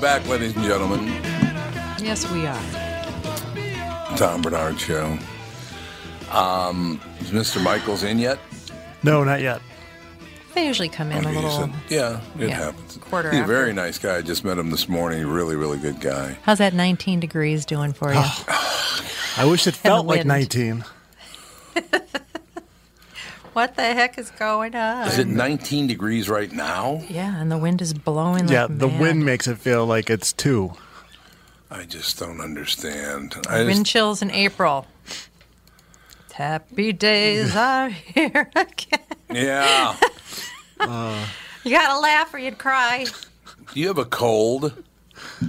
Back, 0.00 0.26
ladies 0.28 0.54
and 0.54 0.64
gentlemen. 0.64 1.06
Yes, 2.00 2.30
we 2.30 2.46
are. 2.46 4.16
Tom 4.16 4.42
Bernard 4.42 4.78
Show. 4.78 5.18
Um, 6.30 7.00
is 7.20 7.30
Mr. 7.30 7.62
Michaels 7.62 8.02
in 8.02 8.18
yet? 8.18 8.38
No, 9.02 9.24
not 9.24 9.40
yet. 9.40 9.60
They 10.54 10.66
usually 10.66 10.88
come 10.88 11.10
in 11.12 11.24
a 11.24 11.32
little. 11.32 11.50
so- 11.50 11.70
yeah, 11.88 12.20
it 12.38 12.48
yeah, 12.48 12.56
happens. 12.56 12.96
quarter 12.98 13.30
He's 13.30 13.40
a 13.40 13.44
very 13.44 13.72
nice 13.72 13.98
guy. 13.98 14.16
I 14.16 14.22
just 14.22 14.44
met 14.44 14.58
him 14.58 14.70
this 14.70 14.88
morning. 14.88 15.26
Really, 15.26 15.56
really 15.56 15.78
good 15.78 16.00
guy. 16.00 16.36
How's 16.42 16.58
that 16.58 16.74
19 16.74 17.20
degrees 17.20 17.64
doing 17.64 17.92
for 17.92 18.12
you? 18.12 18.20
I 19.36 19.46
wish 19.48 19.66
it 19.66 19.74
felt 19.74 20.06
like 20.06 20.24
19. 20.24 20.84
What 23.58 23.74
the 23.74 23.82
heck 23.82 24.16
is 24.18 24.30
going 24.30 24.76
on? 24.76 25.08
Is 25.08 25.18
it 25.18 25.26
19 25.26 25.88
degrees 25.88 26.28
right 26.28 26.52
now? 26.52 27.02
Yeah, 27.08 27.40
and 27.40 27.50
the 27.50 27.58
wind 27.58 27.82
is 27.82 27.92
blowing. 27.92 28.46
Yeah, 28.48 28.66
like 28.66 28.78
the 28.78 28.86
mad. 28.86 29.00
wind 29.00 29.24
makes 29.24 29.48
it 29.48 29.58
feel 29.58 29.84
like 29.84 30.08
it's 30.10 30.32
two. 30.32 30.74
I 31.68 31.82
just 31.84 32.20
don't 32.20 32.40
understand. 32.40 33.34
I 33.48 33.64
Wind 33.64 33.80
just, 33.80 33.86
chills 33.90 34.22
in 34.22 34.30
April. 34.30 34.86
Happy 36.34 36.92
days 36.92 37.56
are 37.68 37.88
here 37.88 38.48
again. 38.54 39.00
yeah. 39.32 39.96
You 41.64 41.72
gotta 41.72 41.98
laugh 41.98 42.32
or 42.32 42.38
you'd 42.38 42.58
cry. 42.58 43.04
Do 43.74 43.80
you 43.80 43.88
have 43.88 43.98
a 43.98 44.04
cold? 44.04 44.72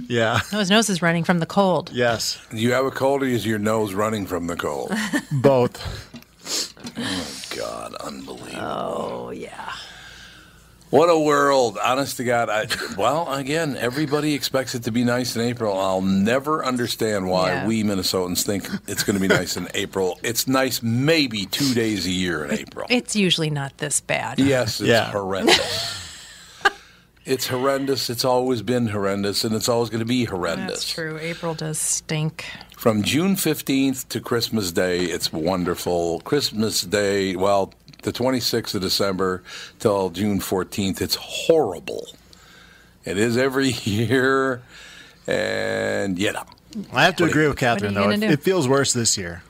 Yeah. 0.08 0.40
No, 0.52 0.58
his 0.58 0.68
nose 0.68 0.90
is 0.90 1.00
running 1.00 1.22
from 1.22 1.38
the 1.38 1.46
cold. 1.46 1.90
Yes. 1.94 2.44
Do 2.50 2.56
you 2.58 2.72
have 2.72 2.84
a 2.84 2.90
cold 2.90 3.22
or 3.22 3.26
is 3.26 3.46
your 3.46 3.60
nose 3.60 3.94
running 3.94 4.26
from 4.26 4.48
the 4.48 4.56
cold? 4.56 4.92
Both. 5.30 5.80
God, 7.56 7.94
unbelievable. 7.96 8.58
Oh 8.60 9.30
yeah. 9.30 9.72
What 10.90 11.08
a 11.08 11.16
world. 11.16 11.78
Honest 11.80 12.16
to 12.16 12.24
God. 12.24 12.48
I, 12.50 12.66
well, 12.98 13.32
again, 13.32 13.76
everybody 13.76 14.34
expects 14.34 14.74
it 14.74 14.82
to 14.84 14.90
be 14.90 15.04
nice 15.04 15.36
in 15.36 15.42
April. 15.42 15.78
I'll 15.78 16.02
never 16.02 16.64
understand 16.64 17.28
why 17.28 17.48
Yeah. 17.52 17.66
we 17.68 17.84
Minnesotans 17.84 18.42
think 18.44 18.68
it's 18.88 19.04
going 19.04 19.14
to 19.14 19.20
be 19.20 19.28
nice 19.28 19.56
in 19.56 19.68
April. 19.74 20.18
It's 20.24 20.48
nice 20.48 20.82
maybe 20.82 21.46
two 21.46 21.74
days 21.74 22.06
a 22.06 22.10
year 22.10 22.44
in 22.44 22.58
April. 22.58 22.86
It's 22.90 23.14
usually 23.14 23.50
not 23.50 23.78
this 23.78 24.00
bad. 24.00 24.40
Yes, 24.40 24.80
it's 24.80 24.88
Yeah. 24.88 25.12
horrendous. 25.12 26.09
It's 27.30 27.46
horrendous. 27.46 28.10
It's 28.10 28.24
always 28.24 28.60
been 28.62 28.88
horrendous, 28.88 29.44
and 29.44 29.54
it's 29.54 29.68
always 29.68 29.88
going 29.88 30.00
to 30.00 30.04
be 30.06 30.24
horrendous. 30.24 30.80
That's 30.80 30.90
true. 30.90 31.16
April 31.18 31.54
does 31.54 31.78
stink. 31.78 32.44
From 32.76 33.02
June 33.02 33.36
15th 33.36 34.08
to 34.08 34.20
Christmas 34.20 34.72
Day, 34.72 35.04
it's 35.04 35.32
wonderful. 35.32 36.20
Christmas 36.20 36.82
Day, 36.82 37.36
well, 37.36 37.72
the 38.02 38.12
26th 38.12 38.74
of 38.74 38.80
December 38.82 39.42
till 39.78 40.10
June 40.10 40.40
14th, 40.40 41.00
it's 41.00 41.14
horrible. 41.14 42.06
It 43.04 43.16
is 43.16 43.36
every 43.36 43.68
year, 43.84 44.62
and 45.26 46.18
you 46.18 46.32
know. 46.32 46.44
I 46.92 47.04
have 47.04 47.16
to 47.16 47.24
What 47.24 47.30
agree 47.30 47.44
are- 47.44 47.48
with 47.50 47.58
Catherine, 47.58 47.94
though. 47.94 48.10
It, 48.10 48.22
it 48.22 48.42
feels 48.42 48.68
worse 48.68 48.92
this 48.92 49.16
year. 49.18 49.42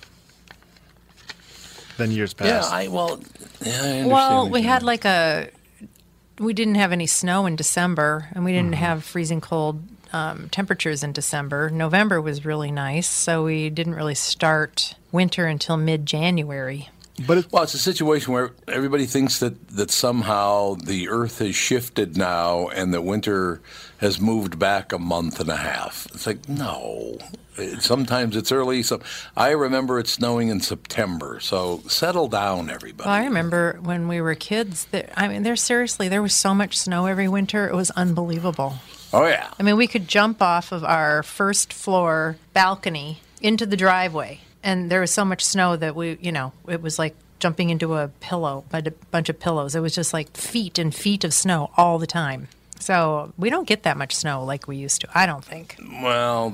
than 1.99 2.11
years 2.11 2.35
Yeah, 2.41 2.47
past. 2.61 2.73
I 2.73 2.89
well, 2.89 3.21
yeah, 3.61 3.69
I 3.73 3.77
understand 3.77 4.11
Well, 4.11 4.49
we 4.51 4.63
had 4.63 4.83
like 4.83 5.05
a. 5.05 5.49
We 6.41 6.55
didn't 6.55 6.77
have 6.77 6.91
any 6.91 7.07
snow 7.07 7.47
in 7.47 7.55
December, 7.55 8.29
and 8.33 8.45
we 8.45 8.53
Mm-hmm. 8.53 8.59
didn't 8.71 8.77
have 8.77 9.05
freezing 9.05 9.41
cold 9.41 9.83
um, 10.13 10.49
temperatures 10.51 11.03
in 11.05 11.13
December. 11.13 11.71
November 11.71 12.21
was 12.21 12.45
really 12.45 12.73
nice, 12.73 13.09
so 13.09 13.45
we 13.45 13.71
didn't 13.71 13.95
really 13.95 14.15
start 14.17 14.95
winter 15.13 15.47
until 15.47 15.77
mid 15.77 16.07
January. 16.07 16.89
but 17.27 17.39
it, 17.39 17.47
Well, 17.53 17.63
it's 17.65 17.75
a 17.75 17.79
situation 17.79 18.33
where 18.33 18.51
everybody 18.67 19.05
thinks 19.07 19.39
that, 19.41 19.69
that 19.69 19.91
somehow 19.91 20.75
the 20.77 21.09
Earth 21.11 21.39
has 21.41 21.55
shifted 21.55 22.17
now 22.17 22.69
and 22.69 22.93
that 22.95 23.03
winter 23.03 23.61
has 23.99 24.19
moved 24.21 24.59
back 24.59 24.93
a 24.93 24.99
month 24.99 25.39
and 25.41 25.51
a 25.51 25.57
half. 25.59 26.07
It's 26.15 26.27
like 26.27 26.49
no. 26.49 27.19
Sometimes 27.81 28.37
it's 28.37 28.53
early. 28.53 28.83
So 28.83 29.01
I 29.37 29.51
remember 29.51 29.99
it 29.99 30.09
snowing 30.09 30.49
in 30.49 30.61
September. 30.61 31.41
So 31.41 31.83
settle 31.89 32.29
down, 32.29 32.71
everybody. 32.71 33.07
Well, 33.09 33.15
I 33.15 33.25
remember 33.25 33.79
when 33.83 34.09
we 34.09 34.21
were 34.21 34.35
kids. 34.35 34.87
That 34.87 35.11
I 35.17 35.29
mean, 35.29 35.43
there 35.43 35.57
seriously, 35.57 36.09
there 36.09 36.23
was 36.23 36.35
so 36.35 36.55
much 36.55 36.79
snow 36.79 37.07
every 37.07 37.29
winter. 37.29 37.69
It 37.69 37.75
was 37.75 37.91
unbelievable. 37.93 38.75
oh 39.13 39.27
yeah. 39.27 39.51
I 39.59 39.63
mean, 39.63 39.77
we 39.77 39.87
could 39.87 40.09
jump 40.09 40.43
off 40.43 40.73
of 40.73 40.85
our 40.85 41.23
first 41.23 41.73
floor 41.73 42.37
balcony 42.53 43.21
into 43.41 43.67
the 43.67 43.77
driveway, 43.77 44.41
and 44.63 44.91
there 44.91 45.01
was 45.01 45.11
so 45.11 45.25
much 45.25 45.45
snow 45.45 45.77
that 45.77 45.97
we, 45.97 46.19
you 46.21 46.33
know, 46.33 46.53
it 46.69 46.83
was 46.83 46.99
like 46.99 47.15
jumping 47.39 47.71
into 47.71 47.97
a 47.97 48.09
pillow, 48.21 48.65
a 48.73 48.83
bunch 49.11 49.29
of 49.29 49.41
pillows. 49.41 49.75
It 49.75 49.81
was 49.81 49.95
just 49.95 50.13
like 50.13 50.37
feet 50.37 50.79
and 50.79 50.95
feet 50.95 51.25
of 51.25 51.33
snow 51.33 51.71
all 51.77 51.99
the 51.99 52.07
time. 52.07 52.49
So 52.81 53.33
we 53.37 53.51
don't 53.51 53.69
get 53.69 53.85
that 53.85 53.97
much 53.97 54.15
snow 54.17 54.43
like 54.43 54.67
we 54.67 54.77
used 54.77 55.03
to. 55.03 55.09
I 55.15 55.27
don't 55.27 55.45
think. 55.45 55.77
Well, 56.03 56.53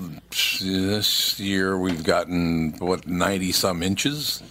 this 0.60 1.40
year 1.40 1.78
we've 1.78 2.04
gotten 2.04 2.72
what 2.78 3.06
ninety 3.06 3.52
some 3.52 3.82
inches. 3.82 4.42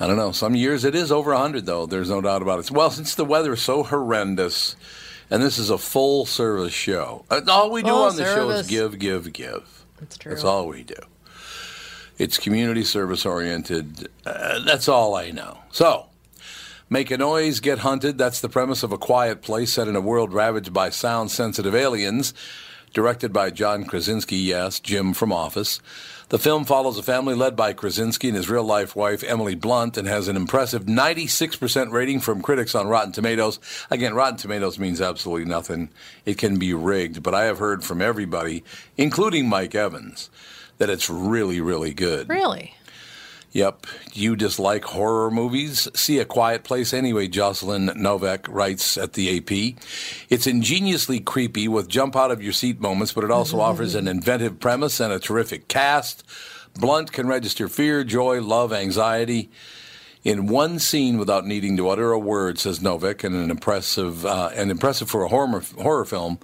I 0.00 0.06
don't 0.06 0.16
know. 0.16 0.32
Some 0.32 0.54
years 0.54 0.84
it 0.84 0.94
is 0.94 1.12
over 1.12 1.34
hundred, 1.34 1.66
though. 1.66 1.84
There's 1.86 2.08
no 2.08 2.22
doubt 2.22 2.40
about 2.42 2.58
it. 2.58 2.70
Well, 2.70 2.90
since 2.90 3.14
the 3.14 3.24
weather 3.24 3.52
is 3.52 3.60
so 3.60 3.82
horrendous, 3.82 4.74
and 5.30 5.42
this 5.42 5.58
is 5.58 5.68
a 5.68 5.76
full 5.76 6.24
service 6.24 6.72
show, 6.72 7.24
all 7.48 7.70
we 7.70 7.82
do 7.82 7.88
Full 7.88 8.04
on 8.04 8.16
the 8.16 8.24
show 8.24 8.48
is 8.48 8.66
give, 8.66 8.98
give, 8.98 9.32
give. 9.32 9.84
That's 9.98 10.16
true. 10.16 10.32
That's 10.32 10.44
all 10.44 10.66
we 10.66 10.82
do. 10.82 10.96
It's 12.16 12.38
community 12.38 12.84
service 12.84 13.24
oriented. 13.24 14.08
Uh, 14.26 14.60
that's 14.64 14.88
all 14.88 15.14
I 15.14 15.30
know. 15.30 15.58
So, 15.72 16.06
make 16.90 17.10
a 17.10 17.16
noise, 17.16 17.60
get 17.60 17.78
hunted. 17.78 18.18
That's 18.18 18.40
the 18.40 18.48
premise 18.48 18.82
of 18.82 18.92
A 18.92 18.98
Quiet 18.98 19.40
Place 19.40 19.72
set 19.72 19.88
in 19.88 19.96
a 19.96 20.00
world 20.00 20.34
ravaged 20.34 20.74
by 20.74 20.90
sound 20.90 21.30
sensitive 21.30 21.74
aliens. 21.74 22.34
Directed 22.92 23.32
by 23.32 23.50
John 23.50 23.84
Krasinski, 23.84 24.36
yes, 24.36 24.80
Jim 24.80 25.14
from 25.14 25.32
Office. 25.32 25.80
The 26.30 26.40
film 26.40 26.64
follows 26.64 26.98
a 26.98 27.04
family 27.04 27.34
led 27.34 27.54
by 27.54 27.72
Krasinski 27.72 28.28
and 28.28 28.36
his 28.36 28.50
real 28.50 28.64
life 28.64 28.96
wife, 28.96 29.22
Emily 29.22 29.54
Blunt, 29.54 29.96
and 29.96 30.08
has 30.08 30.26
an 30.26 30.36
impressive 30.36 30.86
96% 30.86 31.92
rating 31.92 32.18
from 32.18 32.42
critics 32.42 32.74
on 32.74 32.88
Rotten 32.88 33.12
Tomatoes. 33.12 33.60
Again, 33.90 34.14
Rotten 34.14 34.38
Tomatoes 34.38 34.78
means 34.78 35.00
absolutely 35.00 35.48
nothing. 35.48 35.90
It 36.24 36.36
can 36.36 36.58
be 36.58 36.74
rigged, 36.74 37.22
but 37.22 37.34
I 37.34 37.44
have 37.44 37.58
heard 37.58 37.84
from 37.84 38.02
everybody, 38.02 38.64
including 38.96 39.48
Mike 39.48 39.76
Evans, 39.76 40.30
that 40.78 40.90
it's 40.90 41.10
really, 41.10 41.60
really 41.60 41.94
good. 41.94 42.28
Really? 42.28 42.74
Yep. 43.52 43.86
You 44.12 44.36
dislike 44.36 44.84
horror 44.84 45.30
movies? 45.30 45.88
See 45.94 46.20
A 46.20 46.24
Quiet 46.24 46.62
Place 46.62 46.94
anyway, 46.94 47.26
Jocelyn 47.26 47.88
Noveck 47.88 48.46
writes 48.48 48.96
at 48.96 49.14
the 49.14 49.38
AP. 49.38 49.82
It's 50.28 50.46
ingeniously 50.46 51.18
creepy 51.18 51.66
with 51.66 51.88
jump 51.88 52.14
out 52.14 52.30
of 52.30 52.40
your 52.40 52.52
seat 52.52 52.80
moments, 52.80 53.12
but 53.12 53.24
it 53.24 53.30
also 53.32 53.58
offers 53.58 53.96
an 53.96 54.06
inventive 54.06 54.60
premise 54.60 55.00
and 55.00 55.12
a 55.12 55.18
terrific 55.18 55.66
cast. 55.66 56.24
Blunt 56.74 57.10
can 57.10 57.26
register 57.26 57.68
fear, 57.68 58.04
joy, 58.04 58.40
love, 58.40 58.72
anxiety 58.72 59.50
in 60.22 60.46
one 60.46 60.78
scene 60.78 61.18
without 61.18 61.46
needing 61.46 61.76
to 61.76 61.88
utter 61.88 62.12
a 62.12 62.18
word, 62.18 62.58
says 62.58 62.78
Noveck, 62.78 63.24
and 63.24 63.34
an 63.34 63.50
impressive, 63.50 64.24
uh, 64.24 64.50
and 64.54 64.70
impressive 64.70 65.10
for 65.10 65.24
a 65.24 65.28
horror, 65.28 65.62
horror 65.80 66.04
film. 66.04 66.38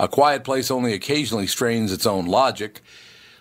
A 0.00 0.08
Quiet 0.08 0.42
Place 0.42 0.70
only 0.70 0.94
occasionally 0.94 1.46
strains 1.46 1.92
its 1.92 2.06
own 2.06 2.26
logic. 2.26 2.80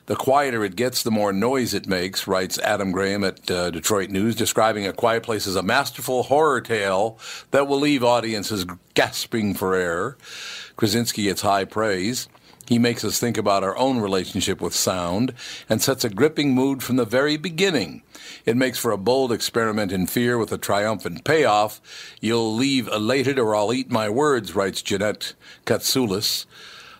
The 0.06 0.16
quieter 0.18 0.66
it 0.66 0.76
gets, 0.76 1.02
the 1.02 1.12
more 1.12 1.32
noise 1.32 1.74
it 1.74 1.88
makes, 1.88 2.28
writes 2.28 2.60
Adam 2.60 2.92
Graham 2.92 3.24
at 3.24 3.50
uh, 3.50 3.72
Detroit 3.72 4.10
News, 4.10 4.36
describing 4.36 4.86
A 4.86 4.92
Quiet 4.92 5.24
Place 5.24 5.48
as 5.48 5.56
a 5.56 5.64
masterful 5.64 6.24
horror 6.24 6.60
tale 6.60 7.18
that 7.52 7.70
will 7.70 7.80
leave 7.80 8.04
audiences 8.04 8.66
gasping 8.96 9.54
for 9.54 9.76
air. 9.76 10.18
Krasinski 10.76 11.24
gets 11.24 11.42
high 11.42 11.64
praise. 11.64 12.28
He 12.68 12.80
makes 12.80 13.06
us 13.06 13.18
think 13.18 13.38
about 13.38 13.64
our 13.64 13.78
own 13.78 14.00
relationship 14.00 14.60
with 14.60 14.76
sound 14.76 15.34
and 15.70 15.82
sets 15.82 16.04
a 16.04 16.10
gripping 16.10 16.54
mood 16.54 16.84
from 16.84 16.98
the 16.98 17.06
very 17.06 17.38
beginning. 17.38 18.04
It 18.46 18.58
makes 18.58 18.80
for 18.80 18.92
a 18.92 18.98
bold 18.98 19.32
experiment 19.32 19.94
in 19.94 20.08
fear 20.08 20.38
with 20.38 20.52
a 20.52 20.58
triumphant 20.58 21.24
payoff. 21.24 21.80
You'll 22.20 22.54
leave 22.54 22.90
elated 22.90 23.40
or 23.40 23.56
I'll 23.56 23.74
eat 23.74 23.90
my 23.90 24.10
words, 24.10 24.54
writes 24.54 24.82
Jeannette 24.82 25.34
Catsoulis 25.66 26.46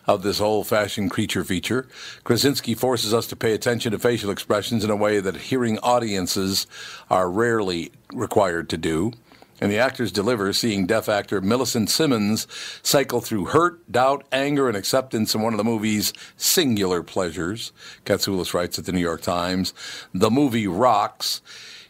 of 0.06 0.22
this 0.22 0.40
old-fashioned 0.40 1.10
creature 1.10 1.44
feature. 1.44 1.86
Krasinski 2.24 2.74
forces 2.74 3.14
us 3.14 3.26
to 3.28 3.36
pay 3.36 3.52
attention 3.52 3.92
to 3.92 3.98
facial 3.98 4.30
expressions 4.30 4.84
in 4.84 4.90
a 4.90 4.96
way 4.96 5.20
that 5.20 5.36
hearing 5.36 5.78
audiences 5.78 6.66
are 7.10 7.30
rarely 7.30 7.92
required 8.12 8.68
to 8.70 8.76
do. 8.76 9.12
And 9.60 9.70
the 9.70 9.78
actors 9.78 10.10
deliver, 10.10 10.52
seeing 10.52 10.84
deaf 10.84 11.08
actor 11.08 11.40
Millicent 11.40 11.88
Simmonds 11.88 12.48
cycle 12.82 13.20
through 13.20 13.46
hurt, 13.46 13.90
doubt, 13.90 14.26
anger, 14.32 14.68
and 14.68 14.76
acceptance 14.76 15.34
in 15.34 15.42
one 15.42 15.54
of 15.54 15.58
the 15.58 15.64
movie's 15.64 16.12
singular 16.36 17.02
pleasures. 17.02 17.72
Catsoulis 18.04 18.52
writes 18.52 18.78
at 18.78 18.84
the 18.84 18.92
New 18.92 19.00
York 19.00 19.22
Times, 19.22 19.72
the 20.12 20.30
movie 20.30 20.66
rocks. 20.66 21.40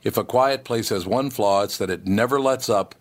If 0.05 0.19
A 0.19 0.25
Quiet 0.25 0.65
Place 0.65 0.91
has 0.91 1.07
one 1.07 1.31
flaw, 1.31 1.63
it's 1.63 1.79
that 1.79 1.91
it 1.91 2.07
never 2.07 2.39
lets 2.39 2.69
up. 2.69 2.95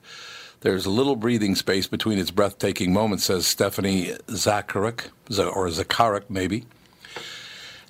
There's 0.63 0.87
little 0.87 1.17
breathing 1.17 1.55
space 1.55 1.87
between 1.87 2.17
its 2.17 2.31
breathtaking 2.31 2.93
moments, 2.93 3.25
says 3.25 3.45
Stephanie 3.45 4.13
Zacharek, 4.27 5.09
or 5.29 5.67
Zacharek 5.67 6.29
maybe. 6.29 6.63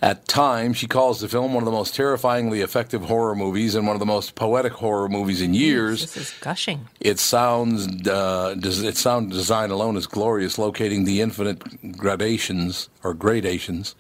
At 0.01 0.27
times, 0.27 0.77
she 0.77 0.87
calls 0.87 1.21
the 1.21 1.27
film 1.27 1.53
one 1.53 1.61
of 1.61 1.65
the 1.65 1.71
most 1.71 1.93
terrifyingly 1.93 2.61
effective 2.61 3.03
horror 3.03 3.35
movies 3.35 3.75
and 3.75 3.85
one 3.85 3.95
of 3.95 3.99
the 3.99 4.07
most 4.07 4.33
poetic 4.33 4.73
horror 4.73 5.07
movies 5.07 5.39
in 5.39 5.53
years. 5.53 6.01
This 6.01 6.17
is 6.17 6.33
gushing. 6.41 6.87
It 6.99 7.19
sounds, 7.19 7.85
uh, 8.07 8.55
des- 8.55 8.87
its 8.87 8.99
sound 8.99 9.29
design 9.29 9.69
alone 9.69 9.95
is 9.95 10.07
glorious, 10.07 10.57
locating 10.57 11.05
the 11.05 11.21
infinite 11.21 11.95
gradations 11.95 12.89
or 13.03 13.13
gradations 13.13 13.93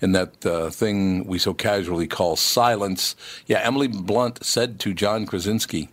in 0.00 0.12
that 0.12 0.46
uh, 0.46 0.70
thing 0.70 1.26
we 1.26 1.40
so 1.40 1.52
casually 1.52 2.06
call 2.06 2.36
silence. 2.36 3.16
Yeah, 3.46 3.58
Emily 3.58 3.88
Blunt 3.88 4.44
said 4.44 4.78
to 4.80 4.94
John 4.94 5.26
Krasinski 5.26 5.88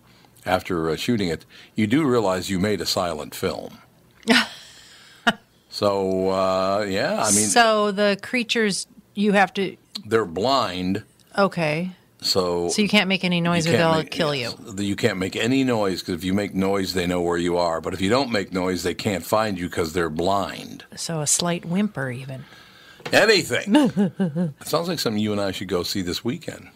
after 0.45 0.89
uh, 0.89 0.95
shooting 0.95 1.27
it, 1.29 1.45
"You 1.75 1.88
do 1.88 2.05
realize 2.05 2.50
you 2.50 2.60
made 2.60 2.81
a 2.81 2.86
silent 2.86 3.33
film." 3.36 3.77
so 5.69 6.29
uh, 6.29 6.86
yeah, 6.88 7.21
I 7.24 7.31
mean 7.31 7.48
so 7.48 7.91
the 7.91 8.17
creatures 8.21 8.88
you 9.13 9.31
have 9.33 9.53
to. 9.55 9.75
they're 10.05 10.25
blind, 10.25 11.03
Okay. 11.38 11.91
so 12.21 12.69
So 12.69 12.81
you 12.81 12.88
can't 12.89 13.07
make 13.10 13.24
any 13.24 13.41
noise 13.41 13.67
or 13.67 13.71
they'll 13.71 13.95
make- 13.98 14.12
kill 14.12 14.33
yes, 14.36 14.55
you. 14.77 14.83
You 14.83 14.95
can't 14.95 15.17
make 15.17 15.36
any 15.36 15.63
noise 15.63 16.01
because 16.01 16.15
if 16.15 16.24
you 16.24 16.33
make 16.33 16.53
noise, 16.53 16.93
they 16.93 17.07
know 17.07 17.21
where 17.21 17.38
you 17.38 17.57
are. 17.57 17.81
But 17.81 17.93
if 17.93 18.01
you 18.01 18.10
don't 18.10 18.31
make 18.31 18.53
noise, 18.53 18.83
they 18.83 18.93
can't 18.93 19.25
find 19.25 19.60
you 19.60 19.67
because 19.67 19.93
they're 19.93 20.10
blind. 20.10 20.86
So 20.95 21.19
a 21.21 21.27
slight 21.27 21.65
whimper, 21.65 22.10
even. 22.12 22.45
Anything. 23.12 23.75
it 23.75 24.67
sounds 24.67 24.88
like 24.88 25.00
something 25.00 25.21
you 25.21 25.31
and 25.33 25.41
I 25.41 25.51
should 25.51 25.67
go 25.67 25.83
see 25.83 26.01
this 26.01 26.24
weekend. 26.24 26.69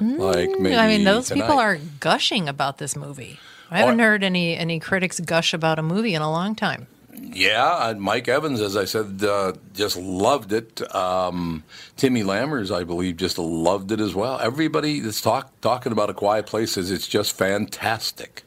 Like 0.00 0.50
maybe. 0.50 0.74
Mm, 0.74 0.78
I 0.78 0.86
mean, 0.88 1.04
those 1.04 1.28
tonight. 1.28 1.42
people 1.42 1.58
are 1.58 1.78
gushing 2.00 2.48
about 2.48 2.78
this 2.78 2.96
movie. 2.96 3.38
I 3.70 3.78
haven't 3.78 3.98
heard 3.98 4.22
any 4.22 4.56
any 4.56 4.78
critics 4.78 5.18
gush 5.20 5.52
about 5.52 5.78
a 5.78 5.82
movie 5.82 6.14
in 6.14 6.22
a 6.22 6.30
long 6.30 6.54
time. 6.54 6.86
Yeah, 7.18 7.94
Mike 7.98 8.28
Evans, 8.28 8.60
as 8.60 8.76
I 8.76 8.84
said, 8.84 9.24
uh, 9.24 9.54
just 9.72 9.96
loved 9.96 10.52
it. 10.52 10.94
Um, 10.94 11.64
Timmy 11.96 12.22
Lammers, 12.22 12.74
I 12.74 12.84
believe, 12.84 13.16
just 13.16 13.38
loved 13.38 13.90
it 13.90 14.00
as 14.00 14.14
well. 14.14 14.38
Everybody 14.38 15.00
that's 15.00 15.22
talk, 15.22 15.58
talking 15.62 15.92
about 15.92 16.10
A 16.10 16.14
Quiet 16.14 16.46
Place 16.46 16.72
says 16.72 16.90
it's 16.90 17.06
just 17.08 17.36
fantastic. 17.36 18.44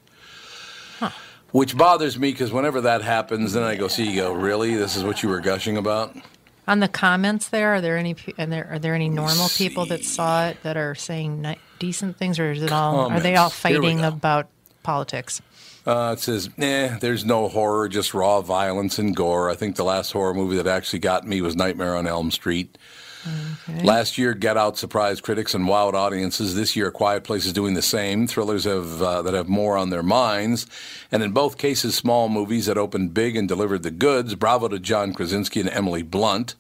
Which 1.52 1.76
bothers 1.76 2.20
me 2.20 2.32
because 2.32 2.52
whenever 2.52 2.82
that 2.82 3.02
happens, 3.02 3.54
then 3.54 3.64
I 3.64 3.76
go 3.76 3.88
see 3.88 4.08
you 4.08 4.22
go, 4.22 4.34
really? 4.34 4.76
This 4.76 4.96
is 4.96 5.04
what 5.04 5.24
you 5.24 5.30
were 5.30 5.40
gushing 5.40 5.78
about? 5.78 6.16
On 6.70 6.80
the 6.80 6.88
comments 6.88 7.50
there, 7.50 7.74
are 7.74 7.82
there 7.82 7.98
any 7.98 8.16
and 8.38 8.52
there 8.52 8.68
are 8.72 8.78
there 8.78 8.94
any 8.94 9.10
normal 9.10 9.50
people 9.50 9.88
that 9.88 10.06
saw 10.06 10.50
it 10.50 10.62
that 10.62 10.78
are 10.78 10.94
saying 10.94 11.42
ni- 11.42 11.58
decent 11.80 12.18
things, 12.18 12.38
or 12.38 12.52
is 12.52 12.62
it 12.62 12.72
all 12.72 13.12
are 13.12 13.20
they 13.20 13.36
all 13.36 13.50
Comments. 13.50 13.56
Fighting 13.56 14.02
about 14.02 14.50
politics? 14.84 15.42
Uh, 15.88 16.14
it 16.16 16.20
says, 16.20 16.48
"Nah, 16.58 17.00
there's 17.00 17.26
no 17.26 17.48
horror, 17.48 17.90
just 17.90 18.14
raw 18.14 18.42
violence 18.42 19.00
and 19.00 19.16
gore." 19.16 19.50
I 19.50 19.56
think 19.56 19.78
the 19.78 19.84
last 19.84 20.12
horror 20.12 20.36
movie 20.36 20.58
that 20.58 20.68
actually 20.68 21.00
got 21.00 21.26
me 21.26 21.42
was 21.42 21.56
Nightmare 21.56 21.96
on 21.96 22.06
Elm 22.06 22.30
Street. 22.30 22.78
Last 23.84 24.18
year, 24.18 24.34
Get 24.34 24.58
Out 24.58 24.78
surprised 24.78 25.24
critics 25.24 25.54
and 25.54 25.66
wowed 25.66 25.94
audiences. 25.94 26.56
This 26.56 26.76
year, 26.76 26.90
Quiet 26.92 27.24
Place 27.24 27.46
is 27.46 27.54
doing 27.54 27.74
the 27.74 27.82
same. 27.82 28.28
Thrillers 28.28 28.64
have 28.64 29.02
uh, 29.02 29.22
that 29.22 29.34
have 29.34 29.48
more 29.48 29.78
on 29.78 29.90
their 29.90 30.04
minds, 30.04 30.66
and 31.12 31.22
in 31.22 31.32
both 31.32 31.58
cases, 31.58 31.96
small 31.96 32.30
movies 32.30 32.66
that 32.66 32.78
opened 32.78 33.14
big 33.14 33.36
and 33.36 33.48
delivered 33.48 33.84
the 33.84 33.92
goods. 33.92 34.36
Bravo 34.36 34.68
to 34.70 34.80
John 34.80 35.14
Krasinski 35.14 35.60
and 35.60 35.70
Emily 35.70 36.02
Blunt. 36.02 36.56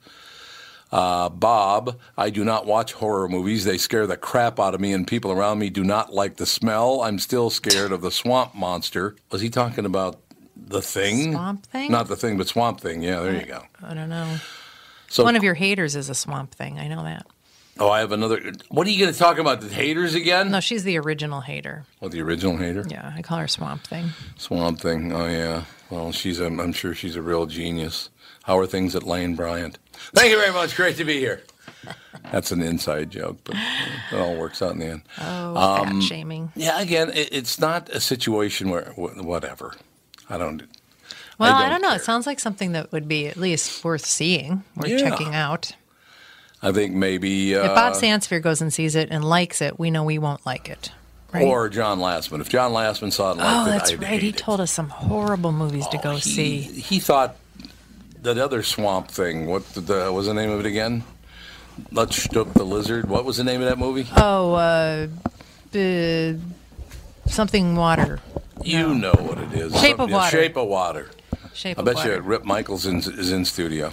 Uh, 0.91 1.29
Bob, 1.29 1.99
I 2.17 2.29
do 2.31 2.43
not 2.43 2.65
watch 2.65 2.93
horror 2.93 3.27
movies. 3.27 3.63
They 3.63 3.77
scare 3.77 4.07
the 4.07 4.17
crap 4.17 4.59
out 4.59 4.73
of 4.73 4.81
me, 4.81 4.91
and 4.91 5.07
people 5.07 5.31
around 5.31 5.59
me 5.59 5.69
do 5.69 5.83
not 5.83 6.13
like 6.13 6.37
the 6.37 6.47
smell. 6.47 7.01
I'm 7.01 7.19
still 7.19 7.49
scared 7.49 7.91
of 7.91 8.01
the 8.01 8.11
swamp 8.11 8.55
monster. 8.55 9.15
Was 9.31 9.41
he 9.41 9.49
talking 9.49 9.85
about 9.85 10.19
the 10.57 10.81
thing? 10.81 11.33
Swamp 11.33 11.65
Thing? 11.67 11.91
Not 11.91 12.07
the 12.07 12.15
thing, 12.15 12.37
but 12.37 12.47
swamp 12.47 12.81
thing. 12.81 13.03
Yeah, 13.03 13.21
there 13.21 13.35
you 13.39 13.45
go. 13.45 13.63
I 13.83 13.93
don't 13.93 14.09
know. 14.09 14.37
So, 15.09 15.23
One 15.23 15.35
of 15.35 15.43
your 15.43 15.55
haters 15.55 15.95
is 15.95 16.09
a 16.09 16.15
swamp 16.15 16.53
thing. 16.53 16.77
I 16.79 16.87
know 16.87 17.03
that. 17.03 17.25
oh, 17.79 17.89
I 17.89 17.99
have 17.99 18.11
another. 18.11 18.51
What 18.69 18.85
are 18.85 18.89
you 18.91 18.99
going 18.99 19.11
to 19.13 19.17
talk 19.17 19.37
about? 19.39 19.61
The 19.61 19.69
haters 19.69 20.13
again? 20.15 20.51
No, 20.51 20.59
she's 20.59 20.83
the 20.83 20.97
original 20.99 21.41
hater. 21.41 21.85
Oh, 22.01 22.09
the 22.09 22.21
original 22.21 22.57
hater? 22.57 22.85
Yeah, 22.87 23.11
I 23.15 23.21
call 23.21 23.39
her 23.39 23.47
Swamp 23.47 23.83
Thing. 23.87 24.09
Swamp 24.37 24.79
Thing. 24.79 25.11
Oh 25.13 25.27
yeah. 25.27 25.63
Well, 25.89 26.11
she's. 26.11 26.39
I'm, 26.39 26.59
I'm 26.59 26.73
sure 26.73 26.93
she's 26.93 27.15
a 27.15 27.21
real 27.21 27.45
genius. 27.47 28.09
How 28.43 28.57
are 28.59 28.67
things 28.67 28.95
at 28.95 29.03
Lane 29.03 29.35
Bryant? 29.35 29.77
Thank 30.13 30.31
you 30.31 30.37
very 30.37 30.53
much. 30.53 30.75
Great 30.75 30.97
to 30.97 31.03
be 31.05 31.19
here. 31.19 31.41
That's 32.31 32.51
an 32.51 32.61
inside 32.61 33.09
joke, 33.11 33.37
but 33.43 33.55
it 34.11 34.19
all 34.19 34.35
works 34.37 34.61
out 34.61 34.73
in 34.73 34.79
the 34.79 34.85
end. 34.87 35.01
Oh, 35.19 35.55
Um, 35.55 36.01
fat 36.01 36.03
shaming. 36.03 36.51
Yeah. 36.55 36.79
Again, 36.81 37.09
it, 37.09 37.29
it's 37.31 37.59
not 37.59 37.89
a 37.89 37.99
situation 37.99 38.69
where 38.69 38.91
whatever. 38.95 39.73
I 40.29 40.37
don't. 40.37 40.63
Well, 41.39 41.55
I 41.55 41.61
don't 41.61 41.71
don't, 41.71 41.81
know. 41.81 41.87
care. 41.89 41.97
It 41.97 42.03
sounds 42.03 42.27
like 42.27 42.39
something 42.39 42.73
that 42.73 42.91
would 42.91 43.07
be 43.07 43.27
at 43.27 43.37
least 43.37 43.83
worth 43.83 44.05
seeing, 44.05 44.63
worth 44.75 44.89
Yeah. 44.89 44.97
checking 44.97 45.33
out. 45.33 45.71
I 46.61 46.71
think 46.73 46.93
maybe. 46.93 47.55
Uh, 47.55 47.65
If 47.65 47.75
Bob 47.75 47.93
Sansevere 47.93 48.41
goes 48.41 48.61
and 48.61 48.73
sees 48.73 48.95
it 48.95 49.07
and 49.11 49.23
likes 49.23 49.61
it, 49.61 49.79
we 49.79 49.89
know 49.89 50.03
we 50.03 50.19
won't 50.19 50.45
like 50.45 50.67
it. 50.69 50.91
Right? 51.33 51.45
Or 51.45 51.69
John 51.69 51.99
Lastman. 51.99 52.41
If 52.41 52.49
John 52.49 52.71
Lastman 52.71 53.13
saw 53.13 53.29
it 53.29 53.37
and 53.37 53.41
oh, 53.41 53.43
liked 53.45 53.67
it, 53.67 53.71
that's 53.71 53.91
I'd 53.93 54.01
right. 54.03 54.21
He 54.21 54.29
it. 54.29 54.37
told 54.37 54.59
us 54.59 54.71
some 54.71 54.89
horrible 54.89 55.51
movies 55.51 55.87
to 55.87 55.97
go 55.99 56.15
he, 56.15 56.21
see. 56.21 56.59
He 56.59 56.99
thought 56.99 57.35
that 58.23 58.37
other 58.37 58.63
swamp 58.63 59.09
thing. 59.09 59.45
What 59.45 59.65
the, 59.73 59.81
the 59.81 60.11
was 60.11 60.25
the 60.25 60.33
name 60.33 60.49
of 60.49 60.59
it 60.59 60.65
again? 60.65 61.03
Let's 61.91 62.21
Stoop 62.21 62.53
the 62.53 62.65
Lizard. 62.65 63.07
What 63.07 63.23
was 63.23 63.37
the 63.37 63.43
name 63.45 63.61
of 63.61 63.69
that 63.69 63.77
movie? 63.77 64.07
Oh, 64.17 64.53
uh, 64.55 65.07
uh, 65.77 66.33
something 67.27 67.75
water. 67.75 68.19
You 68.63 68.93
know 68.93 69.13
what 69.13 69.37
it 69.37 69.53
is. 69.53 69.79
Shape 69.79 69.99
of 69.99 70.11
Water. 70.11 70.35
Shape 70.35 70.57
of 70.57 70.67
Water. 70.67 71.09
Shape 71.53 71.77
I 71.77 71.81
of 71.81 71.85
bet 71.85 71.95
water. 71.95 72.15
you 72.15 72.21
Rip 72.21 72.45
Michaels 72.45 72.85
in, 72.85 72.97
is 72.97 73.31
in 73.31 73.45
studio. 73.45 73.91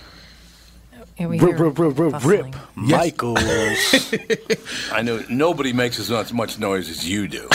Here 1.16 1.28
we 1.30 1.38
Rip, 1.40 1.56
hear 1.56 1.64
rip, 1.68 1.78
rip, 1.78 1.98
rip, 1.98 2.12
bustling. 2.12 2.54
rip. 2.76 4.60
I 4.92 5.00
know 5.02 5.22
nobody 5.30 5.72
makes 5.72 5.98
as 5.98 6.10
much, 6.10 6.30
much 6.34 6.58
noise 6.58 6.90
as 6.90 7.08
you 7.08 7.26
do. 7.26 7.48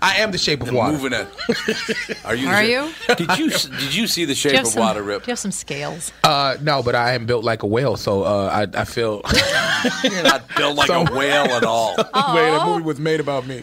I 0.00 0.16
am 0.20 0.30
the 0.32 0.38
shape 0.38 0.62
of 0.62 0.72
water. 0.72 0.92
Moving 0.96 1.12
it. 1.12 1.28
Are 2.24 2.34
you? 2.34 2.48
Are 2.48 2.64
you? 2.64 2.90
Did 3.16 3.36
you 3.36 3.50
did 3.50 3.94
you 3.94 4.06
see 4.06 4.24
the 4.24 4.32
Do 4.32 4.34
Shape 4.34 4.52
have 4.52 4.64
of 4.64 4.72
some, 4.72 4.80
Water, 4.80 5.02
Rip? 5.02 5.24
do 5.24 5.28
you 5.28 5.32
have 5.32 5.38
some 5.38 5.50
scales? 5.52 6.10
Uh, 6.24 6.56
no, 6.62 6.82
but 6.82 6.94
I 6.94 7.12
am 7.12 7.26
built 7.26 7.44
like 7.44 7.62
a 7.62 7.66
whale, 7.66 7.96
so 7.96 8.22
uh, 8.22 8.66
I, 8.74 8.80
I 8.80 8.84
feel. 8.86 9.20
You're 10.02 10.22
not 10.22 10.48
built 10.56 10.76
like 10.76 10.88
a 10.88 11.04
whale 11.12 11.44
at 11.44 11.64
all. 11.64 11.96
Wait, 11.98 12.06
that 12.14 12.62
movie 12.66 12.82
was 12.82 12.98
made 12.98 13.20
about 13.20 13.46
me. 13.46 13.62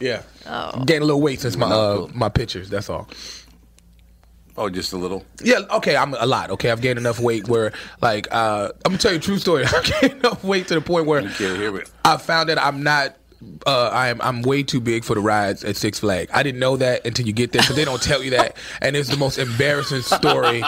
Yeah. 0.00 0.22
Oh. 0.46 0.82
Gained 0.84 1.02
a 1.02 1.06
little 1.06 1.20
weight 1.20 1.40
since 1.40 1.56
my 1.56 1.66
uh, 1.66 2.08
my 2.14 2.30
pictures. 2.30 2.70
That's 2.70 2.88
all. 2.88 3.06
Oh, 4.56 4.68
just 4.68 4.92
a 4.92 4.96
little. 4.98 5.24
Yeah, 5.42 5.60
okay, 5.70 5.96
I'm 5.96 6.14
a 6.14 6.26
lot. 6.26 6.50
Okay, 6.50 6.70
I've 6.70 6.82
gained 6.82 6.98
enough 6.98 7.18
weight 7.18 7.48
where, 7.48 7.72
like, 8.02 8.28
uh, 8.30 8.68
I'm 8.84 8.92
gonna 8.92 8.98
tell 8.98 9.12
you 9.12 9.18
a 9.18 9.20
true 9.20 9.38
story. 9.38 9.64
I 9.66 9.80
gained 10.00 10.18
enough 10.20 10.44
weight 10.44 10.68
to 10.68 10.74
the 10.74 10.80
point 10.80 11.06
where 11.06 11.20
Okay, 11.20 11.56
here 11.56 11.72
we. 11.72 11.82
I 12.04 12.16
found 12.18 12.48
that 12.50 12.62
I'm 12.62 12.82
not. 12.82 13.16
Uh, 13.66 13.90
I'm 13.92 14.20
I'm 14.20 14.42
way 14.42 14.62
too 14.62 14.80
big 14.80 15.04
for 15.04 15.14
the 15.14 15.20
rides 15.20 15.64
at 15.64 15.76
Six 15.76 16.00
Flags. 16.00 16.30
I 16.34 16.42
didn't 16.42 16.60
know 16.60 16.76
that 16.76 17.06
until 17.06 17.26
you 17.26 17.32
get 17.32 17.52
there 17.52 17.62
because 17.62 17.76
they 17.76 17.84
don't 17.84 18.02
tell 18.02 18.22
you 18.22 18.30
that, 18.30 18.56
and 18.80 18.96
it's 18.96 19.08
the 19.08 19.16
most 19.16 19.38
embarrassing 19.38 20.02
story 20.02 20.62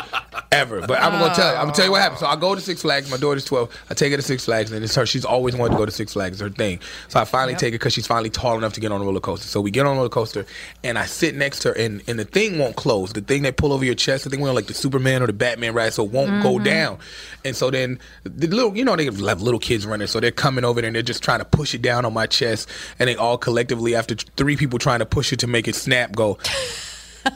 ever. 0.52 0.81
But 0.87 1.00
I'm 1.00 1.12
gonna 1.12 1.35
tell 1.35 1.52
you. 1.52 1.57
I'm 1.59 1.64
gonna 1.64 1.75
tell 1.75 1.85
you 1.87 1.90
what 1.90 2.02
happened. 2.02 2.21
So 2.21 2.26
I 2.26 2.37
go 2.37 2.54
to 2.54 2.61
Six 2.61 2.83
Flags. 2.83 3.11
My 3.11 3.16
daughter's 3.16 3.45
12. 3.45 3.71
I 3.90 3.95
take 3.95 4.11
her 4.12 4.16
to 4.16 4.23
Six 4.23 4.45
Flags, 4.45 4.73
and 4.73 4.85
it's 4.85 4.95
her. 4.95 5.07
She's 5.07 5.25
always 5.25 5.57
wanted 5.57 5.73
to 5.73 5.78
go 5.78 5.87
to 5.87 5.93
Six 5.93 6.12
Flags. 6.12 6.40
It's 6.40 6.43
her 6.43 6.50
thing. 6.50 6.81
So 7.09 7.21
I 7.21 7.25
finally 7.25 7.57
take 7.57 7.73
her 7.73 7.78
because 7.78 7.93
she's 7.93 8.07
finally 8.07 8.31
tall 8.31 8.57
enough 8.57 8.73
to 8.75 8.81
get 8.81 8.93
on 8.93 9.00
a 9.00 9.04
roller 9.04 9.21
coaster. 9.21 9.49
So 9.49 9.61
we 9.61 9.71
get 9.71 9.87
on 9.87 9.95
a 9.95 9.97
roller 9.97 10.09
coaster, 10.09 10.47
and 10.83 10.99
I 10.99 11.07
sit 11.07 11.35
next 11.35 11.61
to 11.61 11.69
her, 11.71 11.75
and, 11.75 12.02
and 12.07 12.19
the 12.19 12.25
thing 12.25 12.59
won't 12.59 12.76
close. 12.76 13.12
The 13.12 13.21
thing 13.21 13.43
that 13.43 13.57
pull 13.57 13.73
over 13.73 13.85
your 13.85 13.95
chest, 13.95 14.25
the 14.25 14.31
thing 14.31 14.40
where 14.40 14.52
like 14.52 14.66
the 14.66 14.75
Superman 14.75 15.23
or 15.23 15.26
the 15.26 15.33
Batman 15.33 15.75
ride, 15.75 15.93
so 15.93 16.04
it 16.04 16.11
won't 16.11 16.43
go 16.43 16.59
down. 16.59 16.99
And 17.45 17.54
so 17.54 17.71
then 17.71 17.99
the 18.25 18.47
little, 18.47 18.76
you 18.76 18.85
know, 18.85 18.97
they 18.97 19.04
have 19.04 19.43
little 19.43 19.61
kids 19.61 19.85
running, 19.87 20.07
so 20.07 20.21
they're 20.21 20.31
coming 20.31 20.64
over 20.64 20.81
there 20.81 20.88
and 20.88 20.95
they're 20.95 21.02
just 21.02 21.23
trying 21.23 21.40
to 21.40 21.45
push 21.45 21.75
it 21.75 21.83
down 21.83 22.04
on 22.04 22.12
my 22.14 22.26
chest, 22.26 22.63
and 22.99 23.09
they 23.09 23.16
all 23.16 23.38
collectively, 23.38 23.94
after 23.94 24.14
three 24.14 24.56
people 24.56 24.78
trying 24.78 25.00
to 25.00 25.06
push 25.06 25.33
it 25.33 25.38
to 25.40 25.47
make 25.47 25.68
it 25.68 25.75
snap, 25.75 26.14
go, 26.14 26.38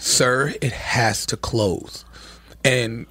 "Sir, 0.00 0.54
it 0.61 0.73
has 0.73 1.26
to 1.26 1.37
close." 1.37 2.04
And 2.64 3.06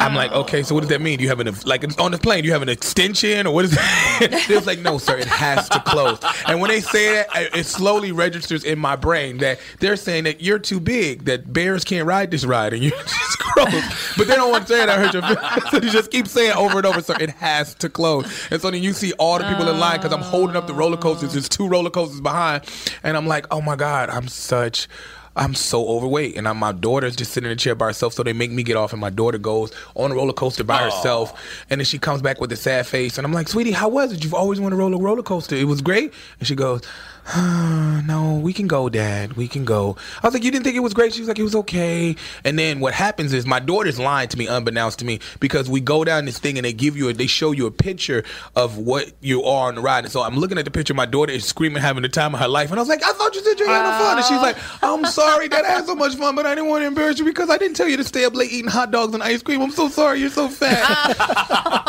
I'm 0.00 0.14
like, 0.14 0.32
okay, 0.32 0.62
so 0.62 0.74
what 0.74 0.80
does 0.80 0.88
that 0.88 1.00
mean? 1.00 1.18
Do 1.18 1.24
you 1.24 1.28
have 1.28 1.40
an 1.40 1.54
like 1.66 1.84
on 2.00 2.12
the 2.12 2.18
plane? 2.18 2.42
Do 2.42 2.46
you 2.46 2.52
have 2.52 2.62
an 2.62 2.68
extension 2.68 3.46
or 3.46 3.54
what 3.54 3.66
is 3.66 3.72
that? 3.72 4.46
it 4.50 4.54
was 4.54 4.66
like, 4.66 4.78
no, 4.78 4.98
sir, 4.98 5.18
it 5.18 5.26
has 5.26 5.68
to 5.68 5.80
close. 5.80 6.18
And 6.46 6.60
when 6.60 6.70
they 6.70 6.80
say 6.80 7.14
that, 7.14 7.54
it 7.54 7.66
slowly 7.66 8.10
registers 8.10 8.64
in 8.64 8.78
my 8.78 8.96
brain 8.96 9.38
that 9.38 9.60
they're 9.78 9.96
saying 9.96 10.24
that 10.24 10.40
you're 10.40 10.58
too 10.58 10.80
big, 10.80 11.26
that 11.26 11.52
bears 11.52 11.84
can't 11.84 12.06
ride 12.06 12.30
this 12.30 12.44
ride, 12.44 12.72
and 12.72 12.82
you're 12.82 12.98
just 12.98 13.38
gross. 13.38 14.16
But 14.16 14.26
they 14.26 14.36
don't 14.36 14.50
want 14.50 14.66
to 14.66 14.72
say 14.72 14.82
it. 14.82 14.88
I 14.88 14.96
heard 14.96 15.12
your 15.12 15.22
so 15.70 15.76
you 15.76 15.90
just 15.90 16.10
keep 16.10 16.26
saying 16.26 16.52
over 16.52 16.78
and 16.78 16.86
over, 16.86 17.02
sir, 17.02 17.16
it 17.20 17.30
has 17.30 17.74
to 17.76 17.88
close. 17.88 18.24
And 18.50 18.60
so 18.60 18.70
then 18.70 18.82
you 18.82 18.92
see 18.92 19.12
all 19.14 19.38
the 19.38 19.44
people 19.44 19.68
in 19.68 19.78
line 19.78 19.98
because 19.98 20.12
I'm 20.12 20.22
holding 20.22 20.56
up 20.56 20.66
the 20.66 20.74
roller 20.74 20.96
coasters. 20.96 21.32
There's 21.32 21.48
two 21.48 21.68
roller 21.68 21.90
coasters 21.90 22.20
behind, 22.20 22.64
and 23.02 23.16
I'm 23.16 23.26
like, 23.26 23.46
oh 23.50 23.60
my 23.60 23.76
god, 23.76 24.08
I'm 24.08 24.28
such. 24.28 24.88
I'm 25.36 25.54
so 25.54 25.88
overweight, 25.88 26.36
and 26.36 26.48
I'm, 26.48 26.56
my 26.58 26.72
daughter's 26.72 27.14
just 27.14 27.32
sitting 27.32 27.50
in 27.50 27.52
a 27.52 27.56
chair 27.56 27.74
by 27.74 27.86
herself. 27.86 28.14
So 28.14 28.22
they 28.22 28.32
make 28.32 28.50
me 28.50 28.62
get 28.62 28.76
off, 28.76 28.92
and 28.92 29.00
my 29.00 29.10
daughter 29.10 29.38
goes 29.38 29.72
on 29.94 30.10
a 30.10 30.14
roller 30.14 30.32
coaster 30.32 30.64
by 30.64 30.78
herself, 30.78 31.32
and 31.70 31.80
then 31.80 31.84
she 31.84 31.98
comes 31.98 32.20
back 32.20 32.40
with 32.40 32.50
a 32.52 32.56
sad 32.56 32.86
face, 32.86 33.16
and 33.16 33.24
I'm 33.24 33.32
like, 33.32 33.48
"Sweetie, 33.48 33.70
how 33.70 33.88
was 33.88 34.12
it? 34.12 34.24
You've 34.24 34.34
always 34.34 34.60
wanted 34.60 34.76
to 34.76 34.80
roll 34.80 34.94
a 34.94 34.98
roller 34.98 35.22
coaster. 35.22 35.54
It 35.54 35.64
was 35.64 35.80
great." 35.80 36.12
And 36.38 36.48
she 36.48 36.54
goes, 36.54 36.82
"No, 37.36 38.40
we 38.42 38.52
can 38.52 38.66
go, 38.66 38.88
Dad. 38.88 39.34
We 39.34 39.48
can 39.48 39.64
go." 39.64 39.96
I 40.22 40.26
was 40.26 40.34
like, 40.34 40.44
"You 40.44 40.50
didn't 40.50 40.64
think 40.64 40.76
it 40.76 40.80
was 40.80 40.94
great?" 40.94 41.14
She 41.14 41.20
was 41.20 41.28
like, 41.28 41.38
"It 41.38 41.42
was 41.42 41.54
okay." 41.54 42.16
And 42.44 42.58
then 42.58 42.80
what 42.80 42.94
happens 42.94 43.32
is 43.32 43.46
my 43.46 43.60
daughter's 43.60 43.98
lying 43.98 44.28
to 44.28 44.38
me, 44.38 44.46
unbeknownst 44.46 44.98
to 45.00 45.04
me, 45.04 45.20
because 45.38 45.68
we 45.68 45.80
go 45.80 46.04
down 46.04 46.24
this 46.24 46.38
thing 46.38 46.58
and 46.58 46.64
they 46.64 46.72
give 46.72 46.96
you 46.96 47.08
a, 47.08 47.12
they 47.12 47.26
show 47.26 47.52
you 47.52 47.66
a 47.66 47.70
picture 47.70 48.24
of 48.56 48.78
what 48.78 49.12
you 49.20 49.44
are 49.44 49.68
on 49.68 49.74
the 49.76 49.80
ride, 49.80 50.04
and 50.04 50.12
so 50.12 50.22
I'm 50.22 50.36
looking 50.36 50.58
at 50.58 50.64
the 50.64 50.70
picture. 50.70 50.94
My 50.94 51.06
daughter 51.06 51.32
is 51.32 51.44
screaming, 51.44 51.82
having 51.82 52.02
the 52.02 52.08
time 52.08 52.34
of 52.34 52.40
her 52.40 52.48
life, 52.48 52.70
and 52.70 52.78
I 52.78 52.82
was 52.82 52.88
like, 52.88 53.04
"I 53.04 53.12
thought 53.12 53.34
you 53.34 53.42
said 53.42 53.58
you 53.58 53.66
had 53.66 53.82
no 53.82 53.90
fun," 53.98 54.16
and 54.16 54.26
she's 54.26 54.40
like, 54.40 54.56
"I'm 54.82 55.04
sorry 55.06 55.48
that 55.48 55.64
I 55.64 55.68
had 55.68 55.86
so 55.86 55.94
much 55.94 56.14
fun, 56.16 56.34
but 56.34 56.46
I 56.46 56.54
didn't 56.54 56.70
want 56.70 56.82
to 56.82 56.86
embarrass 56.86 57.18
you 57.18 57.24
because 57.24 57.50
I 57.50 57.58
didn't 57.58 57.76
tell 57.76 57.88
you 57.88 57.96
to 57.96 58.04
stay 58.04 58.24
up 58.24 58.34
late 58.34 58.52
eating 58.52 58.70
hot 58.70 58.90
dogs 58.90 59.14
and 59.14 59.22
ice 59.22 59.42
cream. 59.42 59.60
I'm 59.62 59.70
so 59.70 59.88
sorry, 59.88 60.20
you're 60.20 60.30
so 60.30 60.48
fat." 60.48 61.16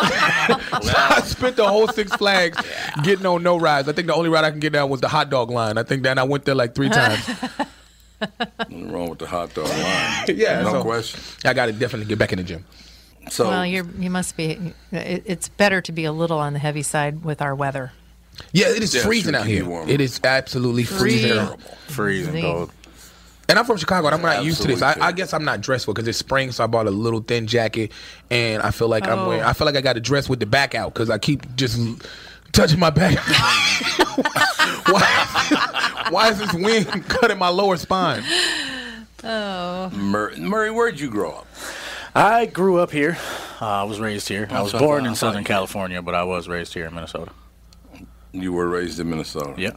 So 0.81 0.93
I 0.95 1.21
spent 1.21 1.55
the 1.57 1.67
whole 1.67 1.87
Six 1.87 2.11
Flags 2.15 2.57
getting 3.03 3.25
on 3.25 3.43
no 3.43 3.57
rides. 3.57 3.87
I 3.87 3.93
think 3.93 4.07
the 4.07 4.15
only 4.15 4.29
ride 4.29 4.43
I 4.45 4.51
can 4.51 4.59
get 4.59 4.73
down 4.73 4.89
was 4.89 4.99
the 5.01 5.07
hot 5.07 5.20
dog 5.29 5.49
line. 5.51 5.77
I 5.77 5.83
think 5.83 6.03
that 6.03 6.17
I 6.17 6.23
went 6.23 6.45
there 6.45 6.55
like 6.55 6.73
three 6.75 6.89
times. 7.01 7.27
Nothing 8.59 8.91
wrong 8.91 9.09
with 9.09 9.19
the 9.19 9.27
hot 9.27 9.53
dog 9.53 9.67
line. 9.67 10.25
Yeah, 10.37 10.61
no 10.61 10.71
so- 10.73 10.81
question. 10.83 11.19
I 11.45 11.53
got 11.53 11.67
to 11.67 11.71
definitely 11.73 12.05
get 12.07 12.19
back 12.19 12.31
in 12.31 12.37
the 12.37 12.43
gym. 12.43 12.65
So 13.29 13.47
Well, 13.47 13.65
you're 13.65 13.85
you 13.99 14.09
must 14.09 14.35
be. 14.35 14.73
It, 14.91 15.23
it's 15.25 15.47
better 15.49 15.79
to 15.81 15.91
be 15.91 16.05
a 16.05 16.11
little 16.11 16.39
on 16.39 16.53
the 16.53 16.59
heavy 16.59 16.81
side 16.81 17.23
with 17.23 17.41
our 17.41 17.53
weather. 17.53 17.91
Yeah, 18.51 18.69
it 18.69 18.81
is 18.81 18.95
Yeah, 18.95 19.03
freezing 19.03 19.35
out 19.35 19.45
here. 19.45 19.65
It 19.87 20.01
is 20.01 20.19
absolutely 20.23 20.83
freezing. 20.85 21.33
Freezing. 21.33 21.57
Freezing 21.87 22.33
Zing. 22.33 22.41
cold. 22.43 22.71
And 23.47 23.59
I'm 23.59 23.65
from 23.65 23.77
Chicago. 23.77 24.07
And 24.07 24.15
I'm 24.15 24.21
not 24.21 24.43
used 24.43 24.61
to 24.61 24.67
this. 24.67 24.81
I, 24.81 24.95
I 24.99 25.11
guess 25.11 25.33
I'm 25.33 25.43
not 25.45 25.61
dressed 25.61 25.85
for 25.85 25.93
because 25.93 26.07
it's 26.07 26.17
spring, 26.17 26.51
so 26.51 26.63
I 26.63 26.67
bought 26.67 26.87
a 26.87 26.91
little 26.91 27.19
thin 27.19 27.45
jacket, 27.47 27.91
and 28.31 28.63
I 28.63 28.71
feel 28.71 28.87
like 28.87 29.07
I'm 29.07 29.19
Oh. 29.19 29.27
wearing. 29.27 29.43
I 29.43 29.53
feel 29.53 29.65
like 29.65 29.75
I 29.75 29.81
got 29.81 29.93
to 29.93 29.99
dress 29.99 30.27
with 30.29 30.39
the 30.39 30.45
back 30.45 30.73
out 30.73 30.93
because 30.93 31.09
I 31.09 31.17
keep 31.17 31.55
just 31.55 31.77
l- 31.77 31.97
touching 32.51 32.79
my 32.79 32.89
back. 32.89 33.17
why, 34.87 36.07
why 36.09 36.29
is 36.29 36.39
this 36.39 36.53
wing 36.53 36.85
cutting 37.03 37.37
my 37.37 37.49
lower 37.49 37.77
spine? 37.77 38.23
Mur- 39.23 40.35
Murray, 40.37 40.71
where'd 40.71 40.99
you 40.99 41.09
grow 41.09 41.31
up? 41.31 41.47
I 42.13 42.45
grew 42.45 42.79
up 42.79 42.91
here. 42.91 43.17
Uh, 43.61 43.65
I 43.67 43.83
was 43.83 43.99
raised 43.99 44.27
here. 44.27 44.47
I 44.51 44.61
was 44.61 44.71
so 44.71 44.79
born 44.79 45.05
I 45.05 45.09
in 45.09 45.15
Southern 45.15 45.43
California, 45.43 46.01
but 46.01 46.15
I 46.15 46.23
was 46.23 46.47
raised 46.47 46.73
here 46.73 46.85
in 46.87 46.93
Minnesota. 46.95 47.31
You 48.33 48.53
were 48.53 48.67
raised 48.67 48.99
in 48.99 49.09
Minnesota. 49.09 49.53
Yeah. 49.57 49.71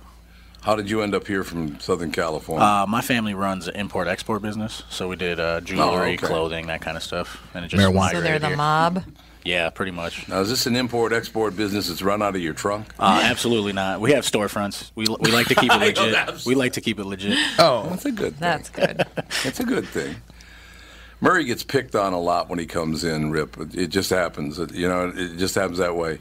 How 0.63 0.75
did 0.75 0.89
you 0.89 1.03
end 1.03 1.15
up 1.15 1.27
here 1.27 1.45
from 1.45 1.79
Southern 1.79 2.11
California? 2.11 2.65
Uh, 2.65 2.87
my 2.89 3.03
family 3.03 3.35
runs 3.35 3.69
an 3.69 3.77
import-export 3.77 4.41
business, 4.41 4.83
so 4.89 5.09
we 5.09 5.17
did 5.17 5.39
uh, 5.39 5.61
jewelry, 5.61 6.13
Oh, 6.13 6.15
okay. 6.15 6.17
clothing, 6.17 6.67
that 6.69 6.81
kind 6.81 6.97
of 6.97 7.03
stuff, 7.03 7.43
and 7.53 7.65
it 7.67 7.69
just 7.69 7.83
Marijuana. 7.83 8.13
So 8.13 8.21
they're 8.23 8.39
the 8.39 8.49
here. 8.49 8.57
mob. 8.57 9.05
Yeah, 9.45 9.69
pretty 9.71 9.93
much. 9.93 10.27
now, 10.29 10.41
is 10.41 10.49
this 10.49 10.67
an 10.67 10.75
import-export 10.75 11.55
business 11.55 11.89
that's 11.89 12.01
run 12.03 12.23
out 12.23 12.35
of 12.35 12.41
your 12.41 12.55
trunk? 12.55 12.87
Uh, 12.99 13.21
absolutely 13.25 13.73
not. 13.75 14.01
We 14.01 14.13
have 14.13 14.25
storefronts. 14.25 14.91
We, 14.95 15.05
we 15.21 15.31
like 15.31 15.49
to 15.49 15.55
keep 15.55 15.71
it 15.71 15.79
legit. 15.99 16.47
We 16.47 16.55
like 16.55 16.73
to 16.75 16.81
keep 16.81 16.99
it 16.99 17.05
legit. 17.05 17.37
Oh, 17.59 17.87
That's 17.91 18.07
a 18.07 18.13
good 18.13 18.33
thing. 18.33 18.41
That's 18.41 18.71
good. 18.71 18.97
That's 19.45 19.61
a 19.61 19.65
good 19.65 19.87
thing. 19.87 20.17
Murray 21.21 21.45
gets 21.45 21.63
picked 21.63 21.95
on 21.95 22.13
a 22.13 22.21
lot 22.21 22.49
when 22.49 22.59
he 22.59 22.67
comes 22.67 23.05
in, 23.05 23.31
Rip. 23.31 23.57
It- 23.59 23.75
It 23.75 23.87
just 23.89 24.11
happens. 24.11 24.59
You 24.73 24.89
know, 24.89 25.13
it 25.15 25.37
just 25.37 25.55
happens 25.55 25.79
that 25.79 25.95
way. 25.97 26.19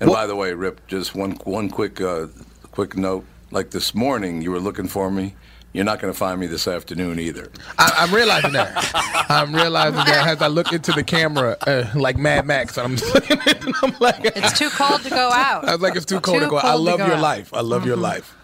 And 0.00 0.10
by 0.10 0.26
the 0.26 0.36
way, 0.36 0.52
Rip, 0.52 0.86
just 0.88 1.14
one 1.14 1.32
one 1.44 1.70
quick 1.70 2.00
uh, 2.00 2.26
quick 2.70 2.96
note. 2.96 3.24
Like 3.50 3.70
this 3.70 3.94
morning, 3.94 4.42
you 4.42 4.50
were 4.50 4.60
looking 4.60 4.88
for 4.88 5.10
me 5.10 5.34
You're 5.72 5.84
not 5.84 6.00
going 6.00 6.12
to 6.12 6.18
find 6.18 6.38
me 6.38 6.46
this 6.46 6.68
afternoon 6.68 7.18
either. 7.18 7.50
I, 7.78 7.92
I'm 8.00 8.14
realizing 8.14 8.52
that. 8.52 9.26
I'm 9.30 9.54
realizing 9.54 10.04
that 10.04 10.26
as 10.28 10.42
I 10.42 10.48
look 10.48 10.70
into 10.72 10.92
the 10.92 11.02
camera, 11.02 11.56
uh, 11.66 11.84
like 11.94 12.18
Mad 12.18 12.44
Max, 12.46 12.76
and 12.76 12.86
I'm 12.86 12.96
just 12.96 13.14
looking 13.14 13.38
at 13.40 13.46
it, 13.46 13.64
and 13.64 13.74
I'm 13.82 13.94
like, 13.98 14.20
It's 14.36 14.58
too 14.58 14.68
cold 14.70 15.02
to 15.02 15.08
go 15.10 15.30
out. 15.32 15.64
I 15.66 15.72
was 15.72 15.80
like, 15.80 15.96
it's 15.96 16.04
too 16.04 16.20
cold 16.20 16.38
Too 16.40 16.44
to 16.44 16.50
go. 16.50 16.58
I 16.58 16.62
cold 16.62 16.74
to 16.74 16.78
love 16.82 16.98
go 16.98 17.06
your 17.06 17.14
out. 17.16 17.22
life. 17.22 17.54
I 17.54 17.60
love 17.62 17.86
your 17.86 17.96
life. 17.96 18.36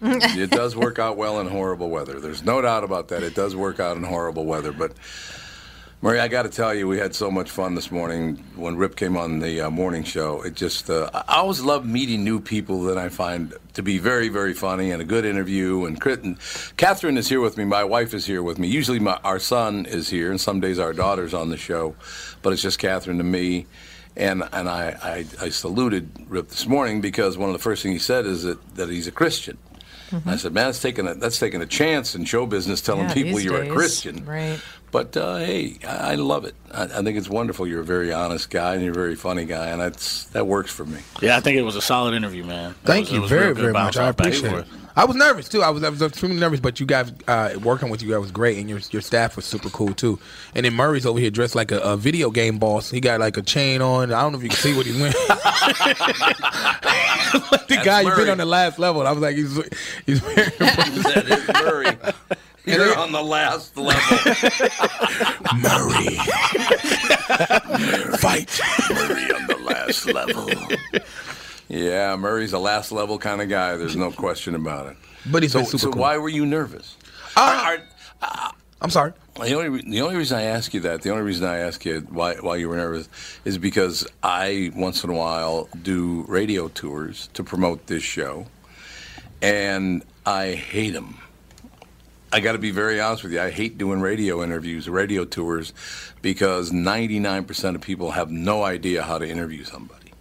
it 0.00 0.50
does 0.50 0.76
work 0.76 0.98
out 1.00 1.16
well 1.16 1.40
in 1.40 1.48
horrible 1.48 1.90
weather. 1.90 2.20
There's 2.20 2.44
no 2.44 2.60
doubt 2.62 2.84
about 2.84 3.08
that. 3.08 3.22
It 3.24 3.34
does 3.34 3.56
work 3.56 3.80
out 3.80 3.96
in 3.96 4.04
horrible 4.04 4.44
weather. 4.44 4.70
But, 4.70 4.92
Murray, 6.02 6.20
I 6.20 6.28
got 6.28 6.42
to 6.42 6.50
tell 6.50 6.74
you, 6.74 6.86
we 6.86 6.98
had 6.98 7.14
so 7.14 7.30
much 7.30 7.50
fun 7.50 7.74
this 7.74 7.90
morning 7.90 8.36
when 8.54 8.76
Rip 8.76 8.96
came 8.96 9.16
on 9.16 9.38
the 9.38 9.62
uh, 9.62 9.70
morning 9.70 10.04
show. 10.04 10.42
It 10.42 10.54
just, 10.54 10.90
uh, 10.90 11.08
I 11.14 11.36
always 11.36 11.60
love 11.62 11.86
meeting 11.86 12.22
new 12.22 12.38
people 12.38 12.82
that 12.84 12.98
I 12.98 13.08
find 13.08 13.54
to 13.74 13.82
be 13.82 13.96
very, 13.96 14.28
very 14.28 14.52
funny 14.52 14.90
and 14.90 15.00
a 15.00 15.06
good 15.06 15.24
interview. 15.24 15.86
And, 15.86 16.00
and 16.06 16.38
Catherine 16.76 17.16
is 17.16 17.28
here 17.30 17.40
with 17.40 17.56
me. 17.56 17.64
My 17.64 17.82
wife 17.82 18.12
is 18.12 18.26
here 18.26 18.42
with 18.42 18.58
me. 18.58 18.68
Usually 18.68 18.98
my, 18.98 19.18
our 19.24 19.38
son 19.38 19.86
is 19.86 20.10
here, 20.10 20.30
and 20.30 20.38
some 20.40 20.60
days 20.60 20.78
our 20.78 20.92
daughter's 20.92 21.32
on 21.32 21.48
the 21.48 21.56
show. 21.56 21.96
But 22.42 22.52
it's 22.52 22.62
just 22.62 22.78
Catherine 22.78 23.18
and 23.18 23.32
me. 23.32 23.66
And 24.18 24.42
and 24.52 24.68
I, 24.68 24.96
I, 25.40 25.44
I 25.44 25.48
saluted 25.48 26.10
Rip 26.28 26.48
this 26.48 26.66
morning 26.66 27.00
because 27.00 27.36
one 27.36 27.48
of 27.48 27.54
the 27.54 27.58
first 27.62 27.82
things 27.82 27.94
he 27.94 27.98
said 27.98 28.26
is 28.26 28.44
that, 28.44 28.76
that 28.76 28.88
he's 28.90 29.06
a 29.06 29.12
Christian. 29.12 29.58
And 30.12 30.22
I 30.30 30.36
said, 30.36 30.54
man, 30.54 30.66
that's 30.66 30.80
taking 30.80 31.06
a 31.08 31.14
that's 31.14 31.38
taking 31.38 31.60
a 31.60 31.66
chance 31.66 32.14
in 32.14 32.24
show 32.24 32.46
business 32.46 32.80
telling 32.80 33.08
Yeah, 33.08 33.14
people 33.14 33.40
you're 33.40 33.60
days. 33.62 33.70
a 33.70 33.74
Christian. 33.74 34.24
Right. 34.24 34.60
But 34.96 35.14
uh, 35.14 35.36
hey, 35.36 35.76
I, 35.86 36.12
I 36.12 36.14
love 36.14 36.46
it. 36.46 36.54
I, 36.72 36.84
I 36.84 37.02
think 37.02 37.18
it's 37.18 37.28
wonderful. 37.28 37.66
You're 37.66 37.82
a 37.82 37.84
very 37.84 38.14
honest 38.14 38.48
guy 38.48 38.72
and 38.72 38.82
you're 38.82 38.92
a 38.92 38.94
very 38.94 39.14
funny 39.14 39.44
guy, 39.44 39.66
and 39.66 39.78
that's 39.78 40.24
that 40.28 40.46
works 40.46 40.72
for 40.72 40.86
me. 40.86 41.00
Yeah, 41.20 41.36
I 41.36 41.40
think 41.40 41.58
it 41.58 41.62
was 41.64 41.76
a 41.76 41.82
solid 41.82 42.14
interview, 42.14 42.44
man. 42.44 42.70
It 42.70 42.76
Thank 42.84 43.10
was- 43.10 43.12
you 43.12 43.28
very, 43.28 43.54
very 43.54 43.74
much. 43.74 43.98
I 43.98 44.08
off 44.08 44.16
back 44.16 44.28
and 44.28 44.36
appreciate 44.36 44.60
it. 44.60 44.66
I 44.96 45.04
was 45.04 45.14
nervous 45.14 45.50
too. 45.50 45.62
I 45.62 45.68
was, 45.68 45.84
I 45.84 45.90
was 45.90 46.00
extremely 46.00 46.40
nervous, 46.40 46.60
but 46.60 46.80
you 46.80 46.86
guys 46.86 47.12
uh, 47.28 47.50
working 47.62 47.90
with 47.90 48.02
you 48.02 48.08
guys 48.08 48.20
was 48.20 48.30
great, 48.30 48.56
and 48.56 48.70
your 48.70 48.78
your 48.90 49.02
staff 49.02 49.36
was 49.36 49.44
super 49.44 49.68
cool 49.68 49.92
too. 49.92 50.18
And 50.54 50.64
then 50.64 50.72
Murray's 50.72 51.04
over 51.04 51.20
here 51.20 51.30
dressed 51.30 51.54
like 51.54 51.72
a, 51.72 51.80
a 51.80 51.94
video 51.98 52.30
game 52.30 52.58
boss. 52.58 52.90
He 52.90 52.98
got 52.98 53.20
like 53.20 53.36
a 53.36 53.42
chain 53.42 53.82
on. 53.82 54.14
I 54.14 54.22
don't 54.22 54.32
know 54.32 54.38
if 54.38 54.44
you 54.44 54.48
can 54.48 54.56
see 54.56 54.74
what 54.74 54.86
he's 54.86 54.96
wearing. 54.96 55.12
like 55.28 55.36
the 57.68 57.82
guy 57.84 58.00
you've 58.00 58.16
been 58.16 58.30
on 58.30 58.38
the 58.38 58.46
last 58.46 58.78
level. 58.78 59.06
I 59.06 59.12
was 59.12 59.20
like, 59.20 59.36
he's 59.36 59.54
he's 60.06 60.22
wearing. 60.22 60.52
that 60.58 61.26
is 61.28 61.46
Murray. 61.62 61.98
You're 62.66 62.96
on 62.98 63.12
the 63.12 63.22
last 63.22 63.76
level. 63.76 64.00
Murray. 65.58 66.16
Fight. 68.18 68.60
Murray 68.90 69.30
on 69.32 69.46
the 69.46 69.58
last 69.62 70.06
level. 70.06 70.50
Yeah, 71.68 72.16
Murray's 72.16 72.52
a 72.52 72.58
last 72.58 72.92
level 72.92 73.18
kind 73.18 73.40
of 73.40 73.48
guy. 73.48 73.76
There's 73.76 73.96
no 73.96 74.10
question 74.12 74.54
about 74.54 74.86
it. 74.86 74.96
But 75.30 75.42
he's 75.42 75.52
So, 75.52 75.60
been 75.60 75.66
super 75.66 75.78
so 75.78 75.90
cool. 75.92 76.02
why 76.02 76.16
were 76.18 76.28
you 76.28 76.44
nervous? 76.46 76.96
Uh, 77.36 77.76
Are- 78.22 78.52
I'm 78.80 78.90
sorry. 78.90 79.12
The 79.36 79.54
only 79.54 79.68
re- 79.68 79.84
the 79.90 80.00
only 80.02 80.16
reason 80.16 80.38
I 80.38 80.42
ask 80.42 80.72
you 80.74 80.80
that, 80.80 81.02
the 81.02 81.10
only 81.10 81.22
reason 81.22 81.46
I 81.46 81.58
ask 81.58 81.84
you 81.84 82.00
why 82.10 82.34
why 82.36 82.56
you 82.56 82.68
were 82.68 82.76
nervous, 82.76 83.08
is 83.44 83.58
because 83.58 84.06
I 84.22 84.70
once 84.74 85.02
in 85.04 85.10
a 85.10 85.14
while 85.14 85.68
do 85.82 86.24
radio 86.28 86.68
tours 86.68 87.28
to 87.34 87.42
promote 87.42 87.86
this 87.86 88.02
show, 88.02 88.46
and 89.42 90.02
I 90.24 90.52
hate 90.52 90.90
them. 90.90 91.18
I 92.32 92.40
got 92.40 92.52
to 92.52 92.58
be 92.58 92.70
very 92.70 93.00
honest 93.00 93.22
with 93.22 93.32
you. 93.32 93.40
I 93.40 93.50
hate 93.50 93.78
doing 93.78 94.00
radio 94.00 94.42
interviews, 94.42 94.88
radio 94.88 95.24
tours, 95.24 95.72
because 96.22 96.70
99% 96.70 97.74
of 97.74 97.80
people 97.80 98.10
have 98.10 98.30
no 98.30 98.64
idea 98.64 99.02
how 99.02 99.18
to 99.18 99.28
interview 99.28 99.64
somebody. 99.64 100.12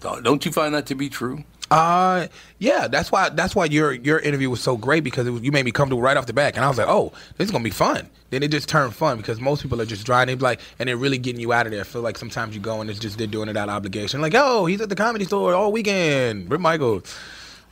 So 0.00 0.20
Don't 0.20 0.44
you 0.44 0.52
find 0.52 0.74
that 0.74 0.86
to 0.86 0.94
be 0.94 1.08
true? 1.08 1.44
Uh, 1.70 2.28
yeah, 2.60 2.86
that's 2.86 3.10
why 3.10 3.28
that's 3.28 3.56
why 3.56 3.64
your 3.64 3.92
your 3.92 4.20
interview 4.20 4.48
was 4.48 4.60
so 4.60 4.76
great 4.76 5.02
because 5.02 5.26
it 5.26 5.30
was, 5.30 5.42
you 5.42 5.50
made 5.50 5.64
me 5.64 5.72
comfortable 5.72 6.00
right 6.00 6.16
off 6.16 6.26
the 6.26 6.32
back, 6.32 6.54
and 6.54 6.64
I 6.64 6.68
was 6.68 6.78
like, 6.78 6.86
oh, 6.88 7.12
this 7.38 7.46
is 7.46 7.50
gonna 7.50 7.64
be 7.64 7.70
fun. 7.70 8.08
Then 8.30 8.44
it 8.44 8.52
just 8.52 8.68
turned 8.68 8.94
fun 8.94 9.16
because 9.16 9.40
most 9.40 9.62
people 9.62 9.80
are 9.82 9.86
just 9.86 10.06
dry 10.06 10.22
and 10.22 10.30
they 10.30 10.34
be 10.36 10.42
like, 10.42 10.60
and 10.78 10.88
they're 10.88 10.96
really 10.96 11.18
getting 11.18 11.40
you 11.40 11.52
out 11.52 11.66
of 11.66 11.72
there. 11.72 11.80
I 11.80 11.84
feel 11.84 12.02
like 12.02 12.18
sometimes 12.18 12.54
you 12.54 12.60
go 12.60 12.80
and 12.80 12.88
it's 12.88 13.00
just 13.00 13.18
they're 13.18 13.26
doing 13.26 13.48
it 13.48 13.56
out 13.56 13.68
of 13.68 13.74
obligation, 13.74 14.20
like, 14.20 14.34
oh, 14.36 14.66
he's 14.66 14.80
at 14.80 14.90
the 14.90 14.94
comedy 14.94 15.24
store 15.24 15.54
all 15.54 15.72
weekend, 15.72 16.48
Rip 16.48 16.60
Michaels, 16.60 17.02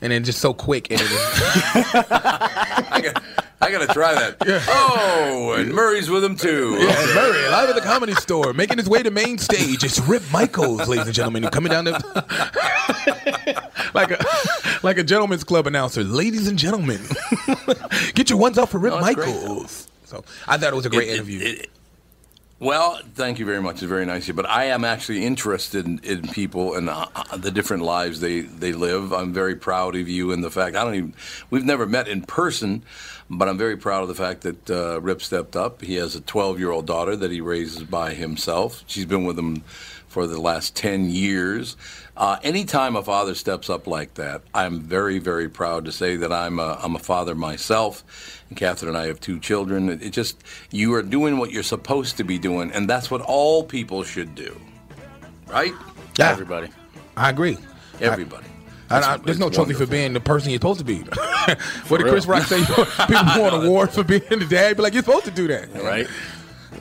and 0.00 0.12
then 0.12 0.24
just 0.24 0.38
so 0.40 0.52
quick 0.54 0.90
and 0.90 1.00
it 1.00 1.04
is. 1.04 1.10
I 1.94 3.00
got, 3.02 3.22
I 3.60 3.70
got 3.70 3.86
to 3.86 3.92
try 3.94 4.14
that. 4.14 4.36
Oh, 4.68 5.54
and 5.56 5.72
Murray's 5.72 6.10
with 6.10 6.22
him 6.24 6.36
too. 6.36 6.76
Yeah, 6.78 7.00
and 7.00 7.14
Murray 7.14 7.48
live 7.50 7.68
at 7.70 7.74
the 7.74 7.80
comedy 7.80 8.14
store, 8.14 8.52
making 8.52 8.78
his 8.78 8.88
way 8.88 9.02
to 9.02 9.10
main 9.10 9.38
stage. 9.38 9.82
It's 9.84 10.00
Rip 10.00 10.22
Michaels, 10.32 10.86
ladies 10.88 11.06
and 11.06 11.14
gentlemen, 11.14 11.44
coming 11.48 11.70
down 11.70 11.84
the 11.84 11.92
like 13.94 14.10
a 14.10 14.24
like 14.82 14.98
a 14.98 15.04
gentleman's 15.04 15.44
club 15.44 15.66
announcer. 15.66 16.02
Ladies 16.04 16.48
and 16.48 16.58
gentlemen, 16.58 17.00
get 18.14 18.28
your 18.30 18.38
ones 18.38 18.58
out 18.58 18.68
for 18.68 18.78
Rip 18.78 18.92
No, 18.92 18.98
it's 19.04 19.14
great. 19.14 19.28
Michaels. 19.34 19.88
So 20.04 20.24
I 20.46 20.58
thought 20.58 20.72
it 20.72 20.76
was 20.76 20.86
a 20.86 20.90
great 20.90 21.08
It- 21.08 21.12
it- 21.12 21.14
interview. 21.14 21.40
it- 21.40 21.70
well, 22.60 23.00
thank 23.14 23.38
you 23.38 23.46
very 23.46 23.60
much. 23.60 23.76
It's 23.76 23.82
very 23.82 24.06
nice 24.06 24.22
of 24.22 24.28
you. 24.28 24.34
But 24.34 24.48
I 24.48 24.66
am 24.66 24.84
actually 24.84 25.24
interested 25.24 25.86
in, 25.86 25.98
in 26.04 26.22
people 26.22 26.74
and 26.74 26.88
uh, 26.88 27.06
uh, 27.14 27.36
the 27.36 27.50
different 27.50 27.82
lives 27.82 28.20
they, 28.20 28.40
they 28.40 28.72
live. 28.72 29.12
I'm 29.12 29.32
very 29.32 29.56
proud 29.56 29.96
of 29.96 30.08
you 30.08 30.32
and 30.32 30.42
the 30.42 30.50
fact 30.50 30.76
I 30.76 30.84
don't 30.84 30.94
even 30.94 31.14
we've 31.50 31.64
never 31.64 31.86
met 31.86 32.06
in 32.06 32.22
person, 32.22 32.82
but 33.28 33.48
I'm 33.48 33.58
very 33.58 33.76
proud 33.76 34.02
of 34.02 34.08
the 34.08 34.14
fact 34.14 34.42
that 34.42 34.70
uh, 34.70 35.00
Rip 35.00 35.20
stepped 35.20 35.56
up. 35.56 35.82
He 35.82 35.96
has 35.96 36.14
a 36.14 36.20
12 36.20 36.58
year 36.58 36.70
old 36.70 36.86
daughter 36.86 37.16
that 37.16 37.30
he 37.30 37.40
raises 37.40 37.82
by 37.82 38.14
himself. 38.14 38.84
She's 38.86 39.06
been 39.06 39.24
with 39.24 39.38
him 39.38 39.62
for 40.06 40.28
the 40.28 40.40
last 40.40 40.76
10 40.76 41.10
years. 41.10 41.76
Uh, 42.16 42.38
anytime 42.44 42.94
a 42.94 43.02
father 43.02 43.34
steps 43.34 43.68
up 43.68 43.86
like 43.88 44.14
that, 44.14 44.42
I'm 44.54 44.80
very, 44.80 45.18
very 45.18 45.48
proud 45.48 45.84
to 45.86 45.92
say 45.92 46.14
that 46.16 46.32
I'm 46.32 46.60
a, 46.60 46.78
I'm 46.80 46.94
a 46.94 47.00
father 47.00 47.34
myself. 47.34 48.42
And 48.48 48.56
Catherine 48.56 48.90
and 48.90 48.98
I 48.98 49.06
have 49.06 49.18
two 49.18 49.40
children. 49.40 49.88
It, 49.88 50.02
it 50.02 50.10
just, 50.10 50.42
you 50.70 50.94
are 50.94 51.02
doing 51.02 51.38
what 51.38 51.50
you're 51.50 51.64
supposed 51.64 52.16
to 52.18 52.24
be 52.24 52.38
doing, 52.38 52.70
and 52.70 52.88
that's 52.88 53.10
what 53.10 53.20
all 53.20 53.64
people 53.64 54.04
should 54.04 54.34
do. 54.36 54.56
Right? 55.48 55.72
Yeah. 56.16 56.30
Everybody. 56.30 56.68
I 57.16 57.30
agree. 57.30 57.58
Everybody. 58.00 58.46
I, 58.90 58.98
I, 58.98 59.00
That's- 59.00 59.20
there's 59.24 59.38
no 59.40 59.48
it's 59.48 59.56
trophy 59.56 59.74
for 59.74 59.86
being 59.86 60.12
the 60.12 60.20
person 60.20 60.50
you're 60.50 60.58
supposed 60.58 60.78
to 60.78 60.84
be. 60.84 60.98
what 61.88 61.98
did 61.98 62.06
Chris 62.06 62.26
Rock 62.26 62.42
say? 62.44 62.58
People 63.06 63.24
want 63.42 63.54
an 63.54 63.66
award 63.66 63.90
for 63.90 64.04
being 64.04 64.22
the 64.28 64.46
dad. 64.48 64.76
Be 64.76 64.82
like, 64.82 64.94
you're 64.94 65.02
supposed 65.02 65.24
to 65.24 65.30
do 65.32 65.48
that. 65.48 65.72
Right? 65.74 66.06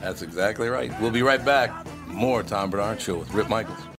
That's 0.00 0.22
exactly 0.22 0.68
right. 0.68 0.92
We'll 1.00 1.10
be 1.10 1.22
right 1.22 1.44
back. 1.44 1.72
More 2.06 2.42
Tom 2.44 2.70
Bernard 2.70 3.00
Show 3.00 3.16
with 3.18 3.32
Rip 3.32 3.48
Michaels. 3.48 3.93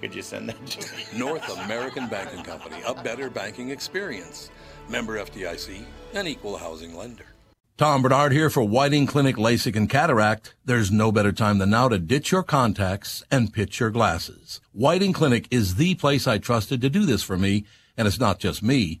Could 0.00 0.14
you 0.14 0.22
send 0.22 0.48
that 0.48 0.66
to 0.66 0.96
me? 0.96 1.04
North 1.18 1.48
American 1.64 2.08
Banking 2.08 2.42
Company, 2.42 2.76
a 2.86 2.94
better 2.94 3.28
banking 3.28 3.70
experience. 3.70 4.50
Member 4.88 5.22
FDIC, 5.22 5.84
an 6.14 6.26
equal 6.26 6.56
housing 6.56 6.96
lender. 6.96 7.26
Tom 7.76 8.02
Bernard 8.02 8.32
here 8.32 8.50
for 8.50 8.62
Whiting 8.62 9.06
Clinic 9.06 9.36
LASIK 9.36 9.74
and 9.74 9.88
Cataract. 9.88 10.54
There's 10.64 10.90
no 10.90 11.10
better 11.10 11.32
time 11.32 11.58
than 11.58 11.70
now 11.70 11.88
to 11.88 11.98
ditch 11.98 12.30
your 12.30 12.42
contacts 12.42 13.22
and 13.30 13.52
pitch 13.52 13.80
your 13.80 13.90
glasses. 13.90 14.60
Whiting 14.72 15.12
Clinic 15.12 15.46
is 15.50 15.76
the 15.76 15.94
place 15.94 16.26
I 16.26 16.38
trusted 16.38 16.80
to 16.82 16.90
do 16.90 17.06
this 17.06 17.22
for 17.22 17.38
me, 17.38 17.64
and 17.96 18.06
it's 18.06 18.20
not 18.20 18.38
just 18.38 18.62
me. 18.62 19.00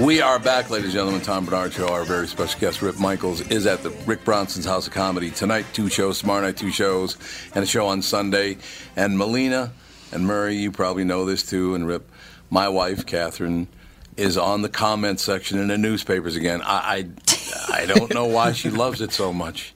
We 0.00 0.22
are 0.22 0.38
back, 0.38 0.70
ladies 0.70 0.86
and 0.86 0.94
gentlemen. 0.94 1.20
Tom 1.20 1.44
Bernard 1.44 1.74
Show. 1.74 1.88
Our 1.88 2.04
very 2.04 2.26
special 2.26 2.58
guest, 2.58 2.80
Rip 2.80 2.98
Michaels, 2.98 3.42
is 3.42 3.66
at 3.66 3.82
the 3.82 3.90
Rick 4.06 4.24
Bronson's 4.24 4.64
House 4.64 4.86
of 4.86 4.94
Comedy 4.94 5.30
tonight. 5.30 5.66
Two 5.74 5.90
shows, 5.90 6.20
tomorrow 6.20 6.40
night, 6.40 6.56
two 6.56 6.70
shows, 6.70 7.18
and 7.54 7.62
a 7.62 7.66
show 7.66 7.86
on 7.86 8.00
Sunday. 8.00 8.56
And 8.96 9.18
Melina 9.18 9.74
and 10.10 10.26
Murray, 10.26 10.56
you 10.56 10.72
probably 10.72 11.04
know 11.04 11.26
this 11.26 11.42
too. 11.46 11.74
And 11.74 11.86
Rip, 11.86 12.10
my 12.48 12.66
wife, 12.66 13.04
Catherine, 13.04 13.68
is 14.16 14.38
on 14.38 14.62
the 14.62 14.70
comment 14.70 15.20
section 15.20 15.58
in 15.58 15.68
the 15.68 15.76
newspapers 15.76 16.34
again. 16.34 16.62
I, 16.62 17.10
I, 17.68 17.82
I 17.82 17.86
don't 17.86 18.14
know 18.14 18.24
why 18.24 18.52
she 18.52 18.70
loves 18.70 19.02
it 19.02 19.12
so 19.12 19.34
much. 19.34 19.74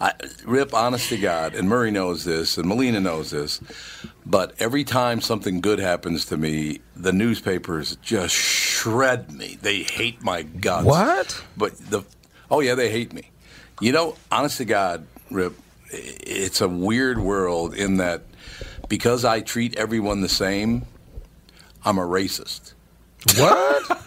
I, 0.00 0.14
Rip, 0.44 0.74
honest 0.74 1.10
to 1.10 1.16
God, 1.16 1.54
and 1.54 1.68
Murray 1.68 1.92
knows 1.92 2.24
this, 2.24 2.58
and 2.58 2.66
Melina 2.66 2.98
knows 2.98 3.30
this, 3.30 3.60
but 4.26 4.54
every 4.58 4.84
time 4.84 5.20
something 5.20 5.60
good 5.60 5.78
happens 5.78 6.26
to 6.26 6.36
me, 6.36 6.80
the 6.96 7.12
newspapers 7.12 7.96
just 7.96 8.34
shred 8.34 9.32
me. 9.32 9.58
They 9.60 9.82
hate 9.82 10.22
my 10.22 10.42
guts. 10.42 10.86
What? 10.86 11.44
But 11.56 11.76
the, 11.78 12.02
oh 12.50 12.60
yeah, 12.60 12.74
they 12.74 12.90
hate 12.90 13.12
me. 13.12 13.30
You 13.80 13.92
know, 13.92 14.16
honest 14.30 14.58
to 14.58 14.64
God, 14.64 15.06
Rip, 15.30 15.54
it's 15.90 16.60
a 16.60 16.68
weird 16.68 17.18
world 17.18 17.74
in 17.74 17.98
that 17.98 18.22
because 18.88 19.24
I 19.24 19.40
treat 19.40 19.76
everyone 19.76 20.20
the 20.20 20.28
same, 20.28 20.86
I'm 21.84 21.98
a 21.98 22.06
racist. 22.06 22.74
What? 23.36 24.00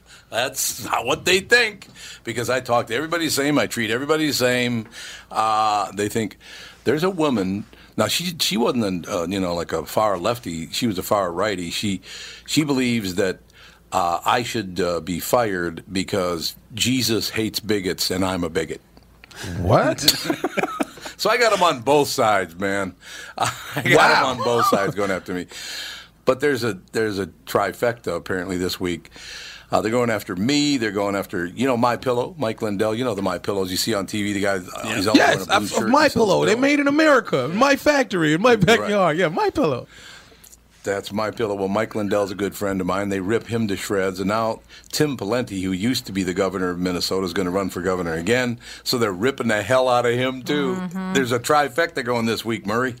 That's 0.30 0.84
not 0.84 1.04
what 1.04 1.24
they 1.24 1.40
think. 1.40 1.88
Because 2.22 2.50
I 2.50 2.60
talk 2.60 2.86
to 2.88 2.94
everybody 2.94 3.26
the 3.26 3.30
same, 3.30 3.58
I 3.58 3.66
treat 3.66 3.90
everybody 3.90 4.26
the 4.26 4.32
same. 4.32 4.86
Uh, 5.30 5.90
they 5.92 6.08
think 6.08 6.38
there's 6.84 7.02
a 7.02 7.10
woman. 7.10 7.64
Now 7.96 8.06
she 8.08 8.34
she 8.40 8.56
wasn't 8.56 9.06
a, 9.06 9.20
uh, 9.22 9.26
you 9.26 9.40
know 9.40 9.54
like 9.54 9.72
a 9.72 9.84
far 9.84 10.18
lefty. 10.18 10.70
She 10.70 10.86
was 10.86 10.98
a 10.98 11.02
far 11.02 11.30
righty. 11.32 11.70
She 11.70 12.00
she 12.46 12.64
believes 12.64 13.16
that 13.16 13.38
uh, 13.92 14.20
I 14.24 14.42
should 14.42 14.80
uh, 14.80 15.00
be 15.00 15.20
fired 15.20 15.84
because 15.90 16.54
Jesus 16.74 17.30
hates 17.30 17.60
bigots 17.60 18.10
and 18.10 18.24
I'm 18.24 18.44
a 18.44 18.48
bigot. 18.50 18.80
What? 19.58 20.00
So 21.16 21.28
I 21.28 21.36
got 21.36 21.50
them 21.52 21.62
on 21.62 21.80
both 21.80 22.08
sides, 22.08 22.56
man. 22.56 22.94
I 23.36 23.50
got 23.74 23.84
them 23.84 23.94
Wow. 23.96 24.26
on 24.28 24.38
both 24.38 24.64
sides 24.68 24.94
going 24.94 25.10
after 25.10 25.34
me. 25.34 25.48
But 26.24 26.40
there's 26.40 26.64
a 26.64 26.78
there's 26.92 27.18
a 27.18 27.26
trifecta 27.44 28.16
apparently 28.16 28.56
this 28.56 28.80
week. 28.80 29.10
Uh, 29.70 29.80
they're 29.80 29.90
going 29.90 30.10
after 30.10 30.34
me. 30.34 30.76
They're 30.76 30.90
going 30.90 31.14
after 31.14 31.46
you 31.46 31.66
know 31.66 31.76
my 31.76 31.96
pillow, 31.96 32.34
Mike 32.38 32.60
Lindell. 32.62 32.94
You 32.94 33.04
know 33.04 33.14
the 33.14 33.22
my 33.22 33.38
pillows 33.38 33.70
you 33.70 33.76
see 33.76 33.94
on 33.94 34.06
TV. 34.06 34.34
The 34.34 34.40
guy 34.40 34.54
uh, 34.56 34.94
he's 34.94 35.06
always 35.06 35.18
yes, 35.18 35.46
wearing 35.46 35.50
a 35.50 35.58
blue 35.60 35.68
shirt. 35.68 35.88
my 35.88 36.08
pillow. 36.08 36.44
They 36.44 36.56
made 36.56 36.80
in 36.80 36.88
America, 36.88 37.44
in 37.44 37.56
my 37.56 37.76
factory, 37.76 38.34
in 38.34 38.42
my 38.42 38.56
backyard. 38.56 39.16
Yeah, 39.16 39.28
my 39.28 39.50
pillow. 39.50 39.86
That's 40.82 41.12
my 41.12 41.30
pillow. 41.30 41.54
Well, 41.54 41.68
Mike 41.68 41.94
Lindell's 41.94 42.30
a 42.30 42.34
good 42.34 42.54
friend 42.54 42.80
of 42.80 42.86
mine. 42.86 43.10
They 43.10 43.20
rip 43.20 43.46
him 43.46 43.68
to 43.68 43.76
shreds, 43.76 44.18
and 44.18 44.28
now 44.28 44.60
Tim 44.90 45.16
Pawlenty, 45.16 45.62
who 45.62 45.72
used 45.72 46.06
to 46.06 46.12
be 46.12 46.22
the 46.22 46.32
governor 46.32 46.70
of 46.70 46.78
Minnesota, 46.78 47.26
is 47.26 47.34
going 47.34 47.44
to 47.44 47.50
run 47.50 47.68
for 47.68 47.82
governor 47.82 48.14
again. 48.14 48.58
So 48.82 48.96
they're 48.96 49.12
ripping 49.12 49.48
the 49.48 49.62
hell 49.62 49.88
out 49.88 50.06
of 50.06 50.14
him 50.14 50.42
too. 50.42 50.76
Mm-hmm. 50.76 51.12
There's 51.12 51.32
a 51.32 51.38
trifecta 51.38 52.02
going 52.02 52.24
this 52.24 52.46
week, 52.46 52.66
Murray. 52.66 52.96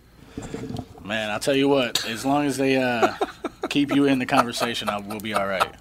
Man, 1.02 1.30
I'll 1.30 1.40
tell 1.40 1.56
you 1.56 1.68
what. 1.68 2.04
As 2.04 2.24
long 2.24 2.44
as 2.44 2.58
they 2.58 2.76
uh, 2.76 3.14
keep 3.70 3.94
you 3.94 4.04
in 4.04 4.18
the 4.18 4.26
conversation, 4.26 4.90
I 4.90 4.98
will 4.98 5.20
be 5.20 5.32
all 5.32 5.46
right. 5.46 5.74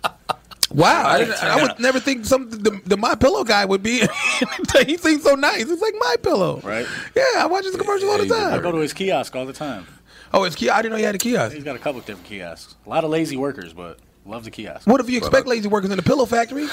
Wow, 0.71 1.03
I, 1.05 1.23
I 1.41 1.61
would 1.63 1.79
never 1.79 1.99
think 1.99 2.25
some 2.25 2.49
the, 2.49 2.79
the 2.85 2.95
my 2.97 3.15
pillow 3.15 3.43
guy 3.43 3.65
would 3.65 3.81
be. 3.81 4.03
he 4.85 4.97
seems 4.97 5.23
so 5.23 5.33
nice. 5.35 5.69
It's 5.69 5.81
like 5.81 5.95
my 5.99 6.15
pillow, 6.21 6.59
Right. 6.63 6.85
Yeah, 7.15 7.23
I 7.37 7.47
watch 7.47 7.65
his 7.65 7.75
commercials 7.75 8.09
all 8.11 8.17
the 8.19 8.33
a 8.33 8.37
I 8.37 8.51
time. 8.51 8.61
go 8.61 8.71
to 8.71 8.77
his 8.77 8.93
kiosk 8.93 9.35
all 9.35 9.45
the 9.45 9.53
time. 9.53 9.87
Oh, 10.31 10.43
it's 10.43 10.55
kiosk. 10.55 10.77
I 10.77 10.81
didn't 10.83 10.91
know 10.91 10.97
he 10.97 11.03
had 11.03 11.15
a 11.15 11.19
kiosk. 11.19 11.55
He's 11.55 11.63
got 11.63 11.75
a 11.75 11.79
couple 11.79 11.99
of 11.99 12.05
different 12.05 12.27
kiosks. 12.27 12.75
A 12.85 12.89
lot 12.89 13.03
of 13.03 13.09
lazy 13.09 13.35
workers, 13.35 13.73
but 13.73 13.97
love 14.29 14.43
the 14.43 14.51
kiosk. 14.51 14.87
What 14.87 15.01
if 15.01 15.09
you 15.09 15.17
expect 15.17 15.47
uh, 15.47 15.49
lazy 15.49 15.67
workers 15.67 15.89
in 15.89 15.97
the 15.97 16.03
pillow 16.03 16.25
factory? 16.25 16.65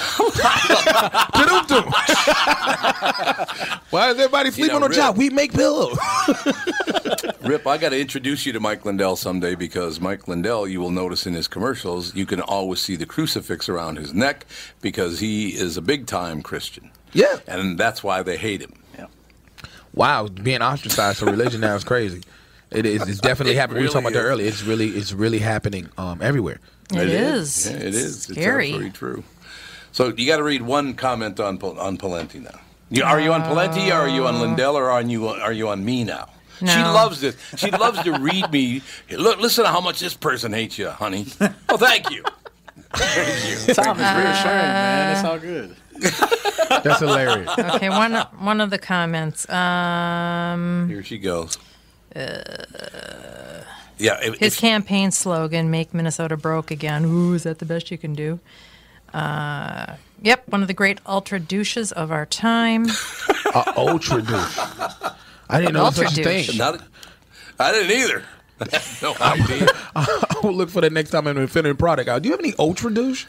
Why 3.91 4.11
is 4.11 4.19
everybody 4.19 4.51
sleeping 4.51 4.69
know, 4.69 4.77
on 4.77 4.83
the 4.83 4.89
Rick- 4.89 4.97
job? 4.97 5.17
We 5.17 5.31
make 5.31 5.53
pillows. 5.53 5.99
Rip, 7.43 7.67
I 7.67 7.79
got 7.79 7.91
to 7.91 8.01
introduce 8.01 8.45
you 8.45 8.53
to 8.53 8.61
Mike 8.61 8.85
Lindell 8.85 9.17
someday 9.17 9.55
because 9.55 10.01
Mike 10.01 10.29
Lindell, 10.29 10.69
you 10.69 10.81
will 10.81 10.91
notice 10.91 11.27
in 11.27 11.35
his 11.35 11.49
commercials, 11.49 12.15
you 12.15 12.27
can 12.27 12.41
always 12.41 12.81
see 12.81 12.97
the 12.97 13.07
crucifix 13.07 13.69
around 13.69 13.97
his 13.97 14.13
neck 14.13 14.47
because 14.83 15.21
he 15.21 15.51
is 15.51 15.77
a 15.77 15.83
big 15.83 16.07
time 16.07 16.43
Christian. 16.43 16.91
Yeah. 17.13 17.39
And 17.47 17.79
that's 17.79 18.05
why 18.05 18.23
they 18.23 18.37
hate 18.37 18.61
him. 18.61 18.75
Yeah. 18.99 19.07
Wow, 19.95 20.29
being 20.29 20.61
ostracized 20.61 21.21
for 21.21 21.27
religion 21.27 21.63
now 21.63 21.75
is 21.75 21.85
crazy. 21.85 22.23
It 22.71 22.85
is. 22.87 23.03
It's 23.09 23.21
definitely 23.21 23.55
It 23.55 23.59
happening. 23.59 23.83
we 23.83 23.87
were 23.89 23.93
talking 23.93 24.07
really 24.07 24.17
about 24.17 24.23
that 24.25 24.29
earlier. 24.29 24.49
It's 24.49 24.63
really, 24.63 24.89
it's 24.89 25.13
really 25.13 25.39
happening 25.39 25.89
um, 25.97 26.21
everywhere. 26.21 26.59
It 26.93 27.09
is. 27.09 27.67
Yeah, 27.69 27.77
it 27.77 27.83
It's 27.83 27.97
is. 27.97 28.23
Scary. 28.23 28.67
It's 28.67 28.75
absolutely 28.77 28.91
true. 28.91 29.25
So 29.93 30.09
you 30.17 30.27
got 30.27 30.37
to 30.39 30.43
read 30.43 30.63
one 30.63 30.95
comment 30.95 31.41
on 31.41 31.59
on 31.63 31.97
Pawlenty 31.97 32.43
now. 32.43 32.61
You, 32.91 33.03
are 33.05 33.21
you 33.21 33.33
on 33.33 33.43
Pawlenty, 33.43 33.91
or 33.91 33.95
are 33.95 34.09
you 34.09 34.27
on 34.27 34.41
Lindell, 34.41 34.77
or 34.77 34.91
are 34.91 35.01
you 35.03 35.27
are 35.29 35.53
you 35.53 35.69
on 35.69 35.85
me 35.85 36.05
now? 36.05 36.29
She 36.59 36.67
loves 36.67 37.21
this. 37.21 37.37
She 37.57 37.71
loves 37.71 38.03
to 38.03 38.13
read 38.19 38.51
me. 38.51 38.83
Look, 39.11 39.39
listen 39.41 39.65
to 39.65 39.71
how 39.71 39.81
much 39.81 40.01
this 40.01 40.15
person 40.15 40.53
hates 40.53 40.79
you, 40.79 40.89
honey. 40.91 41.27
Oh, 41.69 41.77
thank 41.77 42.11
you. 42.11 42.23
Thank 42.95 43.69
you. 43.69 43.75
Tom 43.75 43.97
is 43.97 44.03
reassuring, 44.03 44.57
man. 44.57 45.17
It's 45.17 45.25
all 45.25 45.39
good. 45.39 45.77
That's 46.85 47.01
hilarious. 47.01 47.51
okay, 47.59 47.89
one 47.91 48.15
one 48.39 48.61
of 48.61 48.71
the 48.71 48.79
comments. 48.79 49.49
Um, 49.51 50.89
Here 50.89 51.03
she 51.03 51.19
goes. 51.19 51.59
Yeah, 53.99 54.19
if, 54.23 54.39
his 54.39 54.55
if- 54.55 54.61
campaign 54.61 55.11
slogan: 55.11 55.71
"Make 55.71 55.95
Minnesota 55.95 56.37
broke 56.37 56.71
again." 56.71 57.05
Ooh, 57.05 57.35
is 57.35 57.43
that 57.45 57.59
the 57.59 57.67
best 57.67 57.91
you 57.91 57.99
can 57.99 58.15
do? 58.15 58.41
Uh, 59.15 59.97
yep, 60.23 60.47
one 60.49 60.63
of 60.63 60.69
the 60.69 60.75
great 60.75 61.01
ultra 61.07 61.39
douches 61.41 61.93
of 61.93 62.11
our 62.11 62.27
time. 62.27 62.87
Uh, 63.55 63.73
ultra 63.77 64.21
douche. 64.21 64.59
I 65.49 65.61
didn't 65.61 65.75
know 65.75 65.85
Ultra 65.85 66.09
such 66.09 66.19
a 66.19 66.23
douche. 66.25 66.49
thing. 66.49 66.59
not, 66.59 66.83
I 67.61 67.73
didn't 67.73 67.93
either. 67.93 68.25
I 68.61 68.77
had 68.77 69.03
no 69.03 69.15
idea. 69.21 69.69
I 69.95 70.41
will 70.43 70.53
look 70.53 70.69
for 70.69 70.81
that 70.83 70.93
next 70.93 71.11
time 71.11 71.27
I'm 71.29 71.39
Infinity 71.39 71.77
product 71.77 72.09
out. 72.09 72.21
Do 72.23 72.29
you 72.29 72.33
have 72.33 72.41
any 72.41 72.55
ultra 72.59 72.93
douche? 72.93 73.25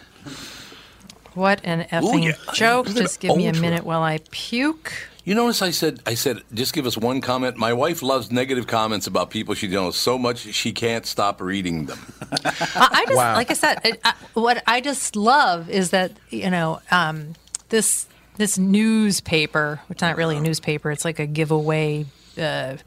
What 1.35 1.61
an 1.63 1.83
effing 1.91 2.25
yeah. 2.25 2.53
joke! 2.53 2.87
Just 2.87 3.19
give 3.19 3.37
me 3.37 3.45
a 3.47 3.53
minute 3.53 3.85
while 3.85 4.01
I 4.01 4.19
puke. 4.31 4.91
You 5.27 5.35
notice 5.35 5.61
I 5.61 5.71
said 5.71 5.99
I 6.05 6.13
said 6.13 6.41
just 6.53 6.71
give 6.73 6.85
us 6.85 6.97
one 6.97 7.19
comment. 7.19 7.57
My 7.57 7.73
wife 7.73 8.01
loves 8.01 8.31
negative 8.31 8.65
comments 8.65 9.07
about 9.07 9.29
people 9.29 9.55
she 9.55 9.67
knows 9.67 9.97
so 9.97 10.17
much 10.17 10.37
she 10.37 10.71
can't 10.71 11.05
stop 11.05 11.41
reading 11.41 11.85
them. 11.85 11.99
I 12.31 12.87
I 12.93 13.05
just, 13.05 13.17
Wow. 13.17 13.33
like 13.35 13.51
I 13.51 13.53
said, 13.53 13.81
I, 13.83 13.91
I, 14.05 14.13
what 14.35 14.63
I 14.65 14.79
just 14.79 15.17
love 15.17 15.69
is 15.69 15.89
that 15.89 16.13
you 16.29 16.49
know 16.49 16.79
um, 16.91 17.33
this 17.67 18.07
this 18.37 18.57
newspaper, 18.57 19.81
which 19.87 19.99
not 19.99 20.15
really 20.15 20.37
a 20.37 20.39
newspaper, 20.39 20.91
it's 20.91 21.03
like 21.03 21.19
a 21.19 21.25
giveaway 21.27 22.05
uh, 22.37 22.77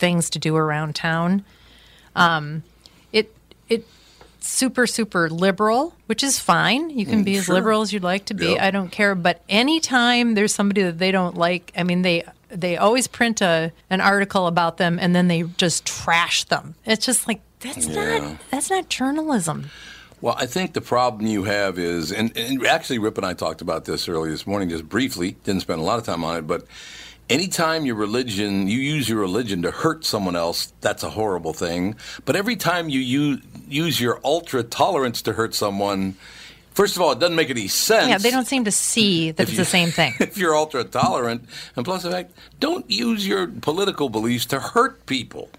things 0.00 0.30
to 0.30 0.40
do 0.40 0.56
around 0.56 0.96
town. 0.96 1.44
Um, 2.16 2.64
it 2.64 2.64
it 2.64 2.73
super 4.44 4.86
super 4.86 5.30
liberal, 5.30 5.94
which 6.06 6.22
is 6.22 6.38
fine. 6.38 6.90
You 6.90 7.06
can 7.06 7.22
mm, 7.22 7.24
be 7.24 7.36
as 7.36 7.48
liberal 7.48 7.82
as 7.82 7.92
you'd 7.92 8.02
like 8.02 8.26
to 8.26 8.34
be. 8.34 8.48
Yep. 8.48 8.60
I 8.60 8.70
don't 8.70 8.90
care. 8.90 9.14
But 9.14 9.42
anytime 9.48 10.34
there's 10.34 10.54
somebody 10.54 10.82
that 10.82 10.98
they 10.98 11.10
don't 11.10 11.36
like, 11.36 11.72
I 11.76 11.82
mean 11.82 12.02
they. 12.02 12.24
They 12.50 12.76
always 12.76 13.08
print 13.08 13.40
a 13.40 13.72
an 13.90 14.00
article 14.00 14.46
about 14.46 14.76
them 14.76 15.00
and 15.00 15.12
then 15.12 15.26
they 15.26 15.42
just 15.42 15.84
trash 15.84 16.44
them. 16.44 16.76
It's 16.84 17.04
just 17.04 17.26
like 17.26 17.40
that's 17.58 17.88
Yeah. 17.88 18.18
not 18.18 18.38
that's 18.50 18.70
not 18.70 18.88
journalism. 18.88 19.70
Well, 20.20 20.36
I 20.38 20.46
think 20.46 20.72
the 20.72 20.80
problem 20.80 21.26
you 21.26 21.44
have 21.44 21.78
is, 21.80 22.12
and, 22.12 22.34
and 22.36 22.64
actually, 22.64 22.98
Rip 22.98 23.18
and 23.18 23.26
I 23.26 23.34
talked 23.34 23.60
about 23.60 23.86
this 23.86 24.08
earlier 24.08 24.30
this 24.30 24.46
morning, 24.46 24.68
just 24.68 24.88
briefly. 24.88 25.36
Didn't 25.44 25.62
spend 25.62 25.80
a 25.80 25.84
lot 25.84 25.98
of 25.98 26.06
time 26.06 26.22
on 26.22 26.36
it, 26.36 26.46
but 26.46 26.64
anytime 27.28 27.86
your 27.86 27.96
religion, 27.96 28.68
you 28.68 28.78
use 28.78 29.08
your 29.08 29.18
religion 29.18 29.62
to 29.62 29.70
hurt 29.70 30.04
someone 30.04 30.36
else, 30.36 30.72
that's 30.80 31.02
a 31.02 31.10
horrible 31.10 31.52
thing. 31.52 31.96
But 32.24 32.36
every 32.36 32.56
time 32.56 32.88
you 32.88 33.00
use, 33.00 33.40
use 33.68 34.00
your 34.00 34.20
ultra 34.24 34.62
tolerance 34.62 35.22
to 35.22 35.32
hurt 35.32 35.54
someone, 35.54 36.16
First 36.74 36.96
of 36.96 37.02
all, 37.02 37.12
it 37.12 37.20
doesn't 37.20 37.36
make 37.36 37.50
any 37.50 37.68
sense. 37.68 38.08
Yeah, 38.08 38.18
they 38.18 38.32
don't 38.32 38.48
seem 38.48 38.64
to 38.64 38.72
see 38.72 39.30
that 39.30 39.44
it's 39.44 39.52
you- 39.52 39.58
the 39.58 39.64
same 39.64 39.90
thing. 39.90 40.12
if 40.20 40.36
you're 40.36 40.56
ultra 40.56 40.82
tolerant, 40.82 41.44
and 41.76 41.84
plus 41.84 42.02
the 42.02 42.10
fact, 42.10 42.32
don't 42.58 42.90
use 42.90 43.28
your 43.28 43.46
political 43.46 44.08
beliefs 44.08 44.44
to 44.46 44.58
hurt 44.58 45.06
people. 45.06 45.50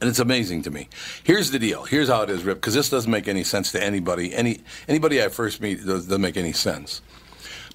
And 0.00 0.10
it's 0.10 0.18
amazing 0.18 0.62
to 0.62 0.70
me. 0.72 0.88
Here's 1.22 1.52
the 1.52 1.60
deal. 1.60 1.84
Here's 1.84 2.08
how 2.08 2.22
it 2.22 2.30
is, 2.30 2.42
Rip, 2.42 2.58
because 2.58 2.74
this 2.74 2.90
doesn't 2.90 3.10
make 3.10 3.28
any 3.28 3.44
sense 3.44 3.70
to 3.72 3.82
anybody. 3.82 4.34
Any 4.34 4.60
anybody 4.88 5.22
I 5.22 5.28
first 5.28 5.60
meet 5.60 5.86
doesn't 5.86 6.20
make 6.20 6.36
any 6.36 6.52
sense. 6.52 7.00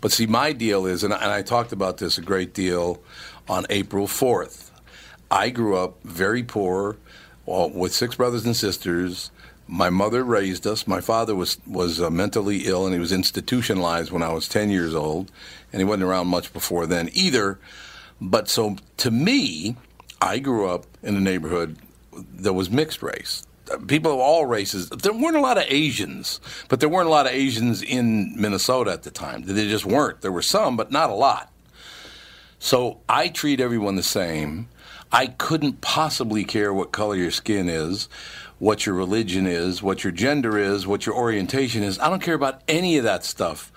But 0.01 0.11
see, 0.11 0.25
my 0.25 0.51
deal 0.51 0.87
is, 0.87 1.03
and 1.03 1.13
I, 1.13 1.17
and 1.17 1.31
I 1.31 1.43
talked 1.43 1.71
about 1.71 1.97
this 1.97 2.17
a 2.17 2.21
great 2.21 2.53
deal 2.53 3.01
on 3.47 3.65
April 3.69 4.07
4th. 4.07 4.71
I 5.29 5.49
grew 5.49 5.77
up 5.77 6.03
very 6.03 6.43
poor, 6.43 6.97
well, 7.45 7.69
with 7.69 7.93
six 7.93 8.15
brothers 8.15 8.45
and 8.45 8.55
sisters. 8.55 9.31
My 9.67 9.89
mother 9.89 10.23
raised 10.23 10.67
us. 10.67 10.87
My 10.87 10.99
father 10.99 11.35
was 11.35 11.57
was 11.65 12.01
uh, 12.01 12.09
mentally 12.09 12.65
ill, 12.65 12.85
and 12.85 12.93
he 12.93 12.99
was 12.99 13.13
institutionalized 13.13 14.11
when 14.11 14.23
I 14.23 14.33
was 14.33 14.49
10 14.49 14.69
years 14.69 14.93
old, 14.93 15.31
and 15.71 15.79
he 15.79 15.85
wasn't 15.85 16.03
around 16.03 16.27
much 16.27 16.51
before 16.51 16.85
then 16.85 17.09
either. 17.13 17.59
But 18.19 18.49
so 18.49 18.75
to 18.97 19.11
me, 19.11 19.77
I 20.19 20.39
grew 20.39 20.67
up 20.67 20.85
in 21.01 21.15
a 21.15 21.21
neighborhood 21.21 21.77
that 22.11 22.53
was 22.53 22.69
mixed 22.69 23.01
race. 23.01 23.43
People 23.87 24.13
of 24.13 24.19
all 24.19 24.45
races. 24.45 24.89
There 24.89 25.13
weren't 25.13 25.35
a 25.35 25.41
lot 25.41 25.57
of 25.57 25.65
Asians, 25.67 26.39
but 26.69 26.79
there 26.79 26.89
weren't 26.89 27.07
a 27.07 27.11
lot 27.11 27.25
of 27.25 27.33
Asians 27.33 27.81
in 27.81 28.39
Minnesota 28.39 28.91
at 28.91 29.03
the 29.03 29.11
time. 29.11 29.43
They 29.43 29.67
just 29.67 29.85
weren't. 29.85 30.21
There 30.21 30.31
were 30.31 30.41
some, 30.41 30.77
but 30.77 30.91
not 30.91 31.09
a 31.09 31.13
lot. 31.15 31.51
So 32.59 33.01
I 33.09 33.27
treat 33.27 33.59
everyone 33.59 33.95
the 33.95 34.03
same. 34.03 34.69
I 35.11 35.27
couldn't 35.27 35.81
possibly 35.81 36.43
care 36.43 36.73
what 36.73 36.91
color 36.91 37.15
your 37.15 37.31
skin 37.31 37.67
is, 37.67 38.07
what 38.59 38.85
your 38.85 38.95
religion 38.95 39.47
is, 39.47 39.81
what 39.81 40.03
your 40.03 40.11
gender 40.11 40.57
is, 40.57 40.85
what 40.87 41.05
your 41.05 41.15
orientation 41.15 41.83
is. 41.83 41.99
I 41.99 42.09
don't 42.09 42.21
care 42.21 42.35
about 42.35 42.61
any 42.67 42.97
of 42.97 43.03
that 43.03 43.25
stuff. 43.25 43.71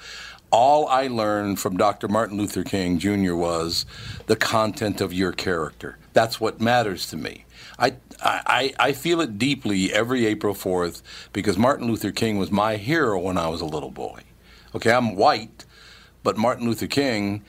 All 0.50 0.86
I 0.86 1.08
learned 1.08 1.58
from 1.58 1.76
Dr. 1.76 2.06
Martin 2.06 2.36
Luther 2.36 2.62
King 2.62 2.98
Jr. 2.98 3.34
was 3.34 3.86
the 4.26 4.36
content 4.36 5.00
of 5.00 5.12
your 5.12 5.32
character. 5.32 5.98
That's 6.14 6.40
what 6.40 6.60
matters 6.60 7.06
to 7.08 7.16
me. 7.16 7.44
I, 7.78 7.94
I, 8.22 8.72
I 8.78 8.92
feel 8.92 9.20
it 9.20 9.36
deeply 9.38 9.92
every 9.92 10.26
April 10.26 10.54
4th 10.54 11.02
because 11.32 11.58
Martin 11.58 11.88
Luther 11.88 12.12
King 12.12 12.38
was 12.38 12.50
my 12.50 12.76
hero 12.76 13.18
when 13.18 13.36
I 13.36 13.48
was 13.48 13.60
a 13.60 13.66
little 13.66 13.90
boy. 13.90 14.22
Okay, 14.74 14.92
I'm 14.92 15.16
white, 15.16 15.64
but 16.22 16.36
Martin 16.36 16.66
Luther 16.66 16.86
King, 16.86 17.44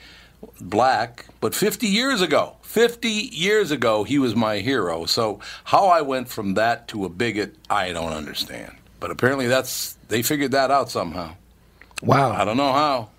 black, 0.60 1.26
but 1.40 1.54
50 1.54 1.86
years 1.86 2.20
ago, 2.20 2.56
50 2.62 3.08
years 3.08 3.70
ago, 3.70 4.04
he 4.04 4.18
was 4.18 4.34
my 4.34 4.58
hero. 4.58 5.06
So 5.06 5.40
how 5.64 5.86
I 5.86 6.02
went 6.02 6.28
from 6.28 6.54
that 6.54 6.88
to 6.88 7.04
a 7.04 7.08
bigot, 7.08 7.54
I 7.70 7.92
don't 7.92 8.12
understand. 8.12 8.76
But 8.98 9.10
apparently 9.10 9.46
that's, 9.46 9.96
they 10.08 10.22
figured 10.22 10.50
that 10.52 10.70
out 10.70 10.90
somehow. 10.90 11.34
Wow. 12.02 12.32
I 12.32 12.44
don't 12.44 12.56
know 12.56 12.72
how. 12.72 13.10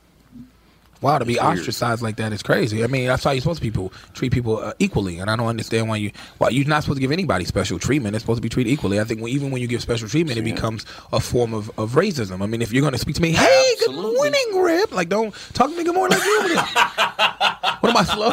Wow, 1.02 1.20
to 1.20 1.26
be 1.26 1.34
It's 1.34 1.44
weird. 1.44 1.60
ostracized 1.60 2.02
like 2.02 2.16
that 2.18 2.34
is 2.34 2.42
crazy. 2.42 2.84
I 2.84 2.88
mean, 2.88 3.08
that's 3.08 3.24
how 3.24 3.32
you're 3.32 3.42
supposed 3.42 3.62
to 3.62 3.66
people 3.66 3.94
treat 4.14 4.32
people 4.32 4.58
uh, 4.58 4.74
equally, 4.80 5.20
and 5.20 5.30
I 5.30 5.36
don't 5.36 5.48
understand 5.48 5.90
why 5.90 5.98
you 5.98 6.12
why 6.40 6.50
you're 6.50 6.68
not 6.68 6.84
supposed 6.84 6.98
to 6.98 7.02
give 7.02 7.12
anybody 7.12 7.46
special 7.46 7.78
treatment. 7.80 8.16
It's 8.16 8.24
supposed 8.24 8.38
to 8.38 8.42
be 8.42 8.50
treated 8.50 8.72
equally. 8.72 9.00
I 9.00 9.04
think 9.04 9.22
when, 9.22 9.32
even 9.32 9.52
when 9.52 9.62
you 9.62 9.68
give 9.68 9.82
special 9.82 10.08
treatment, 10.08 10.38
it 10.40 10.44
becomes 10.44 10.86
a 11.14 11.20
form 11.20 11.54
of, 11.54 11.70
of 11.78 11.92
racism. 11.92 12.42
I 12.42 12.48
mean, 12.48 12.62
if 12.62 12.72
you're 12.74 12.82
going 12.82 12.94
to 12.94 13.00
speak 13.00 13.16
to 13.16 13.22
me, 13.22 13.32
hey, 13.32 13.74
good 13.86 13.96
morning, 13.96 14.46
Rip, 14.56 14.92
like 14.92 15.10
don't 15.10 15.34
talk 15.54 15.70
to 15.70 15.78
me 15.78 15.84
good 15.84 15.96
morning 15.96 16.18
like 16.18 16.28
you. 16.28 16.56
what 17.80 17.90
am 17.90 17.98
I 17.98 18.04
slow? 18.04 18.30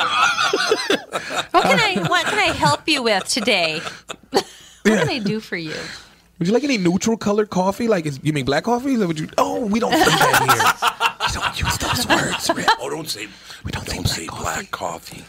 What 1.51 1.63
can 1.65 1.79
I 1.79 2.07
what 2.09 2.27
can 2.27 2.39
I 2.39 2.53
help 2.53 2.89
you 2.89 3.03
with 3.03 3.25
today? 3.29 3.81
what 4.31 4.45
can 4.85 5.09
I 5.09 5.19
do 5.19 5.41
for 5.41 5.57
you? 5.57 5.75
Would 6.39 6.49
you 6.49 6.55
like 6.55 6.65
any 6.65 6.79
neutral 6.79 7.17
colored 7.17 7.51
coffee? 7.51 7.87
Like, 7.89 8.07
is, 8.07 8.19
you 8.23 8.33
mean 8.33 8.45
black 8.45 8.65
coffee? 8.65 8.97
Or 8.97 9.07
would 9.07 9.19
you? 9.21 9.29
Oh, 9.39 9.67
we 9.67 9.79
don't 9.81 9.93
do 9.93 9.99
that 9.99 10.81
here. 10.81 11.27
We 11.27 11.33
don't 11.41 11.61
use 11.61 11.79
those 11.79 12.07
words, 12.09 12.51
Rip. 12.55 12.69
Oh, 12.81 12.91
don't 12.91 13.09
say 13.09 13.29
we 13.65 13.71
don't, 13.71 14.07
say, 14.07 14.27
black, 14.27 14.71
coffee. 14.71 15.25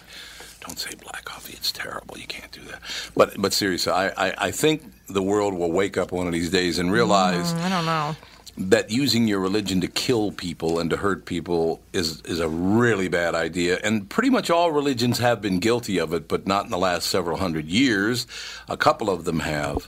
Don't 0.66 0.78
say 0.80 0.96
black 0.96 1.24
coffee. 1.26 1.54
It's 1.54 1.72
terrible. 1.72 2.18
You 2.18 2.26
can't 2.28 2.52
do 2.52 2.62
that. 2.64 2.82
But 3.16 3.40
but 3.40 3.54
seriously, 3.54 3.92
I, 3.94 4.08
I, 4.30 4.34
I 4.48 4.52
think 4.52 4.82
the 5.08 5.22
world 5.22 5.54
will 5.54 5.72
wake 5.72 5.96
up 5.98 6.12
one 6.12 6.26
of 6.26 6.34
these 6.34 6.50
days 6.50 6.80
and 6.80 6.92
realize 6.92 7.54
Mm, 7.54 7.62
I 7.62 7.70
don't 7.70 7.86
know. 7.86 8.16
That 8.58 8.90
using 8.90 9.28
your 9.28 9.40
religion 9.40 9.82
to 9.82 9.88
kill 9.88 10.32
people 10.32 10.80
and 10.80 10.90
to 10.90 10.98
hurt 10.98 11.26
people 11.26 11.82
is 11.92 12.22
is 12.22 12.40
a 12.40 12.48
really 12.48 13.10
bad 13.10 13.36
idea. 13.36 13.80
And 13.84 14.10
pretty 14.10 14.30
much 14.30 14.50
all 14.50 14.72
religions 14.72 15.20
have 15.20 15.42
been 15.42 15.60
guilty 15.60 15.98
of 15.98 16.14
it, 16.14 16.28
but 16.28 16.48
not 16.48 16.66
in 16.66 16.72
the 16.72 16.78
last 16.78 17.08
several 17.08 17.38
hundred 17.38 17.66
years. 17.66 18.26
A 18.70 18.78
couple 18.78 19.10
of 19.10 19.26
them 19.26 19.40
have. 19.40 19.88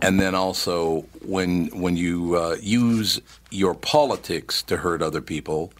And 0.00 0.18
then 0.18 0.34
also 0.34 1.04
when 1.22 1.66
when 1.68 1.96
you 1.96 2.36
uh, 2.36 2.56
use 2.60 3.20
your 3.50 3.74
politics 3.74 4.62
to 4.62 4.78
hurt 4.78 5.02
other 5.02 5.20
people, 5.20 5.72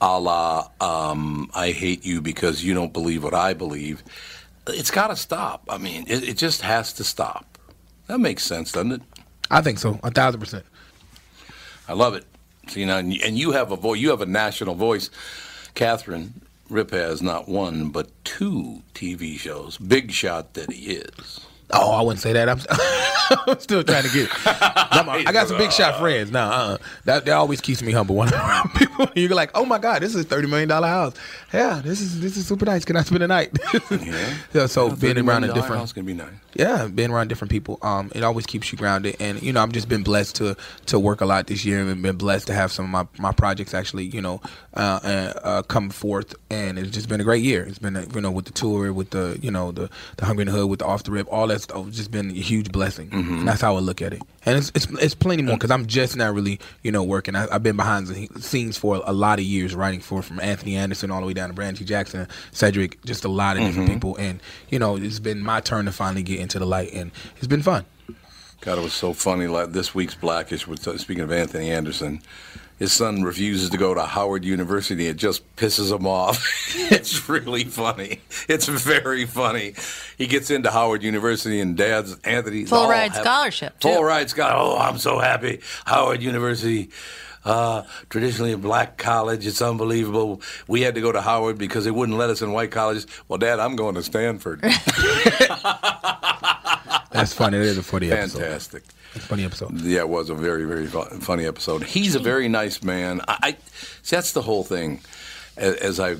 a 0.00 0.20
la 0.20 0.68
um, 0.80 1.50
I 1.54 1.70
hate 1.70 2.04
you 2.04 2.20
because 2.20 2.62
you 2.62 2.74
don't 2.74 2.92
believe 2.92 3.24
what 3.24 3.34
I 3.34 3.54
believe. 3.54 4.02
It's 4.66 4.90
got 4.90 5.08
to 5.08 5.16
stop. 5.16 5.64
I 5.68 5.78
mean, 5.78 6.04
it, 6.06 6.28
it 6.28 6.36
just 6.36 6.60
has 6.60 6.92
to 6.94 7.04
stop. 7.04 7.58
That 8.08 8.18
makes 8.18 8.44
sense, 8.44 8.72
doesn't 8.72 8.92
it? 8.92 9.02
I 9.50 9.62
think 9.62 9.78
so, 9.78 9.98
a 10.02 10.10
thousand 10.10 10.40
percent. 10.40 10.64
I 11.92 11.94
love 11.94 12.14
it. 12.14 12.24
So, 12.68 12.80
you 12.80 12.86
know, 12.86 12.96
and 12.96 13.12
and 13.22 13.36
you 13.38 13.52
have 13.52 13.70
a 13.70 13.76
voice. 13.76 14.00
You 14.00 14.08
have 14.08 14.22
a 14.22 14.26
national 14.26 14.74
voice. 14.74 15.10
Catherine 15.74 16.40
Rip 16.70 16.90
has 16.92 17.20
not 17.20 17.50
one 17.50 17.90
but 17.90 18.08
two 18.24 18.80
TV 18.94 19.36
shows. 19.36 19.76
Big 19.76 20.10
shot 20.10 20.54
that 20.54 20.72
he 20.72 20.92
is. 20.94 21.40
Oh, 21.72 21.92
I 21.92 22.02
wouldn't 22.02 22.20
say 22.20 22.32
that. 22.32 22.48
I'm, 22.48 22.60
I'm 23.48 23.58
still 23.60 23.82
trying 23.82 24.04
to 24.04 24.10
get. 24.10 24.24
It. 24.24 24.30
I'm 24.46 25.24
got 25.24 25.48
some 25.48 25.58
big 25.58 25.72
shot 25.72 25.98
friends. 25.98 26.30
No, 26.30 26.40
uh, 26.40 26.78
that 27.04 27.24
that 27.24 27.32
always 27.32 27.60
keeps 27.60 27.82
me 27.82 27.92
humble. 27.92 28.16
When 28.22 28.30
people, 28.76 29.08
you're 29.14 29.34
like, 29.34 29.50
oh 29.54 29.64
my 29.64 29.78
god, 29.78 30.02
this 30.02 30.14
is 30.14 30.24
a 30.24 30.28
thirty 30.28 30.46
million 30.46 30.68
dollar 30.68 30.88
house. 30.88 31.14
Yeah, 31.52 31.80
this 31.82 32.00
is 32.00 32.20
this 32.20 32.36
is 32.36 32.46
super 32.46 32.66
nice. 32.66 32.84
Can 32.84 32.96
I 32.96 33.02
spend 33.02 33.22
the 33.22 33.28
night? 33.28 33.56
Yeah. 33.90 34.34
yeah. 34.52 34.66
So 34.66 34.94
being 34.94 35.18
around 35.18 35.44
a 35.44 35.52
different 35.52 35.76
house 35.76 35.92
can 35.92 36.04
be 36.04 36.14
nice. 36.14 36.28
yeah, 36.54 36.88
being 36.88 37.10
around 37.10 37.28
different 37.28 37.50
people, 37.50 37.78
um, 37.82 38.12
it 38.14 38.22
always 38.22 38.46
keeps 38.46 38.70
you 38.70 38.78
grounded. 38.78 39.16
And 39.18 39.42
you 39.42 39.52
know, 39.52 39.62
I've 39.62 39.72
just 39.72 39.88
been 39.88 40.02
blessed 40.02 40.36
to 40.36 40.56
to 40.86 40.98
work 40.98 41.20
a 41.20 41.26
lot 41.26 41.46
this 41.46 41.64
year, 41.64 41.80
and 41.80 42.02
been 42.02 42.16
blessed 42.16 42.48
to 42.48 42.54
have 42.54 42.70
some 42.70 42.84
of 42.84 42.90
my, 42.90 43.06
my 43.22 43.32
projects 43.32 43.74
actually, 43.74 44.04
you 44.04 44.20
know, 44.20 44.40
uh, 44.74 45.00
uh, 45.02 45.40
uh, 45.42 45.62
come 45.62 45.90
forth. 45.90 46.34
And 46.50 46.78
it's 46.78 46.90
just 46.90 47.08
been 47.08 47.20
a 47.20 47.24
great 47.24 47.42
year. 47.42 47.64
It's 47.64 47.78
been, 47.78 47.96
a, 47.96 48.06
you 48.14 48.20
know, 48.20 48.30
with 48.30 48.44
the 48.44 48.52
tour, 48.52 48.92
with 48.92 49.10
the, 49.10 49.38
you 49.40 49.50
know, 49.50 49.72
the 49.72 49.88
the 50.16 50.26
Hungry 50.26 50.42
in 50.42 50.46
the 50.48 50.52
Hood, 50.52 50.68
with 50.68 50.80
the 50.80 50.86
Off 50.86 51.04
the 51.04 51.12
Rip, 51.12 51.32
all 51.32 51.46
that 51.46 51.61
stuff. 51.62 51.86
It's 51.88 51.96
just 51.96 52.10
been 52.10 52.30
a 52.30 52.34
huge 52.34 52.70
blessing. 52.72 53.08
And 53.12 53.46
that's 53.48 53.60
how 53.60 53.76
I 53.76 53.80
look 53.80 54.02
at 54.02 54.12
it. 54.12 54.22
And 54.44 54.58
it's 54.58 54.70
it's, 54.74 54.86
it's 55.00 55.14
plenty 55.14 55.42
more 55.42 55.56
because 55.56 55.70
I'm 55.70 55.86
just 55.86 56.16
not 56.16 56.34
really, 56.34 56.58
you 56.82 56.92
know, 56.92 57.02
working. 57.02 57.34
I, 57.36 57.46
I've 57.52 57.62
been 57.62 57.76
behind 57.76 58.08
the 58.08 58.28
scenes 58.40 58.76
for 58.76 59.02
a 59.04 59.12
lot 59.12 59.38
of 59.38 59.44
years, 59.44 59.74
writing 59.74 60.00
for 60.00 60.22
from 60.22 60.40
Anthony 60.40 60.76
Anderson 60.76 61.10
all 61.10 61.20
the 61.20 61.26
way 61.26 61.32
down 61.34 61.48
to 61.48 61.54
Brandon 61.54 61.76
T. 61.78 61.84
Jackson, 61.84 62.26
Cedric, 62.50 63.02
just 63.04 63.24
a 63.24 63.28
lot 63.28 63.56
of 63.56 63.62
different 63.64 63.88
Mhm. 63.88 63.92
people. 63.94 64.16
And 64.16 64.40
you 64.70 64.78
know, 64.78 64.96
it's 64.96 65.18
been 65.20 65.40
my 65.40 65.60
turn 65.60 65.84
to 65.86 65.92
finally 65.92 66.22
get 66.22 66.40
into 66.40 66.58
the 66.58 66.66
light, 66.66 66.92
and 66.92 67.10
it's 67.36 67.46
been 67.46 67.62
fun. 67.62 67.84
God, 68.60 68.78
it 68.78 68.82
was 68.82 68.92
so 68.92 69.12
funny. 69.12 69.46
Like 69.48 69.72
this 69.72 69.92
week's 69.94 70.14
Blackish. 70.14 70.66
Was, 70.68 70.80
speaking 71.00 71.24
of 71.24 71.32
Anthony 71.32 71.70
Anderson, 71.70 72.22
his 72.82 72.92
son 72.92 73.22
refuses 73.22 73.70
to 73.70 73.78
go 73.78 73.94
to 73.94 74.02
Howard 74.02 74.44
University. 74.44 75.06
It 75.06 75.16
just 75.16 75.54
pisses 75.54 75.96
him 75.96 76.04
off. 76.04 76.44
it's 76.90 77.28
really 77.28 77.62
funny. 77.62 78.20
It's 78.48 78.66
very 78.66 79.24
funny. 79.24 79.74
He 80.18 80.26
gets 80.26 80.50
into 80.50 80.68
Howard 80.68 81.04
University, 81.04 81.60
and 81.60 81.76
Dad's 81.76 82.16
Anthony 82.24 82.64
Full 82.64 82.88
ride 82.88 83.12
have- 83.12 83.22
scholarship. 83.22 83.80
Full 83.80 83.98
too. 83.98 84.02
ride 84.02 84.30
scholarship. 84.30 84.58
Oh, 84.58 84.78
I'm 84.78 84.98
so 84.98 85.20
happy. 85.20 85.60
Howard 85.84 86.22
University. 86.22 86.90
Uh, 87.44 87.84
traditionally 88.10 88.50
a 88.50 88.58
black 88.58 88.98
college. 88.98 89.46
It's 89.46 89.62
unbelievable. 89.62 90.42
We 90.66 90.80
had 90.80 90.96
to 90.96 91.00
go 91.00 91.12
to 91.12 91.20
Howard 91.20 91.58
because 91.58 91.84
they 91.84 91.92
wouldn't 91.92 92.18
let 92.18 92.30
us 92.30 92.42
in 92.42 92.50
white 92.50 92.72
colleges. 92.72 93.06
Well, 93.28 93.38
Dad, 93.38 93.60
I'm 93.60 93.76
going 93.76 93.94
to 93.94 94.02
Stanford. 94.02 94.60
That's 97.12 97.32
funny. 97.32 97.58
It 97.58 97.62
is 97.62 97.78
a 97.78 97.82
funny 97.84 98.10
episode. 98.10 98.40
Fantastic. 98.40 98.82
It's 99.14 99.24
a 99.24 99.28
funny 99.28 99.44
episode. 99.44 99.80
Yeah, 99.80 100.00
it 100.00 100.08
was 100.08 100.30
a 100.30 100.34
very, 100.34 100.64
very 100.64 100.86
funny 100.86 101.46
episode. 101.46 101.82
He's 101.84 102.14
a 102.14 102.18
very 102.18 102.48
nice 102.48 102.82
man. 102.82 103.20
I, 103.28 103.38
I 103.42 103.56
see, 104.02 104.16
that's 104.16 104.32
the 104.32 104.42
whole 104.42 104.64
thing. 104.64 105.00
As, 105.56 105.74
as 105.76 106.00
I, 106.00 106.16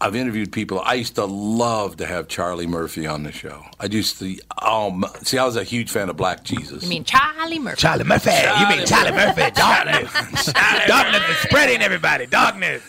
I've 0.00 0.14
interviewed 0.14 0.52
people. 0.52 0.80
I 0.80 0.94
used 0.94 1.14
to 1.16 1.24
love 1.24 1.96
to 1.96 2.06
have 2.06 2.28
Charlie 2.28 2.66
Murphy 2.66 3.06
on 3.06 3.22
the 3.24 3.32
show. 3.32 3.64
I 3.80 3.86
used 3.86 4.18
to. 4.20 4.38
Um, 4.60 5.04
see, 5.22 5.38
I 5.38 5.44
was 5.44 5.56
a 5.56 5.64
huge 5.64 5.90
fan 5.90 6.08
of 6.08 6.16
Black 6.16 6.44
Jesus. 6.44 6.82
You 6.82 6.88
mean 6.88 7.04
Charlie 7.04 7.58
Murphy? 7.58 7.76
Charlie 7.78 8.04
Murphy. 8.04 8.30
you 8.30 8.68
mean 8.68 8.86
Charlie 8.86 9.12
Murphy? 9.12 9.50
Darkness. 9.54 10.52
Darkness 10.86 11.22
is 11.30 11.36
spreading, 11.38 11.80
everybody. 11.82 12.26
Darkness. 12.26 12.82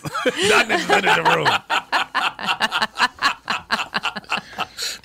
Darkness 0.48 0.84
is 0.84 0.90
in 0.90 1.04
the 1.04 1.32
room. 1.34 1.48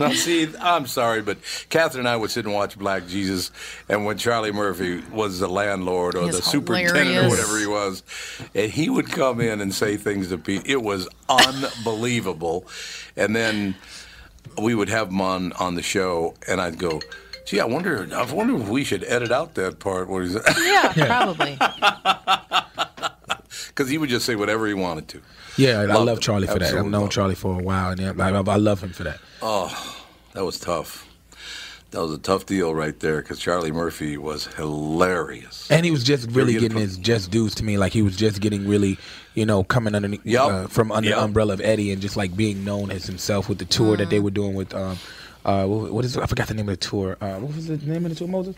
Now, 0.01 0.09
see, 0.13 0.49
I'm 0.59 0.87
sorry, 0.87 1.21
but 1.21 1.37
Catherine 1.69 2.01
and 2.01 2.09
I 2.09 2.15
would 2.15 2.31
sit 2.31 2.45
and 2.45 2.53
watch 2.53 2.77
Black 2.77 3.07
Jesus, 3.07 3.51
and 3.87 4.05
when 4.05 4.17
Charlie 4.17 4.51
Murphy 4.51 5.01
was 5.11 5.39
the 5.39 5.47
landlord 5.47 6.15
or 6.15 6.23
He's 6.23 6.37
the 6.37 6.41
superintendent 6.41 7.25
or 7.25 7.29
whatever 7.29 7.59
he 7.59 7.67
was, 7.67 8.03
and 8.55 8.71
he 8.71 8.89
would 8.89 9.11
come 9.11 9.39
in 9.39 9.61
and 9.61 9.73
say 9.73 9.97
things 9.97 10.29
to 10.29 10.37
people, 10.37 10.69
it 10.69 10.81
was 10.81 11.07
unbelievable. 11.29 12.65
And 13.15 13.35
then 13.35 13.75
we 14.61 14.75
would 14.75 14.89
have 14.89 15.09
him 15.09 15.21
on 15.21 15.53
on 15.53 15.75
the 15.75 15.83
show, 15.83 16.35
and 16.47 16.59
I'd 16.59 16.77
go, 16.77 17.01
Gee, 17.45 17.59
I 17.59 17.65
wonder. 17.65 18.07
I 18.13 18.23
wonder 18.31 18.55
if 18.55 18.69
we 18.69 18.83
should 18.83 19.03
edit 19.03 19.31
out 19.31 19.55
that 19.55 19.79
part 19.79 20.07
where 20.07 20.23
he's 20.23 20.37
Yeah, 20.63 20.93
probably. 20.93 21.57
because 23.67 23.89
he 23.89 23.97
would 23.97 24.09
just 24.09 24.25
say 24.25 24.35
whatever 24.35 24.67
he 24.67 24.73
wanted 24.73 25.07
to. 25.09 25.21
Yeah, 25.61 25.79
I 25.81 25.85
love 25.85 26.07
him. 26.17 26.19
Charlie 26.19 26.47
for 26.47 26.59
that. 26.59 26.73
I've 26.73 26.85
known 26.85 27.09
Charlie 27.09 27.35
for 27.35 27.59
a 27.59 27.63
while, 27.63 27.91
and 27.91 27.99
yeah, 28.01 28.13
I, 28.19 28.29
I 28.31 28.55
love 28.57 28.81
him 28.81 28.91
for 28.91 29.03
that. 29.03 29.19
Oh, 29.41 29.69
that 30.33 30.43
was 30.45 30.59
tough. 30.59 31.07
That 31.91 32.01
was 32.01 32.13
a 32.13 32.17
tough 32.17 32.45
deal 32.45 32.73
right 32.73 32.97
there 33.01 33.21
because 33.21 33.37
Charlie 33.37 33.71
Murphy 33.73 34.15
was 34.17 34.47
hilarious. 34.55 35.69
And 35.69 35.83
he 35.85 35.91
was 35.91 36.05
just 36.05 36.29
really 36.31 36.53
You're 36.53 36.61
getting 36.61 36.75
gonna 36.77 36.85
his 36.85 36.97
just 36.97 37.31
dues 37.31 37.53
to 37.55 37.65
me. 37.65 37.77
Like 37.77 37.91
he 37.91 38.01
was 38.01 38.15
just 38.15 38.39
getting 38.39 38.65
really, 38.65 38.97
you 39.35 39.45
know, 39.45 39.63
coming 39.65 39.93
underneath 39.93 40.21
Yep. 40.25 40.41
uh, 40.41 40.67
from 40.67 40.91
under 40.93 41.09
Yep. 41.09 41.17
the 41.17 41.23
umbrella 41.25 41.53
of 41.53 41.59
Eddie 41.61 41.91
and 41.91 42.01
just 42.01 42.15
like 42.15 42.33
being 42.35 42.63
known 42.63 42.91
as 42.91 43.05
himself 43.05 43.49
with 43.49 43.57
the 43.57 43.65
tour 43.65 43.97
that 43.97 44.09
they 44.09 44.19
were 44.21 44.31
doing 44.31 44.53
with 44.53 44.73
um 44.73 44.97
uh 45.43 45.65
what 45.65 45.91
what 45.91 46.05
is 46.05 46.15
it? 46.15 46.23
I 46.23 46.27
forgot 46.27 46.47
the 46.47 46.53
name 46.53 46.69
of 46.69 46.79
the 46.79 46.85
tour. 46.87 47.17
Uh, 47.19 47.39
what 47.39 47.53
was 47.55 47.67
the 47.67 47.75
name 47.77 48.05
of 48.05 48.11
the 48.11 48.15
tour, 48.15 48.27
Moses? 48.29 48.55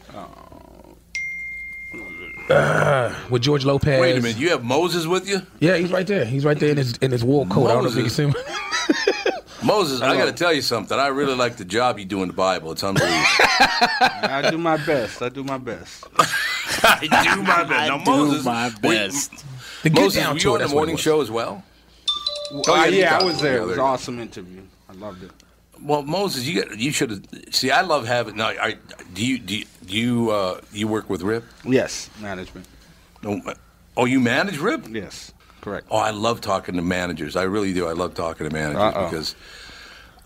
Uh, 2.50 3.16
with 3.30 3.42
George 3.42 3.64
Lopez. 3.66 4.02
Wait 4.02 4.18
a 4.18 4.22
minute, 4.22 4.38
you 4.38 4.50
have 4.50 4.64
Moses 4.64 5.08
with 5.08 5.28
you? 5.28 5.42
Yeah, 5.60 5.78
he's 5.78 5.92
right 5.92 6.06
there. 6.06 6.26
He's 6.26 6.44
right 6.44 6.60
there 6.60 6.70
in 6.72 6.78
his 6.78 6.98
in 6.98 7.12
his 7.12 7.24
wool 7.24 7.46
coat. 7.46 7.68
I 7.68 7.74
don't 7.74 7.84
know 7.84 7.90
if 7.90 7.96
you 7.96 8.02
can 8.04 8.12
see 8.12 8.24
him. 8.24 8.36
Moses, 9.64 10.02
I 10.02 10.18
got 10.18 10.26
to 10.26 10.34
tell 10.34 10.52
you 10.52 10.62
something. 10.62 10.98
I 11.00 11.08
really 11.08 11.36
like 11.36 11.56
the 11.56 11.64
job 11.66 11.98
you 11.98 12.06
do 12.06 12.22
in 12.22 12.28
the 12.28 12.34
Bible. 12.34 12.74
It's 12.74 12.84
unbelievable. 12.84 13.16
I 13.22 14.50
do 14.52 14.58
my 14.58 14.76
best. 14.78 15.22
I 15.22 15.30
do 15.30 15.44
my 15.44 15.58
best. 15.58 16.04
I 16.84 17.00
do 17.02 17.42
my 17.44 17.64
best. 17.64 17.70
Now, 17.70 17.98
I 17.98 18.04
do 18.04 18.12
Moses, 18.12 18.46
my 18.46 18.70
best. 18.82 19.46
The 19.84 19.90
Get 19.90 20.02
Moses, 20.02 20.22
Down 20.22 20.30
were 20.32 20.36
you 20.36 20.40
tour, 20.42 20.52
on 20.52 20.58
the 20.58 20.64
that's 20.64 20.74
what 20.74 20.82
it 20.82 20.86
morning 20.86 20.98
show 20.98 21.22
as 21.22 21.32
well? 21.32 21.64
Oh, 22.52 22.64
yeah, 22.68 22.86
you 22.86 23.00
yeah, 23.00 23.20
I 23.20 23.24
was 23.24 23.42
there. 23.42 23.58
It 23.58 23.66
was 23.66 23.74
an 23.74 23.80
awesome 23.80 24.20
interview. 24.20 24.62
I 24.90 24.94
loved 24.94 25.24
it. 25.24 25.32
Well, 25.84 26.02
Moses, 26.04 26.48
you 26.48 26.64
got, 26.64 26.78
you 26.80 26.92
should. 26.92 27.54
See, 27.54 27.70
I 27.72 27.82
love 27.82 28.08
having. 28.08 28.38
Now, 28.38 28.48
I, 28.48 28.78
do 29.14 29.26
you 29.26 29.38
do 29.40 29.58
you, 29.58 29.66
do 29.86 29.98
you 29.98 30.32
uh, 30.32 30.62
you 30.72 30.88
work 30.88 31.10
with 31.10 31.22
Rip? 31.22 31.44
Yes, 31.66 32.10
management. 32.22 32.68
No, 33.22 33.42
Oh, 33.96 34.06
you 34.06 34.20
manage 34.20 34.58
Rip? 34.58 34.88
Yes, 34.90 35.34
correct. 35.62 35.88
Oh, 35.92 35.98
I 35.98 36.10
love 36.12 36.42
talking 36.42 36.76
to 36.76 36.82
managers. 36.82 37.36
I 37.36 37.44
really 37.44 37.74
do. 37.74 37.88
I 37.88 37.92
love 37.92 38.16
talking 38.16 38.48
to 38.48 38.54
managers 38.54 38.82
Uh-oh. 38.82 39.06
because 39.10 39.36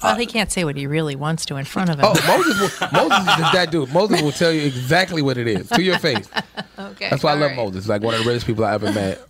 Well, 0.02 0.16
he 0.16 0.26
can't 0.26 0.52
say 0.52 0.64
what 0.64 0.78
he 0.78 0.88
really 0.88 1.16
wants 1.16 1.46
to 1.48 1.58
in 1.58 1.66
front 1.66 1.90
of 1.90 2.00
him. 2.00 2.06
Oh, 2.08 2.14
Moses, 2.28 2.80
will, 2.80 2.88
Moses 2.94 3.20
is 3.20 3.52
that 3.52 3.70
dude. 3.72 3.92
Moses 3.92 4.22
will 4.22 4.32
tell 4.32 4.52
you 4.54 4.62
exactly 4.62 5.22
what 5.22 5.38
it 5.38 5.48
is 5.48 5.68
to 5.70 5.82
your 5.82 6.00
face. 6.00 6.30
okay. 6.80 7.10
That's 7.10 7.24
why 7.24 7.32
I 7.32 7.36
love 7.36 7.50
right. 7.52 7.58
Moses. 7.58 7.88
Like 7.90 8.02
one 8.04 8.14
of 8.14 8.22
the 8.22 8.26
realest 8.26 8.46
people 8.46 8.64
I 8.64 8.74
ever 8.74 8.92
met. 8.94 9.22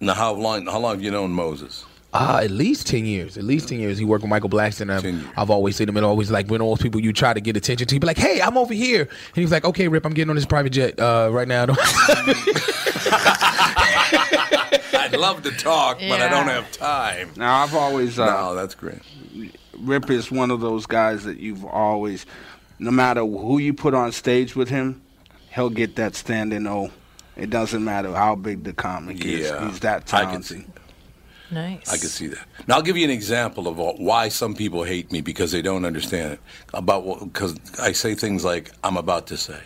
now 0.00 0.14
how 0.14 0.34
long 0.34 0.66
how 0.66 0.78
long 0.78 0.94
have 0.96 1.02
you 1.02 1.10
known 1.10 1.30
Moses? 1.30 1.84
Uh, 2.14 2.40
at 2.44 2.50
least 2.52 2.86
10 2.86 3.04
years. 3.06 3.36
At 3.36 3.42
least 3.42 3.68
10 3.68 3.80
years. 3.80 3.98
He 3.98 4.04
worked 4.04 4.22
with 4.22 4.30
Michael 4.30 4.48
Blackson. 4.48 4.88
I've, 4.88 5.04
I've 5.36 5.50
always 5.50 5.74
seen 5.74 5.88
him 5.88 5.96
and 5.96 6.06
always 6.06 6.30
like 6.30 6.46
when 6.46 6.62
all 6.62 6.76
those 6.76 6.82
people 6.82 7.00
you 7.00 7.12
try 7.12 7.34
to 7.34 7.40
get 7.40 7.56
attention 7.56 7.88
to, 7.88 7.94
he 7.94 7.98
be 7.98 8.06
like, 8.06 8.16
hey, 8.18 8.40
I'm 8.40 8.56
over 8.56 8.72
here. 8.72 9.02
And 9.02 9.34
he 9.34 9.42
was 9.42 9.50
like, 9.50 9.64
okay, 9.64 9.88
Rip, 9.88 10.06
I'm 10.06 10.14
getting 10.14 10.30
on 10.30 10.36
this 10.36 10.46
private 10.46 10.70
jet 10.70 10.98
uh, 11.00 11.28
right 11.32 11.48
now. 11.48 11.66
I'd 14.92 15.16
love 15.18 15.42
to 15.42 15.50
talk, 15.50 15.98
but 15.98 16.20
I 16.20 16.28
don't 16.28 16.46
have 16.46 16.70
time. 16.70 17.30
Now 17.36 17.62
I've 17.64 17.74
always 17.74 18.16
uh, 18.16 18.26
no, 18.26 18.54
that's 18.54 18.76
great. 18.76 19.00
Rip 19.80 20.08
is 20.08 20.30
one 20.30 20.52
of 20.52 20.60
those 20.60 20.86
guys 20.86 21.24
that 21.24 21.38
you've 21.38 21.64
always, 21.64 22.26
no 22.78 22.92
matter 22.92 23.22
who 23.22 23.58
you 23.58 23.74
put 23.74 23.92
on 23.92 24.12
stage 24.12 24.54
with 24.54 24.68
him, 24.68 25.02
he'll 25.52 25.68
get 25.68 25.96
that 25.96 26.14
standing 26.14 26.64
O. 26.68 26.90
It 27.36 27.50
doesn't 27.50 27.84
matter 27.84 28.14
how 28.14 28.36
big 28.36 28.62
the 28.62 28.72
comic 28.72 29.24
is. 29.24 29.50
He's 29.50 29.80
that 29.80 30.14
I 30.14 30.26
can 30.26 30.42
talented. 30.42 30.72
See. 31.54 31.60
Nice. 31.60 31.88
I 31.92 31.96
can 31.98 32.08
see 32.08 32.26
that. 32.28 32.46
Now 32.66 32.76
I'll 32.76 32.82
give 32.82 32.96
you 32.96 33.04
an 33.04 33.10
example 33.10 33.68
of 33.68 33.78
why 33.98 34.28
some 34.28 34.54
people 34.54 34.84
hate 34.84 35.10
me 35.12 35.20
because 35.20 35.52
they 35.52 35.62
don't 35.62 35.84
understand 35.84 36.34
it. 36.34 36.40
About 36.72 37.20
because 37.20 37.56
I 37.80 37.92
say 37.92 38.14
things 38.14 38.44
like 38.44 38.72
I'm 38.82 38.96
about 38.96 39.26
to 39.28 39.36
say. 39.36 39.60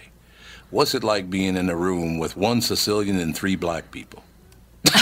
What's 0.70 0.94
it 0.94 1.03
like 1.03 1.31
being 1.31 1.57
in 1.57 1.70
a 1.70 1.77
room 1.77 2.18
with 2.18 2.37
one 2.37 2.61
Sicilian 2.61 3.18
and 3.18 3.35
three 3.35 3.57
black 3.57 3.90
people? 3.90 4.22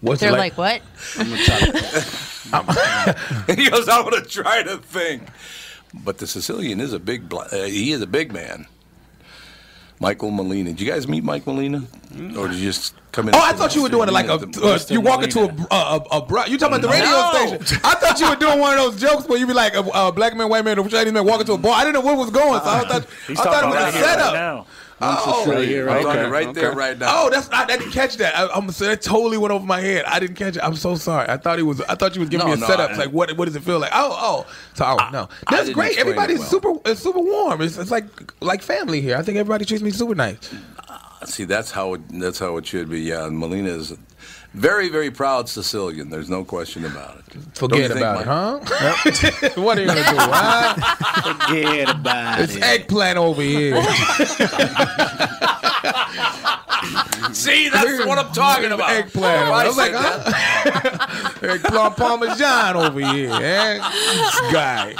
What's 0.00 0.20
They're 0.20 0.34
it 0.34 0.38
like, 0.38 0.58
what? 0.58 0.82
I'm 1.16 1.30
gonna 1.30 1.42
try 1.44 1.60
to- 1.60 3.44
And 3.48 3.58
he 3.58 3.70
goes, 3.70 3.88
I'm 3.88 4.02
going 4.08 4.22
to 4.22 4.28
try 4.28 4.62
to 4.62 4.76
think. 4.76 5.22
But 5.94 6.18
the 6.18 6.26
Sicilian 6.26 6.80
is 6.80 6.92
a 6.92 6.98
big, 6.98 7.28
bla- 7.28 7.48
uh, 7.50 7.64
he 7.64 7.92
is 7.92 8.02
a 8.02 8.06
big 8.06 8.32
man. 8.32 8.66
Michael 10.00 10.30
Molina. 10.30 10.70
Did 10.70 10.80
you 10.82 10.90
guys 10.90 11.08
meet 11.08 11.24
Mike 11.24 11.46
Molina? 11.46 11.84
Or 12.36 12.48
did 12.48 12.56
you 12.58 12.66
just 12.66 12.94
come 13.14 13.28
in? 13.28 13.34
Oh, 13.34 13.40
I 13.42 13.52
thought 13.52 13.74
you 13.74 13.82
were 13.82 13.88
doing 13.88 14.08
it 14.08 14.12
like 14.12 14.26
a. 14.26 14.38
Molina, 14.38 14.66
Uh, 14.66 14.78
you 14.90 15.00
walk 15.00 15.22
into 15.22 15.40
a 15.40 15.74
a, 15.74 15.76
a, 15.76 15.96
a 16.18 16.26
bro- 16.26 16.44
You 16.44 16.58
talking 16.58 16.76
about 16.76 16.82
the 16.82 16.88
radio 16.88 17.06
No. 17.10 17.56
station? 17.58 17.80
I 17.84 17.94
thought 17.94 18.20
you 18.20 18.28
were 18.28 18.36
doing 18.36 18.58
one 18.58 18.76
of 18.76 18.84
those 18.84 19.00
jokes 19.00 19.26
where 19.28 19.38
you 19.38 19.46
be 19.46 19.52
like 19.54 19.74
a, 19.74 19.80
a 19.94 20.12
black 20.12 20.36
man, 20.36 20.48
white 20.48 20.64
man, 20.64 20.78
or 20.78 20.88
Chinese 20.88 21.12
man 21.12 21.24
walking 21.24 21.46
to 21.46 21.52
a 21.54 21.58
bar. 21.58 21.72
I 21.74 21.84
didn't 21.84 21.94
know 21.94 22.00
where 22.02 22.14
it 22.14 22.18
was 22.18 22.30
going, 22.30 22.60
so 22.60 22.68
I 22.68 22.84
thought 22.88 23.06
He's 23.26 23.40
I 23.40 23.44
thought 23.44 23.62
it 23.64 23.66
was 23.66 23.74
right 23.76 23.88
a 23.88 23.92
here, 23.92 24.02
right 24.02 24.10
setup. 24.18 24.34
now. 24.34 24.66
Oh, 25.06 25.44
right 25.50 25.68
here, 25.68 25.82
I'm 25.90 25.96
right 25.96 26.02
talking 26.02 26.20
there. 26.22 26.30
right 26.30 26.54
there, 26.54 26.68
Okay. 26.68 26.78
right 26.78 26.98
now. 26.98 27.06
Oh, 27.10 27.28
that's 27.30 27.50
I, 27.50 27.64
I 27.64 27.66
didn't 27.66 27.90
catch 27.90 28.16
that. 28.18 28.38
I, 28.38 28.48
I'm 28.54 28.70
so 28.70 28.86
that 28.86 29.02
totally 29.02 29.36
went 29.36 29.52
over 29.52 29.66
my 29.66 29.80
head. 29.80 30.04
I 30.06 30.18
didn't 30.18 30.36
catch 30.36 30.56
it. 30.56 30.62
I'm 30.62 30.76
so 30.76 30.94
sorry. 30.94 31.28
I 31.28 31.36
thought 31.36 31.58
he 31.58 31.62
was. 31.64 31.80
I 31.82 31.94
thought 31.94 32.14
you 32.14 32.20
was 32.20 32.30
giving 32.30 32.46
No, 32.46 32.54
me 32.54 32.58
a 32.58 32.60
no, 32.60 32.66
setup. 32.66 32.92
I- 32.92 32.96
like 32.96 33.10
what? 33.10 33.36
What 33.36 33.44
does 33.46 33.56
it 33.56 33.64
feel 33.64 33.80
like? 33.80 33.90
Oh, 33.92 34.16
oh. 34.46 34.46
So 34.74 34.84
oh, 34.86 35.10
no, 35.10 35.28
that's 35.50 35.64
didn't 35.64 35.74
great. 35.74 35.98
Everybody's 35.98 36.38
well. 36.38 36.48
super. 36.48 36.72
It's 36.86 37.02
super 37.02 37.18
warm. 37.20 37.60
It's, 37.60 37.76
it's 37.76 37.90
like 37.90 38.06
like 38.40 38.62
family 38.62 39.00
here. 39.02 39.16
I 39.18 39.22
think 39.22 39.36
everybody 39.36 39.64
treats 39.66 39.82
me 39.82 39.90
super 39.90 40.14
nice. 40.14 40.38
See, 41.26 41.44
that's 41.44 41.70
how 41.70 41.94
it, 41.94 42.02
that's 42.08 42.38
how 42.38 42.56
it 42.56 42.66
should 42.66 42.88
be. 42.88 43.00
Yeah, 43.02 43.26
and 43.26 43.38
Molina 43.38 43.70
is 43.70 43.92
a 43.92 43.98
very, 44.52 44.88
very 44.88 45.10
proud 45.10 45.48
Sicilian. 45.48 46.10
There's 46.10 46.30
no 46.30 46.44
question 46.44 46.84
about 46.84 47.18
it. 47.18 47.24
Don't 47.32 47.70
Forget 47.70 47.90
think, 47.90 48.00
about 48.00 48.20
it, 48.22 48.26
Mike? 48.26 48.68
huh? 48.68 49.50
what 49.62 49.76
are 49.78 49.80
you 49.82 49.86
gonna 49.88 50.00
do? 50.00 50.16
Huh? 50.16 50.74
Forget 51.46 51.90
about 51.90 52.40
It's 52.40 52.54
it. 52.54 52.58
It's 52.58 52.66
eggplant 52.66 53.18
over 53.18 53.42
here. 53.42 53.74
See, 57.32 57.68
that's 57.68 58.06
what 58.06 58.18
I'm 58.18 58.32
talking 58.32 58.70
about. 58.70 58.90
Eggplant. 58.90 59.42
If 59.42 59.52
I 59.52 59.66
was 59.66 59.76
like, 59.76 59.92
huh? 59.94 61.28
eggplant 61.42 61.96
parmesan 61.96 62.76
over 62.76 63.00
here. 63.00 63.32
Eh? 63.32 63.78
This 64.12 64.40
guy. 64.52 64.94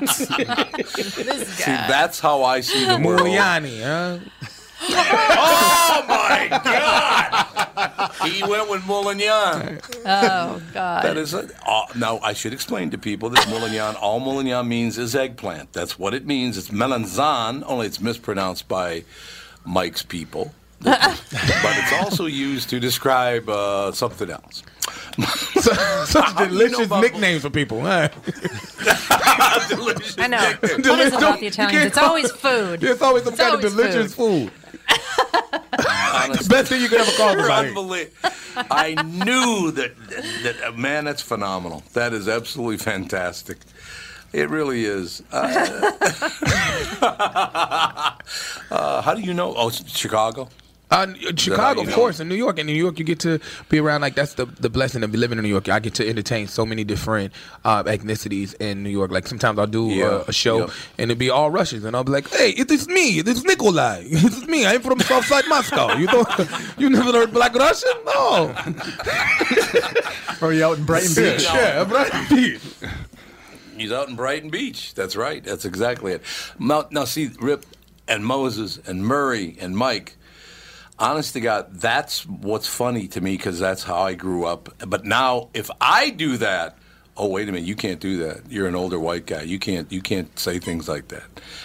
This 0.00 1.48
See, 1.48 1.64
that's 1.64 2.18
how 2.18 2.42
I 2.42 2.62
see 2.62 2.84
the 2.84 2.98
world. 2.98 3.20
Muliani, 3.20 3.82
huh? 3.82 4.18
Oh 4.80 6.04
my 6.08 6.60
God! 6.64 8.28
he 8.28 8.42
went 8.42 8.70
with 8.70 8.82
Molignan. 8.82 9.80
oh 10.06 10.62
God. 10.72 11.04
That 11.04 11.16
is 11.16 11.34
a, 11.34 11.48
uh, 11.66 11.86
now. 11.96 12.18
I 12.18 12.32
should 12.32 12.52
explain 12.52 12.90
to 12.90 12.98
people 12.98 13.30
that 13.30 13.46
Molignan. 13.48 13.96
All 14.00 14.20
Molignan 14.20 14.66
means 14.66 14.98
is 14.98 15.14
eggplant. 15.14 15.72
That's 15.72 15.98
what 15.98 16.14
it 16.14 16.26
means. 16.26 16.56
It's 16.58 16.68
melanzan, 16.68 17.62
only 17.66 17.86
it's 17.86 18.00
mispronounced 18.00 18.68
by 18.68 19.04
Mike's 19.64 20.02
people. 20.02 20.54
but 20.80 21.18
it's 21.18 21.92
also 21.94 22.26
used 22.26 22.70
to 22.70 22.78
describe 22.78 23.48
uh, 23.48 23.90
something 23.90 24.30
else. 24.30 24.62
So, 25.60 25.72
such 26.06 26.36
delicious 26.48 26.88
nicknames 26.90 27.42
for 27.42 27.50
people. 27.50 27.80
Huh? 27.82 28.08
Delicious 29.68 30.16
I 30.18 30.26
know. 30.28 30.38
nickname. 30.62 30.82
What 30.88 31.00
is 31.00 31.06
it 31.08 31.10
Don't- 31.12 31.22
about 31.22 31.38
the 31.38 31.42
you 31.44 31.48
Italians? 31.48 31.84
It's 31.86 31.98
always 31.98 32.30
food. 32.32 32.82
It's 32.84 33.02
always 33.02 33.24
some 33.24 33.32
It's 33.34 33.42
kind 33.42 33.54
of 33.54 33.60
delicious 33.60 34.14
food. 34.14 34.50
Honestly. 36.14 36.48
Best 36.48 36.68
thing 36.70 36.80
you 36.82 36.88
could 36.88 37.00
ever 37.00 37.10
call 37.12 37.32
You're 37.32 37.46
somebody. 37.46 37.68
unbelievable. 37.68 38.30
I 38.70 38.94
knew 39.02 39.70
that, 39.72 39.92
that, 40.42 40.56
uh, 40.68 40.72
man, 40.72 41.04
that's 41.04 41.22
phenomenal. 41.22 41.82
That 41.92 42.12
is 42.12 42.28
absolutely 42.28 42.78
fantastic. 42.78 43.58
It 44.32 44.48
really 44.50 44.84
is. 44.84 45.22
Uh, 45.32 45.92
uh, 48.70 49.02
how 49.02 49.14
do 49.14 49.20
you 49.22 49.32
know? 49.34 49.54
Oh, 49.56 49.68
it's 49.68 49.88
Chicago? 49.96 50.48
Uh, 50.90 51.06
Chicago, 51.36 51.82
you 51.82 51.86
of 51.86 51.90
know? 51.90 51.94
course, 51.94 52.18
in 52.18 52.28
New 52.28 52.34
York. 52.34 52.58
In 52.58 52.66
New 52.66 52.72
York, 52.72 52.98
you 52.98 53.04
get 53.04 53.20
to 53.20 53.38
be 53.68 53.78
around 53.78 54.00
like 54.00 54.14
that's 54.14 54.34
the 54.34 54.46
the 54.46 54.70
blessing 54.70 55.02
of 55.02 55.14
living 55.14 55.36
in 55.38 55.44
New 55.44 55.50
York. 55.50 55.68
I 55.68 55.80
get 55.80 55.94
to 55.94 56.08
entertain 56.08 56.46
so 56.48 56.64
many 56.64 56.82
different 56.82 57.32
uh, 57.64 57.82
ethnicities 57.84 58.54
in 58.58 58.82
New 58.82 58.88
York. 58.90 59.10
Like 59.10 59.26
sometimes 59.26 59.58
I'll 59.58 59.66
do 59.66 59.88
Yeah, 59.88 60.06
uh, 60.06 60.24
a 60.28 60.32
show 60.32 60.60
yep. 60.60 60.70
and 60.96 61.10
it'd 61.10 61.18
be 61.18 61.28
all 61.28 61.50
Russians, 61.50 61.84
and 61.84 61.94
I'll 61.94 62.04
be 62.04 62.12
like, 62.12 62.28
"Hey, 62.30 62.50
it 62.50 62.70
is 62.70 62.88
me. 62.88 63.18
It 63.18 63.28
is 63.28 63.44
Nikolai. 63.44 64.04
It 64.10 64.24
is 64.32 64.46
me. 64.48 64.66
I'm 64.66 64.80
from 64.80 64.98
Southside 65.00 65.46
Moscow. 65.48 65.92
You 65.96 66.06
don't, 66.06 66.28
you 66.78 66.88
never 66.88 67.12
heard 67.12 67.32
Black 67.32 67.54
Russian? 67.54 67.92
No. 68.06 68.54
Or 70.40 70.52
you 70.52 70.64
out 70.64 70.78
in 70.78 70.84
Brighton 70.84 71.14
Beach? 71.14 71.42
yeah, 71.42 71.82
Brighton 71.84 72.26
Beach. 72.36 72.60
He's 73.76 73.90
out 73.92 74.08
in 74.08 74.14
Brighton 74.16 74.50
Beach. 74.50 74.94
That's 74.94 75.16
right. 75.16 75.42
That's 75.42 75.64
exactly 75.64 76.12
it. 76.12 76.22
Now, 76.58 76.86
now 76.90 77.04
see, 77.04 77.30
Rip 77.40 77.66
and 78.06 78.24
Moses 78.24 78.78
and 78.86 79.04
Murray 79.04 79.56
and 79.60 79.76
Mike. 79.76 80.14
Honest 81.00 81.32
to 81.34 81.40
God, 81.40 81.68
that's 81.74 82.26
what's 82.26 82.66
funny 82.66 83.06
to 83.08 83.20
me 83.20 83.36
because 83.36 83.58
that's 83.60 83.82
how 83.84 83.98
I 84.02 84.14
grew 84.14 84.44
up. 84.46 84.68
But 84.86 85.04
now, 85.04 85.48
if 85.54 85.70
I 85.80 86.10
do 86.10 86.36
that, 86.38 86.76
oh 87.16 87.28
wait 87.28 87.48
a 87.48 87.52
minute, 87.52 87.66
you 87.66 87.76
can't 87.76 88.00
do 88.00 88.18
that. 88.24 88.50
You're 88.50 88.66
an 88.66 88.74
older 88.74 88.98
white 88.98 89.26
guy. 89.26 89.42
You 89.42 89.58
can't. 89.60 89.90
You 89.92 90.00
can't 90.02 90.36
say 90.38 90.58
things 90.58 90.88
like 90.88 91.08
that. 91.08 91.22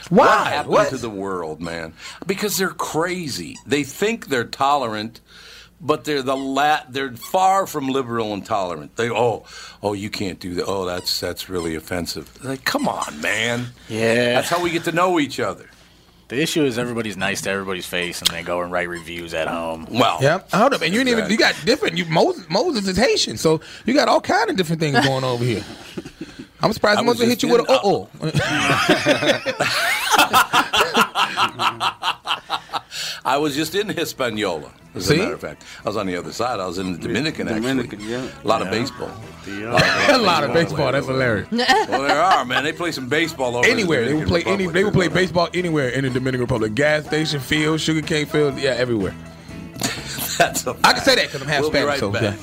Why? 0.10 0.28
What 0.28 0.48
happened 0.48 0.74
What? 0.74 0.90
to 0.90 0.98
the 0.98 1.10
world, 1.10 1.62
man? 1.62 1.94
Because 2.28 2.58
they're 2.58 2.70
crazy. 2.70 3.58
They 3.66 3.84
think 3.84 4.28
they're 4.28 4.44
tolerant, 4.44 5.20
but 5.82 6.04
they're 6.06 6.22
the 6.22 6.38
la- 6.38 6.84
they're 6.88 7.14
far 7.14 7.66
from 7.66 7.88
liberal 7.88 8.34
and 8.36 8.46
tolerant. 8.46 8.96
They 8.98 9.10
oh 9.10 9.46
oh 9.82 9.94
you 9.94 10.12
can't 10.12 10.40
do 10.40 10.54
that. 10.56 10.66
Oh 10.68 10.86
that's 10.86 11.20
that's 11.20 11.50
really 11.50 11.74
offensive. 11.74 12.32
Like 12.44 12.66
come 12.66 12.88
on, 12.88 13.20
man. 13.20 13.68
Yeah. 13.90 14.36
That's 14.36 14.50
how 14.50 14.62
we 14.62 14.70
get 14.70 14.84
to 14.84 14.92
know 14.92 15.20
each 15.20 15.40
other. 15.40 15.68
The 16.30 16.42
issue 16.42 16.64
is 16.64 16.78
everybody's 16.80 17.18
nice 17.18 17.42
to 17.42 17.50
everybody's 17.50 17.86
face, 17.86 18.22
and 18.22 18.30
they 18.30 18.44
go 18.44 18.62
and 18.62 18.72
write 18.72 18.88
reviews 18.90 19.34
at 19.34 19.48
home. 19.48 19.88
Well, 19.92 20.20
Yeah, 20.22 20.40
hold 20.52 20.74
up, 20.74 20.82
and 20.82 20.94
you 20.94 21.00
ain't 21.02 21.10
even 21.10 21.30
you 21.30 21.38
got 21.38 21.56
different. 21.66 21.98
You 21.98 22.06
Moses, 22.06 22.50
Moses 22.50 22.88
is 22.88 22.98
Haitian, 22.98 23.38
so 23.38 23.60
you 23.86 23.94
got 23.94 24.08
all 24.08 24.22
kind 24.22 24.50
of 24.50 24.56
different 24.56 24.80
things 24.82 25.00
going 25.06 25.24
over 25.24 25.44
here. 25.44 25.64
I'm 26.62 26.72
surprised 26.74 27.00
I 27.00 27.02
was 27.02 27.20
Moses 27.20 27.28
hit 27.30 27.44
you 27.44 27.50
with 27.50 27.62
an 27.62 27.68
in- 27.76 27.80
oh 27.84 28.10
I 33.26 33.38
was 33.38 33.56
just 33.56 33.76
in 33.76 33.90
Hispaniola, 33.90 34.72
as 34.96 35.08
See? 35.08 35.16
a 35.16 35.18
matter 35.20 35.34
of 35.34 35.42
fact. 35.42 35.64
I 35.84 35.90
was 35.90 35.98
on 35.98 36.08
the 36.08 36.16
other 36.16 36.32
side. 36.32 36.60
I 36.60 36.68
was 36.68 36.78
in 36.78 36.94
the 36.94 36.98
Dominican, 37.00 37.48
Dominican, 37.48 38.00
actually. 38.00 38.12
yeah. 38.12 38.30
A 38.44 38.48
lot 38.48 38.62
of 38.62 38.70
baseball. 38.70 39.12
Uh, 39.48 40.08
a 40.14 40.18
lot 40.18 40.44
of 40.44 40.54
baseball. 40.54 40.92
That's 40.92 41.08
hilarious. 41.08 41.50
well, 41.52 42.04
there 42.04 42.22
are, 42.22 42.46
man. 42.46 42.64
They 42.64 42.74
play 42.74 42.92
some 42.92 43.10
baseball 43.10 43.58
over 43.58 43.68
Anywhere 43.68 44.06
they 44.06 44.14
would 44.14 44.26
Dominican 44.26 44.44
play 44.44 44.54
any, 44.54 44.68
they 44.68 44.84
would 44.84 44.94
play 44.94 45.08
baseball 45.08 45.50
anywhere 45.54 45.90
in 45.90 46.04
the 46.04 46.10
Dominican 46.10 46.42
Republic. 46.42 46.76
Gas 46.76 47.06
station, 47.06 47.40
field, 47.40 47.82
sugarcane 47.82 48.26
field, 48.26 48.58
yeah, 48.58 48.72
everywhere. 48.72 49.16
That's 50.38 50.66
a 50.66 50.76
I 50.84 50.94
can 50.94 51.04
say 51.04 51.16
that 51.16 51.28
because 51.28 51.42
I'm 51.42 51.48
half 51.48 51.62
We'll 51.62 51.72
be 51.72 51.80
Spanish. 51.80 52.02
right 52.02 52.38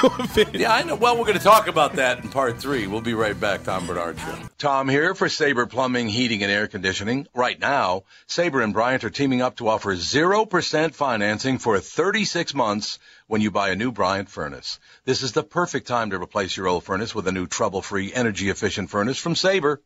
so, 0.00 0.42
back. 0.44 0.54
yeah, 0.54 0.72
I 0.72 0.82
know. 0.82 0.94
Well, 0.94 1.18
we're 1.18 1.26
going 1.26 1.38
to 1.38 1.44
talk 1.44 1.66
about 1.66 1.94
that 1.94 2.22
in 2.22 2.30
part 2.30 2.58
three. 2.60 2.86
We'll 2.86 3.00
be 3.00 3.14
right 3.14 3.38
back. 3.38 3.64
Tom 3.64 3.86
Barnard 3.86 4.18
Show. 4.18 4.38
Tom 4.58 4.88
here 4.88 5.14
for 5.14 5.28
Sabre 5.28 5.66
Plumbing, 5.66 6.08
Heating, 6.08 6.42
and 6.42 6.50
Air 6.52 6.68
Conditioning. 6.68 7.26
Right 7.34 7.58
now, 7.58 8.04
Sabre 8.26 8.62
and 8.62 8.72
Bryant 8.72 9.04
are 9.04 9.10
teaming 9.10 9.42
up 9.42 9.56
to 9.56 9.68
offer 9.68 9.94
0% 9.94 10.94
financing 10.94 11.58
for 11.58 11.78
36 11.78 12.54
months 12.54 12.98
when 13.26 13.40
you 13.40 13.50
buy 13.50 13.70
a 13.70 13.76
new 13.76 13.92
Bryant 13.92 14.28
furnace. 14.30 14.78
This 15.04 15.22
is 15.22 15.32
the 15.32 15.42
perfect 15.42 15.86
time 15.86 16.10
to 16.10 16.20
replace 16.20 16.56
your 16.56 16.68
old 16.68 16.84
furnace 16.84 17.14
with 17.14 17.28
a 17.28 17.32
new 17.32 17.46
trouble-free, 17.46 18.12
energy-efficient 18.14 18.90
furnace 18.90 19.18
from 19.18 19.34
Sabre. 19.36 19.82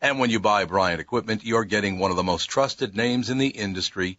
And 0.00 0.18
when 0.18 0.30
you 0.30 0.40
buy 0.40 0.64
Bryant 0.64 1.00
equipment, 1.00 1.44
you're 1.44 1.64
getting 1.64 1.98
one 1.98 2.10
of 2.10 2.16
the 2.16 2.22
most 2.22 2.46
trusted 2.50 2.96
names 2.96 3.30
in 3.30 3.38
the 3.38 3.48
industry. 3.48 4.18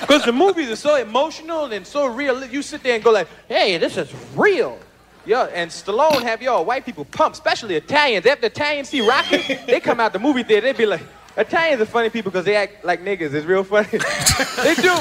Because 0.00 0.24
the 0.24 0.32
movies 0.32 0.70
are 0.70 0.76
so 0.76 0.96
emotional 0.96 1.72
and 1.72 1.86
so 1.86 2.06
real. 2.06 2.44
You 2.44 2.62
sit 2.62 2.82
there 2.82 2.94
and 2.94 3.04
go 3.04 3.10
like, 3.12 3.28
hey, 3.48 3.78
this 3.78 3.96
is 3.96 4.12
real. 4.34 4.78
Yeah, 5.24 5.48
and 5.52 5.70
Stallone 5.70 6.22
have 6.22 6.40
y'all 6.40 6.64
white 6.64 6.84
people 6.84 7.04
pump, 7.04 7.34
especially 7.34 7.74
Italians. 7.74 8.26
After 8.26 8.46
Italians 8.46 8.88
see 8.90 9.06
Rocky, 9.06 9.54
they 9.66 9.80
come 9.80 9.98
out 9.98 10.12
the 10.12 10.20
movie 10.20 10.44
theater, 10.44 10.72
they 10.72 10.72
be 10.72 10.86
like, 10.86 11.02
Italians 11.36 11.82
are 11.82 11.86
funny 11.86 12.08
people 12.08 12.30
because 12.30 12.46
they 12.46 12.56
act 12.56 12.84
like 12.84 13.02
niggas. 13.02 13.34
It's 13.34 13.44
real 13.44 13.64
funny. 13.64 13.88
they 13.92 14.74
do. 14.76 14.94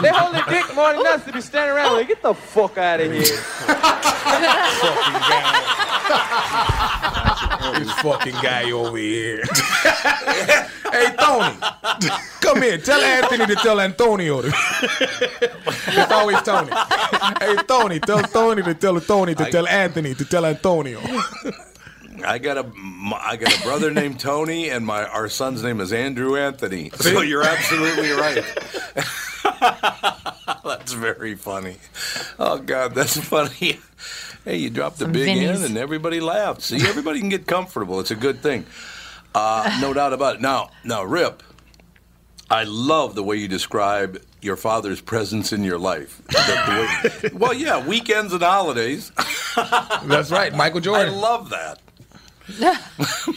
They 0.00 0.08
hold 0.08 0.34
their 0.34 0.44
dick 0.48 0.74
more 0.74 0.92
than 0.92 1.06
us 1.06 1.24
to 1.24 1.32
be 1.32 1.40
standing 1.40 1.76
around 1.76 1.94
like, 1.94 2.08
get 2.08 2.22
the 2.22 2.32
fuck 2.32 2.78
out 2.78 3.00
of 3.00 3.12
here. 3.12 3.24
this 7.78 7.92
fucking 8.00 8.34
guy 8.42 8.70
over 8.70 8.96
here. 8.96 9.42
hey, 10.92 11.14
Tony, 11.18 11.56
come 12.40 12.62
here. 12.62 12.78
Tell 12.78 13.00
Anthony 13.00 13.46
to 13.46 13.54
tell 13.56 13.80
Antonio. 13.80 14.42
to- 14.42 14.48
it's 14.88 16.12
always 16.12 16.40
Tony. 16.42 16.70
Hey, 17.40 17.56
Tony, 17.66 18.00
tell 18.00 18.22
Tony 18.22 18.62
to 18.62 18.74
tell 18.74 19.00
Tony 19.00 19.34
to 19.34 19.46
I- 19.46 19.50
tell 19.50 19.66
Anthony 19.66 20.14
to 20.14 20.24
tell 20.24 20.44
Antonio. 20.46 21.00
I 22.24 22.38
got 22.38 22.56
a 22.56 22.66
I 23.14 23.36
got 23.36 23.58
a 23.58 23.62
brother 23.62 23.90
named 23.90 24.18
Tony, 24.18 24.70
and 24.70 24.86
my 24.86 25.04
our 25.04 25.28
son's 25.28 25.62
name 25.62 25.80
is 25.80 25.92
Andrew 25.92 26.36
Anthony. 26.36 26.90
So 26.94 27.20
you're 27.20 27.42
absolutely 27.44 28.10
right. 28.12 28.42
that's 30.64 30.92
very 30.92 31.34
funny. 31.34 31.76
Oh 32.38 32.58
God, 32.58 32.94
that's 32.94 33.18
funny. 33.20 33.80
Hey, 34.46 34.58
you 34.58 34.70
dropped 34.70 34.98
the 35.00 35.08
big 35.08 35.26
Vinnies. 35.36 35.56
in, 35.56 35.64
and 35.64 35.76
everybody 35.76 36.20
laughed. 36.20 36.62
See, 36.62 36.76
everybody 36.76 37.18
can 37.18 37.28
get 37.28 37.48
comfortable. 37.48 37.98
It's 37.98 38.12
a 38.12 38.16
good 38.16 38.40
thing. 38.40 38.64
Uh, 39.34 39.76
no 39.82 39.92
doubt 39.92 40.12
about 40.12 40.36
it. 40.36 40.40
Now, 40.40 40.70
now, 40.84 41.02
Rip, 41.02 41.42
I 42.48 42.62
love 42.62 43.16
the 43.16 43.24
way 43.24 43.36
you 43.36 43.48
describe 43.48 44.22
your 44.40 44.56
father's 44.56 45.00
presence 45.00 45.52
in 45.52 45.64
your 45.64 45.78
life. 45.78 46.22
Way- 46.32 47.30
well, 47.32 47.52
yeah, 47.52 47.84
weekends 47.84 48.32
and 48.32 48.40
holidays. 48.42 49.10
That's 50.04 50.30
right, 50.30 50.54
Michael 50.54 50.78
Jordan. 50.80 51.12
I 51.12 51.16
love 51.16 51.50
that. 51.50 51.80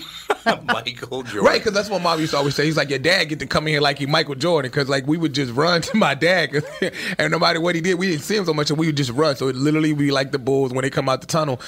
Michael 0.65 1.23
Jordan. 1.23 1.43
Right, 1.43 1.59
because 1.59 1.73
that's 1.73 1.89
what 1.89 2.01
mom 2.01 2.19
used 2.19 2.31
to 2.31 2.37
always 2.37 2.55
say. 2.55 2.65
He's 2.65 2.77
like, 2.77 2.89
your 2.89 2.99
dad 2.99 3.25
get 3.25 3.39
to 3.39 3.47
come 3.47 3.67
in 3.67 3.73
here 3.73 3.81
like 3.81 3.99
he 3.99 4.05
Michael 4.05 4.35
Jordan, 4.35 4.69
because 4.71 4.89
like 4.89 5.07
we 5.07 5.17
would 5.17 5.33
just 5.33 5.53
run 5.53 5.81
to 5.83 5.97
my 5.97 6.15
dad, 6.15 6.51
'cause- 6.51 6.91
and 7.17 7.31
no 7.31 7.39
matter 7.39 7.61
what 7.61 7.75
he 7.75 7.81
did, 7.81 7.95
we 7.99 8.07
didn't 8.09 8.23
see 8.23 8.35
him 8.35 8.45
so 8.45 8.53
much, 8.53 8.69
and 8.69 8.79
we 8.79 8.85
would 8.87 8.97
just 8.97 9.11
run. 9.11 9.35
So 9.35 9.47
it 9.47 9.55
literally 9.55 9.93
be 9.93 10.11
like 10.11 10.31
the 10.31 10.39
Bulls 10.39 10.71
when 10.73 10.83
they 10.83 10.89
come 10.89 11.09
out 11.09 11.21
the 11.21 11.27
tunnel 11.27 11.59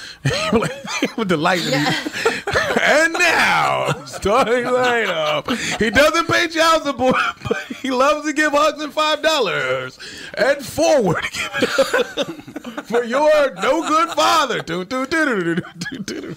with 1.16 1.28
the 1.28 1.36
lights. 1.36 1.66
and 2.80 3.12
now, 3.14 4.04
starting 4.06 4.64
lineup, 4.64 5.48
he 5.78 5.90
doesn't 5.90 6.26
pay 6.28 6.48
child 6.48 6.82
support, 6.82 7.16
but 7.48 7.58
he 7.82 7.90
loves 7.90 8.26
to 8.26 8.32
give 8.32 8.52
hugs 8.52 8.82
and 8.82 8.92
five 8.92 9.22
dollars 9.22 9.98
and 10.36 10.64
forward 10.64 11.24
for 12.84 13.04
your 13.04 13.54
no 13.56 13.86
good 13.86 14.08
father. 14.10 14.60
Do, 14.62 14.84
do, 14.84 15.06
do, 15.06 16.36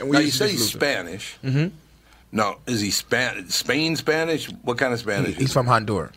And 0.00 0.10
now 0.10 0.18
you 0.20 0.30
say 0.30 0.50
he's. 0.50 0.70
Spanish. 0.72 1.36
Mhm. 1.44 1.72
No, 2.30 2.58
is 2.66 2.80
he 2.80 2.90
Span- 2.90 3.48
Spain 3.48 3.96
Spanish? 3.96 4.46
What 4.62 4.76
kind 4.78 4.92
of 4.92 5.00
Spanish? 5.00 5.36
He's 5.36 5.52
from 5.52 5.66
Honduras. 5.66 6.12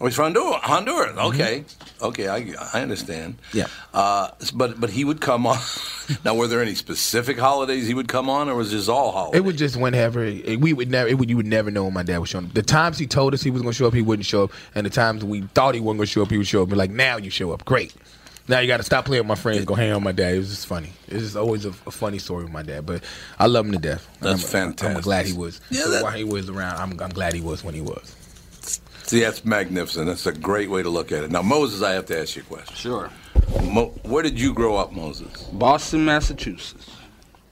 Oh, 0.00 0.06
he's 0.06 0.16
from 0.16 0.24
Honduras. 0.34 0.60
Honduras. 0.62 1.16
Okay, 1.16 1.64
okay, 2.02 2.26
I, 2.26 2.52
I 2.74 2.82
understand. 2.82 3.36
Yeah. 3.52 3.66
Uh, 3.94 4.30
but 4.54 4.80
but 4.80 4.90
he 4.90 5.04
would 5.04 5.20
come 5.20 5.46
on. 5.46 5.58
now, 6.24 6.34
were 6.34 6.48
there 6.48 6.60
any 6.60 6.74
specific 6.74 7.38
holidays 7.38 7.86
he 7.86 7.94
would 7.94 8.08
come 8.08 8.28
on, 8.28 8.48
or 8.48 8.56
was 8.56 8.72
this 8.72 8.88
all 8.88 9.12
holidays? 9.12 9.38
It 9.38 9.44
would 9.44 9.56
just 9.56 9.76
whenever 9.76 10.24
it- 10.24 10.58
we 10.60 10.72
would 10.72 10.90
never. 10.90 11.08
It 11.08 11.18
would 11.18 11.30
you 11.30 11.36
would 11.36 11.46
never 11.46 11.70
know 11.70 11.84
when 11.84 11.94
my 11.94 12.02
dad 12.02 12.18
was 12.18 12.30
showing 12.30 12.46
up. 12.46 12.54
The 12.54 12.62
times 12.62 12.98
he 12.98 13.06
told 13.06 13.32
us 13.32 13.42
he 13.42 13.52
was 13.52 13.62
going 13.62 13.70
to 13.72 13.78
show 13.78 13.86
up, 13.86 13.94
he 13.94 14.02
wouldn't 14.02 14.26
show 14.26 14.42
up, 14.44 14.50
and 14.74 14.84
the 14.84 14.90
times 14.90 15.24
we 15.24 15.42
thought 15.54 15.76
he 15.76 15.80
wasn't 15.80 15.98
going 16.00 16.06
to 16.08 16.12
show 16.12 16.22
up, 16.22 16.30
he 16.32 16.38
would 16.38 16.48
show 16.48 16.64
up. 16.64 16.70
Be 16.70 16.74
like, 16.74 16.90
now 16.90 17.16
you 17.18 17.30
show 17.30 17.52
up, 17.52 17.64
great. 17.64 17.94
Now 18.48 18.58
you 18.58 18.66
got 18.66 18.78
to 18.78 18.82
stop 18.82 19.04
playing 19.04 19.22
with 19.22 19.28
my 19.28 19.34
friends. 19.36 19.64
Go 19.64 19.74
hang 19.74 19.90
out 19.90 19.96
with 19.96 20.04
my 20.04 20.12
dad. 20.12 20.34
It 20.34 20.38
was 20.38 20.48
just 20.50 20.66
funny. 20.66 20.90
It's 21.08 21.20
just 21.22 21.36
always 21.36 21.64
a, 21.64 21.68
a 21.70 21.90
funny 21.90 22.18
story 22.18 22.42
with 22.44 22.52
my 22.52 22.62
dad, 22.62 22.84
but 22.84 23.02
I 23.38 23.46
love 23.46 23.66
him 23.66 23.72
to 23.72 23.78
death. 23.78 24.08
That's 24.20 24.52
I'm, 24.54 24.62
I'm 24.62 24.68
fantastic. 24.72 25.04
glad 25.04 25.26
he 25.26 25.32
was. 25.32 25.60
Yeah, 25.70 25.82
So 25.82 25.90
that- 25.92 26.02
while 26.02 26.12
he 26.12 26.24
was 26.24 26.48
around, 26.48 26.76
I'm, 26.78 27.00
I'm 27.00 27.10
glad 27.10 27.34
he 27.34 27.40
was 27.40 27.62
when 27.64 27.74
he 27.74 27.80
was. 27.80 28.16
See, 29.04 29.20
that's 29.20 29.44
magnificent. 29.44 30.06
That's 30.06 30.26
a 30.26 30.32
great 30.32 30.70
way 30.70 30.82
to 30.82 30.88
look 30.88 31.12
at 31.12 31.22
it. 31.24 31.30
Now, 31.30 31.42
Moses, 31.42 31.82
I 31.82 31.92
have 31.92 32.06
to 32.06 32.18
ask 32.20 32.34
you 32.36 32.42
a 32.42 32.44
question. 32.46 32.74
Sure. 32.74 33.10
Mo- 33.62 33.92
where 34.04 34.22
did 34.22 34.40
you 34.40 34.54
grow 34.54 34.76
up, 34.76 34.92
Moses? 34.92 35.42
Boston, 35.52 36.04
Massachusetts. 36.04 36.88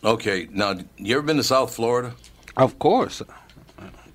Okay. 0.02 0.48
Now, 0.52 0.76
you 0.96 1.16
ever 1.16 1.22
been 1.26 1.36
to 1.36 1.42
South 1.44 1.74
Florida? 1.74 2.14
Of 2.56 2.78
course. 2.78 3.20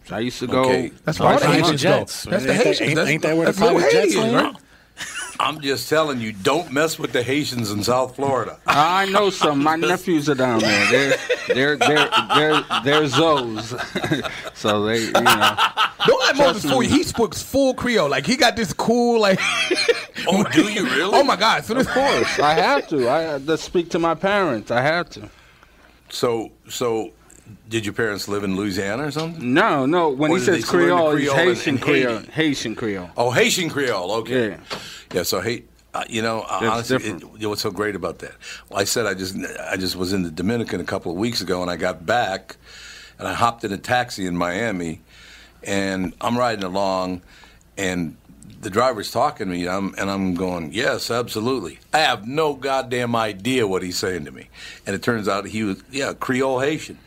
I 0.09 0.19
used 0.19 0.39
to 0.39 0.47
go. 0.47 0.63
Okay. 0.65 0.91
That's 1.03 1.19
all 1.19 1.27
why 1.27 1.33
the 1.33 1.39
the 1.39 1.45
time. 1.45 1.53
Haitians 1.61 1.83
go. 1.83 1.89
That's 1.89 2.23
the 2.23 2.53
Haitians. 2.53 2.95
That's, 2.95 3.23
that's 3.23 3.59
little 3.59 3.79
Haitians, 3.79 4.15
right? 4.33 4.55
I'm 5.39 5.59
just 5.59 5.89
telling 5.89 6.19
you, 6.19 6.31
don't 6.31 6.71
mess 6.71 6.97
with 6.97 7.11
the 7.11 7.21
Haitians 7.23 7.71
in 7.71 7.83
South 7.83 8.15
Florida. 8.15 8.57
I 8.67 9.05
know 9.07 9.29
some. 9.29 9.63
My 9.63 9.75
nephews 9.75 10.29
are 10.29 10.35
down 10.35 10.59
there. 10.59 10.89
They're 10.89 11.17
they're 11.47 11.77
they're 11.77 12.09
they're 12.35 12.65
they're 12.83 13.03
Zoes. 13.03 14.31
so 14.55 14.85
they 14.85 15.05
you 15.05 15.11
know. 15.11 15.57
Don't 16.07 16.19
let 16.19 16.35
Trust 16.35 16.37
Moses 16.37 16.71
fool 16.71 16.83
you. 16.83 16.89
He 16.89 17.03
speaks 17.03 17.41
full 17.41 17.73
Creole. 17.73 18.09
Like 18.09 18.25
he 18.25 18.37
got 18.37 18.55
this 18.55 18.73
cool 18.73 19.19
like. 19.19 19.39
oh, 20.27 20.43
do 20.53 20.71
you 20.71 20.83
really? 20.95 21.11
Oh 21.13 21.23
my 21.23 21.35
God! 21.35 21.65
So 21.65 21.75
Of 21.75 21.87
course, 21.87 22.39
I 22.39 22.53
have 22.53 22.87
to. 22.89 23.09
I 23.09 23.21
have 23.21 23.45
to 23.45 23.57
speak 23.57 23.89
to 23.91 23.99
my 23.99 24.15
parents. 24.15 24.71
I 24.71 24.81
have 24.81 25.09
to. 25.11 25.29
So, 26.09 26.51
so, 26.69 27.11
did 27.69 27.85
your 27.85 27.93
parents 27.93 28.27
live 28.27 28.43
in 28.43 28.55
Louisiana 28.55 29.07
or 29.07 29.11
something? 29.11 29.53
No, 29.53 29.85
no. 29.85 30.09
When 30.09 30.31
Or 30.31 30.37
he 30.37 30.43
says 30.43 30.65
Creole, 30.65 31.11
it's 31.11 31.29
Creole 31.29 31.35
Haitian 31.35 31.77
Creole. 31.77 32.19
Haitian 32.31 32.75
Creole. 32.75 33.09
Oh, 33.17 33.31
Haitian 33.31 33.69
Creole. 33.69 34.11
Okay. 34.11 34.49
Yeah. 34.49 34.57
Yeah. 35.13 35.23
So, 35.23 35.41
hey, 35.41 35.63
Uh, 35.93 36.03
you 36.09 36.21
know, 36.21 36.45
That's 36.49 36.91
honestly, 36.91 37.09
it, 37.41 37.47
what's 37.47 37.61
so 37.61 37.71
great 37.71 37.95
about 37.95 38.19
that? 38.19 38.33
Well, 38.69 38.81
I 38.81 38.83
said 38.83 39.05
I 39.05 39.13
just 39.13 39.35
I 39.71 39.77
just 39.77 39.95
was 39.95 40.11
in 40.11 40.23
the 40.23 40.31
Dominican 40.31 40.81
a 40.81 40.83
couple 40.83 41.11
of 41.13 41.17
weeks 41.17 41.39
ago, 41.39 41.61
and 41.61 41.71
I 41.71 41.77
got 41.77 42.05
back, 42.05 42.57
and 43.17 43.27
I 43.27 43.33
hopped 43.33 43.63
in 43.63 43.71
a 43.71 43.77
taxi 43.77 44.25
in 44.25 44.35
Miami, 44.35 44.99
and 45.63 46.11
I'm 46.19 46.37
riding 46.37 46.65
along, 46.65 47.21
and 47.77 48.17
the 48.61 48.69
driver's 48.69 49.09
talking 49.09 49.47
to 49.47 49.53
me, 49.53 49.61
and 49.67 49.69
I'm, 49.69 49.95
and 49.97 50.09
I'm 50.11 50.33
going, 50.35 50.73
yes, 50.73 51.09
absolutely. 51.09 51.79
I 51.93 51.99
have 51.99 52.27
no 52.27 52.55
goddamn 52.55 53.15
idea 53.15 53.65
what 53.65 53.81
he's 53.81 53.97
saying 53.97 54.25
to 54.25 54.31
me, 54.31 54.49
and 54.85 54.95
it 54.97 55.01
turns 55.01 55.29
out 55.29 55.45
he 55.47 55.63
was 55.63 55.81
yeah 55.91 56.11
Creole 56.13 56.59
Haitian. 56.59 56.97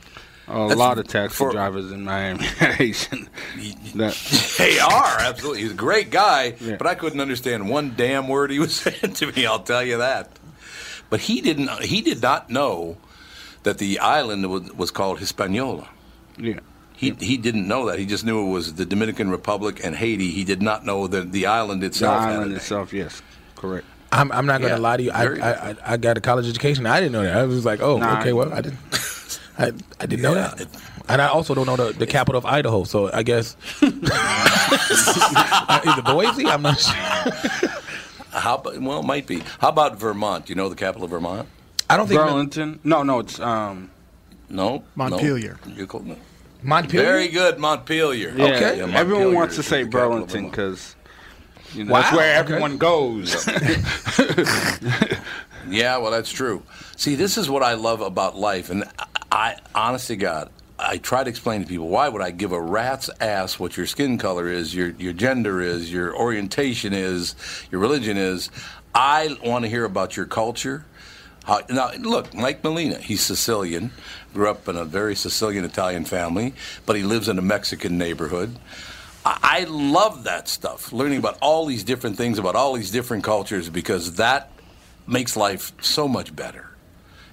A 0.51 0.69
That's 0.69 0.79
lot 0.79 0.99
of 0.99 1.07
taxi 1.07 1.37
for- 1.37 1.51
drivers 1.53 1.93
in 1.93 2.05
Miami 2.05 2.47
are 2.61 2.73
Haitian. 2.73 3.29
They 3.93 4.79
are 4.79 5.17
absolutely. 5.21 5.63
He's 5.63 5.73
a 5.73 5.75
great 5.75 6.11
guy, 6.11 6.53
but 6.79 6.87
I 6.87 6.95
couldn't 6.95 7.21
understand 7.21 7.69
one 7.69 7.95
damn 7.97 8.29
word 8.29 8.51
he 8.51 8.59
was 8.59 8.75
saying 8.83 9.15
to 9.15 9.33
me. 9.33 9.47
I'll 9.47 9.59
tell 9.63 9.85
you 9.85 9.99
that. 9.99 10.31
But 11.11 11.21
he 11.21 11.41
didn't. 11.41 11.69
He 11.83 12.01
did 12.01 12.23
not 12.23 12.51
know 12.51 12.97
that 13.65 13.79
the 13.79 13.99
island 13.99 14.49
was, 14.51 14.73
was 14.73 14.91
called 14.91 15.19
Hispaniola. 15.19 15.89
Yeah. 16.39 16.61
He 16.97 17.11
he 17.21 17.37
didn't 17.37 17.69
know 17.69 17.87
that. 17.87 17.99
He 17.99 18.07
just 18.07 18.25
knew 18.25 18.47
it 18.49 18.51
was 18.51 18.75
the 18.75 18.85
Dominican 18.87 19.31
Republic 19.31 19.81
and 19.85 19.95
Haiti. 19.97 20.31
He 20.31 20.45
did 20.45 20.63
not 20.63 20.85
know 20.85 21.07
that 21.07 21.33
the 21.33 21.47
island 21.47 21.83
itself 21.85 22.21
had 22.23 22.31
a 22.31 22.33
island 22.35 22.53
itself, 22.55 22.93
yes, 22.93 23.23
correct. 23.55 23.87
I'm, 24.11 24.33
I'm 24.33 24.47
not 24.47 24.61
gonna 24.63 24.75
Yeah, 24.75 24.79
lie 24.81 24.97
to 24.97 25.03
you. 25.03 25.11
I, 25.13 25.25
I, 25.25 25.53
I 25.71 25.77
I 25.87 25.97
got 25.99 26.17
a 26.17 26.21
college 26.21 26.49
education. 26.49 26.87
I 26.87 26.99
didn't 26.99 27.13
know 27.13 27.23
that. 27.23 27.37
I 27.37 27.45
was 27.45 27.65
like, 27.65 27.81
oh, 27.83 27.99
Nah. 27.99 28.21
okay, 28.21 28.33
well, 28.33 28.53
I 28.53 28.63
didn't. 28.63 28.79
I, 29.59 29.73
I 30.01 30.07
didn't 30.07 30.23
know 30.23 30.35
that. 30.35 30.67
And 31.09 31.21
I 31.21 31.29
also 31.29 31.55
don't 31.55 31.67
know 31.67 31.77
the, 31.77 31.93
the 31.93 32.07
capital 32.07 32.39
of 32.39 32.47
Idaho, 32.47 32.85
so 32.85 33.11
I 33.13 33.23
guess 33.23 33.57
is 33.83 33.93
it 35.99 36.05
Boise? 36.05 36.47
I'm 36.47 36.63
not 36.63 36.79
sure. 36.79 36.95
How 38.31 38.57
about, 38.57 38.81
well, 38.81 39.01
it 39.01 39.07
might 39.07 39.27
be. 39.27 39.43
How 39.59 39.71
about 39.71 39.99
Vermont? 39.99 40.47
Do 40.47 40.51
you 40.51 40.55
know 40.55 40.69
the 40.69 40.77
capital 40.77 41.05
of 41.05 41.11
Vermont? 41.11 41.49
I 41.91 41.97
don't 41.97 42.07
think 42.07 42.21
Burlington. 42.21 42.79
No, 42.85 43.03
no, 43.03 43.21
it's 43.21 43.41
um. 43.41 43.91
No. 44.51 44.85
Montpelier. 44.95 45.59
No. 45.67 45.75
You 45.75 45.87
call- 45.87 46.01
no. 46.01 46.17
Montpelier. 46.63 47.05
Very 47.05 47.29
good, 47.29 47.59
Montpelier. 47.59 48.33
Yeah, 48.37 48.45
Okay. 48.45 48.79
Yeah, 48.79 48.99
everyone 48.99 49.35
wants 49.35 49.57
to 49.57 49.63
say 49.63 49.83
the 49.85 49.91
capital 49.91 50.23
of 50.25 50.29
Burlington 50.29 50.51
because 50.51 50.97
you 51.75 51.85
know, 51.85 51.95
that's 51.95 52.13
where 52.17 52.41
okay. 52.43 52.55
everyone 52.55 52.79
goes. 52.79 53.47
Yeah, 55.69 55.99
well, 55.99 56.11
that's 56.11 56.31
true. 56.31 56.63
See, 56.97 57.15
this 57.15 57.39
is 57.39 57.49
what 57.51 57.63
I 57.63 57.75
love 57.75 58.01
about 58.01 58.37
life, 58.37 58.71
and 58.71 58.85
I, 59.31 59.57
honest 59.75 60.09
to 60.09 60.17
God, 60.17 60.51
I 60.79 60.99
try 60.99 61.25
to 61.25 61.31
explain 61.31 61.63
to 61.63 61.67
people 61.67 61.89
why 61.89 62.09
would 62.09 62.23
I 62.23 62.31
give 62.31 62.53
a 62.53 62.61
rat's 62.61 63.11
ass 63.21 63.59
what 63.59 63.77
your 63.77 63.87
skin 63.87 64.17
color 64.17 64.49
is, 64.49 64.75
your 64.75 64.91
your 64.91 65.13
gender 65.13 65.61
is, 65.61 65.93
your 65.93 66.17
orientation 66.17 66.93
is, 66.93 67.35
your 67.71 67.81
religion 67.81 68.17
is. 68.17 68.51
I 68.95 69.37
want 69.45 69.65
to 69.65 69.69
hear 69.69 69.85
about 69.85 70.17
your 70.17 70.27
culture. 70.27 70.85
How, 71.45 71.63
now, 71.69 71.91
look, 71.99 72.33
Mike 72.35 72.63
Molina, 72.63 72.99
he's 72.99 73.23
Sicilian, 73.23 73.91
grew 74.35 74.49
up 74.49 74.69
in 74.69 74.77
a 74.77 74.85
very 74.85 75.17
Sicilian 75.17 75.65
Italian 75.65 76.05
family, 76.05 76.55
but 76.87 76.95
he 76.95 77.03
lives 77.03 77.29
in 77.29 77.39
a 77.39 77.43
Mexican 77.43 77.99
neighborhood. 77.99 78.57
I 79.25 79.39
I 79.43 79.65
love 79.65 80.25
that 80.25 80.49
stuff, 80.49 80.93
learning 80.93 81.19
about 81.19 81.39
all 81.43 81.67
these 81.67 81.83
different 81.83 82.17
things, 82.17 82.39
about 82.39 82.55
all 82.55 82.75
these 82.75 82.91
different 82.91 83.25
cultures, 83.25 83.69
because 83.69 84.15
that 84.15 84.51
makes 85.09 85.37
life 85.37 85.73
so 85.81 86.07
much 86.07 86.35
better. 86.37 86.65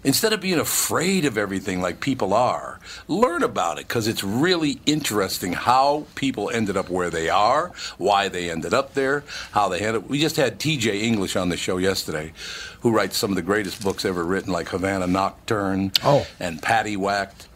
Instead 0.03 0.34
of 0.34 0.39
being 0.39 0.59
afraid 0.59 1.26
of 1.26 1.36
everything 1.36 1.82
like 1.82 1.99
people 1.99 2.32
are, 2.32 2.80
learn 3.07 3.41
about 3.41 3.80
it 3.80 3.88
because 3.88 4.07
it's 4.07 4.23
really 4.23 4.80
interesting 4.86 5.53
how 5.53 6.05
people 6.13 6.51
ended 6.51 6.78
up 6.78 6.91
where 6.91 7.09
they 7.09 7.28
are, 7.28 7.71
why 7.97 8.30
they 8.30 8.51
ended 8.51 8.71
up 8.71 8.93
there, 8.93 9.23
how 9.53 9.67
they 9.67 9.80
had 9.80 9.95
it. 9.95 10.07
We 10.07 10.19
just 10.21 10.36
had 10.36 10.59
TJ 10.59 11.01
English 11.01 11.36
on 11.36 11.49
the 11.49 11.57
show 11.57 11.78
yesterday, 11.78 12.34
who 12.82 12.91
writes 12.91 13.17
some 13.17 13.32
of 13.32 13.36
the 13.36 13.41
greatest 13.41 13.82
books 13.84 14.05
ever 14.05 14.23
written, 14.23 14.53
like 14.53 14.69
Havana 14.69 15.07
Nocturne 15.07 15.91
Oh. 16.03 16.28
and 16.39 16.61
Paddy 16.61 16.95
Whacked. 16.95 17.47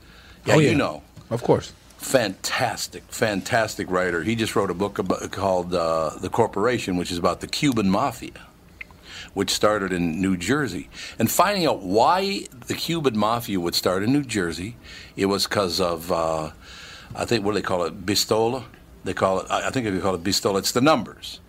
Yeah, 0.47 0.55
Oh, 0.55 0.59
yeah. 0.59 0.69
you 0.71 0.75
know. 0.75 1.03
Of 1.29 1.43
course. 1.43 1.71
Fantastic, 1.99 3.03
fantastic 3.09 3.91
writer. 3.91 4.23
He 4.23 4.35
just 4.35 4.55
wrote 4.55 4.71
a 4.71 4.73
book 4.73 4.97
about, 4.97 5.29
called 5.31 5.71
uh, 5.75 6.11
The 6.19 6.29
Corporation, 6.29 6.97
which 6.97 7.11
is 7.11 7.19
about 7.19 7.41
the 7.41 7.47
Cuban 7.47 7.91
Mafia, 7.91 8.31
which 9.33 9.51
started 9.51 9.91
in 9.91 10.21
New 10.21 10.37
Jersey. 10.37 10.89
And 11.17 11.29
finding 11.29 11.65
out 11.65 11.81
why 11.81 12.45
the 12.67 12.73
Cuban 12.73 13.17
Mafia 13.17 13.59
would 13.59 13.75
start 13.75 14.03
in 14.03 14.11
New 14.11 14.23
Jersey, 14.23 14.75
it 15.15 15.27
was 15.27 15.47
because 15.47 15.79
of, 15.79 16.11
uh, 16.11 16.51
I 17.15 17.25
think, 17.25 17.45
what 17.45 17.51
do 17.51 17.59
they 17.59 17.63
call 17.63 17.83
it? 17.83 18.05
Bistola? 18.05 18.65
They 19.03 19.13
call 19.13 19.41
it, 19.41 19.49
I 19.49 19.69
think 19.69 19.87
if 19.87 19.93
you 19.93 20.01
call 20.01 20.15
it 20.15 20.23
Bistola. 20.23 20.59
It's 20.59 20.71
the 20.71 20.81
numbers. 20.81 21.39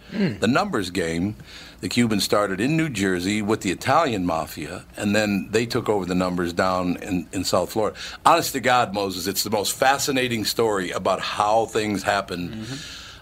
The 0.41 0.49
numbers 0.49 0.91
game, 0.91 1.37
the 1.81 1.89
Cubans 1.89 2.25
started 2.25 2.61
in 2.61 2.77
New 2.77 2.89
Jersey 2.89 3.43
with 3.43 3.61
the 3.61 3.71
Italian 3.71 4.27
mafia, 4.27 4.85
and 4.97 5.15
then 5.15 5.49
they 5.53 5.67
took 5.67 5.89
over 5.89 6.05
the 6.05 6.17
numbers 6.17 6.53
down 6.53 6.97
in, 6.97 7.29
in 7.33 7.45
South 7.45 7.71
Florida. 7.71 7.97
Honest 8.27 8.53
to 8.55 8.61
God, 8.61 8.93
Moses, 8.93 9.29
it's 9.29 9.45
the 9.45 9.51
most 9.51 9.73
fascinating 9.73 10.45
story 10.45 10.91
about 10.91 11.21
how 11.21 11.67
things 11.67 12.03
happened 12.03 12.67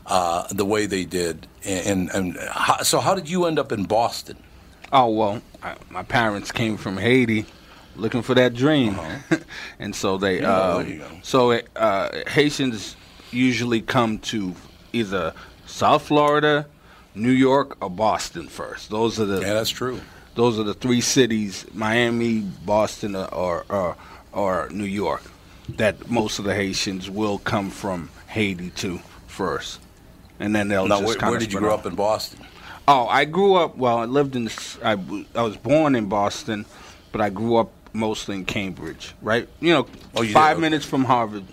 uh, 0.07 0.47
the 0.51 0.65
way 0.65 0.87
they 0.87 1.05
did. 1.05 1.47
And, 1.63 2.09
and 2.11 2.39
how, 2.51 2.79
so, 2.83 3.01
how 3.01 3.15
did 3.15 3.29
you 3.29 3.45
end 3.45 3.59
up 3.59 3.71
in 3.71 3.85
Boston? 3.85 4.39
Oh 4.93 5.11
well, 5.11 5.43
I, 5.62 5.76
my 5.91 6.03
parents 6.03 6.51
came 6.51 6.76
from 6.76 6.97
Haiti, 6.97 7.45
looking 7.97 8.22
for 8.22 8.34
that 8.34 8.55
dream, 8.55 8.99
and 9.78 9.95
so 9.95 10.16
they. 10.16 10.41
Yeah, 10.41 10.51
uh, 10.51 10.82
go. 10.82 11.11
So 11.22 11.61
uh, 11.76 12.24
Haitians 12.28 12.97
usually 13.30 13.82
come 13.82 14.18
to 14.18 14.55
either 14.93 15.34
South 15.66 16.03
Florida, 16.03 16.66
New 17.14 17.32
York, 17.32 17.76
or 17.82 17.91
Boston 17.91 18.49
first. 18.49 18.91
Those 18.91 19.20
are 19.20 19.26
the. 19.26 19.41
Yeah, 19.41 19.55
that's 19.55 19.70
true. 19.70 20.01
Those 20.34 20.59
are 20.59 20.64
the 20.64 20.74
three 20.74 21.03
cities: 21.03 21.66
Miami, 21.74 22.41
Boston, 22.41 23.14
or 23.14 23.28
or, 23.34 23.64
or, 23.68 23.97
or 24.32 24.68
New 24.70 24.84
York. 24.84 25.22
That 25.76 26.11
most 26.11 26.39
of 26.39 26.47
the 26.47 26.55
Haitians 26.55 27.11
will 27.11 27.39
come 27.39 27.68
from 27.68 28.09
Haiti 28.28 28.70
to 28.70 29.01
first, 29.26 29.80
and 30.41 30.57
then 30.57 30.68
they'll 30.68 30.89
Now, 30.89 31.01
just 31.01 31.20
where, 31.20 31.30
where 31.32 31.39
did 31.39 31.53
you 31.53 31.59
grow 31.59 31.74
up 31.74 31.84
in 31.84 31.95
Boston? 31.95 32.47
Oh, 32.91 33.07
I 33.07 33.26
grew 33.26 33.55
up. 33.55 33.76
Well, 33.76 33.99
I 33.99 34.07
lived 34.07 34.34
in. 34.34 34.49
I 34.82 34.93
I 35.34 35.43
was 35.43 35.57
born 35.59 35.95
in 35.95 36.07
Boston, 36.09 36.64
but 37.12 37.20
I 37.20 37.28
grew 37.28 37.57
up 37.57 37.70
mostly 37.93 38.36
in 38.36 38.45
Cambridge. 38.47 39.14
Right, 39.20 39.47
you 39.61 39.72
know, 39.74 39.86
Oh, 40.16 40.22
you 40.22 40.32
five 40.32 40.57
did? 40.57 40.62
minutes 40.62 40.86
from 40.86 41.05
Harvard. 41.05 41.45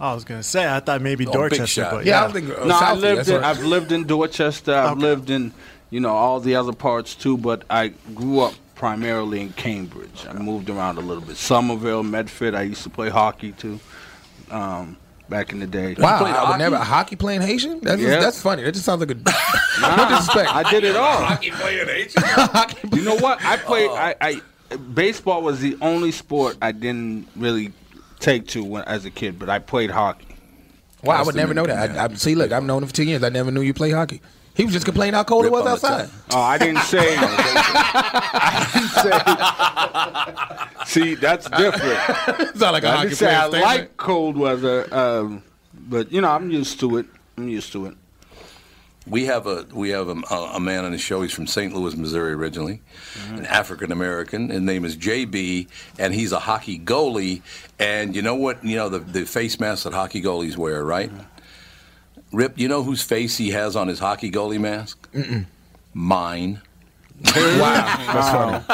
I 0.00 0.12
was 0.12 0.24
gonna 0.24 0.42
say 0.42 0.68
I 0.68 0.80
thought 0.80 1.00
maybe 1.00 1.24
Oh, 1.26 1.32
Dorchester, 1.32 1.86
but 1.88 2.04
Yeah, 2.04 2.10
yeah, 2.12 2.20
I 2.20 2.24
was 2.24 2.32
thinking. 2.32 2.54
uh, 2.56 2.64
no, 2.64 2.74
I 2.74 2.80
Southie, 2.82 3.00
lived. 3.00 3.18
that's 3.20 3.28
In, 3.28 3.34
what- 3.36 3.44
I've 3.44 3.64
lived 3.64 3.92
in 3.92 4.04
Dorchester. 4.04 4.74
I've 4.74 4.92
Okay. 4.92 5.00
lived 5.00 5.30
in, 5.30 5.52
you 5.90 6.00
know, 6.00 6.10
all 6.14 6.40
the 6.40 6.56
other 6.56 6.72
parts 6.72 7.14
too. 7.14 7.36
But 7.38 7.62
I 7.70 7.92
grew 8.12 8.40
up 8.40 8.54
primarily 8.74 9.40
in 9.40 9.50
Cambridge. 9.52 10.26
I 10.28 10.32
moved 10.32 10.68
around 10.68 10.98
a 10.98 11.02
little 11.02 11.22
bit. 11.22 11.36
Somerville, 11.36 12.02
Medford. 12.02 12.56
I 12.56 12.62
used 12.62 12.82
to 12.82 12.90
play 12.90 13.08
hockey 13.10 13.52
too. 13.52 13.78
Um, 14.50 14.96
back 15.32 15.50
in 15.52 15.58
the 15.58 15.66
day. 15.66 15.94
Wow, 15.98 16.18
played 16.18 16.34
I 16.34 16.40
would 16.42 16.46
hockey? 16.46 16.58
never 16.58 16.76
hockey 16.76 17.16
playing 17.16 17.40
Haitian. 17.40 17.80
That's 17.80 18.00
Yeah. 18.00 18.20
that's 18.20 18.40
funny. 18.40 18.62
That 18.62 18.72
just 18.72 18.84
sounds 18.84 19.00
like 19.00 19.10
a 19.10 19.14
Nah, 19.80 19.96
no 19.96 20.08
disrespect. 20.08 20.54
I 20.54 20.70
did 20.70 20.84
it 20.84 20.94
all. 20.94 21.24
Hockey 21.24 21.50
playing 21.50 21.86
Haitian. 21.88 22.22
You 22.92 23.02
know 23.02 23.16
what? 23.16 23.42
I 23.44 23.56
played. 23.56 23.88
Oh. 23.90 23.94
I, 23.94 24.14
I 24.20 24.76
baseball 24.76 25.42
was 25.42 25.60
the 25.60 25.76
only 25.80 26.12
sport 26.12 26.56
I 26.62 26.72
didn't 26.72 27.26
really 27.34 27.72
take 28.20 28.46
to 28.48 28.62
when, 28.62 28.84
as 28.84 29.04
a 29.04 29.10
kid, 29.10 29.38
but 29.38 29.48
I 29.48 29.58
played 29.58 29.90
hockey. 29.90 30.26
Wow, 31.02 31.14
I 31.16 31.22
would 31.24 31.34
never 31.34 31.52
know 31.54 31.66
that. 31.66 31.98
I, 31.98 32.04
I, 32.04 32.14
see, 32.14 32.34
look, 32.36 32.52
I've 32.52 32.62
known 32.62 32.82
him 32.82 32.88
for 32.88 32.94
ten 32.94 33.08
years. 33.08 33.24
I 33.24 33.28
never 33.30 33.50
knew 33.50 33.62
you 33.62 33.74
play 33.74 33.90
hockey. 33.90 34.20
He 34.54 34.64
was 34.64 34.72
just 34.74 34.84
complaining 34.84 35.14
how 35.14 35.24
cold 35.24 35.44
Rip 35.44 35.52
it 35.52 35.56
was 35.56 35.66
outside. 35.66 36.10
Oh, 36.30 36.40
I 36.40 36.58
didn't 36.58 36.82
say. 36.82 37.16
I 37.18 38.70
didn't 40.84 40.84
say. 40.84 41.06
See, 41.06 41.14
that's 41.14 41.48
different. 41.50 42.56
Sound 42.58 42.72
like 42.72 42.84
a 42.84 42.88
I 42.88 42.90
hockey 42.96 43.08
didn't 43.08 43.18
say 43.18 43.34
I 43.34 43.40
statement. 43.48 43.64
like 43.64 43.96
cold 43.96 44.36
weather, 44.36 44.92
um, 44.94 45.42
but 45.74 46.12
you 46.12 46.20
know 46.20 46.28
I'm 46.30 46.50
used 46.50 46.78
to 46.80 46.98
it. 46.98 47.06
I'm 47.38 47.48
used 47.48 47.72
to 47.72 47.86
it. 47.86 47.94
We 49.06 49.24
have 49.24 49.46
a 49.46 49.66
we 49.72 49.88
have 49.90 50.08
a, 50.08 50.14
a 50.34 50.60
man 50.60 50.84
on 50.84 50.92
the 50.92 50.98
show. 50.98 51.22
He's 51.22 51.32
from 51.32 51.46
St. 51.46 51.74
Louis, 51.74 51.96
Missouri, 51.96 52.32
originally, 52.34 52.82
an 53.30 53.46
African 53.46 53.90
American. 53.90 54.48
His 54.50 54.60
name 54.60 54.84
is 54.84 54.96
JB, 54.96 55.66
and 55.98 56.14
he's 56.14 56.30
a 56.32 56.38
hockey 56.38 56.78
goalie. 56.78 57.42
And 57.80 58.14
you 58.14 58.22
know 58.22 58.34
what? 58.36 58.62
You 58.64 58.76
know 58.76 58.88
the 58.88 58.98
the 59.00 59.24
face 59.24 59.58
mask 59.58 59.84
that 59.84 59.92
hockey 59.92 60.22
goalies 60.22 60.56
wear, 60.56 60.84
right? 60.84 61.10
Rip, 62.32 62.58
you 62.58 62.68
know 62.68 62.82
whose 62.82 63.02
face 63.02 63.36
he 63.36 63.50
has 63.50 63.76
on 63.76 63.88
his 63.88 63.98
hockey 63.98 64.30
goalie 64.30 64.58
mask? 64.60 65.10
Mm-mm. 65.12 65.44
Mine. 65.94 66.60
Wow, 67.24 67.84
that's 68.12 68.30
funny. 68.32 68.64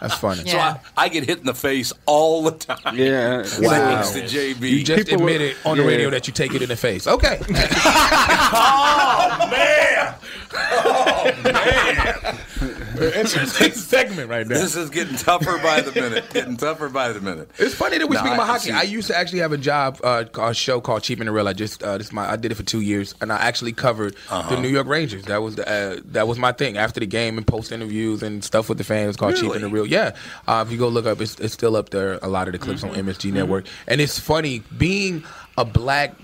That's 0.00 0.14
funny. 0.18 0.48
So 0.48 0.56
I, 0.58 0.78
I 0.96 1.08
get 1.08 1.24
hit 1.24 1.38
in 1.40 1.46
the 1.46 1.54
face 1.54 1.92
all 2.04 2.44
the 2.44 2.52
time. 2.52 2.96
Yeah. 2.96 3.42
Thanks 3.42 4.10
to 4.12 4.20
JB. 4.22 4.70
You 4.70 4.84
just 4.84 5.08
People 5.08 5.24
were- 5.24 5.30
admitted 5.30 5.56
on 5.64 5.76
the 5.78 5.82
yeah. 5.82 5.88
radio 5.88 6.10
that 6.10 6.28
you 6.28 6.32
take 6.32 6.54
it 6.54 6.62
in 6.62 6.68
the 6.68 6.76
face. 6.76 7.08
Okay. 7.08 7.40
oh 7.48 9.48
man! 9.50 10.14
Oh 10.58 11.32
man! 11.44 12.38
Interesting 12.60 13.72
segment 13.72 14.28
right 14.30 14.46
now. 14.46 14.54
This 14.54 14.76
is 14.76 14.90
getting 14.90 15.16
tougher 15.16 15.58
by 15.58 15.80
the 15.80 15.92
minute. 16.00 16.24
Getting 16.32 16.56
tougher 16.56 16.88
by 16.88 17.12
the 17.12 17.20
minute. 17.20 17.50
It's 17.58 17.74
funny 17.74 17.98
that 17.98 18.06
we 18.08 18.14
No, 18.14 18.20
speak 18.20 18.32
about 18.34 18.46
hockey. 18.46 18.72
I 18.72 18.82
used 18.82 19.08
to 19.08 19.16
actually 19.16 19.40
have 19.40 19.52
a 19.52 19.58
job, 19.58 19.98
uh, 20.02 20.24
a 20.40 20.54
show 20.54 20.80
called 20.80 21.02
Cheap 21.02 21.20
and 21.20 21.28
the 21.28 21.32
Real. 21.32 21.48
I 21.48 21.52
just 21.52 21.82
uh, 21.82 21.98
this 21.98 22.08
is 22.08 22.12
my 22.12 22.30
I 22.30 22.36
did 22.36 22.52
it 22.52 22.54
for 22.54 22.62
two 22.62 22.80
years, 22.80 23.14
and 23.20 23.32
I 23.32 23.36
actually 23.36 23.72
covered 23.72 24.16
Uh-huh. 24.30 24.54
the 24.54 24.60
New 24.60 24.68
York 24.68 24.86
Rangers. 24.86 25.24
That 25.24 25.42
was 25.42 25.56
the, 25.56 25.68
uh, 25.68 26.00
that 26.06 26.26
was 26.28 26.38
my 26.38 26.52
thing. 26.52 26.76
After 26.78 27.00
the 27.00 27.06
game 27.06 27.36
and 27.38 27.46
post 27.46 27.72
interviews 27.72 28.22
and 28.22 28.42
stuff 28.42 28.68
with 28.68 28.78
the 28.78 28.84
fans, 28.84 29.16
called 29.16 29.36
Cheap 29.36 29.52
and 29.52 29.62
the 29.64 29.68
Real. 29.68 29.86
Yeah, 29.86 30.16
uh, 30.46 30.64
if 30.66 30.72
you 30.72 30.78
go 30.78 30.88
look 30.88 31.06
up, 31.06 31.20
it's, 31.20 31.38
it's 31.40 31.54
still 31.54 31.76
up 31.76 31.90
there. 31.90 32.18
A 32.22 32.28
lot 32.28 32.48
of 32.48 32.52
the 32.52 32.58
clips 32.58 32.82
on 32.82 32.90
MSG 32.90 33.32
Network, 33.32 33.66
and 33.86 34.00
it's 34.00 34.18
funny 34.18 34.62
being 34.76 35.24
a 35.58 35.64
black 35.64 36.14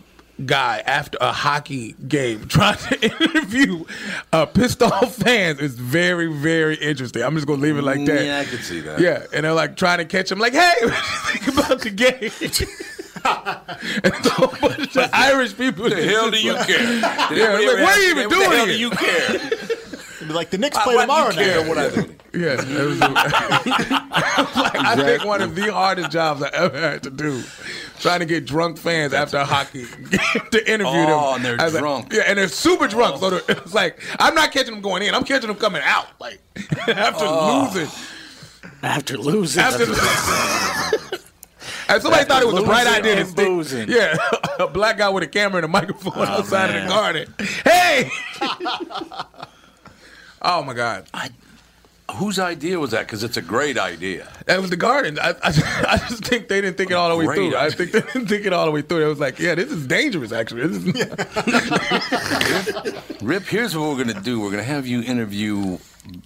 guy 0.46 0.82
after 0.86 1.18
a 1.20 1.30
hockey 1.32 1.94
game 2.08 2.46
trying 2.48 2.76
to 2.78 3.02
interview 3.04 3.84
uh, 4.32 4.46
pissed 4.46 4.82
off 4.82 5.14
fans 5.16 5.60
is 5.60 5.74
very 5.74 6.26
very 6.32 6.76
interesting. 6.76 7.22
I'm 7.22 7.34
just 7.34 7.46
gonna 7.46 7.60
leave 7.62 7.76
it 7.76 7.82
like 7.82 8.04
that. 8.06 8.24
Yeah, 8.24 8.38
I 8.40 8.44
can 8.44 8.58
see 8.58 8.80
that. 8.80 8.98
Yeah, 9.00 9.24
and 9.32 9.44
they're 9.44 9.52
like 9.52 9.76
trying 9.76 9.98
to 9.98 10.04
catch 10.04 10.30
him, 10.32 10.38
like, 10.38 10.52
"Hey, 10.54 10.72
what 10.80 10.90
do 10.90 10.94
you 10.94 11.38
think 11.38 11.58
about 11.58 11.80
the 11.80 11.90
game?" 11.90 12.30
and 13.24 14.24
so 14.24 14.44
a 14.44 14.56
bunch 14.60 14.96
of 14.96 15.10
Irish 15.12 15.56
people. 15.56 15.88
The 15.88 16.02
hell 16.02 16.30
do 16.30 16.40
you 16.40 16.54
care? 16.54 16.66
Did 16.66 17.00
Yeah, 17.38 17.52
like, 17.52 17.66
what 17.66 17.96
are 17.96 18.00
you 18.00 18.04
you, 18.06 18.10
even 18.10 18.28
what 18.28 18.30
the 18.30 18.34
doing 18.36 18.50
hell 18.50 18.66
here? 18.66 18.74
do 18.74 18.80
you 18.80 18.90
care? 18.90 19.50
Like 20.28 20.50
the 20.50 20.58
Knicks 20.58 20.78
play 20.78 20.94
why 20.94 21.02
do 21.02 21.06
tomorrow 21.06 21.28
you 21.30 21.34
care 21.36 21.60
night. 21.60 21.68
what 21.68 21.78
I 21.78 21.90
do? 21.90 22.14
Yeah, 22.34 22.54
it 22.58 22.86
was 22.86 22.98
like, 23.00 23.12
I 23.16 24.94
think 24.96 25.24
one 25.24 25.42
of 25.42 25.54
the 25.54 25.70
hardest 25.72 26.10
jobs 26.10 26.42
I 26.42 26.48
ever 26.54 26.78
had 26.78 27.02
to 27.02 27.10
do, 27.10 27.42
trying 28.02 28.20
to 28.20 28.26
get 28.26 28.44
drunk 28.44 28.76
fans 28.78 29.14
after 29.14 29.38
a 29.38 29.44
hockey 29.44 29.84
to 30.50 30.70
interview 30.70 30.92
them. 31.06 31.10
Oh, 31.10 31.34
and 31.36 31.44
they're 31.44 31.58
I 31.60 31.64
was 31.64 31.74
like- 31.74 31.82
drunk. 31.82 32.12
yeah, 32.12 32.22
and 32.26 32.36
they're 32.38 32.48
super 32.48 32.86
drunk. 32.88 33.18
So 33.20 33.30
oh. 33.32 33.40
it's 33.48 33.72
like 33.72 33.98
I'm 34.18 34.34
not 34.34 34.52
catching 34.52 34.74
them 34.74 34.82
going 34.82 35.02
in. 35.02 35.14
I'm 35.14 35.24
catching 35.24 35.46
them 35.48 35.56
coming 35.56 35.82
out. 35.84 36.08
Like 36.20 36.40
after 36.88 37.24
Oh. 37.26 37.70
losing. 37.72 37.88
After 38.82 39.16
losing. 39.16 39.62
After 39.62 39.86
losing. 39.86 41.18
And 41.88 42.00
somebody 42.00 42.22
After 42.22 42.32
thought 42.34 42.42
it 42.42 42.46
was 42.46 42.62
a 42.62 42.66
bright 42.66 42.86
idea 42.86 43.16
to 43.16 43.20
and 43.22 43.30
stick. 43.30 43.46
boozing. 43.46 43.88
Yeah, 43.88 44.16
a 44.58 44.66
black 44.66 44.98
guy 44.98 45.08
with 45.08 45.22
a 45.24 45.26
camera 45.26 45.58
and 45.58 45.64
a 45.66 45.68
microphone 45.68 46.12
Oh, 46.16 46.22
outside 46.22 46.74
of 46.74 46.82
the 46.82 46.88
garden. 46.88 47.34
Hey! 47.64 48.10
oh 50.42 50.62
my 50.62 50.74
God! 50.74 51.06
Whose 52.14 52.38
idea 52.38 52.78
was 52.78 52.90
that? 52.90 53.06
Because 53.06 53.24
it's 53.24 53.38
a 53.38 53.42
great 53.42 53.78
idea. 53.78 54.28
That 54.46 54.60
was 54.60 54.70
the 54.70 54.76
garden. 54.76 55.18
I, 55.18 55.30
I, 55.30 55.34
I 55.88 55.98
just 56.08 56.24
think 56.24 56.48
they 56.48 56.60
didn't 56.60 56.76
think 56.76 56.90
it 56.90 56.94
all 56.94 57.08
the 57.08 57.16
way 57.16 57.26
Great 57.26 57.36
through. 57.36 57.56
I 57.56 57.70
think 57.70 57.92
they 57.92 58.00
didn't 58.00 58.26
think 58.26 58.44
it 58.44 58.52
all 58.52 58.66
the 58.66 58.70
way 58.70 58.82
through. 58.82 59.04
It 59.04 59.08
was 59.08 59.20
like, 59.20 59.38
yeah, 59.38 59.54
this 59.54 59.70
is 59.70 59.86
dangerous. 59.86 60.32
Actually, 60.32 60.62
is, 60.62 60.84
Rip, 63.22 63.44
here's 63.44 63.76
what 63.76 63.88
we're 63.88 64.04
going 64.04 64.14
to 64.14 64.22
do. 64.22 64.40
We're 64.40 64.50
going 64.50 64.62
to 64.62 64.64
have 64.64 64.86
you 64.86 65.02
interview 65.02 65.78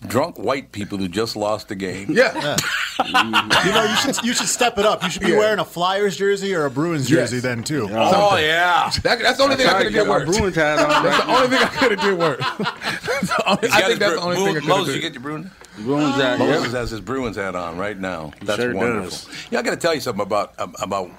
drunk 0.06 0.38
white 0.38 0.72
people 0.72 0.96
who 0.98 1.06
just 1.08 1.36
lost 1.36 1.68
the 1.68 1.74
game. 1.74 2.06
yeah. 2.10 2.56
You 2.98 3.12
know, 3.12 3.84
you 3.84 3.96
should 3.96 4.24
you 4.24 4.32
should 4.32 4.48
step 4.48 4.78
it 4.78 4.86
up. 4.86 5.02
You 5.02 5.10
should 5.10 5.20
be 5.22 5.32
Yeah. 5.32 5.36
wearing 5.38 5.58
a 5.58 5.64
Flyers 5.66 6.16
jersey 6.16 6.54
or 6.54 6.64
a 6.64 6.70
Bruins 6.70 7.10
Yes. 7.10 7.28
jersey 7.30 7.40
then 7.40 7.62
too. 7.62 7.88
Oh, 7.92 8.36
yeah. 8.38 8.90
That, 9.02 9.18
that's 9.18 9.36
the 9.36 9.42
only 9.44 9.56
thing 9.56 9.66
I 9.66 9.74
could 9.82 9.92
have 9.92 10.04
did 10.04 10.08
worse. 10.08 10.24
Bruins 10.38 10.56
hat 10.56 10.78
on. 10.78 11.02
That's 11.04 11.24
the 11.24 11.30
only 11.30 11.48
thing 11.48 11.58
I 11.58 11.66
could 11.68 11.90
have 11.90 12.00
did 12.00 12.18
worse. 12.18 12.38
That's 12.38 13.26
the 13.36 13.44
only- 13.46 13.60
He's 13.68 13.72
I 13.72 13.80
think 13.82 14.00
that's 14.00 14.12
Bru- 14.12 14.20
the 14.20 14.24
only 14.26 14.36
Mo- 14.38 14.44
thing 14.46 14.56
I 14.56 14.60
could 14.60 14.68
Moses, 14.68 14.94
you 14.94 15.00
get 15.02 15.12
your 15.12 15.22
Bruins? 15.22 15.50
Bruins 15.78 16.14
hat. 16.16 16.38
Moses 16.38 16.62
Yep. 16.64 16.72
has 16.72 16.90
his 16.90 17.00
Bruins 17.02 17.36
hat 17.36 17.54
on 17.54 17.76
right 17.76 17.98
now. 17.98 18.32
That's 18.42 18.62
sure 18.62 18.74
wonderful. 18.74 19.10
does. 19.10 19.28
Yeah, 19.50 19.58
I 19.58 19.62
got 19.62 19.70
to 19.72 19.76
tell 19.76 19.94
you 19.94 20.00
something 20.00 20.22
about 20.22 20.58
um, 20.58 20.74
about 20.80 21.10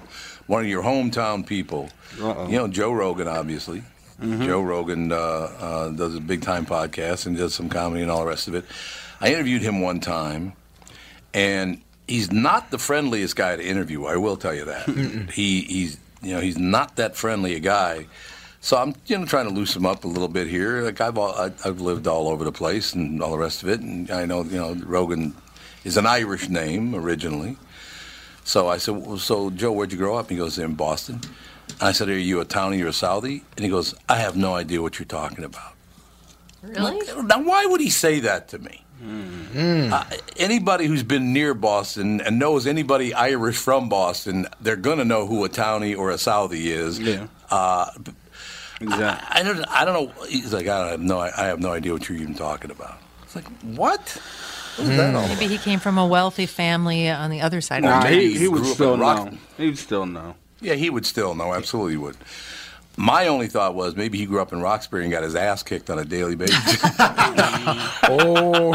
one 0.48 0.62
of 0.64 0.68
your 0.68 0.82
hometown 0.82 1.46
people. 1.46 1.90
Uh-oh. 2.20 2.48
You 2.48 2.58
know 2.58 2.68
Joe 2.68 2.92
Rogan, 2.92 3.28
obviously. 3.28 3.84
Mm-hmm. 4.22 4.46
Joe 4.46 4.62
Rogan 4.62 5.12
uh, 5.12 5.16
uh, 5.16 5.90
does 5.90 6.16
a 6.16 6.20
big 6.20 6.42
time 6.42 6.66
podcast 6.66 7.26
and 7.28 7.38
does 7.38 7.54
some 7.54 7.70
comedy 7.70 8.02
and 8.02 8.10
all 8.10 8.22
the 8.22 8.26
rest 8.28 8.48
of 8.48 8.56
it. 8.56 8.66
I 9.22 9.32
interviewed 9.34 9.62
him 9.62 9.82
one 9.82 10.00
time, 10.00 10.54
and 11.34 11.82
he's 12.08 12.32
not 12.32 12.72
the 12.72 12.78
friendliest 12.80 13.36
guy 13.36 13.56
to 13.56 13.64
interview. 13.64 14.06
I 14.06 14.18
will 14.18 14.38
tell 14.38 14.54
you 14.56 14.66
that. 14.66 15.30
he 15.34 15.62
he's 15.62 15.98
you 16.22 16.34
know 16.34 16.42
he's 16.42 16.58
not 16.58 16.96
that 16.96 17.16
friendly 17.16 17.56
a 17.56 17.60
guy. 17.60 18.08
So 18.60 18.78
I'm 18.78 18.96
you 19.06 19.18
know 19.20 19.26
trying 19.26 19.48
to 19.48 19.54
loosen 19.54 19.82
him 19.82 19.86
up 19.86 20.04
a 20.04 20.08
little 20.08 20.28
bit 20.28 20.48
here. 20.48 20.82
Like 20.82 21.00
I've 21.00 21.18
all, 21.18 21.34
I- 21.36 21.52
I've 21.64 21.80
lived 21.82 22.08
all 22.08 22.28
over 22.28 22.44
the 22.44 22.52
place 22.52 22.94
and 22.94 23.22
all 23.22 23.32
the 23.32 23.38
rest 23.38 23.62
of 23.64 23.70
it, 23.70 23.82
and 23.82 24.10
I 24.10 24.26
know 24.26 24.44
you 24.44 24.58
know 24.58 24.74
Rogan 24.86 25.36
is 25.84 25.96
an 25.98 26.06
Irish 26.08 26.50
name 26.50 26.96
originally. 26.96 27.58
So 28.44 28.68
I 28.70 28.78
said, 28.78 28.96
well, 28.96 29.18
so 29.18 29.50
Joe, 29.50 29.74
where'd 29.74 29.92
you 29.92 29.98
grow 29.98 30.16
up? 30.16 30.30
He 30.30 30.38
goes, 30.38 30.58
in 30.58 30.74
Boston. 30.76 31.20
I 31.80 31.92
said, 31.92 32.10
are 32.10 32.18
you 32.18 32.40
a 32.40 32.46
townie 32.46 32.82
or 32.84 32.88
a 32.88 32.92
Southie? 32.92 33.42
And 33.56 33.64
he 33.64 33.70
goes, 33.70 33.94
I 34.10 34.18
have 34.18 34.36
no 34.36 34.56
idea 34.56 34.82
what 34.82 34.98
you're 35.00 35.06
talking 35.06 35.44
about. 35.44 35.74
Really? 36.64 37.00
Now, 37.24 37.42
why 37.44 37.66
would 37.66 37.82
he 37.82 37.90
say 37.90 38.20
that 38.22 38.48
to 38.50 38.60
me? 38.60 38.84
Uh, 39.56 40.04
anybody 40.38 40.86
who's 40.88 41.04
been 41.04 41.32
near 41.32 41.54
Boston 41.54 42.20
and 42.22 42.40
knows 42.40 42.66
anybody 42.66 43.14
Irish 43.14 43.58
from 43.58 43.90
Boston, 43.90 44.48
they're 44.60 44.76
going 44.76 44.98
to 44.98 45.06
know 45.06 45.28
who 45.28 45.46
a 45.46 45.50
townie 45.50 45.96
or 45.98 46.10
a 46.12 46.16
Southie 46.16 46.66
is. 46.66 47.00
Yeah. 47.00 47.28
Uh, 47.50 47.92
Exactly. 48.80 49.28
I, 49.30 49.40
I 49.40 49.44
don't. 49.44 49.66
I 49.70 49.86
don't 49.86 49.94
know. 50.18 50.26
He's 50.26 50.54
like, 50.54 50.68
I 50.68 50.92
have 50.92 51.00
no. 51.00 51.20
I 51.20 51.46
have 51.46 51.60
no 51.60 51.72
idea 51.72 51.94
what 51.94 52.08
you're 52.08 52.18
even 52.20 52.36
talking 52.36 52.70
about. 52.70 53.00
It's 53.24 53.36
like, 53.36 53.46
what? 53.64 54.00
What 54.76 54.88
is 54.88 54.98
that 54.98 55.16
all 55.16 55.26
about? 55.26 55.40
Maybe 55.40 55.48
he 55.48 55.58
came 55.58 55.80
from 55.80 55.98
a 55.98 56.06
wealthy 56.06 56.46
family 56.46 57.10
on 57.10 57.32
the 57.32 57.42
other 57.42 57.60
side 57.60 57.82
Nah, 57.82 57.98
of 57.98 58.04
the 58.04 58.10
he, 58.10 58.34
He 58.34 58.40
he 58.42 58.48
would 58.48 58.66
still 58.66 58.94
in 58.94 59.00
know. 59.00 59.32
He 59.58 59.66
would 59.66 59.80
still 59.80 60.06
know. 60.06 60.36
Yeah, 60.62 60.74
he 60.74 60.90
would 60.90 61.06
still 61.06 61.36
No, 61.36 61.54
Absolutely 61.54 61.98
would. 61.98 62.18
My 63.00 63.28
only 63.28 63.48
thought 63.48 63.76
was 63.76 63.96
maybe 63.96 64.18
he 64.18 64.26
grew 64.26 64.42
up 64.42 64.52
in 64.52 64.60
Roxbury 64.60 65.04
and 65.04 65.12
got 65.12 65.22
his 65.22 65.36
ass 65.36 65.62
kicked 65.62 65.90
on 65.92 66.00
a 66.00 66.06
daily 66.06 66.36
basis. 66.36 66.82
Oh, 68.10 68.72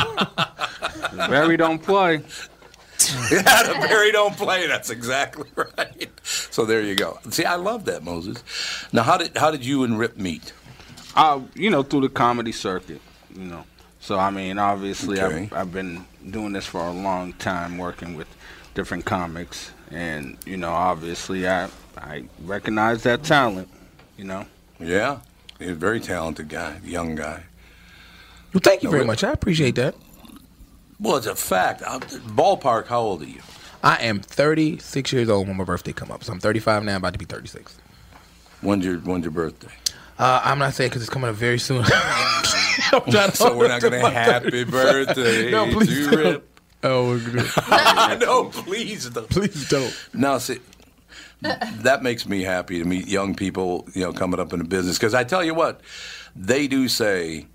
Barry 1.29 1.57
don't 1.57 1.83
play. 1.83 2.15
yeah, 3.33 3.63
the 3.65 3.77
Barry 3.81 4.13
don't 4.13 4.37
play. 4.37 4.67
That's 4.67 4.91
exactly 4.91 5.49
right. 5.57 6.11
So 6.23 6.65
there 6.65 6.83
you 6.83 6.95
go. 6.95 7.19
See, 7.31 7.45
I 7.45 7.57
love 7.57 7.85
that 7.87 8.03
Moses. 8.05 8.43
Now, 8.93 9.03
how 9.03 9.17
did 9.17 9.37
how 9.37 9.51
did 9.51 9.65
you 9.65 9.83
and 9.85 9.99
Rip 9.99 10.17
meet? 10.19 10.53
Uh, 11.17 11.41
you 11.55 11.69
know, 11.71 11.83
through 11.83 12.03
the 12.03 12.09
comedy 12.09 12.53
circuit, 12.53 13.01
you 13.35 13.45
know. 13.45 13.65
So 14.01 14.19
I 14.19 14.31
mean, 14.31 14.59
obviously, 14.59 15.21
Okay. 15.21 15.45
I've, 15.45 15.53
I've 15.53 15.73
been 15.73 16.05
doing 16.31 16.53
this 16.53 16.67
for 16.67 16.81
a 16.87 16.93
long 16.93 17.33
time, 17.35 17.79
working 17.79 18.15
with 18.17 18.29
different 18.75 19.05
comics, 19.05 19.73
and 19.93 20.37
you 20.47 20.57
know, 20.57 20.71
obviously, 20.71 21.49
I 21.49 21.69
I 21.97 22.25
recognize 22.45 23.03
that 23.05 23.23
talent. 23.23 23.69
You 24.17 24.25
know, 24.25 24.47
Yeah, 24.81 25.19
he's 25.59 25.71
a 25.71 25.75
very 25.75 26.01
talented 26.01 26.49
guy, 26.49 26.81
young 26.85 27.15
guy. 27.15 27.43
well, 28.53 28.61
thank 28.63 28.83
you 28.83 28.89
No, 28.89 28.93
very 28.93 29.05
much. 29.05 29.25
I 29.25 29.33
appreciate 29.33 29.75
that. 29.77 29.95
Well, 31.01 31.17
it's 31.17 31.27
a 31.27 31.35
fact. 31.35 31.83
Uh, 31.85 31.99
Ballpark. 31.99 32.87
How 32.87 33.01
old 33.01 33.23
are 33.23 33.27
you? 33.27 33.41
I 33.83 33.97
am 33.97 34.21
36 34.21 35.13
years 35.13 35.29
old 35.29 35.49
when 35.49 35.57
my 35.57 35.65
birthday 35.65 35.93
come 35.93 36.13
up, 36.13 36.23
so 36.23 36.33
I'm 36.33 36.39
35 36.39 36.85
now, 36.85 36.97
about 36.97 37.15
to 37.15 37.19
be 37.19 37.25
36. 37.25 37.77
When's 38.61 38.85
your 38.85 38.99
When's 38.99 39.25
your 39.25 39.33
birthday? 39.33 39.69
Uh, 40.19 40.41
I'm 40.45 40.59
not 40.61 40.75
saying 40.75 40.91
because 40.91 41.03
it's 41.03 41.11
coming 41.11 41.31
up 41.31 41.35
very 41.37 41.59
soon. 41.59 41.85
I'm 42.93 43.11
trying 43.11 43.31
to 43.31 43.37
So 43.37 43.57
we're 43.57 43.67
not 43.69 43.83
hold 43.83 43.93
going 43.93 43.93
to 43.93 43.99
to 43.99 44.03
my 44.03 44.11
happy 44.11 44.63
birthday 44.65 45.51
no, 45.51 45.73
please 45.73 45.89
to 46.09 46.11
don't. 46.11 46.25
Rip. 46.25 46.52
Oh, 46.85 47.17
no, 48.21 48.45
please 48.47 49.09
don't. 49.09 49.31
please 49.31 49.69
don't. 49.69 49.97
Now, 50.13 50.39
see, 50.39 50.59
that 51.43 52.03
makes 52.03 52.27
me 52.27 52.43
happy 52.43 52.79
to 52.79 52.85
meet 52.85 53.07
young 53.07 53.35
people, 53.35 53.87
you 53.95 54.03
know, 54.03 54.13
coming 54.13 54.41
up 54.41 54.53
in 54.53 54.59
the 54.59 54.65
business. 54.65 54.99
Because 54.99 55.15
I 55.15 55.25
tell 55.25 55.45
you 55.45 55.55
what, 55.55 55.81
they 56.35 56.67
do 56.67 56.89
say, 56.89 57.47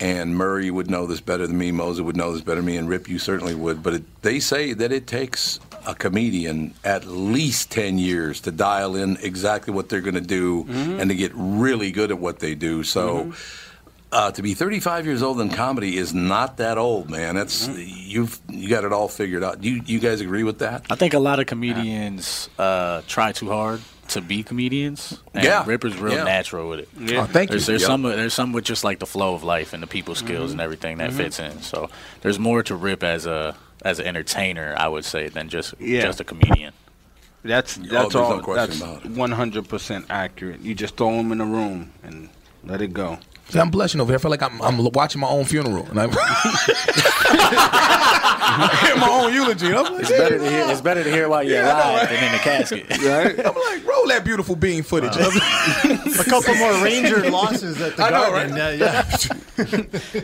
and 0.00 0.34
Murray 0.34 0.70
would 0.70 0.90
know 0.90 1.06
this 1.06 1.20
better 1.20 1.46
than 1.46 1.58
me, 1.58 1.70
Moser 1.70 2.02
would 2.02 2.16
know 2.16 2.32
this 2.32 2.42
better 2.42 2.56
than 2.56 2.66
me, 2.66 2.76
and 2.76 2.88
Rip, 2.88 3.08
you 3.08 3.18
certainly 3.18 3.54
would. 3.54 3.82
But 3.82 3.94
it, 3.94 4.22
they 4.22 4.40
say 4.40 4.72
that 4.72 4.90
it 4.90 5.06
takes 5.06 5.60
a 5.86 5.94
comedian 5.94 6.74
at 6.84 7.06
least 7.06 7.70
10 7.70 7.98
years 7.98 8.40
to 8.40 8.50
dial 8.50 8.96
in 8.96 9.16
exactly 9.22 9.72
what 9.72 9.88
they're 9.88 10.00
going 10.00 10.14
to 10.14 10.20
do 10.20 10.64
mm-hmm. 10.64 11.00
and 11.00 11.08
to 11.10 11.16
get 11.16 11.32
really 11.34 11.90
good 11.90 12.10
at 12.10 12.18
what 12.18 12.40
they 12.40 12.54
do. 12.54 12.82
So. 12.82 13.24
Mm-hmm. 13.24 13.66
Uh, 14.12 14.32
to 14.32 14.42
be 14.42 14.54
35 14.54 15.06
years 15.06 15.22
old 15.22 15.40
in 15.40 15.50
comedy 15.50 15.96
is 15.96 16.12
not 16.12 16.56
that 16.56 16.78
old, 16.78 17.08
man. 17.08 17.36
That's 17.36 17.68
you've 17.68 18.40
you 18.48 18.68
got 18.68 18.84
it 18.84 18.92
all 18.92 19.06
figured 19.06 19.44
out. 19.44 19.60
Do 19.60 19.70
you 19.70 19.82
you 19.86 20.00
guys 20.00 20.20
agree 20.20 20.42
with 20.42 20.58
that? 20.58 20.84
I 20.90 20.96
think 20.96 21.14
a 21.14 21.20
lot 21.20 21.38
of 21.38 21.46
comedians 21.46 22.48
uh, 22.58 23.02
try 23.06 23.30
too 23.30 23.50
hard 23.50 23.80
to 24.08 24.20
be 24.20 24.42
comedians. 24.42 25.16
And 25.32 25.44
Yeah. 25.44 25.62
Ripper's 25.64 25.96
real 25.96 26.14
Yeah. 26.14 26.24
natural 26.24 26.68
with 26.68 26.80
it. 26.80 26.88
Oh, 27.16 27.24
thank 27.26 27.50
you. 27.50 27.54
There's, 27.54 27.66
there's 27.66 27.82
Yep. 27.82 27.86
some 27.86 28.02
there's 28.02 28.34
some 28.34 28.52
with 28.52 28.64
just 28.64 28.82
like 28.82 28.98
the 28.98 29.06
flow 29.06 29.34
of 29.34 29.44
life 29.44 29.72
and 29.72 29.80
the 29.80 29.86
people 29.86 30.16
skills 30.16 30.50
and 30.50 30.60
everything 30.60 30.98
that 30.98 31.12
fits 31.12 31.38
in. 31.38 31.62
So 31.62 31.88
there's 32.22 32.38
more 32.40 32.64
to 32.64 32.74
Rip 32.74 33.04
as 33.04 33.26
a 33.26 33.54
as 33.82 34.00
an 34.00 34.06
entertainer, 34.06 34.74
I 34.76 34.88
would 34.88 35.04
say, 35.04 35.28
than 35.28 35.48
just 35.48 35.74
Yeah. 35.78 36.02
just 36.02 36.18
a 36.20 36.24
comedian. 36.24 36.72
that's 37.44 37.78
Oh, 37.78 37.82
that's 37.82 37.90
there's 37.90 38.14
no 38.14 38.22
all. 38.24 38.40
question 38.40 38.80
that's 38.80 39.04
100 39.06 39.68
percent 39.68 40.06
accurate. 40.10 40.60
You 40.62 40.74
just 40.74 40.96
throw 40.96 41.16
them 41.16 41.30
in 41.30 41.40
a 41.40 41.46
room 41.46 41.92
and 42.02 42.28
let 42.64 42.82
it 42.82 42.92
go. 42.92 43.18
See, 43.50 43.58
I'm 43.58 43.70
blushing 43.70 44.00
over 44.00 44.10
here. 44.12 44.18
I 44.18 44.20
feel 44.22 44.30
like 44.30 44.42
I'm, 44.42 44.60
I'm 44.62 44.78
watching 44.92 45.20
my 45.20 45.28
own 45.28 45.44
funeral. 45.44 45.86
And 45.90 46.00
I'm 46.00 46.10
my 49.00 49.08
own 49.10 49.32
eulogy. 49.32 49.66
I'm 49.74 49.84
like, 49.92 50.00
It's 50.02 50.10
better 50.10 50.38
to 50.38 50.48
hear. 50.50 50.64
It's 50.68 50.80
better 50.80 51.02
to 51.04 51.10
hear 51.10 51.28
while 51.28 51.42
you're 51.42 51.56
Yeah, 51.62 51.74
I 51.74 51.78
know, 51.78 51.90
alive 51.90 52.00
right? 52.02 52.08
than 52.10 52.24
in 52.24 52.32
the 52.32 52.38
casket. 52.38 52.86
Right? 53.10 53.38
I'm 53.46 53.54
like, 53.54 53.84
roll 53.86 54.06
that 54.08 54.24
beautiful 54.24 54.54
bean 54.56 54.82
footage. 54.82 55.16
A 55.16 56.24
couple 56.24 56.54
more 56.56 56.72
Ranger 56.84 57.28
losses 57.30 57.80
at 57.80 57.96
the 57.96 58.04
I 58.06 58.10
know, 58.10 58.30
Garden. 58.30 58.52
right? 58.54 58.78
Yeah, 58.78 59.16
yeah. 60.14 60.22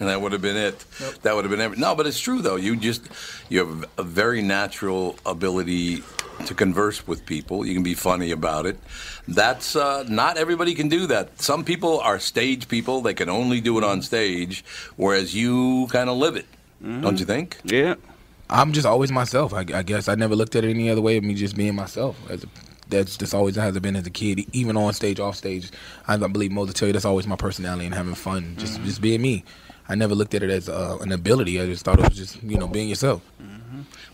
And 0.00 0.08
that 0.08 0.20
would 0.20 0.32
have 0.32 0.42
been 0.42 0.56
it. 0.56 0.84
That 1.22 1.34
would 1.34 1.44
have 1.44 1.50
been 1.50 1.60
every- 1.60 1.78
no, 1.78 1.94
but 1.94 2.06
it's 2.06 2.20
true 2.20 2.40
though. 2.42 2.56
You 2.56 2.76
just 2.76 3.08
you 3.48 3.58
have 3.64 3.84
a 3.98 4.02
very 4.02 4.42
natural 4.42 5.16
ability 5.26 6.02
to 6.46 6.54
converse 6.54 7.06
with 7.06 7.26
people. 7.26 7.66
You 7.66 7.74
can 7.74 7.82
be 7.82 7.94
funny 7.94 8.30
about 8.30 8.66
it. 8.66 8.78
That's 9.26 9.74
uh, 9.76 10.04
not 10.08 10.36
everybody 10.36 10.74
can 10.74 10.88
do 10.88 11.06
that. 11.08 11.40
Some 11.42 11.64
people 11.64 12.00
are 12.00 12.18
stage 12.18 12.68
people; 12.68 13.00
they 13.00 13.14
can 13.14 13.28
only 13.28 13.60
do 13.60 13.76
it 13.78 13.84
on 13.84 14.02
stage, 14.02 14.64
whereas 14.96 15.34
you 15.34 15.86
kind 15.90 16.08
of 16.08 16.16
live 16.16 16.36
it. 16.36 16.46
Don't 16.80 17.18
you 17.18 17.26
think? 17.26 17.58
Yeah. 17.64 17.94
I'm 18.50 18.72
just 18.72 18.86
always 18.86 19.10
myself. 19.12 19.52
I, 19.52 19.64
I 19.74 19.82
guess 19.82 20.08
I 20.08 20.14
never 20.14 20.34
looked 20.36 20.54
at 20.56 20.64
it 20.64 20.70
any 20.70 20.88
other 20.88 21.02
way 21.02 21.16
of 21.18 21.24
me 21.24 21.34
just 21.34 21.56
being 21.56 21.74
myself. 21.74 22.16
As 22.30 22.44
a, 22.44 22.46
that's 22.88 23.16
just 23.18 23.34
always 23.34 23.56
has 23.56 23.78
been 23.80 23.96
as 23.96 24.06
a 24.06 24.10
kid, 24.10 24.46
even 24.52 24.76
on 24.76 24.94
stage, 24.94 25.20
off 25.20 25.36
stage. 25.36 25.70
I 26.06 26.16
believe 26.16 26.50
most 26.52 26.68
will 26.68 26.72
tell 26.72 26.86
you 26.88 26.92
that's 26.94 27.04
always 27.04 27.26
my 27.26 27.36
personality 27.36 27.84
and 27.84 27.94
having 27.94 28.14
fun, 28.14 28.54
just 28.56 28.80
just 28.84 29.02
being 29.02 29.20
me. 29.20 29.44
I 29.88 29.94
never 29.94 30.14
looked 30.14 30.34
at 30.34 30.42
it 30.42 30.50
as 30.50 30.68
uh, 30.68 30.98
an 31.00 31.12
ability. 31.12 31.60
I 31.60 31.66
just 31.66 31.84
thought 31.84 31.98
it 31.98 32.08
was 32.08 32.16
just 32.16 32.42
you 32.42 32.58
know 32.58 32.68
being 32.68 32.88
yourself. 32.88 33.22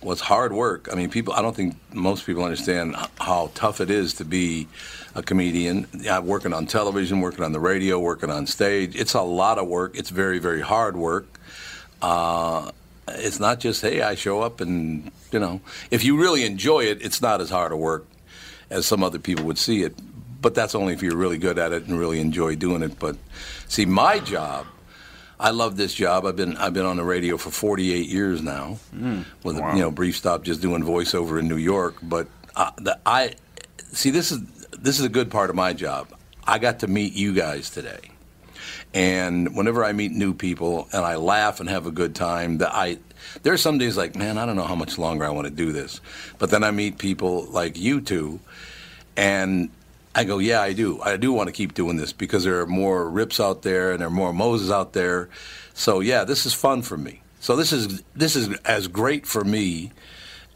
Well, 0.02 0.12
it's 0.12 0.20
hard 0.20 0.52
work. 0.52 0.88
I 0.92 0.96
mean, 0.96 1.08
people. 1.10 1.32
I 1.32 1.40
don't 1.40 1.56
think 1.56 1.76
most 1.92 2.26
people 2.26 2.44
understand 2.44 2.94
how 3.18 3.50
tough 3.54 3.80
it 3.80 3.90
is 3.90 4.14
to 4.14 4.24
be 4.24 4.68
a 5.14 5.22
comedian. 5.22 5.86
Yeah, 5.94 6.18
working 6.18 6.52
on 6.52 6.66
television, 6.66 7.20
working 7.20 7.42
on 7.42 7.52
the 7.52 7.60
radio, 7.60 7.98
working 7.98 8.30
on 8.30 8.46
stage. 8.46 8.94
It's 8.96 9.14
a 9.14 9.22
lot 9.22 9.58
of 9.58 9.66
work. 9.66 9.96
It's 9.96 10.10
very, 10.10 10.38
very 10.38 10.60
hard 10.60 10.96
work. 10.96 11.40
Uh, 12.02 12.70
it's 13.08 13.40
not 13.40 13.60
just 13.60 13.80
hey, 13.80 14.02
I 14.02 14.14
show 14.14 14.42
up 14.42 14.60
and 14.60 15.10
you 15.32 15.38
know. 15.38 15.60
If 15.90 16.04
you 16.04 16.20
really 16.20 16.44
enjoy 16.44 16.84
it, 16.84 17.02
it's 17.02 17.22
not 17.22 17.40
as 17.40 17.50
hard 17.50 17.72
a 17.72 17.76
work 17.76 18.06
as 18.70 18.86
some 18.86 19.02
other 19.02 19.18
people 19.18 19.44
would 19.46 19.58
see 19.58 19.82
it. 19.82 19.94
But 20.42 20.54
that's 20.54 20.74
only 20.74 20.92
if 20.92 21.02
you're 21.02 21.16
really 21.16 21.38
good 21.38 21.58
at 21.58 21.72
it 21.72 21.86
and 21.86 21.98
really 21.98 22.20
enjoy 22.20 22.56
doing 22.56 22.82
it. 22.82 22.98
But 22.98 23.16
see, 23.68 23.86
my 23.86 24.18
job. 24.18 24.66
I 25.44 25.50
love 25.50 25.76
this 25.76 25.92
job. 25.92 26.24
I've 26.24 26.36
been 26.36 26.56
I've 26.56 26.72
been 26.72 26.86
on 26.86 26.96
the 26.96 27.04
radio 27.04 27.36
for 27.36 27.50
48 27.50 28.08
years 28.08 28.40
now, 28.40 28.78
with 29.42 29.58
a 29.58 29.72
you 29.74 29.82
know 29.82 29.90
brief 29.90 30.16
stop 30.16 30.42
just 30.42 30.62
doing 30.62 30.82
voiceover 30.82 31.38
in 31.38 31.48
New 31.48 31.58
York. 31.58 31.96
But 32.02 32.28
uh, 32.56 32.70
the, 32.78 32.98
I 33.04 33.34
see 33.92 34.08
this 34.08 34.32
is 34.32 34.40
this 34.70 34.98
is 34.98 35.04
a 35.04 35.10
good 35.10 35.30
part 35.30 35.50
of 35.50 35.56
my 35.56 35.74
job. 35.74 36.08
I 36.46 36.58
got 36.58 36.78
to 36.78 36.86
meet 36.86 37.12
you 37.12 37.34
guys 37.34 37.68
today, 37.68 38.00
and 38.94 39.54
whenever 39.54 39.84
I 39.84 39.92
meet 39.92 40.12
new 40.12 40.32
people 40.32 40.88
and 40.94 41.04
I 41.04 41.16
laugh 41.16 41.60
and 41.60 41.68
have 41.68 41.86
a 41.86 41.90
good 41.90 42.14
time, 42.14 42.56
that 42.58 42.74
I 42.74 42.96
there 43.42 43.52
are 43.52 43.58
some 43.58 43.76
days 43.76 43.98
like 43.98 44.16
man 44.16 44.38
I 44.38 44.46
don't 44.46 44.56
know 44.56 44.64
how 44.64 44.76
much 44.76 44.96
longer 44.96 45.26
I 45.26 45.30
want 45.30 45.46
to 45.46 45.52
do 45.52 45.72
this, 45.72 46.00
but 46.38 46.48
then 46.48 46.64
I 46.64 46.70
meet 46.70 46.96
people 46.96 47.44
like 47.50 47.78
you 47.78 48.00
two, 48.00 48.40
and 49.14 49.68
I 50.14 50.24
go, 50.24 50.38
yeah, 50.38 50.60
I 50.60 50.72
do. 50.72 51.00
I 51.02 51.16
do 51.16 51.32
want 51.32 51.48
to 51.48 51.52
keep 51.52 51.74
doing 51.74 51.96
this 51.96 52.12
because 52.12 52.44
there 52.44 52.60
are 52.60 52.66
more 52.66 53.10
rips 53.10 53.40
out 53.40 53.62
there 53.62 53.92
and 53.92 54.00
there 54.00 54.08
are 54.08 54.12
more 54.12 54.32
Moses 54.32 54.70
out 54.70 54.92
there. 54.92 55.28
So 55.74 56.00
yeah, 56.00 56.24
this 56.24 56.46
is 56.46 56.54
fun 56.54 56.82
for 56.82 56.96
me. 56.96 57.20
So 57.40 57.56
this 57.56 57.72
is 57.72 58.02
this 58.14 58.36
is 58.36 58.56
as 58.64 58.88
great 58.88 59.26
for 59.26 59.44
me 59.44 59.92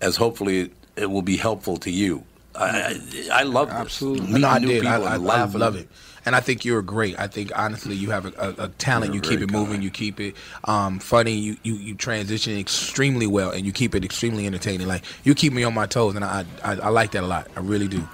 as 0.01 0.17
hopefully 0.17 0.61
it, 0.61 0.73
it 0.97 1.11
will 1.11 1.23
be 1.23 1.37
helpful 1.37 1.77
to 1.79 1.91
you. 1.91 2.25
I 2.55 3.01
I, 3.33 3.41
I 3.41 3.43
love 3.43 3.69
this. 3.69 3.77
Absolutely, 3.79 4.41
no, 4.41 4.49
I 4.49 4.59
did. 4.59 4.87
I, 4.87 5.01
I, 5.01 5.15
I 5.15 5.17
love 5.17 5.77
it. 5.77 5.89
And 6.25 6.37
I 6.37 6.41
think 6.41 6.65
you're 6.65 6.83
great. 6.83 7.19
I 7.19 7.27
think 7.27 7.53
honestly, 7.57 7.95
you 7.95 8.11
have 8.11 8.27
a, 8.27 8.33
a, 8.39 8.65
a 8.65 8.69
talent. 8.69 9.15
You're 9.15 9.25
you 9.25 9.31
keep 9.31 9.41
it 9.41 9.51
moving. 9.51 9.81
You 9.81 9.91
keep 9.91 10.21
it 10.21 10.37
um, 10.65 10.99
funny. 10.99 11.33
You, 11.33 11.57
you 11.63 11.75
you 11.75 11.95
transition 11.95 12.59
extremely 12.59 13.27
well, 13.27 13.51
and 13.51 13.65
you 13.65 13.73
keep 13.73 13.95
it 13.95 14.05
extremely 14.05 14.47
entertaining. 14.47 14.87
Like 14.87 15.05
you 15.25 15.35
keep 15.35 15.53
me 15.53 15.65
on 15.65 15.75
my 15.75 15.87
toes, 15.87 16.17
and 16.17 16.25
I 16.25 16.45
I, 16.63 16.73
I 16.73 16.89
like 16.91 17.13
that 17.13 17.23
a 17.23 17.27
lot. 17.27 17.49
I 17.57 17.61
really 17.61 17.89
do. 17.89 18.07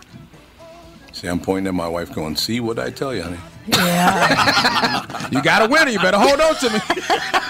See, 1.25 1.31
I'm 1.31 1.41
pointing 1.41 1.68
at 1.68 1.72
my 1.75 1.89
wife, 1.89 2.12
going, 2.12 2.37
"See 2.37 2.61
what 2.61 2.79
I 2.79 2.91
tell 2.91 3.14
you, 3.14 3.22
honey." 3.22 3.39
Yeah. 3.66 5.29
you 5.33 5.41
got 5.41 5.62
a 5.62 5.72
winner. 5.72 5.91
You 5.91 5.99
better 5.99 6.18
hold 6.18 6.39
on 6.39 6.55
to 6.57 6.68
me. 6.68 6.79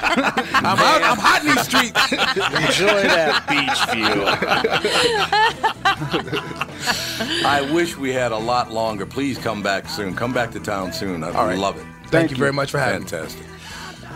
I'm 0.01 0.79
out. 0.79 1.03
I'm 1.03 1.18
hot 1.18 1.41
in 1.41 1.49
these 1.49 1.62
streets. 1.62 2.12
Enjoy 2.12 3.03
that 3.03 3.49
beach 3.49 3.81
view. 3.93 4.22
I 7.49 7.68
wish 7.72 7.97
we 7.97 8.12
had 8.12 8.31
a 8.31 8.39
lot 8.39 8.70
longer. 8.70 9.07
Please 9.07 9.39
come 9.39 9.61
back 9.61 9.89
soon. 9.89 10.14
Come 10.14 10.33
back 10.33 10.53
to 10.53 10.61
town 10.61 10.93
soon. 10.93 11.25
I'd 11.25 11.35
All 11.35 11.47
right. 11.47 11.59
love 11.59 11.77
it. 11.77 11.85
Thank 12.11 12.31
you 12.31 12.37
very 12.37 12.53
much 12.53 12.70
for 12.70 12.79
having 12.79 13.03
me. 13.03 13.09
Fantastic. 13.09 13.45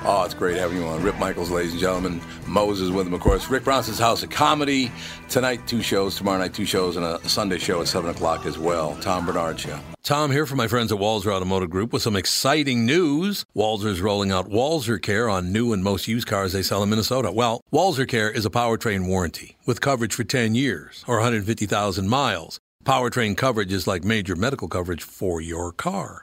Oh, 0.05 0.23
it's 0.25 0.33
great 0.33 0.57
having 0.57 0.79
you 0.79 0.85
on. 0.87 1.03
Rip 1.03 1.19
Michaels, 1.19 1.51
ladies 1.51 1.73
and 1.73 1.81
gentlemen. 1.81 2.21
Moses 2.47 2.91
with 2.91 3.07
him, 3.07 3.15
of 3.15 3.21
course. 3.21 3.51
Rick 3.51 3.65
Bronson's 3.65 3.99
House 3.99 4.23
of 4.23 4.31
Comedy. 4.31 4.91
Tonight, 5.29 5.67
two 5.67 5.83
shows. 5.83 6.17
Tomorrow 6.17 6.39
night, 6.39 6.55
two 6.55 6.65
shows. 6.65 6.97
And 6.97 7.05
a 7.05 7.29
Sunday 7.29 7.59
show 7.59 7.81
at 7.81 7.89
7 7.89 8.09
o'clock 8.09 8.47
as 8.47 8.57
well. 8.59 8.97
Tom 9.01 9.27
Barnard 9.27 9.59
Show. 9.61 9.79
Tom 10.05 10.31
here 10.31 10.47
from 10.47 10.57
my 10.57 10.69
friends 10.69 10.93
at 10.93 10.99
Walser 10.99 11.33
Automotive 11.33 11.69
Group 11.69 11.93
with 11.93 12.03
some 12.03 12.17
exciting 12.17 12.87
news. 12.87 13.45
Walser's 13.55 14.01
rolling 14.01 14.31
out 14.31 14.49
Walser 14.49 15.03
Care 15.03 15.29
on 15.29 15.53
new 15.53 15.73
and 15.73 15.83
most 15.85 16.09
used 16.09 16.27
cars 16.29 16.53
they 16.53 16.63
sell 16.63 16.83
in 16.83 16.89
Minnesota. 16.89 17.31
Well, 17.33 17.61
Walser 17.73 18.09
Care 18.09 18.31
is 18.31 18.47
a 18.47 18.51
powertrain 18.51 19.07
warranty 19.07 19.57
with 19.67 19.81
coverage 19.81 20.15
for 20.15 20.25
10 20.25 20.55
years 20.55 21.05
or 21.07 21.17
150,000 21.17 22.09
miles. 22.09 22.61
Powertrain 22.85 23.37
coverage 23.37 23.73
is 23.73 23.87
like 23.87 24.05
major 24.05 24.37
medical 24.37 24.69
coverage 24.69 25.03
for 25.03 25.41
your 25.41 25.73
car. 25.73 26.23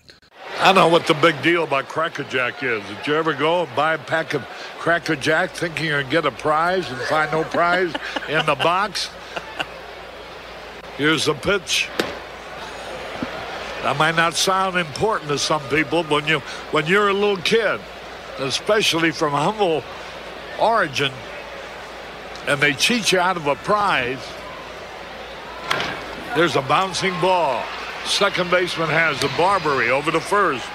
I 0.59 0.65
don't 0.65 0.75
know 0.75 0.87
what 0.89 1.07
the 1.07 1.15
big 1.15 1.41
deal 1.41 1.63
about 1.63 1.87
Cracker 1.87 2.23
Jack 2.23 2.61
is. 2.61 2.83
Did 2.83 3.07
you 3.07 3.15
ever 3.15 3.33
go 3.33 3.63
and 3.63 3.75
buy 3.75 3.95
a 3.95 3.97
pack 3.97 4.33
of 4.33 4.43
Cracker 4.77 5.15
Jack 5.15 5.51
thinking 5.51 5.87
you're 5.87 6.01
going 6.01 6.05
to 6.05 6.11
get 6.11 6.25
a 6.25 6.31
prize 6.31 6.89
and 6.89 6.99
find 7.01 7.31
no 7.31 7.43
prize 7.43 7.93
in 8.29 8.45
the 8.45 8.55
box? 8.55 9.09
Here's 10.97 11.25
the 11.25 11.33
pitch. 11.33 11.89
That 13.81 13.97
might 13.97 14.15
not 14.15 14.35
sound 14.35 14.77
important 14.77 15.29
to 15.31 15.39
some 15.39 15.61
people 15.69 16.03
when 16.03 16.27
you 16.27 16.39
when 16.69 16.85
you're 16.85 17.09
a 17.09 17.13
little 17.13 17.37
kid, 17.37 17.81
especially 18.37 19.09
from 19.09 19.31
humble 19.31 19.83
origin, 20.59 21.11
and 22.47 22.61
they 22.61 22.73
cheat 22.73 23.11
you 23.11 23.19
out 23.19 23.37
of 23.37 23.47
a 23.47 23.55
prize. 23.55 24.23
There's 26.35 26.55
a 26.55 26.61
bouncing 26.61 27.19
ball. 27.19 27.63
Second 28.05 28.51
baseman 28.51 28.89
has 28.89 29.19
the 29.21 29.29
Barbary 29.37 29.89
over 29.89 30.11
the 30.11 30.19
first. 30.19 30.65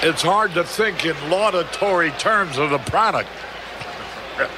It's 0.00 0.22
hard 0.22 0.54
to 0.54 0.62
think 0.64 1.04
in 1.04 1.16
laudatory 1.30 2.10
terms 2.12 2.56
of 2.58 2.70
the 2.70 2.78
product. 2.78 3.28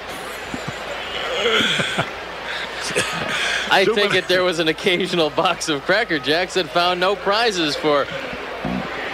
I 3.72 3.84
Too 3.84 3.95
take 3.95 4.07
many- 4.09 4.18
it 4.18 4.28
there 4.28 4.43
was 4.43 4.59
an 4.59 4.68
occasional 4.68 5.30
box 5.30 5.68
of 5.68 5.82
Cracker 5.82 6.18
Jacks 6.18 6.55
that 6.55 6.68
found 6.68 7.01
no 7.01 7.16
prizes 7.16 7.76
for 7.76 8.07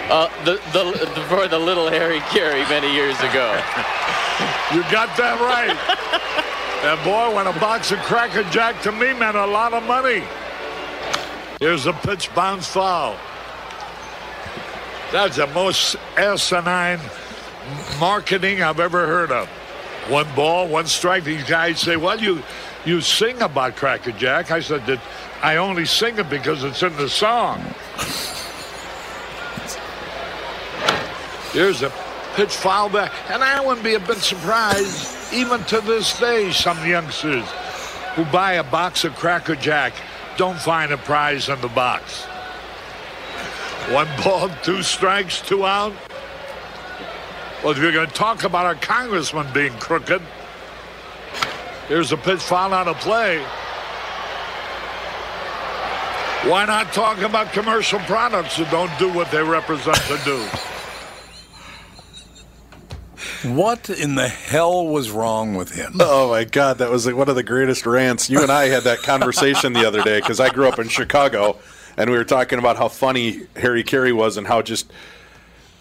Uh, 0.09 0.29
the, 0.45 0.53
the, 0.71 0.83
the, 1.15 1.21
for 1.27 1.49
the 1.49 1.59
little 1.59 1.89
Harry 1.89 2.19
Caray 2.31 2.63
many 2.69 2.91
years 2.93 3.19
ago. 3.21 3.61
You 4.73 4.81
got 4.91 5.15
that 5.15 5.39
right. 5.39 5.71
and 6.83 7.01
boy, 7.05 7.33
when 7.33 7.47
a 7.47 7.53
box 7.57 7.93
of 7.93 7.99
Cracker 7.99 8.43
Jack 8.51 8.81
to 8.81 8.91
me 8.91 9.13
meant 9.13 9.37
a 9.37 9.45
lot 9.45 9.71
of 9.73 9.81
money. 9.83 10.23
Here's 11.59 11.87
a 11.87 11.93
pitch 11.93 12.33
bounce 12.35 12.67
foul. 12.67 13.15
That's 15.11 15.37
the 15.37 15.47
most 15.47 15.95
asinine 16.15 16.99
marketing 17.99 18.61
I've 18.61 18.79
ever 18.79 19.07
heard 19.07 19.31
of. 19.31 19.47
One 20.07 20.27
ball, 20.35 20.67
one 20.67 20.85
strike. 20.85 21.23
These 21.23 21.45
guys 21.45 21.79
say, 21.79 21.95
"Well, 21.95 22.19
you 22.19 22.43
you 22.85 23.01
sing 23.01 23.41
about 23.41 23.75
Cracker 23.75 24.11
Jack." 24.11 24.51
I 24.51 24.59
said 24.59 24.85
that 24.85 24.99
I 25.41 25.55
only 25.55 25.85
sing 25.85 26.19
it 26.19 26.29
because 26.29 26.63
it's 26.63 26.83
in 26.83 26.95
the 26.95 27.09
song. 27.09 27.59
Here's 31.53 31.81
a 31.81 31.91
pitch 32.35 32.55
foul 32.55 32.89
back, 32.89 33.11
and 33.31 33.43
I 33.43 33.65
wouldn't 33.65 33.83
be 33.83 33.95
a 33.95 33.99
bit 33.99 34.19
surprised, 34.19 35.33
even 35.33 35.63
to 35.65 35.81
this 35.81 36.19
day, 36.19 36.51
some 36.51 36.77
youngsters 36.85 37.45
who 38.13 38.25
buy 38.25 38.53
a 38.53 38.63
box 38.63 39.05
of 39.05 39.15
Cracker 39.15 39.55
Jack 39.55 39.93
don't 40.37 40.59
find 40.59 40.91
a 40.91 40.97
prize 40.97 41.49
in 41.49 41.59
the 41.61 41.67
box. 41.69 42.23
One 43.91 44.07
ball, 44.23 44.49
two 44.63 44.83
strikes, 44.83 45.41
two 45.41 45.65
out. 45.65 45.93
Well, 47.63 47.71
if 47.71 47.79
you're 47.79 47.91
going 47.91 48.07
to 48.07 48.13
talk 48.13 48.43
about 48.43 48.65
our 48.65 48.75
congressman 48.75 49.51
being 49.51 49.73
crooked, 49.73 50.21
here's 51.87 52.11
a 52.11 52.17
pitch 52.17 52.41
foul 52.41 52.73
on 52.73 52.87
a 52.87 52.93
play. 52.93 53.43
Why 56.49 56.65
not 56.65 56.93
talk 56.93 57.19
about 57.21 57.51
commercial 57.51 57.99
products 57.99 58.57
that 58.57 58.69
don't 58.69 58.91
do 58.99 59.11
what 59.11 59.31
they 59.31 59.41
represent 59.41 59.97
to 59.97 60.19
do? 60.23 60.47
What 63.43 63.89
in 63.89 64.15
the 64.15 64.27
hell 64.27 64.87
was 64.87 65.11
wrong 65.11 65.55
with 65.55 65.73
him? 65.75 65.93
Oh 65.99 66.29
my 66.29 66.43
God, 66.43 66.79
that 66.79 66.89
was 66.89 67.05
like 67.05 67.15
one 67.15 67.29
of 67.29 67.35
the 67.35 67.43
greatest 67.43 67.85
rants. 67.85 68.29
You 68.29 68.41
and 68.41 68.51
I 68.51 68.67
had 68.67 68.83
that 68.83 69.03
conversation 69.03 69.73
the 69.73 69.87
other 69.87 70.01
day 70.03 70.19
because 70.19 70.39
I 70.39 70.49
grew 70.49 70.67
up 70.67 70.79
in 70.79 70.87
Chicago, 70.89 71.57
and 71.97 72.09
we 72.09 72.17
were 72.17 72.23
talking 72.23 72.57
about 72.57 72.77
how 72.77 72.87
funny 72.87 73.41
Harry 73.55 73.83
Caray 73.83 74.11
was 74.11 74.37
and 74.37 74.47
how 74.47 74.61
just 74.61 74.91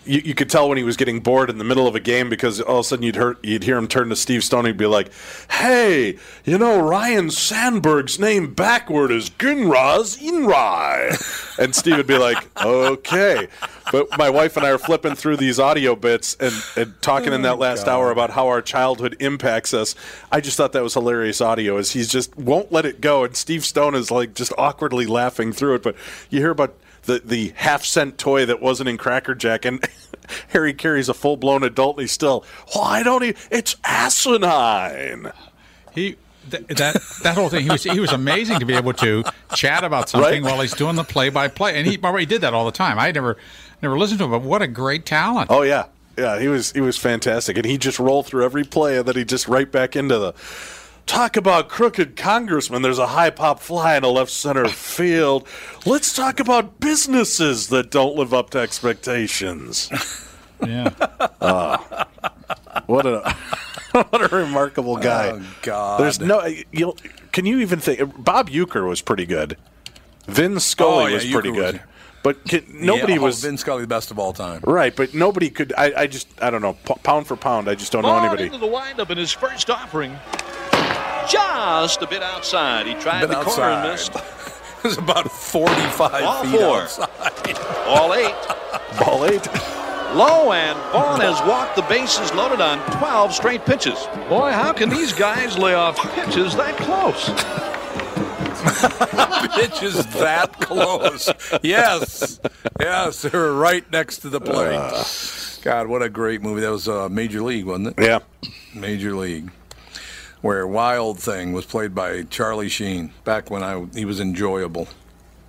you, 0.07 0.23
you 0.25 0.35
could 0.35 0.51
tell 0.51 0.69
when 0.69 0.79
he 0.79 0.85
was 0.85 0.97
getting 0.97 1.21
bored 1.21 1.51
in 1.51 1.59
the 1.59 1.65
middle 1.65 1.87
of 1.87 1.95
a 1.95 2.01
game 2.01 2.29
because 2.29 2.61
all 2.61 2.79
of 2.79 2.81
a 2.81 2.85
sudden 2.85 3.03
you'd 3.03 3.17
hear 3.17 3.37
you'd 3.43 3.65
hear 3.65 3.77
him 3.77 3.89
turn 3.89 4.09
to 4.09 4.17
Steve 4.17 4.45
Stone 4.45 4.67
and 4.67 4.77
be 4.77 4.87
like, 4.87 5.11
"Hey, 5.51 6.19
you 6.45 6.59
know 6.59 6.81
Ryne 6.81 7.31
Sandberg's 7.31 8.19
name 8.19 8.55
backward 8.55 9.11
is 9.11 9.31
Gunraz 9.31 10.19
Inrai," 10.19 11.59
and 11.59 11.75
Steve 11.75 11.97
would 11.97 12.07
be 12.07 12.19
like, 12.19 12.49
"Okay." 12.65 13.49
But 13.93 14.19
my 14.19 14.31
wife 14.31 14.57
and 14.57 14.67
I 14.67 14.71
are 14.71 14.79
flipping 14.79 15.15
through 15.15 15.37
these 15.37 15.61
audio 15.61 15.95
bits 15.95 16.37
and, 16.41 16.55
and 16.77 17.01
talking 17.03 17.33
in 17.33 17.43
that 17.43 17.55
oh, 17.55 17.59
last 17.59 17.87
hour 17.87 18.11
about 18.11 18.31
how 18.31 18.49
our 18.49 18.61
childhood 18.61 19.17
impacts 19.21 19.73
us. 19.73 19.95
I 20.33 20.41
just 20.41 20.57
thought 20.57 20.73
that 20.73 20.83
was 20.83 20.95
hilarious 20.95 21.41
audio. 21.41 21.77
As 21.77 21.93
he's 21.93 22.09
just 22.09 22.37
won't 22.37 22.73
let 22.73 22.85
it 22.85 23.01
go, 23.01 23.23
and 23.25 23.37
Steve 23.37 23.65
Stone 23.65 23.95
is 23.95 24.11
like 24.11 24.35
just 24.35 24.53
awkwardly 24.59 25.07
laughing 25.07 25.53
through 25.53 25.77
it. 25.77 25.83
But 25.83 25.95
you 26.31 26.41
hear 26.41 26.51
about 26.51 26.77
the 27.07 27.21
the 27.25 27.53
half 27.57 27.85
cent 27.85 28.19
toy 28.19 28.47
that 28.47 28.61
wasn't 28.61 28.89
in 28.89 28.97
Cracker 28.99 29.35
Jack, 29.35 29.65
and 29.65 29.83
Harry 30.49 30.75
Caray's 30.75 31.09
a 31.09 31.15
full 31.15 31.37
blown 31.37 31.63
adult, 31.63 31.97
and 31.97 32.03
he's 32.03 32.13
still, 32.13 32.45
why 32.75 33.03
don't 33.03 33.23
he? 33.23 33.35
It's 33.51 33.77
asinine. 33.85 35.33
He 35.95 36.17
th- 36.51 36.67
that 36.67 36.97
that 37.23 37.35
whole 37.37 37.49
thing. 37.49 37.65
He 37.65 37.71
was 37.71 37.85
he 37.85 38.01
was 38.01 38.13
amazing 38.13 38.59
to 38.61 38.67
be 38.67 38.75
able 38.75 38.93
to 38.95 39.25
chat 39.55 39.85
about 39.85 40.09
something 40.09 40.43
Right? 40.43 40.51
while 40.53 40.61
he's 40.61 40.75
doing 40.75 40.97
the 40.97 41.05
play 41.05 41.31
by 41.31 41.49
play, 41.49 41.79
and 41.79 41.87
he 41.87 41.99
already 42.03 42.27
did 42.27 42.43
that 42.43 42.55
all 42.55 42.65
the 42.67 42.73
time. 42.73 42.99
I 42.99 43.11
never 43.13 43.37
never 43.83 43.99
listened 43.99 44.19
to 44.19 44.25
him, 44.27 44.31
but 44.33 44.43
what 44.43 44.63
a 44.63 44.67
great 44.69 45.07
talent! 45.07 45.51
Oh 45.51 45.63
yeah, 45.63 45.87
yeah, 46.19 46.39
he 46.39 46.49
was 46.49 46.73
he 46.73 46.81
was 46.81 46.97
fantastic, 46.99 47.57
and 47.57 47.65
he 47.65 47.79
just 47.79 47.99
rolled 47.99 48.27
through 48.27 48.45
every 48.45 48.65
play, 48.65 48.99
and 48.99 49.07
then 49.07 49.17
he 49.17 49.25
just 49.25 49.49
right 49.49 49.71
back 49.71 49.97
into 49.97 50.19
the. 50.19 50.35
Talk 51.07 51.37
about 51.37 51.69
crooked 51.69 52.17
congressmen. 52.17 52.83
There's 52.83 52.99
a 52.99 53.07
high 53.07 53.31
pop 53.31 53.61
fly 53.61 53.97
in 53.97 54.03
a 54.03 54.09
left 54.09 54.31
center 54.33 54.67
field. 54.67 55.47
Let's 55.87 56.13
talk 56.15 56.41
about 56.41 56.81
businesses 56.81 57.69
that 57.69 57.91
don't 57.93 58.17
live 58.17 58.35
up 58.35 58.51
to 58.51 58.59
expectations. 58.59 59.91
Yeah. 60.67 60.89
Ah, 61.43 62.07
what 62.87 63.05
a 63.05 63.31
what 63.93 64.33
a 64.33 64.35
remarkable 64.35 64.97
guy. 64.97 65.33
Oh, 65.33 65.43
God. 65.61 66.01
There's 66.01 66.19
no 66.19 66.47
you 66.73 66.95
can 67.31 67.45
you 67.45 67.59
even 67.61 67.79
think 67.79 68.25
Bob 68.25 68.49
Uecker 68.49 68.89
was 68.89 69.03
pretty 69.03 69.27
good. 69.27 69.59
Vin 70.27 70.59
Scully 70.59 71.05
Oh, 71.05 71.07
yeah, 71.09 71.15
was 71.17 71.25
Uecker 71.27 71.33
pretty 71.35 71.51
was- 71.51 71.73
good. 71.73 71.83
But 72.23 72.43
can, 72.47 72.65
nobody 72.73 73.13
Yeah, 73.13 73.19
oh, 73.19 73.25
was 73.25 73.43
Vin 73.43 73.59
Scully, 73.59 73.83
the 73.83 73.87
best 73.87 74.11
of 74.11 74.19
all 74.19 74.33
time. 74.33 74.63
right. 74.65 74.97
But 74.97 75.13
nobody 75.13 75.51
could. 75.51 75.75
I, 75.77 75.93
I 75.95 76.07
just 76.07 76.27
I 76.43 76.49
don't 76.49 76.63
know. 76.63 76.73
P- 76.87 76.95
pound 77.03 77.27
for 77.27 77.37
pound, 77.37 77.69
I 77.69 77.75
just 77.75 77.93
don't 77.93 78.01
know 78.03 78.17
anybody. 78.19 78.45
into 78.47 78.57
the 78.57 78.67
windup 78.67 79.11
in 79.11 79.19
his 79.19 79.33
first 79.33 79.69
offering. 79.69 80.17
Just 81.29 82.03
a 82.03 82.07
bit 82.07 82.23
outside. 82.23 82.87
He 82.87 82.95
tried 82.95 83.21
Bit 83.23 83.31
the 83.31 83.43
corner 83.43 83.63
and 83.65 83.93
missed. 83.93 84.13
It 84.85 84.91
was 84.91 84.99
about 84.99 85.33
45 85.33 85.99
Ball 86.23 86.45
feet 86.45 86.61
four. 86.61 86.83
outside. 86.83 87.55
Ball 87.87 88.15
eight. 88.15 88.35
Ball 89.01 89.25
eight. 89.27 89.47
Low 90.15 90.53
and 90.53 90.79
Vaughn 90.93 91.21
has 91.21 91.41
walked 91.49 91.75
the 91.75 91.83
bases 91.83 92.33
loaded 92.35 92.61
on 92.61 92.79
12 92.99 93.33
straight 93.35 93.65
pitches. 93.67 94.07
Boy, 94.29 94.53
how 94.53 94.73
can 94.73 94.89
these 94.89 95.13
guys 95.13 95.59
lay 95.59 95.75
off 95.75 95.99
pitches 96.15 96.55
that 96.55 96.77
close? 96.77 97.27
Pitches 99.57 100.07
that 100.15 100.53
close. 100.61 101.31
Yes. 101.63 102.39
Yes, 102.79 103.23
they 103.23 103.37
were 103.37 103.55
right 103.55 103.91
next 103.91 104.19
to 104.19 104.29
the 104.29 104.41
plate. 104.41 105.59
God, 105.63 105.89
what 105.89 106.03
a 106.03 106.09
great 106.09 106.43
movie. 106.43 106.61
That 106.61 106.71
was 106.71 106.89
uh, 106.89 107.09
Major 107.09 107.43
League, 107.43 107.65
wasn't 107.65 107.89
it? 107.89 107.95
Yeah. 108.05 108.21
Major 108.75 109.15
League. 109.17 109.51
Where 110.47 110.65
Wild 110.65 111.19
Thing 111.19 111.53
was 111.55 111.67
played 111.67 111.93
by 111.93 112.23
Charlie 112.23 112.69
Sheen 112.69 113.11
back 113.25 113.51
when 113.51 113.65
I 113.65 113.85
he 113.93 114.05
was 114.05 114.21
enjoyable. 114.21 114.87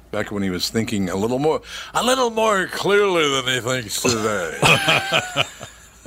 Back 0.10 0.32
when 0.32 0.42
he 0.42 0.50
was 0.50 0.72
thinking 0.72 1.08
a 1.08 1.16
little 1.16 1.38
more 1.38 1.62
a 1.94 2.04
little 2.04 2.32
more 2.32 2.66
clearly 2.66 3.30
than 3.30 3.46
he 3.46 3.60
thinks 3.60 4.02
today. 4.02 4.58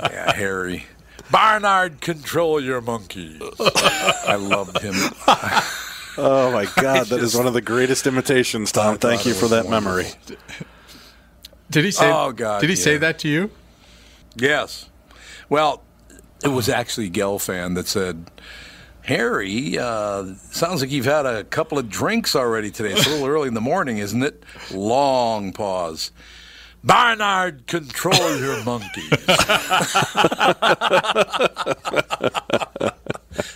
yeah, 0.01 0.33
Harry. 0.33 0.87
Barnard, 1.31 2.01
control 2.01 2.59
your 2.59 2.81
monkeys. 2.81 3.41
I 4.27 4.35
loved 4.35 4.81
him. 4.81 4.95
Oh 6.17 6.51
my 6.51 6.65
God, 6.75 7.07
that 7.07 7.19
is 7.19 7.31
just- 7.31 7.37
one 7.37 7.47
of 7.47 7.53
the 7.53 7.61
greatest 7.61 8.05
imitations, 8.05 8.73
Tom. 8.73 8.97
Thank 8.97 9.25
you 9.25 9.33
for 9.33 9.43
was 9.43 9.51
that 9.51 9.69
memory. 9.69 10.07
Did 11.69 11.85
he 11.85 11.91
say? 11.91 12.11
Oh, 12.11 12.33
God, 12.33 12.59
Did 12.59 12.69
he 12.69 12.75
say 12.75 12.97
that 12.97 13.19
to 13.19 13.29
you? 13.29 13.49
Yes. 14.35 14.89
Well, 15.47 15.81
it 16.43 16.49
was 16.49 16.67
actually 16.67 17.09
Gelfand 17.09 17.75
that 17.75 17.87
said, 17.87 18.29
Harry, 19.03 19.77
uh, 19.77 20.25
sounds 20.51 20.81
like 20.81 20.91
you've 20.91 21.05
had 21.05 21.25
a 21.25 21.43
couple 21.43 21.79
of 21.79 21.89
drinks 21.89 22.35
already 22.35 22.71
today. 22.71 22.93
It's 22.93 23.07
a 23.07 23.09
little 23.09 23.27
early 23.27 23.47
in 23.47 23.53
the 23.53 23.61
morning, 23.61 23.97
isn't 23.97 24.21
it? 24.21 24.43
Long 24.71 25.53
pause. 25.53 26.11
Barnard, 26.83 27.67
control 27.67 28.37
your 28.37 28.63
monkeys. 28.63 29.09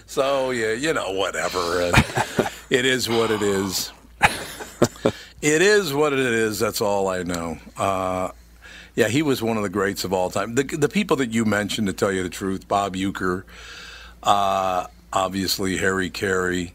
so, 0.05 0.51
yeah, 0.51 0.73
you 0.73 0.93
know, 0.93 1.11
whatever. 1.11 1.91
It 2.69 2.85
is 2.85 3.09
what 3.09 3.31
it 3.31 3.41
is. 3.41 3.91
It 5.41 5.61
is 5.61 5.93
what 5.93 6.13
it 6.13 6.19
is. 6.19 6.59
That's 6.59 6.81
all 6.81 7.07
I 7.07 7.23
know. 7.23 7.57
Uh, 7.77 8.31
yeah, 8.95 9.09
he 9.09 9.21
was 9.21 9.43
one 9.43 9.57
of 9.57 9.63
the 9.63 9.69
greats 9.69 10.03
of 10.03 10.13
all 10.13 10.29
time. 10.29 10.55
The, 10.55 10.63
the 10.63 10.89
people 10.89 11.17
that 11.17 11.31
you 11.31 11.45
mentioned, 11.45 11.87
to 11.87 11.93
tell 11.93 12.11
you 12.11 12.23
the 12.23 12.29
truth, 12.29 12.67
Bob 12.67 12.95
Uecker, 12.95 13.43
uh, 14.23 14.87
obviously 15.15 15.77
Harry 15.77 16.09
Caray, 16.11 16.73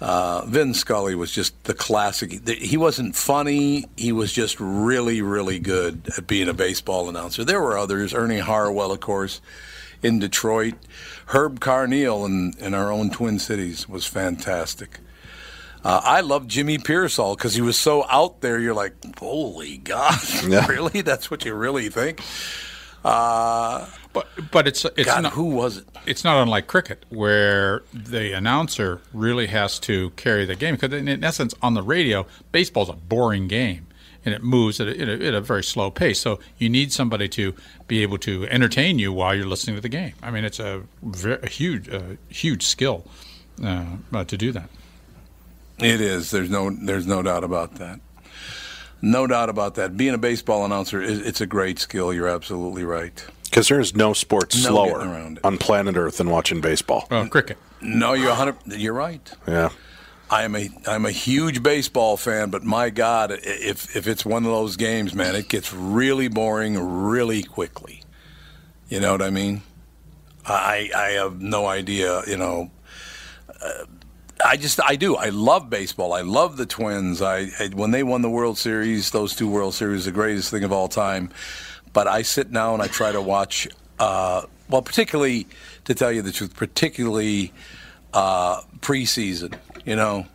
uh, 0.00 0.44
Vin 0.46 0.74
Scully 0.74 1.14
was 1.14 1.32
just 1.32 1.64
the 1.64 1.74
classic. 1.74 2.48
He 2.48 2.76
wasn't 2.76 3.16
funny. 3.16 3.84
He 3.96 4.12
was 4.12 4.32
just 4.32 4.56
really, 4.60 5.22
really 5.22 5.58
good 5.58 6.08
at 6.16 6.26
being 6.26 6.48
a 6.48 6.54
baseball 6.54 7.08
announcer. 7.08 7.44
There 7.44 7.60
were 7.62 7.78
others. 7.78 8.12
Ernie 8.12 8.40
Harwell, 8.40 8.92
of 8.92 9.00
course, 9.00 9.40
in 10.02 10.18
Detroit. 10.18 10.74
Herb 11.26 11.60
Carneal 11.60 12.26
in, 12.26 12.52
in 12.58 12.74
our 12.74 12.90
own 12.92 13.10
Twin 13.10 13.38
Cities 13.38 13.88
was 13.88 14.04
fantastic. 14.06 14.98
Uh, 15.84 16.00
I 16.04 16.20
love 16.20 16.46
Jimmy 16.46 16.78
Piersall 16.78 17.36
because 17.36 17.54
he 17.54 17.60
was 17.60 17.76
so 17.76 18.04
out 18.08 18.40
there. 18.40 18.58
You're 18.58 18.74
like, 18.74 18.94
holy 19.18 19.78
God, 19.78 20.16
Yeah. 20.46 20.66
really? 20.66 21.00
That's 21.02 21.30
what 21.30 21.44
you 21.44 21.54
really 21.54 21.88
think? 21.88 22.20
Uh, 23.04 23.86
But 24.12 24.26
but 24.50 24.68
it's 24.68 24.84
it's 24.84 25.06
God, 25.06 25.22
not 25.22 25.32
who 25.32 25.44
was 25.44 25.78
it? 25.78 25.86
It's 26.06 26.24
not 26.24 26.42
unlike 26.42 26.66
cricket, 26.66 27.04
where 27.08 27.82
the 27.92 28.32
announcer 28.32 29.00
really 29.12 29.46
has 29.46 29.78
to 29.80 30.10
carry 30.10 30.44
the 30.44 30.54
game 30.54 30.74
because 30.74 30.92
in, 30.92 31.24
essence, 31.24 31.54
on 31.62 31.74
the 31.74 31.82
radio, 31.82 32.26
baseball's 32.50 32.88
a 32.88 32.94
boring 32.94 33.48
game 33.48 33.86
and 34.24 34.34
it 34.34 34.42
moves 34.42 34.80
at 34.80 34.88
a, 34.88 35.00
at, 35.00 35.08
a, 35.08 35.26
at 35.28 35.34
a 35.34 35.40
very 35.40 35.64
slow 35.64 35.90
pace. 35.90 36.20
So 36.20 36.38
you 36.58 36.68
need 36.68 36.92
somebody 36.92 37.28
to 37.30 37.54
be 37.88 38.02
able 38.02 38.18
to 38.18 38.46
entertain 38.48 38.98
you 38.98 39.12
while 39.12 39.34
you're 39.34 39.46
listening 39.46 39.76
to 39.76 39.82
the 39.82 39.88
game. 39.88 40.14
I 40.22 40.30
mean, 40.30 40.44
it's 40.44 40.60
a, 40.60 40.82
very, 41.02 41.40
a 41.42 41.48
huge 41.48 41.88
huge 42.28 42.64
skill 42.64 43.04
uh, 43.62 43.86
uh, 44.12 44.24
to 44.24 44.36
do 44.36 44.52
that. 44.52 44.68
It 45.78 46.00
is. 46.00 46.30
There's 46.30 46.50
no. 46.50 46.70
There's 46.70 47.06
no 47.06 47.22
doubt 47.22 47.44
about 47.44 47.76
that. 47.76 48.00
No 49.00 49.26
doubt 49.26 49.48
about 49.48 49.74
that. 49.74 49.96
Being 49.96 50.14
a 50.14 50.18
baseball 50.18 50.64
announcer, 50.64 51.02
is, 51.02 51.20
it's 51.20 51.40
a 51.40 51.46
great 51.46 51.80
skill. 51.80 52.12
You're 52.12 52.28
absolutely 52.28 52.84
right. 52.84 53.24
Because 53.52 53.68
there 53.68 53.80
is 53.80 53.94
no 53.94 54.14
sport 54.14 54.54
No 54.54 54.60
slower 54.60 55.00
around 55.00 55.38
on 55.44 55.58
planet 55.58 55.94
Earth 55.94 56.16
than 56.16 56.30
watching 56.30 56.62
baseball. 56.62 57.06
Oh, 57.10 57.28
cricket. 57.28 57.58
No, 57.82 58.14
you're 58.14 58.30
100. 58.30 58.80
You're 58.80 58.94
right. 58.94 59.30
Yeah. 59.46 59.68
I 60.30 60.44
am 60.44 60.56
a 60.56 60.70
I'm 60.86 61.04
a 61.04 61.10
huge 61.10 61.62
baseball 61.62 62.16
fan, 62.16 62.48
but 62.48 62.64
my 62.64 62.88
God, 62.88 63.30
if 63.42 63.94
if 63.94 64.06
it's 64.06 64.24
one 64.24 64.46
of 64.46 64.50
those 64.50 64.78
games, 64.78 65.14
man, 65.14 65.34
it 65.34 65.50
gets 65.50 65.74
really 65.74 66.28
boring 66.28 66.78
really 66.78 67.42
quickly. 67.42 68.02
You 68.88 69.00
know 69.00 69.12
what 69.12 69.20
I 69.20 69.28
mean? 69.28 69.60
I 70.46 70.90
I 70.96 71.08
have 71.10 71.42
no 71.42 71.66
idea. 71.66 72.22
You 72.26 72.38
know, 72.38 72.70
uh, 73.62 73.84
I 74.42 74.56
just 74.56 74.80
I 74.82 74.96
do. 74.96 75.14
I 75.16 75.28
love 75.28 75.68
baseball. 75.68 76.14
I 76.14 76.22
love 76.22 76.56
the 76.56 76.64
Twins. 76.64 77.20
I, 77.20 77.50
I 77.60 77.68
when 77.74 77.90
they 77.90 78.02
won 78.02 78.22
the 78.22 78.30
World 78.30 78.56
Series, 78.56 79.10
those 79.10 79.36
two 79.36 79.46
World 79.46 79.74
Series, 79.74 80.06
the 80.06 80.10
greatest 80.10 80.50
thing 80.50 80.64
of 80.64 80.72
all 80.72 80.88
time. 80.88 81.28
But 81.92 82.08
I 82.08 82.22
sit 82.22 82.50
now 82.50 82.74
and 82.74 82.82
I 82.82 82.86
try 82.86 83.12
to 83.12 83.20
watch. 83.20 83.68
Uh, 83.98 84.42
well, 84.68 84.82
particularly 84.82 85.46
to 85.84 85.94
tell 85.94 86.10
you 86.10 86.22
the 86.22 86.32
truth, 86.32 86.56
particularly 86.56 87.52
uh, 88.14 88.62
preseason. 88.80 89.54
You 89.84 89.96
know, 89.96 90.26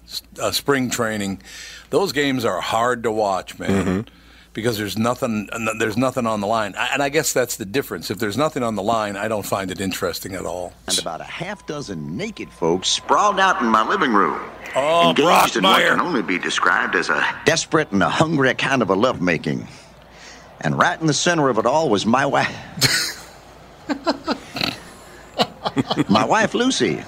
uh, 0.42 0.52
spring 0.52 0.90
training. 0.90 1.42
Those 1.90 2.12
games 2.12 2.44
are 2.44 2.60
hard 2.60 3.04
to 3.04 3.12
watch, 3.12 3.58
man. 3.58 4.08
Because 4.52 4.78
there's 4.78 4.98
nothing, 4.98 5.48
there's 5.78 5.98
nothing 5.98 6.26
on 6.26 6.42
the 6.42 6.48
line, 6.48 6.74
and 6.76 7.04
I 7.04 7.10
guess 7.10 7.32
that's 7.32 7.58
the 7.58 7.66
difference. 7.66 8.10
If 8.10 8.18
there's 8.18 8.38
nothing 8.38 8.64
on 8.64 8.74
the 8.74 8.82
line, 8.82 9.16
I 9.16 9.28
don't 9.28 9.46
find 9.46 9.70
it 9.70 9.80
interesting 9.80 10.34
at 10.34 10.48
all. 10.48 10.74
And 10.88 10.98
about 10.98 11.22
a 11.22 11.26
half 11.26 11.68
dozen 11.68 12.18
naked 12.18 12.50
folks 12.52 12.90
sprawled 12.90 13.40
out 13.40 13.62
in 13.62 13.68
my 13.68 13.88
living 13.88 14.14
room. 14.14 14.42
Oh, 14.76 15.12
engaged 15.12 15.58
in 15.58 15.64
what 15.64 15.82
can 15.84 16.02
only 16.02 16.24
be 16.24 16.40
described 16.40 16.96
as 16.96 17.10
a 17.10 17.24
desperate 17.46 17.92
and 17.92 18.02
a 18.02 18.10
hungry 18.10 18.52
kind 18.56 18.82
of 18.82 18.90
a 18.90 18.96
lovemaking. 18.96 19.68
And 20.62 20.78
right 20.78 21.00
in 21.00 21.08
the 21.08 21.14
center 21.14 21.50
of 21.50 21.58
it 21.58 21.66
all 21.66 21.90
was 21.90 22.06
my 22.06 22.26
wife. 22.26 22.56
my 26.10 26.26
wife, 26.26 26.54
Lucy. 26.54 27.04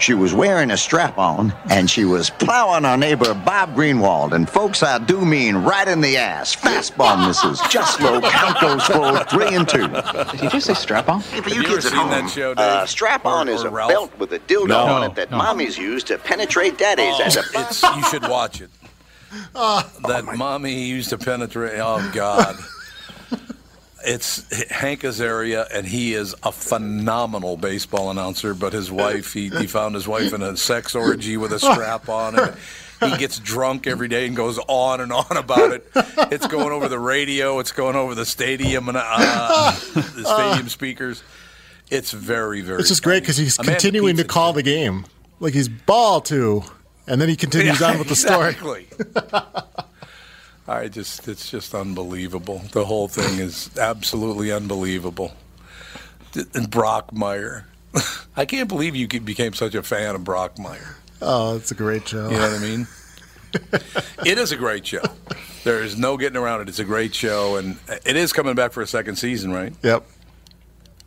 She 0.00 0.14
was 0.14 0.32
wearing 0.32 0.70
a 0.70 0.76
strap 0.76 1.18
on, 1.18 1.52
and 1.68 1.90
she 1.90 2.04
was 2.04 2.30
plowing 2.30 2.84
our 2.84 2.96
neighbor 2.96 3.34
Bob 3.34 3.74
Greenwald. 3.74 4.30
And 4.30 4.48
folks, 4.48 4.80
I 4.84 4.98
do 4.98 5.24
mean 5.24 5.56
right 5.56 5.88
in 5.88 6.00
the 6.00 6.16
ass. 6.16 6.54
Fastball 6.54 7.26
misses. 7.26 7.60
Just 7.68 8.00
low. 8.00 8.20
Count 8.20 8.60
those 8.60 8.84
full. 8.84 9.16
Three 9.24 9.56
and 9.56 9.68
two. 9.68 9.88
Did 9.88 10.40
you 10.40 10.50
just 10.50 10.66
say 10.68 10.74
strap 10.74 11.08
on? 11.08 11.20
Hey, 11.22 11.40
for 11.40 11.48
you, 11.48 11.56
Have 11.56 11.64
you 11.64 11.74
kids 11.74 11.86
ever 11.86 11.96
at 11.96 11.98
seen 11.98 12.00
home, 12.00 12.10
that 12.10 12.30
show, 12.30 12.52
uh, 12.52 12.80
Dave? 12.80 12.88
strap 12.88 13.26
on 13.26 13.48
Or- 13.48 13.52
is 13.52 13.62
a 13.64 13.70
Ralph? 13.70 13.90
belt 13.90 14.12
with 14.20 14.32
a 14.32 14.38
dildo 14.38 14.68
No. 14.68 14.78
on 14.86 15.02
it 15.02 15.16
that 15.16 15.32
No. 15.32 15.38
mommies 15.38 15.76
use 15.76 16.04
to 16.04 16.16
penetrate 16.16 16.78
daddies. 16.78 17.16
Oh, 17.18 17.22
as 17.24 17.36
a 17.36 17.42
it's, 17.56 17.82
you 17.82 18.02
should 18.04 18.22
watch 18.28 18.60
it. 18.60 18.70
that 19.52 20.34
mommy 20.36 20.84
used 20.84 21.10
to 21.10 21.18
penetrate. 21.18 21.78
Oh 21.78 22.10
God, 22.14 22.56
it's 24.04 24.70
Hank 24.70 25.02
Azaria, 25.02 25.66
and 25.72 25.86
he 25.86 26.14
is 26.14 26.34
a 26.42 26.52
phenomenal 26.52 27.56
baseball 27.56 28.10
announcer. 28.10 28.54
But 28.54 28.72
his 28.72 28.90
wife, 28.90 29.32
he, 29.32 29.48
he 29.48 29.66
found 29.66 29.94
his 29.94 30.08
wife 30.08 30.32
in 30.32 30.42
a 30.42 30.56
sex 30.56 30.94
orgy 30.94 31.36
with 31.36 31.52
a 31.52 31.58
strap 31.58 32.08
on, 32.08 32.38
and 32.38 32.56
he 33.00 33.16
gets 33.18 33.38
drunk 33.38 33.86
every 33.86 34.08
day 34.08 34.26
and 34.26 34.34
goes 34.36 34.58
on 34.66 35.00
and 35.00 35.12
on 35.12 35.36
about 35.36 35.72
it. 35.72 35.86
It's 36.32 36.46
going 36.46 36.72
over 36.72 36.88
the 36.88 36.98
radio. 36.98 37.58
It's 37.58 37.72
going 37.72 37.96
over 37.96 38.14
the 38.14 38.26
stadium 38.26 38.88
and 38.88 38.98
uh, 39.00 39.72
the 39.94 40.24
stadium 40.24 40.68
speakers. 40.68 41.22
It's 41.90 42.12
very, 42.12 42.60
very. 42.60 42.80
It's 42.80 42.88
just 42.88 43.02
great 43.02 43.20
because 43.22 43.36
he's 43.36 43.58
man 43.58 43.66
continuing 43.66 44.16
to 44.18 44.24
call 44.24 44.52
the 44.52 44.62
game. 44.62 45.06
Like 45.40 45.54
he's 45.54 45.68
ball 45.68 46.20
two, 46.20 46.64
and 47.08 47.20
then 47.20 47.28
he 47.28 47.36
continues 47.36 47.80
Yeah, 47.80 47.92
on 47.92 47.98
with 47.98 48.08
the 48.08 48.16
story. 48.26 48.50
exactly. 48.50 48.86
I 50.68 50.88
just, 50.88 51.26
it's 51.28 51.50
just 51.50 51.74
unbelievable. 51.74 52.62
The 52.72 52.84
whole 52.84 53.08
thing 53.08 53.38
is 53.38 53.70
absolutely 53.78 54.52
unbelievable. 54.52 55.32
And 56.34 56.70
Brockmire. 56.70 57.64
I 58.36 58.44
can't 58.44 58.68
believe 58.68 58.94
you 58.94 59.08
became 59.08 59.54
such 59.54 59.74
a 59.74 59.82
fan 59.82 60.14
of 60.14 60.20
Brockmire. 60.22 60.94
Oh, 61.22 61.56
it's 61.56 61.70
a 61.70 61.74
great 61.74 62.06
show. 62.06 62.28
You 62.28 62.36
know 62.36 62.50
what 62.50 62.58
I 62.60 62.62
mean? 62.62 62.86
it 64.26 64.36
is 64.38 64.52
a 64.52 64.56
great 64.56 64.86
show. 64.86 65.00
There 65.64 65.82
is 65.82 65.96
no 65.96 66.18
getting 66.18 66.36
around 66.36 66.60
it. 66.60 66.68
It's 66.68 66.78
a 66.78 66.84
great 66.84 67.14
show, 67.14 67.56
and 67.56 67.78
it 68.04 68.14
is 68.16 68.32
coming 68.34 68.54
back 68.54 68.72
for 68.72 68.82
a 68.82 68.86
second 68.86 69.16
season, 69.16 69.50
right? 69.52 69.72
Yep. 69.82 70.06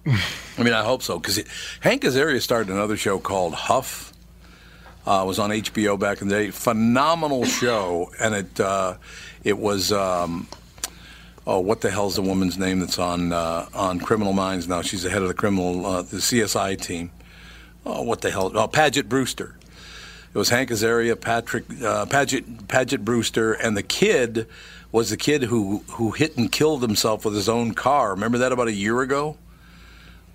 I 0.07 0.63
mean, 0.63 0.73
I 0.73 0.83
hope 0.83 1.03
so 1.03 1.19
because 1.19 1.39
Hank 1.81 2.01
Azaria 2.01 2.41
started 2.41 2.71
another 2.73 2.97
show 2.97 3.19
called 3.19 3.53
Huff. 3.53 4.10
Uh, 5.05 5.21
it 5.23 5.27
was 5.27 5.39
on 5.39 5.49
HBO 5.49 5.97
back 5.99 6.21
in 6.21 6.27
the 6.27 6.35
day. 6.35 6.51
Phenomenal 6.51 7.45
show, 7.45 8.11
and 8.19 8.35
it 8.35 8.59
uh, 8.59 8.95
it 9.43 9.57
was 9.57 9.91
um, 9.91 10.47
oh, 11.47 11.59
what 11.59 11.81
the 11.81 11.89
hell's 11.89 12.15
the 12.15 12.21
woman's 12.21 12.57
name 12.57 12.79
that's 12.79 12.99
on 12.99 13.33
uh, 13.33 13.67
on 13.73 13.99
Criminal 13.99 14.33
Minds 14.33 14.67
now? 14.67 14.81
She's 14.81 15.03
the 15.03 15.09
head 15.09 15.21
of 15.21 15.27
the 15.27 15.33
criminal 15.33 15.85
uh, 15.85 16.01
the 16.03 16.17
CSI 16.17 16.79
team. 16.79 17.11
Oh, 17.85 18.03
what 18.03 18.21
the 18.21 18.29
hell? 18.29 18.51
Oh, 18.55 18.67
Paget 18.67 19.09
Brewster. 19.09 19.55
It 20.33 20.37
was 20.37 20.49
Hank 20.49 20.69
Azaria, 20.69 21.19
Patrick 21.19 21.65
uh, 21.83 22.05
Paget 22.05 22.67
Paget 22.67 23.03
Brewster, 23.03 23.53
and 23.53 23.75
the 23.75 23.83
kid 23.83 24.47
was 24.91 25.09
the 25.09 25.17
kid 25.17 25.43
who 25.43 25.83
who 25.89 26.11
hit 26.11 26.37
and 26.37 26.51
killed 26.51 26.83
himself 26.83 27.25
with 27.25 27.33
his 27.33 27.49
own 27.49 27.73
car. 27.73 28.11
Remember 28.11 28.37
that 28.37 28.51
about 28.51 28.67
a 28.67 28.73
year 28.73 29.01
ago? 29.01 29.37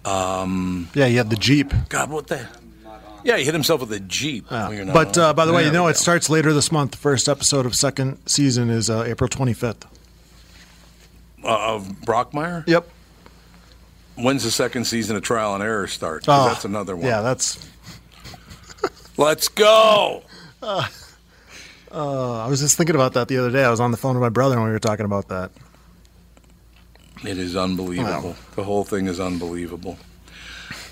Um, 0.05 0.89
Yeah, 0.95 1.07
he 1.07 1.17
had 1.17 1.31
the 1.31 1.37
Jeep. 1.37 1.73
God, 1.89 2.11
what 2.11 2.27
the? 2.27 2.47
Yeah, 3.27 3.37
he 3.39 3.45
hit 3.45 3.55
himself 3.55 3.81
with 3.81 3.91
a 3.93 3.99
jeep. 3.99 4.49
Not 4.51 4.71
But 4.95 5.19
uh, 5.19 5.35
by 5.35 5.47
the 5.47 5.53
way, 5.53 5.65
you 5.65 5.73
know 5.73 5.89
it 5.89 5.97
starts 5.97 6.31
later 6.31 6.53
this 6.53 6.71
month. 6.71 6.93
The 6.93 6.97
first 6.99 7.29
episode 7.29 7.67
of 7.67 7.75
second 7.75 8.19
season 8.27 8.71
is 8.71 8.89
uh, 8.89 9.03
April 9.05 9.29
25th. 9.29 9.83
uh, 11.45 11.75
of 11.75 11.89
Brockmire. 12.07 12.63
Yep. 12.69 12.89
When's 14.15 14.45
the 14.45 14.51
second 14.53 14.85
season 14.87 15.17
of 15.17 15.23
Trial 15.23 15.55
and 15.55 15.63
Error 15.63 15.89
start? 15.89 16.25
'Cause 16.25 16.47
Oh, 16.47 16.49
that's 16.53 16.65
another 16.65 16.95
one. 16.97 17.05
Yeah, 17.07 17.21
that's. 17.23 17.59
Let's 19.17 19.49
go. 19.49 20.23
Uh, 20.63 20.87
uh, 21.93 22.45
I 22.45 22.49
was 22.49 22.61
just 22.61 22.77
thinking 22.77 22.95
about 22.95 23.15
that 23.15 23.29
the 23.29 23.39
other 23.39 23.51
day. 23.51 23.65
I 23.65 23.71
was 23.71 23.81
on 23.81 23.91
the 23.91 23.97
phone 23.97 24.15
with 24.15 24.23
my 24.23 24.29
brother 24.29 24.55
and 24.57 24.65
we 24.65 24.71
were 24.71 24.79
talking 24.79 25.05
about 25.05 25.29
that. 25.29 25.51
It 27.25 27.39
is 27.39 27.57
unbelievable. 27.57 28.37
The 28.55 28.63
whole 28.65 28.85
thing 28.85 29.07
is 29.09 29.19
unbelievable. 29.19 29.99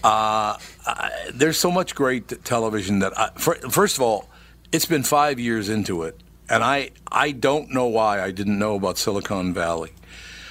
Uh, 0.05 0.59
I, 0.87 1.31
there's 1.33 1.59
so 1.59 1.71
much 1.71 1.95
great 1.95 2.45
television 2.45 2.99
that, 2.99 3.19
I, 3.19 3.31
fir- 3.37 3.71
first 3.71 3.97
of 3.97 4.03
all, 4.03 4.29
it's 4.71 4.85
been 4.85 5.03
five 5.03 5.41
years 5.41 5.71
into 5.71 6.03
it, 6.03 6.21
and 6.49 6.63
I 6.63 6.91
I 7.11 7.31
don't 7.31 7.71
know 7.71 7.87
why 7.87 8.21
I 8.21 8.31
didn't 8.31 8.59
know 8.59 8.75
about 8.75 8.99
Silicon 8.99 9.55
Valley. 9.55 9.93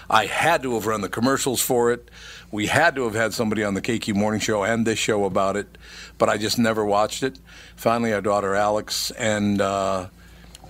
I 0.09 0.25
had 0.25 0.63
to 0.63 0.73
have 0.73 0.87
run 0.87 1.01
the 1.01 1.09
commercials 1.09 1.61
for 1.61 1.91
it. 1.91 2.09
We 2.51 2.65
had 2.65 2.95
to 2.95 3.03
have 3.03 3.13
had 3.13 3.33
somebody 3.33 3.63
on 3.63 3.75
the 3.75 3.81
KQ 3.81 4.15
Morning 4.15 4.39
Show 4.39 4.63
and 4.63 4.87
this 4.87 4.97
show 4.97 5.25
about 5.25 5.55
it, 5.55 5.77
but 6.17 6.29
I 6.29 6.37
just 6.37 6.57
never 6.57 6.83
watched 6.83 7.21
it. 7.21 7.37
Finally, 7.75 8.13
our 8.13 8.21
daughter 8.21 8.55
Alex 8.55 9.11
and 9.11 9.61
uh, 9.61 10.07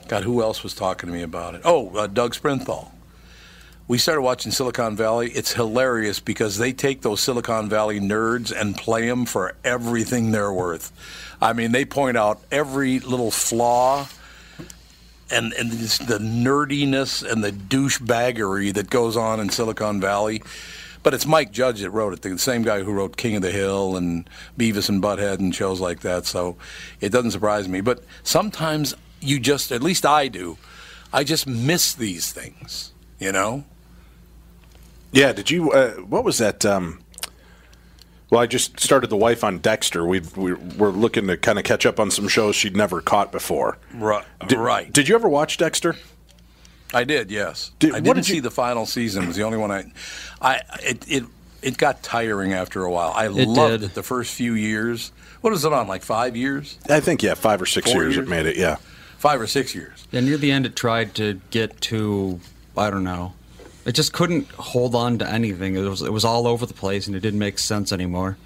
God, 0.10 0.24
who 0.24 0.42
else 0.42 0.62
was 0.64 0.74
talking 0.74 1.08
to 1.08 1.14
me 1.14 1.22
about 1.22 1.56
it? 1.56 1.62
Oh, 1.64 1.96
uh, 1.96 2.08
Doug 2.08 2.36
Sprinthal 2.36 2.93
we 3.88 3.98
started 3.98 4.22
watching 4.22 4.52
Silicon 4.52 4.96
Valley. 4.96 5.30
It's 5.32 5.54
hilarious 5.54 6.20
because 6.20 6.58
they 6.58 6.72
take 6.72 7.02
those 7.02 7.20
Silicon 7.20 7.68
Valley 7.70 8.00
nerds 8.00 8.52
and 8.58 8.76
play 8.76 9.08
them 9.08 9.26
for 9.26 9.56
everything 9.64 10.32
they're 10.32 10.54
worth. 10.54 10.92
I 11.42 11.54
mean, 11.54 11.74
they 11.74 11.84
point 11.84 12.16
out 12.16 12.42
every 12.52 13.00
little 13.00 13.32
flaw 13.32 14.08
and 15.30 15.52
and 15.54 15.72
the 15.72 16.20
nerdiness 16.20 17.30
and 17.30 17.44
the 17.44 17.52
douchebaggery 17.52 18.74
that 18.74 18.90
goes 18.90 19.18
on 19.18 19.40
in 19.40 19.50
Silicon 19.50 20.00
Valley. 20.00 20.42
But 21.02 21.14
it's 21.14 21.26
Mike 21.26 21.52
Judge 21.52 21.82
that 21.82 21.90
wrote 21.90 22.14
it, 22.14 22.22
the 22.22 22.38
same 22.38 22.62
guy 22.62 22.82
who 22.82 22.94
wrote 22.94 23.18
King 23.18 23.36
of 23.36 23.42
the 23.42 23.52
Hill 23.52 23.98
and 23.98 24.30
Beavis 24.58 24.88
and 24.88 25.04
Butthead 25.04 25.40
and 25.40 25.54
shows 25.54 25.82
like 25.82 26.00
that. 26.00 26.26
So 26.26 26.56
it 27.02 27.10
doesn't 27.10 27.32
surprise 27.32 27.68
me. 27.68 27.82
But 27.82 28.06
sometimes 28.24 28.96
you 29.20 29.42
just, 29.42 29.74
at 29.74 29.84
least 29.84 30.06
I 30.06 30.30
do, 30.30 30.58
I 31.12 31.26
just 31.26 31.46
miss 31.46 31.94
these 31.94 32.32
things. 32.32 32.94
You 33.20 33.34
know. 33.34 33.66
Yeah, 35.14 35.32
did 35.34 35.50
you? 35.52 35.72
Uh, 35.72 35.92
what 36.02 36.24
was 36.24 36.38
that? 36.40 36.66
Um, 36.66 37.00
well, 38.30 38.42
I 38.42 38.48
just 38.48 38.80
started 38.80 39.10
the 39.10 39.16
wife 39.18 39.44
on 39.44 39.60
Dexter. 39.60 40.06
We've, 40.06 40.36
we 40.36 40.54
we're 40.54 40.90
looking 40.90 41.28
to 41.28 41.38
kind 41.38 41.60
of 41.60 41.66
catch 41.66 41.86
up 41.86 42.00
on 42.00 42.10
some 42.10 42.28
shows 42.28 42.56
she'd 42.56 42.76
never 42.76 43.00
caught 43.00 43.32
before. 43.32 43.78
Right. 43.94 44.26
Did, 44.48 44.58
right. 44.58 44.92
Did 44.92 45.08
you 45.08 45.14
ever 45.16 45.30
watch 45.30 45.58
Dexter? 45.58 45.96
I 46.96 47.04
did, 47.04 47.32
yes. 47.32 47.72
Did- 47.80 47.92
I 47.94 48.00
didn't 48.00 48.16
did 48.18 48.28
you- 48.28 48.36
see 48.36 48.40
the 48.40 48.52
final 48.52 48.86
season. 48.86 49.24
It 49.24 49.28
was 49.28 49.36
the 49.36 49.44
only 49.44 49.58
one 49.58 49.72
I, 49.72 49.92
I 50.42 50.62
it 50.84 51.06
it, 51.08 51.24
it 51.62 51.78
got 51.78 52.02
tiring 52.04 52.54
after 52.54 52.84
a 52.84 52.92
while. 52.92 53.14
I 53.16 53.26
It 53.26 53.48
loved 53.48 53.82
did. 53.82 53.90
it 53.92 53.94
the 53.96 54.04
first 54.04 54.34
few 54.34 54.54
years. 54.54 55.12
What 55.42 55.52
was 55.52 55.64
it 55.66 55.74
on? 55.74 55.88
Like 55.88 56.04
five 56.04 56.36
years? 56.36 56.78
I 56.90 57.00
think 57.02 57.22
yeah, 57.22 57.34
five 57.36 57.62
or 57.62 57.66
six 57.66 57.94
years, 57.94 58.16
years? 58.16 58.28
it 58.28 58.30
made 58.30 58.46
it. 58.48 58.58
Yeah. 58.58 58.78
Five 59.18 59.42
or 59.42 59.48
six 59.48 59.74
years. 59.76 60.08
Yeah, 60.12 60.20
near 60.22 60.38
the 60.38 60.52
end, 60.52 60.66
it 60.66 60.76
tried 60.76 61.14
to 61.16 61.40
get 61.52 61.80
to 61.82 62.40
I 62.78 62.90
don't 62.90 63.04
know. 63.04 63.34
It 63.86 63.94
just 63.94 64.14
couldn't 64.14 64.50
hold 64.52 64.96
on 64.96 65.18
to 65.20 65.30
anything. 65.30 65.76
It 65.76 65.82
was 65.82 66.02
it 66.02 66.14
was 66.14 66.24
all 66.26 66.48
over 66.48 66.66
the 66.66 66.74
place, 66.74 67.08
and 67.08 67.16
it 67.16 67.20
didn't 67.20 67.40
make 67.40 67.60
sense 67.60 67.92
anymore. 67.92 68.38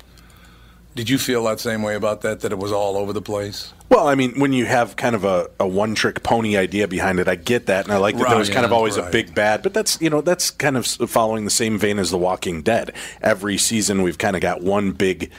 Did 0.96 1.10
you 1.10 1.20
feel 1.20 1.44
that 1.44 1.60
same 1.60 1.84
way 1.84 1.94
about 1.94 2.22
that? 2.22 2.40
That 2.40 2.52
it 2.52 2.58
was 2.58 2.72
all 2.72 2.98
over 2.98 3.14
the 3.14 3.22
place? 3.22 3.72
Well, 3.90 4.08
I 4.08 4.16
mean, 4.16 4.40
when 4.40 4.52
you 4.52 4.66
have 4.66 4.96
kind 4.96 5.16
of 5.16 5.24
a, 5.26 5.48
a 5.60 5.68
one 5.68 5.94
trick 5.94 6.24
pony 6.24 6.58
idea 6.58 6.88
behind 6.88 7.20
it, 7.20 7.28
I 7.28 7.36
get 7.36 7.68
that, 7.68 7.86
and 7.86 7.94
I 7.94 7.98
like 7.98 8.16
that 8.16 8.24
there 8.24 8.32
Right, 8.32 8.40
was 8.40 8.50
kind 8.50 8.66
of 8.66 8.72
yeah, 8.72 8.78
always 8.78 8.98
a 8.98 9.10
big 9.12 9.36
bad. 9.36 9.62
But 9.62 9.76
that's 9.76 10.02
you 10.02 10.10
know 10.10 10.22
that's 10.22 10.50
kind 10.50 10.76
of 10.76 10.88
following 10.88 11.46
the 11.46 11.52
same 11.52 11.78
vein 11.78 12.00
as 12.00 12.10
The 12.10 12.18
Walking 12.18 12.64
Dead. 12.64 12.94
Every 13.22 13.58
season, 13.58 14.02
we've 14.02 14.18
kind 14.18 14.36
of 14.36 14.42
got 14.42 14.62
one 14.64 14.92
big 14.92 15.30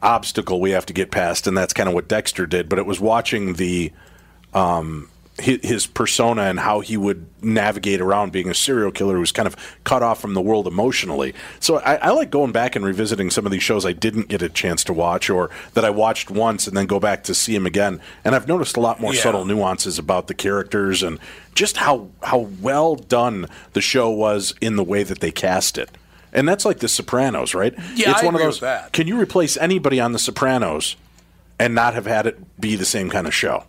obstacle 0.00 0.60
we 0.60 0.70
have 0.70 0.86
to 0.86 0.92
get 0.92 1.10
past, 1.10 1.48
and 1.48 1.56
that's 1.58 1.72
kind 1.72 1.88
of 1.88 1.94
what 1.94 2.06
Dexter 2.06 2.46
did. 2.46 2.68
But 2.68 2.78
it 2.78 2.86
was 2.86 3.00
watching 3.00 3.54
the 3.54 3.90
um, 4.52 5.10
his, 5.40 5.86
persona 5.88 6.42
and 6.42 6.60
how 6.60 6.78
he 6.80 6.96
would 6.96 7.26
navigate 7.42 8.00
around 8.00 8.30
being 8.30 8.48
a 8.48 8.54
serial 8.54 8.90
killer 8.92 9.16
who's 9.16 9.32
kind 9.32 9.46
of 9.48 9.56
cut 9.82 10.02
off 10.02 10.20
from 10.20 10.34
the 10.34 10.40
world 10.40 10.66
emotionally. 10.66 11.34
So 11.58 11.78
I, 11.78 11.96
I 11.96 12.10
like 12.10 12.30
going 12.30 12.52
back 12.52 12.76
and 12.76 12.84
revisiting 12.84 13.30
some 13.30 13.44
of 13.44 13.50
these 13.50 13.62
shows 13.62 13.84
I 13.84 13.92
didn't 13.92 14.28
get 14.28 14.42
a 14.42 14.48
chance 14.48 14.84
to 14.84 14.92
watch 14.92 15.28
or 15.28 15.50
that 15.74 15.84
I 15.84 15.90
watched 15.90 16.30
once 16.30 16.66
and 16.68 16.76
then 16.76 16.86
go 16.86 17.00
back 17.00 17.24
to 17.24 17.34
see 17.34 17.54
him 17.54 17.66
again. 17.66 18.00
And 18.24 18.34
I've 18.34 18.46
noticed 18.46 18.76
a 18.76 18.80
lot 18.80 19.00
more 19.00 19.12
Yeah. 19.12 19.22
subtle 19.22 19.44
nuances 19.44 19.98
about 19.98 20.28
the 20.28 20.34
characters 20.34 21.02
and 21.02 21.18
just 21.54 21.78
how 21.78 22.08
how 22.22 22.38
well 22.60 22.94
done 22.94 23.46
the 23.72 23.80
show 23.80 24.10
was 24.10 24.54
in 24.60 24.76
the 24.76 24.84
way 24.84 25.02
that 25.02 25.18
they 25.20 25.32
cast 25.32 25.78
it. 25.78 25.90
And 26.32 26.48
that's 26.48 26.64
like 26.64 26.78
The 26.78 26.88
Sopranos, 26.88 27.54
right? 27.54 27.74
Yeah, 27.94 28.10
it's 28.12 28.22
I 28.22 28.24
one 28.24 28.34
agree 28.34 28.46
of 28.46 28.52
those. 28.54 28.60
that. 28.60 28.92
Can 28.92 29.06
you 29.08 29.20
replace 29.20 29.56
anybody 29.56 30.00
on 30.00 30.12
The 30.12 30.18
Sopranos 30.18 30.96
and 31.58 31.74
not 31.74 31.94
have 31.94 32.06
had 32.06 32.26
it 32.26 32.60
be 32.60 32.74
the 32.76 32.84
same 32.84 33.08
kind 33.10 33.26
of 33.26 33.34
show? 33.34 33.64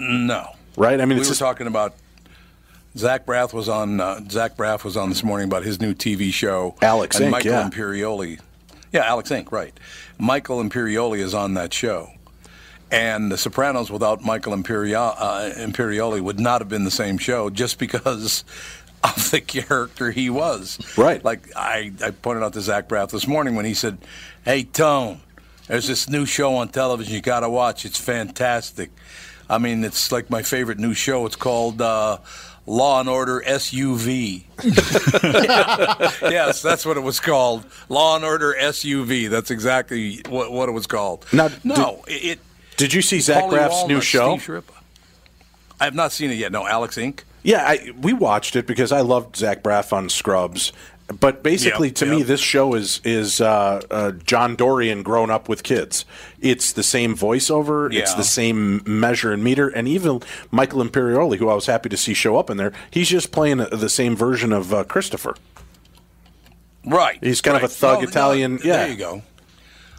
No. 0.00 0.48
Right? 0.76 1.00
I 1.00 1.04
mean, 1.04 1.16
we 1.16 1.20
were 1.20 1.24
just- 1.24 1.38
talking 1.38 1.66
about 1.66 1.94
Zach 2.96 3.24
Braff 3.26 3.52
was 3.52 3.68
on. 3.68 4.00
Uh, 4.00 4.20
Zach 4.28 4.56
Braff 4.56 4.82
was 4.82 4.96
on 4.96 5.08
this 5.10 5.22
morning 5.22 5.46
about 5.46 5.62
his 5.62 5.80
new 5.80 5.94
TV 5.94 6.32
show, 6.32 6.74
Alex 6.82 7.16
and 7.20 7.26
Inc., 7.26 7.30
Michael 7.30 7.50
yeah. 7.52 7.68
Imperioli. 7.70 8.40
Yeah, 8.92 9.04
Alex 9.04 9.30
Inc. 9.30 9.52
Right. 9.52 9.72
Michael 10.18 10.62
Imperioli 10.62 11.18
is 11.20 11.32
on 11.32 11.54
that 11.54 11.72
show, 11.72 12.10
and 12.90 13.30
The 13.30 13.38
Sopranos 13.38 13.90
without 13.90 14.22
Michael 14.22 14.52
Imperio- 14.54 15.14
uh, 15.16 15.52
Imperioli 15.56 16.20
would 16.20 16.40
not 16.40 16.60
have 16.60 16.68
been 16.68 16.82
the 16.84 16.90
same 16.90 17.16
show, 17.18 17.48
just 17.50 17.78
because 17.78 18.42
of 19.04 19.30
the 19.30 19.40
character 19.40 20.10
he 20.10 20.28
was. 20.28 20.78
Right. 20.98 21.24
Like 21.24 21.54
I, 21.54 21.92
I 22.04 22.10
pointed 22.10 22.42
out 22.42 22.54
to 22.54 22.60
Zach 22.60 22.88
Braff 22.88 23.10
this 23.12 23.28
morning 23.28 23.54
when 23.54 23.64
he 23.66 23.74
said, 23.74 23.98
"Hey 24.44 24.64
Tone, 24.64 25.20
there's 25.68 25.86
this 25.86 26.08
new 26.08 26.26
show 26.26 26.56
on 26.56 26.70
television 26.70 27.14
you 27.14 27.20
got 27.20 27.40
to 27.40 27.48
watch. 27.48 27.84
It's 27.84 28.00
fantastic. 28.00 28.90
I 29.50 29.58
mean, 29.58 29.82
it's 29.82 30.12
like 30.12 30.30
my 30.30 30.42
favorite 30.42 30.78
new 30.78 30.94
show. 30.94 31.26
It's 31.26 31.34
called 31.34 31.82
uh, 31.82 32.18
Law 32.66 33.00
and 33.00 33.08
Order 33.08 33.42
SUV. 33.44 34.44
yes, 36.30 36.62
that's 36.62 36.86
what 36.86 36.96
it 36.96 37.00
was 37.00 37.18
called. 37.18 37.66
Law 37.88 38.14
and 38.14 38.24
Order 38.24 38.54
SUV. 38.56 39.28
That's 39.28 39.50
exactly 39.50 40.20
what, 40.28 40.52
what 40.52 40.68
it 40.68 40.72
was 40.72 40.86
called. 40.86 41.26
Now, 41.32 41.48
no, 41.64 42.04
it, 42.06 42.24
it. 42.24 42.38
Did 42.76 42.94
you 42.94 43.02
see 43.02 43.18
Zach 43.18 43.44
Paulie 43.44 43.58
Braff's 43.58 43.88
new 43.88 44.00
show? 44.00 44.38
I 45.80 45.84
have 45.84 45.96
not 45.96 46.12
seen 46.12 46.30
it 46.30 46.34
yet. 46.34 46.52
No, 46.52 46.66
Alex 46.66 46.96
Inc. 46.96 47.24
Yeah, 47.42 47.64
I, 47.66 47.92
we 48.00 48.12
watched 48.12 48.54
it 48.54 48.66
because 48.66 48.92
I 48.92 49.00
loved 49.00 49.34
Zach 49.36 49.62
Braff 49.62 49.92
on 49.92 50.08
Scrubs. 50.08 50.72
But 51.18 51.42
basically, 51.42 51.88
Yep, 51.88 51.96
to 51.96 52.06
me, 52.06 52.22
this 52.22 52.40
show 52.40 52.74
is 52.74 53.00
is 53.02 53.40
uh, 53.40 53.80
uh, 53.90 54.12
John 54.12 54.54
Dorian 54.54 55.02
grown 55.02 55.28
up 55.30 55.48
with 55.48 55.64
kids. 55.64 56.04
It's 56.40 56.72
the 56.72 56.84
same 56.84 57.16
voiceover. 57.16 57.92
It's 57.92 58.14
the 58.14 58.22
same 58.22 58.82
measure 58.86 59.32
and 59.32 59.42
meter. 59.42 59.68
And 59.68 59.88
even 59.88 60.22
Michael 60.52 60.84
Imperioli, 60.84 61.36
who 61.38 61.48
I 61.48 61.54
was 61.54 61.66
happy 61.66 61.88
to 61.88 61.96
see 61.96 62.14
show 62.14 62.36
up 62.36 62.48
in 62.48 62.58
there, 62.58 62.72
he's 62.92 63.08
just 63.08 63.32
playing 63.32 63.58
the 63.58 63.88
same 63.88 64.14
version 64.14 64.52
of 64.52 64.72
uh, 64.72 64.84
Christopher. 64.84 65.34
Right. 66.84 67.18
He's 67.22 67.40
kind 67.40 67.56
of 67.56 67.64
a 67.64 67.68
thug 67.68 67.96
No, 67.98 68.02
no, 68.02 68.08
Italian. 68.08 68.58
yeah. 68.64 68.76
There 68.78 68.88
you 68.90 68.96
go. 68.96 69.22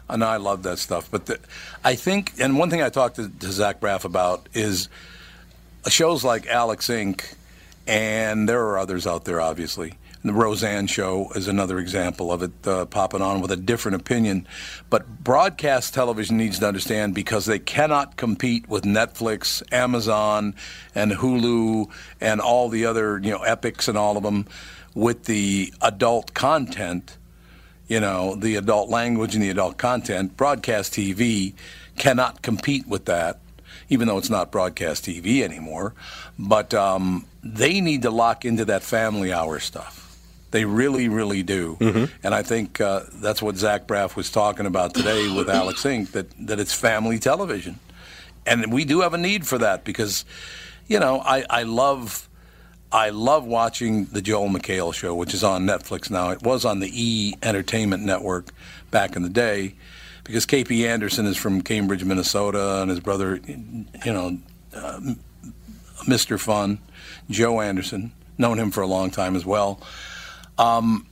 And 0.08 0.24
I 0.24 0.36
love 0.36 0.62
that 0.64 0.78
stuff. 0.78 1.10
But 1.10 1.26
the, 1.26 1.38
I 1.84 1.94
think, 1.94 2.32
and 2.40 2.58
one 2.58 2.70
thing 2.70 2.82
I 2.82 2.88
talked 2.88 3.16
to, 3.16 3.28
to 3.28 3.52
Zach 3.52 3.80
Braff 3.80 4.04
about 4.04 4.48
is 4.52 4.88
shows 5.88 6.24
like 6.24 6.46
Alex 6.46 6.88
Inc., 6.88 7.34
and 7.86 8.48
there 8.48 8.62
are 8.66 8.78
others 8.78 9.06
out 9.06 9.24
there, 9.24 9.40
obviously. 9.40 9.94
The 10.24 10.32
Roseanne 10.32 10.86
Show 10.86 11.32
is 11.34 11.48
another 11.48 11.80
example 11.80 12.30
of 12.30 12.42
it 12.44 12.52
uh, 12.64 12.86
popping 12.86 13.22
on 13.22 13.40
with 13.40 13.50
a 13.50 13.56
different 13.56 13.96
opinion. 13.96 14.46
But 14.88 15.24
broadcast 15.24 15.94
television 15.94 16.36
needs 16.36 16.60
to 16.60 16.68
understand 16.68 17.12
because 17.14 17.46
they 17.46 17.58
cannot 17.58 18.16
compete 18.16 18.68
with 18.68 18.84
Netflix, 18.84 19.62
Amazon, 19.72 20.54
and 20.94 21.10
Hulu, 21.10 21.90
and 22.20 22.40
all 22.40 22.68
the 22.68 22.86
other, 22.86 23.18
you 23.18 23.32
know, 23.32 23.42
epics 23.42 23.88
and 23.88 23.98
all 23.98 24.16
of 24.16 24.22
them 24.22 24.46
with 24.94 25.24
the 25.24 25.72
adult 25.80 26.34
content 26.34 27.16
you 27.88 28.00
know, 28.00 28.34
the 28.36 28.56
adult 28.56 28.88
language 28.88 29.34
and 29.34 29.42
the 29.42 29.50
adult 29.50 29.76
content, 29.76 30.34
broadcast 30.34 30.94
TV 30.94 31.52
cannot 31.98 32.40
compete 32.40 32.86
with 32.86 33.04
that, 33.04 33.38
even 33.90 34.08
though 34.08 34.16
it's 34.16 34.30
not 34.30 34.50
broadcast 34.50 35.04
TV 35.04 35.42
anymore. 35.42 35.92
But 36.38 36.72
um, 36.72 37.26
they 37.42 37.82
need 37.82 38.00
to 38.02 38.10
lock 38.10 38.46
into 38.46 38.64
that 38.64 38.82
family 38.82 39.30
hour 39.30 39.58
stuff. 39.58 40.01
They 40.52 40.64
really, 40.64 41.08
really 41.08 41.42
do. 41.42 41.76
And 42.22 42.34
I 42.34 42.42
think 42.42 42.80
uh, 42.80 43.00
that's 43.14 43.42
what 43.42 43.56
Zach 43.56 43.86
Braff 43.86 44.14
was 44.14 44.30
talking 44.30 44.66
about 44.66 44.94
today 44.94 45.34
with 45.34 45.48
Alex 45.60 45.82
Inc., 45.82 46.12
that, 46.12 46.30
that 46.46 46.60
it's 46.60 46.72
family 46.72 47.18
television. 47.18 47.80
And 48.46 48.72
we 48.72 48.84
do 48.84 49.00
have 49.00 49.14
a 49.14 49.18
need 49.18 49.46
for 49.46 49.58
that 49.58 49.84
because, 49.84 50.24
you 50.86 51.00
know, 51.00 51.20
I, 51.20 51.44
I 51.48 51.62
love 51.64 52.28
I 52.92 53.08
love 53.08 53.46
watching 53.46 54.04
the 54.06 54.20
Joel 54.20 54.50
McHale 54.50 54.92
show, 54.92 55.14
which 55.14 55.32
is 55.32 55.42
on 55.42 55.64
Netflix 55.66 56.10
now. 56.10 56.30
It 56.30 56.42
was 56.42 56.66
on 56.66 56.80
the 56.80 56.90
E 56.92 57.34
Entertainment 57.42 58.02
Network 58.02 58.48
back 58.90 59.16
in 59.16 59.22
the 59.22 59.30
day, 59.30 59.74
because 60.24 60.44
KP 60.44 60.86
Anderson 60.86 61.24
is 61.24 61.38
from 61.38 61.62
Cambridge, 61.62 62.04
Minnesota, 62.04 62.82
and 62.82 62.90
his 62.90 63.00
brother, 63.00 63.40
you 63.46 64.12
know, 64.12 64.38
uh, 64.74 65.00
Mr. 66.06 66.38
Fun, 66.38 66.78
Joe 67.30 67.62
Anderson, 67.62 68.12
known 68.36 68.58
him 68.58 68.70
for 68.70 68.82
a 68.82 68.86
long 68.86 69.10
time 69.10 69.36
as 69.36 69.46
well. 69.46 69.80
Um, 70.58 71.06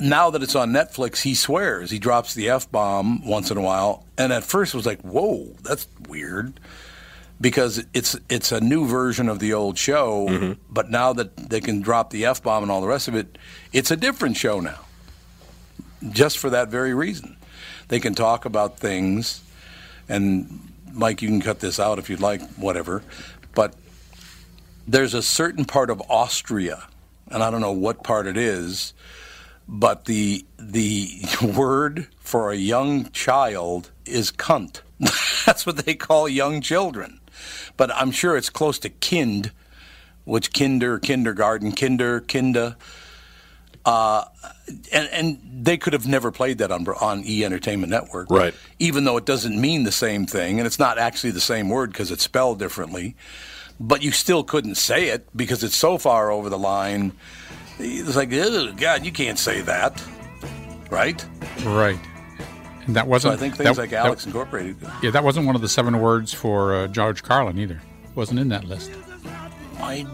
now 0.00 0.30
that 0.30 0.42
it's 0.42 0.56
on 0.56 0.72
Netflix, 0.72 1.22
he 1.22 1.34
swears. 1.34 1.90
He 1.90 1.98
drops 1.98 2.34
the 2.34 2.50
F 2.50 2.70
bomb 2.70 3.26
once 3.26 3.50
in 3.50 3.56
a 3.56 3.62
while. 3.62 4.04
And 4.18 4.32
at 4.32 4.44
first 4.44 4.74
it 4.74 4.76
was 4.76 4.86
like, 4.86 5.00
whoa, 5.02 5.54
that's 5.62 5.86
weird. 6.08 6.58
Because 7.40 7.84
it's 7.92 8.16
it's 8.28 8.52
a 8.52 8.60
new 8.60 8.86
version 8.86 9.28
of 9.28 9.40
the 9.40 9.52
old 9.52 9.76
show, 9.76 10.56
but 10.70 10.90
now 10.90 11.12
that 11.12 11.36
they 11.36 11.60
can 11.60 11.80
drop 11.80 12.10
the 12.10 12.24
F 12.24 12.40
bomb 12.40 12.62
and 12.62 12.70
all 12.70 12.80
the 12.80 12.86
rest 12.86 13.08
of 13.08 13.16
it, 13.16 13.36
it's 13.72 13.90
a 13.90 13.96
different 13.96 14.36
show 14.36 14.60
now. 14.60 14.78
Just 16.08 16.38
for 16.38 16.50
that 16.50 16.68
very 16.68 16.94
reason. 16.94 17.36
They 17.88 17.98
can 17.98 18.14
talk 18.14 18.44
about 18.44 18.78
things, 18.78 19.42
and 20.08 20.72
Mike, 20.92 21.20
you 21.20 21.28
can 21.28 21.40
cut 21.40 21.58
this 21.58 21.80
out 21.80 21.98
if 21.98 22.08
you'd 22.08 22.20
like, 22.20 22.42
whatever. 22.54 23.02
But 23.56 23.74
there's 24.86 25.14
a 25.14 25.22
certain 25.22 25.64
part 25.64 25.90
of 25.90 26.00
Austria, 26.08 26.84
and 27.32 27.42
I 27.42 27.50
don't 27.50 27.60
know 27.60 27.72
what 27.72 28.04
part 28.04 28.26
it 28.26 28.36
is, 28.36 28.92
but 29.66 30.04
the 30.04 30.44
the 30.58 31.10
word 31.56 32.08
for 32.18 32.50
a 32.50 32.56
young 32.56 33.10
child 33.10 33.90
is 34.04 34.30
cunt. 34.30 34.82
That's 35.46 35.66
what 35.66 35.78
they 35.78 35.94
call 35.94 36.28
young 36.28 36.60
children. 36.60 37.20
But 37.76 37.90
I'm 37.94 38.10
sure 38.10 38.36
it's 38.36 38.50
close 38.50 38.78
to 38.80 38.90
kind, 38.90 39.50
which 40.24 40.52
kinder, 40.52 40.98
kindergarten, 40.98 41.72
kinder, 41.72 42.20
kinda. 42.20 42.76
Uh, 43.84 44.24
and, 44.92 45.08
and 45.08 45.64
they 45.64 45.76
could 45.76 45.92
have 45.92 46.06
never 46.06 46.30
played 46.30 46.58
that 46.58 46.70
on 46.70 46.86
on 47.00 47.24
E 47.26 47.44
Entertainment 47.44 47.90
Network, 47.90 48.30
Right. 48.30 48.54
Even 48.78 49.04
though 49.04 49.16
it 49.16 49.26
doesn't 49.26 49.60
mean 49.60 49.82
the 49.82 49.92
same 49.92 50.24
thing, 50.26 50.60
and 50.60 50.66
it's 50.66 50.78
not 50.78 50.98
actually 50.98 51.32
the 51.32 51.40
same 51.40 51.68
word 51.68 51.90
because 51.90 52.12
it's 52.12 52.22
spelled 52.22 52.60
differently. 52.60 53.16
But 53.84 54.00
you 54.02 54.12
still 54.12 54.44
couldn't 54.44 54.76
say 54.76 55.08
it 55.08 55.26
because 55.36 55.64
it's 55.64 55.74
so 55.76 55.98
far 55.98 56.30
over 56.30 56.48
the 56.48 56.58
line. 56.58 57.12
It's 57.80 58.14
like, 58.14 58.32
"Ugh, 58.32 58.76
God, 58.78 59.04
you 59.04 59.10
can't 59.10 59.38
say 59.38 59.60
that, 59.62 60.00
right? 60.88 61.24
Right. 61.64 61.98
And 62.86 62.94
that 62.94 63.08
wasn't. 63.08 63.34
I 63.34 63.36
think 63.36 63.56
things 63.56 63.76
that- 63.76 63.82
like 63.82 63.90
that- 63.90 64.06
Alex 64.06 64.24
Incorporated. 64.26 64.76
Yeah, 65.02 65.10
that 65.10 65.24
wasn't 65.24 65.46
one 65.46 65.56
of 65.56 65.62
the 65.62 65.68
seven 65.68 66.00
words 66.00 66.32
for 66.32 66.74
uh, 66.76 66.86
George 66.86 67.22
Carlin 67.24 67.58
either. 67.58 67.80
Wasn't 68.14 68.38
in 68.38 68.48
that 68.50 68.64
list. 68.64 68.90
I, 69.80 70.06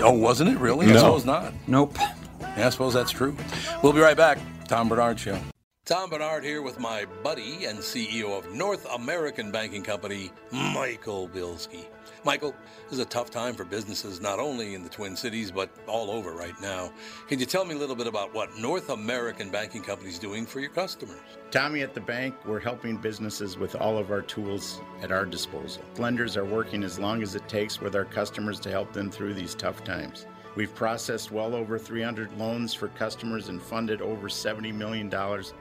oh, 0.00 0.12
wasn't 0.12 0.50
it 0.50 0.58
really? 0.58 0.86
I 0.86 0.90
No. 0.90 0.98
suppose 0.98 1.24
not. 1.24 1.52
Nope. 1.68 1.96
Yeah, 2.40 2.66
I 2.66 2.70
suppose 2.70 2.94
that's 2.94 3.12
true. 3.12 3.36
We'll 3.82 3.92
be 3.92 4.00
right 4.00 4.16
back. 4.16 4.38
Tom 4.66 4.88
Barnard 4.88 5.20
Show. 5.20 5.38
Tom 5.84 6.10
Barnard 6.10 6.42
here 6.42 6.62
with 6.62 6.80
my 6.80 7.04
buddy 7.22 7.66
and 7.66 7.78
CEO 7.78 8.36
of 8.36 8.52
North 8.52 8.84
American 8.92 9.52
Banking 9.52 9.82
Company, 9.84 10.32
Michael 10.50 11.28
Bilski. 11.28 11.84
Michael, 12.26 12.56
this 12.82 12.94
is 12.94 12.98
a 12.98 13.04
tough 13.04 13.30
time 13.30 13.54
for 13.54 13.64
businesses 13.64 14.20
not 14.20 14.40
only 14.40 14.74
in 14.74 14.82
the 14.82 14.88
Twin 14.88 15.14
Cities, 15.14 15.52
but 15.52 15.70
all 15.86 16.10
over 16.10 16.32
right 16.32 16.60
now. 16.60 16.90
Can 17.28 17.38
you 17.38 17.46
tell 17.46 17.64
me 17.64 17.76
a 17.76 17.78
little 17.78 17.94
bit 17.94 18.08
about 18.08 18.34
what 18.34 18.58
North 18.58 18.90
American 18.90 19.48
Banking 19.48 19.80
Company 19.80 20.10
is 20.10 20.18
doing 20.18 20.44
for 20.44 20.58
your 20.58 20.70
customers? 20.70 21.20
Tommy 21.52 21.82
at 21.82 21.94
the 21.94 22.00
bank, 22.00 22.34
we're 22.44 22.58
helping 22.58 22.96
businesses 22.96 23.56
with 23.56 23.76
all 23.76 23.96
of 23.96 24.10
our 24.10 24.22
tools 24.22 24.80
at 25.02 25.12
our 25.12 25.24
disposal. 25.24 25.84
Lenders 25.98 26.36
are 26.36 26.44
working 26.44 26.82
as 26.82 26.98
long 26.98 27.22
as 27.22 27.36
it 27.36 27.48
takes 27.48 27.80
with 27.80 27.94
our 27.94 28.04
customers 28.04 28.58
to 28.58 28.72
help 28.72 28.92
them 28.92 29.08
through 29.08 29.34
these 29.34 29.54
tough 29.54 29.84
times. 29.84 30.26
We've 30.56 30.74
processed 30.74 31.30
well 31.30 31.54
over 31.54 31.78
300 31.78 32.36
loans 32.38 32.74
for 32.74 32.88
customers 32.88 33.50
and 33.50 33.62
funded 33.62 34.02
over 34.02 34.28
$70 34.28 34.74
million 34.74 35.08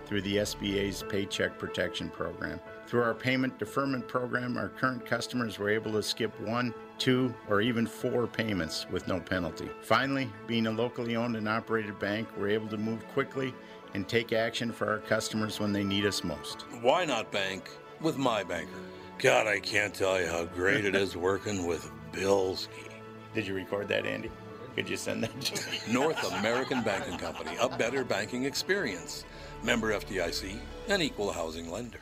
through 0.08 0.22
the 0.24 0.38
SBA's 0.38 1.04
Paycheck 1.04 1.60
Protection 1.60 2.10
Program. 2.10 2.60
Through 2.88 3.02
our 3.02 3.16
payment 3.16 3.58
deferment 3.58 4.08
program, 4.08 4.58
our 4.58 4.70
current 4.70 5.06
customers 5.06 5.58
were 5.58 5.70
able 5.70 5.92
to 5.94 6.04
skip 6.04 6.40
one, 6.42 6.74
two, 7.00 7.34
or 7.50 7.62
even 7.62 7.88
four 7.88 8.28
payments 8.28 8.86
with 8.92 9.08
no 9.08 9.20
penalty. 9.20 9.70
Finally, 9.82 10.30
being 10.46 10.68
a 10.68 10.72
locally 10.72 11.16
owned 11.16 11.36
and 11.36 11.50
operated 11.50 11.98
bank, 11.98 12.28
we're 12.38 12.50
able 12.50 12.68
to 12.68 12.78
move 12.78 13.06
quickly 13.10 13.54
and 13.96 14.08
take 14.08 14.34
action 14.34 14.72
for 14.72 14.88
our 14.88 15.00
customers 15.00 15.60
when 15.60 15.74
they 15.74 15.84
need 15.84 16.06
us 16.06 16.24
most. 16.24 16.64
Why 16.82 17.06
not 17.06 17.32
bank 17.32 17.70
with 18.02 18.18
my 18.18 18.44
banker? 18.44 18.72
God, 19.18 19.48
I 19.48 19.60
can't 19.60 19.94
tell 19.94 20.20
you 20.20 20.28
how 20.28 20.46
great 20.46 20.86
it 20.86 20.96
is 20.96 21.16
working 21.18 21.66
with 21.66 21.90
Bilski. 22.12 22.92
Did 23.34 23.48
you 23.48 23.56
record 23.56 23.88
that, 23.88 24.06
Andy? 24.06 24.30
Could 24.76 24.90
you 24.90 24.98
send 24.98 25.24
that 25.24 25.42
to 25.42 25.72
me? 25.72 25.80
North 25.94 26.22
American 26.34 26.84
Banking 26.84 27.18
Company, 27.18 27.52
a 27.60 27.70
better 27.70 28.04
banking 28.04 28.44
experience. 28.44 29.24
Member 29.64 29.94
FDIC, 29.94 30.60
an 30.90 31.02
equal 31.02 31.32
housing 31.32 31.72
lender. 31.72 32.02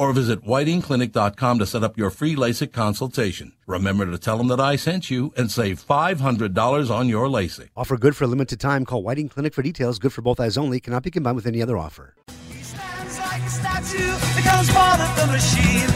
or 0.00 0.14
visit 0.14 0.42
whitingclinic.com 0.42 1.58
to 1.58 1.66
set 1.66 1.84
up 1.84 1.98
your 1.98 2.08
free 2.08 2.34
LASIK 2.34 2.72
consultation. 2.72 3.52
Remember 3.66 4.06
to 4.06 4.16
tell 4.16 4.38
them 4.38 4.48
that 4.48 4.58
I 4.58 4.76
sent 4.76 5.10
you 5.10 5.34
and 5.36 5.50
save 5.50 5.86
$500 5.86 6.90
on 6.90 7.08
your 7.10 7.26
LASIK. 7.28 7.68
Offer 7.76 7.98
good 7.98 8.16
for 8.16 8.24
a 8.24 8.26
limited 8.26 8.58
time. 8.58 8.86
Call 8.86 9.02
Whiting 9.02 9.28
Clinic 9.28 9.52
for 9.52 9.60
details. 9.60 9.98
Good 9.98 10.14
for 10.14 10.22
both 10.22 10.40
eyes 10.40 10.56
only. 10.56 10.80
Cannot 10.80 11.02
be 11.02 11.10
combined 11.10 11.36
with 11.36 11.46
any 11.46 11.60
other 11.60 11.76
offer. 11.76 12.14
Stands 12.62 13.18
like 13.18 13.42
a 13.42 13.50
statue, 13.50 14.14
becomes 14.36 14.70
part 14.70 15.00
of 15.00 15.14
the 15.20 15.26
machine. 15.26 15.88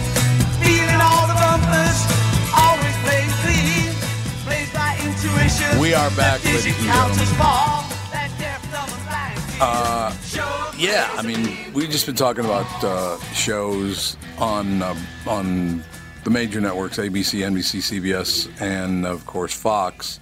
Feeling 0.60 1.01
all 1.01 1.26
the 1.26 1.35
bumpers, 1.40 2.05
always 2.52 2.97
plays 3.09 3.32
clean. 3.40 3.89
Plays 4.44 4.70
by 4.74 5.01
intuition. 5.01 5.81
We 5.81 5.94
are 5.94 6.10
back, 6.10 6.43
The 6.43 6.52
ladies 6.52 7.35
Uh, 9.66 10.15
yeah, 10.77 11.09
I 11.15 11.23
mean, 11.23 11.57
we've 11.73 11.89
just 11.89 12.05
been 12.05 12.15
talking 12.15 12.45
about 12.45 12.66
uh, 12.85 13.19
shows 13.32 14.19
on 14.36 14.82
uh, 14.82 14.95
on 15.27 15.82
the 16.23 16.28
major 16.28 16.61
networks: 16.61 16.99
ABC, 16.99 17.41
NBC, 17.41 17.78
CBS, 18.03 18.51
and 18.61 19.07
of 19.07 19.24
course 19.24 19.55
Fox. 19.55 20.20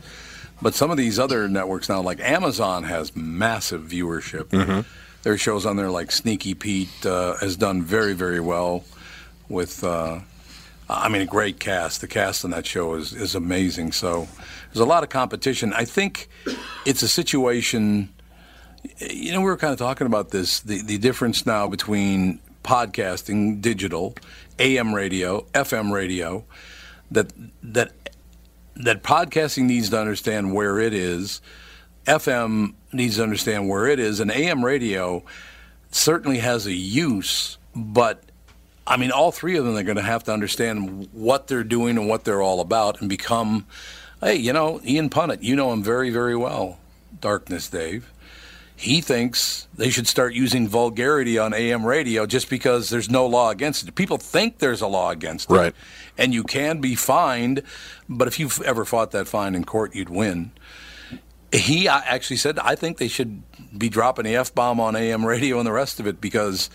But 0.60 0.74
some 0.77 0.93
of 0.93 0.97
these 0.97 1.19
other 1.19 1.48
networks 1.48 1.89
now, 1.89 2.01
like 2.02 2.20
Amazon, 2.20 2.85
has 2.85 3.16
massive 3.16 3.82
viewership. 3.82 4.44
Mhm. 4.51 4.85
There 5.24 5.32
are 5.32 5.39
shows 5.39 5.66
on 5.66 5.74
there 5.77 5.90
like 5.90 6.12
Sneaky 6.12 6.55
Pete 6.55 7.05
uh, 7.05 7.35
has 7.39 7.56
done 7.56 7.82
very, 7.82 8.12
very 8.12 8.39
well 8.39 8.85
with. 9.48 9.82
Uh, 9.82 10.20
I 10.89 11.09
mean, 11.09 11.23
a 11.23 11.27
great 11.27 11.59
cast. 11.59 12.01
The 12.01 12.06
cast 12.06 12.44
on 12.44 12.52
that 12.52 12.64
show 12.66 12.94
is, 12.94 13.12
is 13.12 13.35
amazing. 13.35 13.90
So 13.90 14.28
there's 14.73 14.81
a 14.81 14.85
lot 14.85 15.02
of 15.02 15.09
competition. 15.09 15.73
I 15.73 15.85
think 15.85 16.28
it's 16.85 17.02
a 17.02 17.09
situation. 17.09 18.10
You 18.98 19.32
know, 19.32 19.40
we 19.40 19.47
were 19.47 19.56
kind 19.56 19.73
of 19.73 19.78
talking 19.78 20.06
about 20.06 20.31
this 20.31 20.60
the, 20.60 20.82
the 20.82 20.98
difference 20.98 21.47
now 21.47 21.69
between 21.69 22.40
podcasting, 22.64 23.60
digital, 23.60 24.14
AM 24.59 24.94
radio, 24.94 25.43
FM 25.55 25.93
radio, 25.93 26.44
that 27.10 27.32
that 27.62 27.93
that 28.77 29.02
podcasting 29.02 29.64
needs 29.64 29.90
to 29.90 30.01
understand 30.01 30.55
where 30.55 30.78
it 30.78 30.94
is, 30.94 31.40
FM 32.06 32.74
needs 32.93 33.16
to 33.16 33.23
understand 33.23 33.69
where 33.69 33.86
it 33.86 33.98
is, 33.98 34.20
and 34.20 34.31
AM 34.31 34.64
radio 34.64 35.23
certainly 35.90 36.39
has 36.39 36.66
a 36.66 36.73
use, 36.73 37.59
but 37.74 38.23
I 38.86 38.97
mean, 38.97 39.10
all 39.12 39.31
three 39.31 39.56
of 39.56 39.64
them 39.64 39.77
are 39.77 39.82
going 39.82 39.97
to 39.97 40.02
have 40.02 40.24
to 40.24 40.32
understand 40.32 41.09
what 41.12 41.47
they're 41.47 41.64
doing 41.64 41.97
and 41.97 42.09
what 42.09 42.24
they're 42.24 42.43
all 42.43 42.60
about 42.60 43.01
and 43.01 43.09
become, 43.09 43.66
hey, 44.20 44.36
you 44.36 44.52
know, 44.52 44.81
Ian 44.85 45.09
Punnett, 45.09 45.43
you 45.43 45.55
know 45.55 45.73
him 45.73 45.82
very, 45.82 46.10
very 46.10 46.35
well, 46.35 46.78
Darkness 47.20 47.69
Dave. 47.69 48.10
He 48.82 49.00
thinks 49.00 49.68
they 49.72 49.90
should 49.90 50.09
start 50.09 50.34
using 50.34 50.66
vulgarity 50.66 51.38
on 51.38 51.54
AM 51.54 51.86
radio 51.86 52.26
just 52.26 52.50
because 52.50 52.90
there's 52.90 53.09
no 53.09 53.26
law 53.26 53.50
against 53.50 53.86
it. 53.86 53.94
People 53.94 54.18
think 54.18 54.59
there's 54.59 54.80
a 54.80 54.88
law 54.88 55.10
against 55.10 55.48
it. 55.48 55.54
Right. 55.54 55.74
And 56.18 56.34
you 56.34 56.42
can 56.42 56.80
be 56.80 56.96
fined, 56.96 57.62
but 58.09 58.26
if 58.26 58.40
you've 58.40 58.60
ever 58.62 58.84
fought 58.84 59.12
that 59.12 59.28
fine 59.28 59.54
in 59.54 59.64
court, 59.64 59.94
you'd 59.94 60.09
win. 60.09 60.50
He 61.52 61.86
uh, 61.86 62.00
actually 62.04 62.38
said, 62.38 62.59
I 62.59 62.74
think 62.74 62.98
they 62.98 63.06
should 63.06 63.44
be 63.78 63.88
dropping 63.88 64.24
the 64.24 64.34
F 64.34 64.52
bomb 64.52 64.80
on 64.80 64.96
AM 64.96 65.24
radio 65.24 65.59
and 65.59 65.66
the 65.66 65.72
rest 65.72 66.00
of 66.00 66.09
it 66.09 66.20
because 66.20 66.68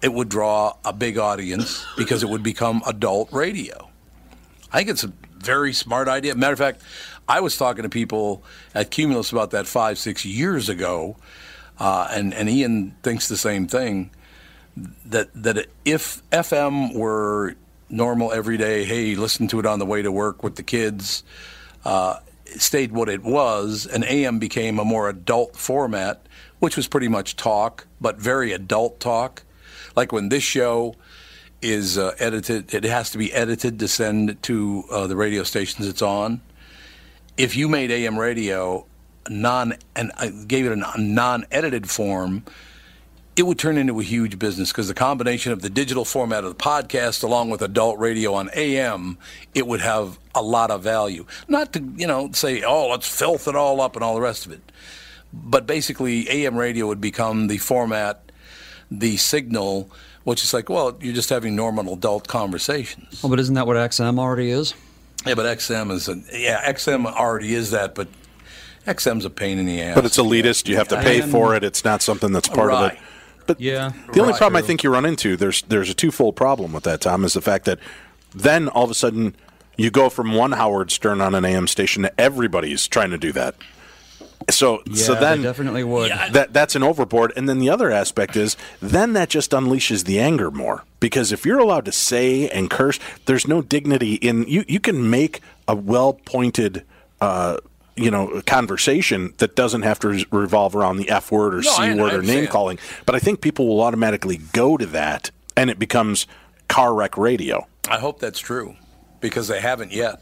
it 0.00 0.12
would 0.12 0.30
draw 0.30 0.74
a 0.86 0.94
big 0.94 1.18
audience 1.18 1.84
because 1.98 2.22
it 2.22 2.30
would 2.30 2.42
become 2.42 2.82
adult 2.86 3.30
radio. 3.30 3.90
I 4.72 4.78
think 4.78 4.88
it's 4.88 5.04
a 5.04 5.12
very 5.36 5.74
smart 5.74 6.08
idea. 6.08 6.34
Matter 6.34 6.54
of 6.54 6.58
fact, 6.58 6.80
I 7.28 7.40
was 7.40 7.56
talking 7.56 7.82
to 7.82 7.88
people 7.88 8.42
at 8.74 8.90
Cumulus 8.90 9.32
about 9.32 9.50
that 9.50 9.66
five, 9.66 9.98
six 9.98 10.24
years 10.24 10.68
ago, 10.68 11.16
uh, 11.78 12.08
and, 12.10 12.34
and 12.34 12.48
Ian 12.48 12.96
thinks 13.02 13.28
the 13.28 13.36
same 13.36 13.66
thing. 13.66 14.10
That 15.06 15.28
that 15.34 15.66
if 15.84 16.22
FM 16.30 16.94
were 16.94 17.56
normal 17.90 18.32
every 18.32 18.56
day, 18.56 18.84
hey, 18.84 19.14
listen 19.14 19.46
to 19.48 19.60
it 19.60 19.66
on 19.66 19.78
the 19.78 19.86
way 19.86 20.00
to 20.02 20.10
work 20.10 20.42
with 20.42 20.56
the 20.56 20.62
kids, 20.62 21.22
uh, 21.84 22.16
stayed 22.56 22.92
what 22.92 23.08
it 23.08 23.22
was, 23.22 23.86
and 23.86 24.02
AM 24.04 24.38
became 24.38 24.78
a 24.78 24.84
more 24.84 25.08
adult 25.08 25.56
format, 25.56 26.26
which 26.58 26.76
was 26.76 26.88
pretty 26.88 27.08
much 27.08 27.36
talk, 27.36 27.86
but 28.00 28.16
very 28.16 28.52
adult 28.52 28.98
talk. 28.98 29.42
Like 29.94 30.10
when 30.10 30.30
this 30.30 30.42
show 30.42 30.94
is 31.60 31.98
uh, 31.98 32.14
edited, 32.18 32.72
it 32.74 32.84
has 32.84 33.10
to 33.10 33.18
be 33.18 33.32
edited 33.32 33.78
to 33.78 33.88
send 33.88 34.42
to 34.44 34.84
uh, 34.90 35.06
the 35.06 35.16
radio 35.16 35.42
stations 35.42 35.86
it's 35.86 36.02
on. 36.02 36.40
If 37.36 37.56
you 37.56 37.68
made 37.68 37.90
AM 37.90 38.18
radio 38.18 38.86
non 39.28 39.74
and 39.94 40.12
uh, 40.18 40.30
gave 40.46 40.66
it 40.66 40.72
a 40.72 41.00
non-edited 41.00 41.88
form, 41.88 42.44
it 43.34 43.44
would 43.44 43.58
turn 43.58 43.78
into 43.78 43.98
a 43.98 44.02
huge 44.02 44.38
business 44.38 44.70
because 44.70 44.88
the 44.88 44.94
combination 44.94 45.52
of 45.52 45.62
the 45.62 45.70
digital 45.70 46.04
format 46.04 46.44
of 46.44 46.50
the 46.50 46.62
podcast 46.62 47.22
along 47.22 47.50
with 47.50 47.62
adult 47.62 47.98
radio 47.98 48.34
on 48.34 48.50
AM, 48.54 49.16
it 49.54 49.66
would 49.66 49.80
have 49.80 50.18
a 50.34 50.42
lot 50.42 50.70
of 50.70 50.82
value. 50.82 51.24
Not 51.48 51.72
to, 51.72 51.92
you 51.96 52.06
know, 52.06 52.30
say, 52.32 52.62
oh, 52.62 52.88
let's 52.88 53.08
filth 53.08 53.48
it 53.48 53.56
all 53.56 53.80
up 53.80 53.96
and 53.96 54.04
all 54.04 54.14
the 54.14 54.20
rest 54.20 54.44
of 54.44 54.52
it. 54.52 54.60
But 55.32 55.66
basically, 55.66 56.28
AM 56.28 56.56
radio 56.56 56.86
would 56.86 57.00
become 57.00 57.46
the 57.46 57.56
format, 57.56 58.30
the 58.90 59.16
signal, 59.16 59.90
which 60.24 60.44
is 60.44 60.52
like, 60.52 60.68
well, 60.68 60.98
you're 61.00 61.14
just 61.14 61.30
having 61.30 61.56
normal 61.56 61.94
adult 61.94 62.28
conversations. 62.28 63.22
Well, 63.22 63.30
but 63.30 63.40
isn't 63.40 63.54
that 63.54 63.66
what 63.66 63.76
XM 63.76 64.18
already 64.18 64.50
is? 64.50 64.74
Yeah, 65.26 65.34
but 65.34 65.46
XM 65.58 65.90
is, 65.90 66.08
a, 66.08 66.20
yeah, 66.32 66.70
XM 66.70 67.06
already 67.06 67.54
is 67.54 67.70
that, 67.70 67.94
but 67.94 68.08
XM's 68.86 69.24
a 69.24 69.30
pain 69.30 69.58
in 69.58 69.66
the 69.66 69.80
ass. 69.80 69.94
But 69.94 70.04
it's 70.04 70.18
elitist. 70.18 70.68
You 70.68 70.76
have 70.76 70.88
to 70.88 70.96
pay 71.00 71.20
for 71.20 71.54
it. 71.54 71.62
It's 71.64 71.84
not 71.84 72.02
something 72.02 72.32
that's 72.32 72.48
part 72.48 72.72
of 72.72 72.92
it. 72.92 72.98
But 73.46 73.60
yeah, 73.60 73.90
the 74.12 74.20
only 74.20 74.32
Right. 74.32 74.38
problem 74.38 74.62
I 74.62 74.64
think 74.66 74.82
you 74.84 74.90
run 74.90 75.04
into 75.04 75.36
there's 75.36 75.62
there's 75.62 75.90
a 75.90 75.94
twofold 75.94 76.36
problem 76.36 76.72
with 76.72 76.84
that, 76.84 77.00
Tom, 77.00 77.24
is 77.24 77.32
the 77.32 77.40
fact 77.40 77.64
that 77.64 77.78
then 78.34 78.68
all 78.68 78.84
of 78.84 78.90
a 78.90 78.94
sudden 78.94 79.34
you 79.76 79.90
go 79.90 80.08
from 80.08 80.32
one 80.34 80.52
Howard 80.52 80.90
Stern 80.92 81.20
on 81.20 81.34
an 81.34 81.44
AM 81.44 81.66
station 81.66 82.02
to 82.04 82.20
everybody's 82.20 82.86
trying 82.86 83.10
to 83.10 83.18
do 83.18 83.32
that. 83.32 83.56
So 84.50 84.82
so 84.94 85.14
then 85.14 85.38
they 85.42 85.48
definitely 85.48 85.82
would. 85.84 86.10
that 86.32 86.52
that's 86.52 86.74
an 86.76 86.82
overboard. 86.82 87.32
And 87.36 87.48
then 87.48 87.58
the 87.58 87.68
other 87.70 87.90
aspect 87.90 88.36
is 88.36 88.56
then 88.80 89.12
that 89.14 89.28
just 89.28 89.50
unleashes 89.52 90.04
the 90.04 90.18
anger 90.20 90.50
more 90.50 90.84
because 91.00 91.32
if 91.32 91.44
you're 91.46 91.58
allowed 91.60 91.84
to 91.86 91.92
say 91.92 92.48
and 92.48 92.70
curse, 92.70 92.98
there's 93.26 93.46
no 93.46 93.60
dignity 93.62 94.14
in 94.14 94.44
you. 94.48 94.64
You 94.68 94.78
can 94.80 95.08
make 95.10 95.40
a 95.68 95.74
well 95.76 96.14
pointed. 96.14 96.84
Uh, 97.20 97.58
you 97.96 98.10
know, 98.10 98.28
a 98.30 98.42
conversation 98.42 99.34
that 99.38 99.54
doesn't 99.54 99.82
have 99.82 99.98
to 100.00 100.08
re- 100.08 100.26
revolve 100.30 100.74
around 100.74 100.96
the 100.96 101.10
F 101.10 101.30
word 101.30 101.54
or 101.54 101.62
No, 101.62 101.70
C 101.70 101.82
I- 101.82 101.90
I 101.90 101.94
word 101.94 102.14
or 102.14 102.22
name 102.22 102.46
calling. 102.46 102.78
But 103.06 103.14
I 103.14 103.18
think 103.18 103.40
people 103.40 103.66
will 103.68 103.82
automatically 103.82 104.38
go 104.52 104.76
to 104.76 104.86
that 104.86 105.30
and 105.56 105.68
it 105.70 105.78
becomes 105.78 106.26
car 106.68 106.94
wreck 106.94 107.16
radio. 107.18 107.66
I 107.88 107.98
hope 107.98 108.18
that's 108.18 108.40
true 108.40 108.76
because 109.20 109.48
they 109.48 109.60
haven't 109.60 109.92
yet. 109.92 110.20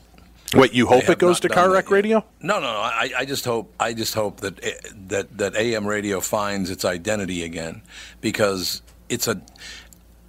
Wait, 0.53 0.73
you 0.73 0.87
hope 0.87 1.09
it 1.09 1.19
goes 1.21 1.39
to 1.41 1.49
car 1.49 1.71
wreck 1.71 1.93
radio? 1.93 2.25
No, 2.41 2.55
no, 2.55 2.73
no. 2.73 2.81
I, 2.81 3.13
I 3.19 3.25
just 3.25 3.45
hope 3.45 3.73
I 3.79 3.93
just 3.93 4.15
hope 4.15 4.41
that 4.41 4.63
eh, 4.65 4.73
that 5.07 5.39
that 5.39 5.55
AM 5.55 5.87
radio 5.87 6.19
finds 6.21 6.71
its 6.71 6.85
identity 6.85 7.45
again, 7.45 7.83
because 8.21 8.83
it's 9.09 9.29
a 9.29 9.41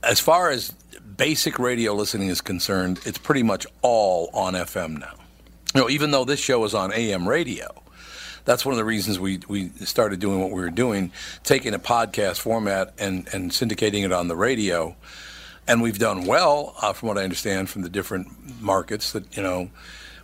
as 0.03 0.19
far 0.19 0.51
as 0.51 0.75
basic 1.17 1.57
radio 1.57 1.93
listening 1.95 2.27
is 2.27 2.39
concerned, 2.39 2.99
it's 3.03 3.17
pretty 3.17 3.41
much 3.41 3.65
all 3.81 4.29
on 4.33 4.53
FM 4.53 4.99
now. 4.99 5.13
You 5.73 5.81
know, 5.81 5.89
even 5.89 6.11
though 6.11 6.25
this 6.25 6.39
show 6.39 6.63
is 6.65 6.73
on 6.73 6.91
AM 6.91 7.27
radio, 7.27 7.81
that's 8.43 8.65
one 8.65 8.73
of 8.73 8.77
the 8.77 8.85
reasons 8.85 9.19
we, 9.19 9.39
we 9.47 9.69
started 9.79 10.19
doing 10.19 10.39
what 10.39 10.51
we 10.51 10.61
were 10.61 10.69
doing, 10.69 11.11
taking 11.43 11.73
a 11.73 11.79
podcast 11.79 12.39
format 12.39 12.93
and, 12.97 13.27
and 13.33 13.51
syndicating 13.51 14.03
it 14.03 14.11
on 14.11 14.27
the 14.27 14.35
radio. 14.35 14.95
And 15.67 15.81
we've 15.81 15.99
done 15.99 16.25
well, 16.25 16.75
uh, 16.81 16.91
from 16.91 17.07
what 17.07 17.17
I 17.17 17.23
understand 17.23 17.69
from 17.69 17.83
the 17.83 17.89
different 17.89 18.61
markets. 18.61 19.13
That 19.13 19.37
you 19.37 19.43
know, 19.43 19.69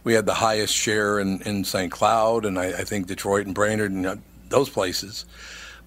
we 0.03 0.13
had 0.13 0.25
the 0.25 0.33
highest 0.33 0.73
share 0.73 1.19
in, 1.19 1.41
in 1.43 1.63
St. 1.63 1.91
Cloud, 1.91 2.45
and 2.45 2.57
I, 2.59 2.67
I 2.67 2.83
think 2.83 3.07
Detroit 3.07 3.45
and 3.45 3.55
Brainerd 3.55 3.91
and 3.91 4.05
uh, 4.05 4.15
those 4.49 4.69
places. 4.69 5.25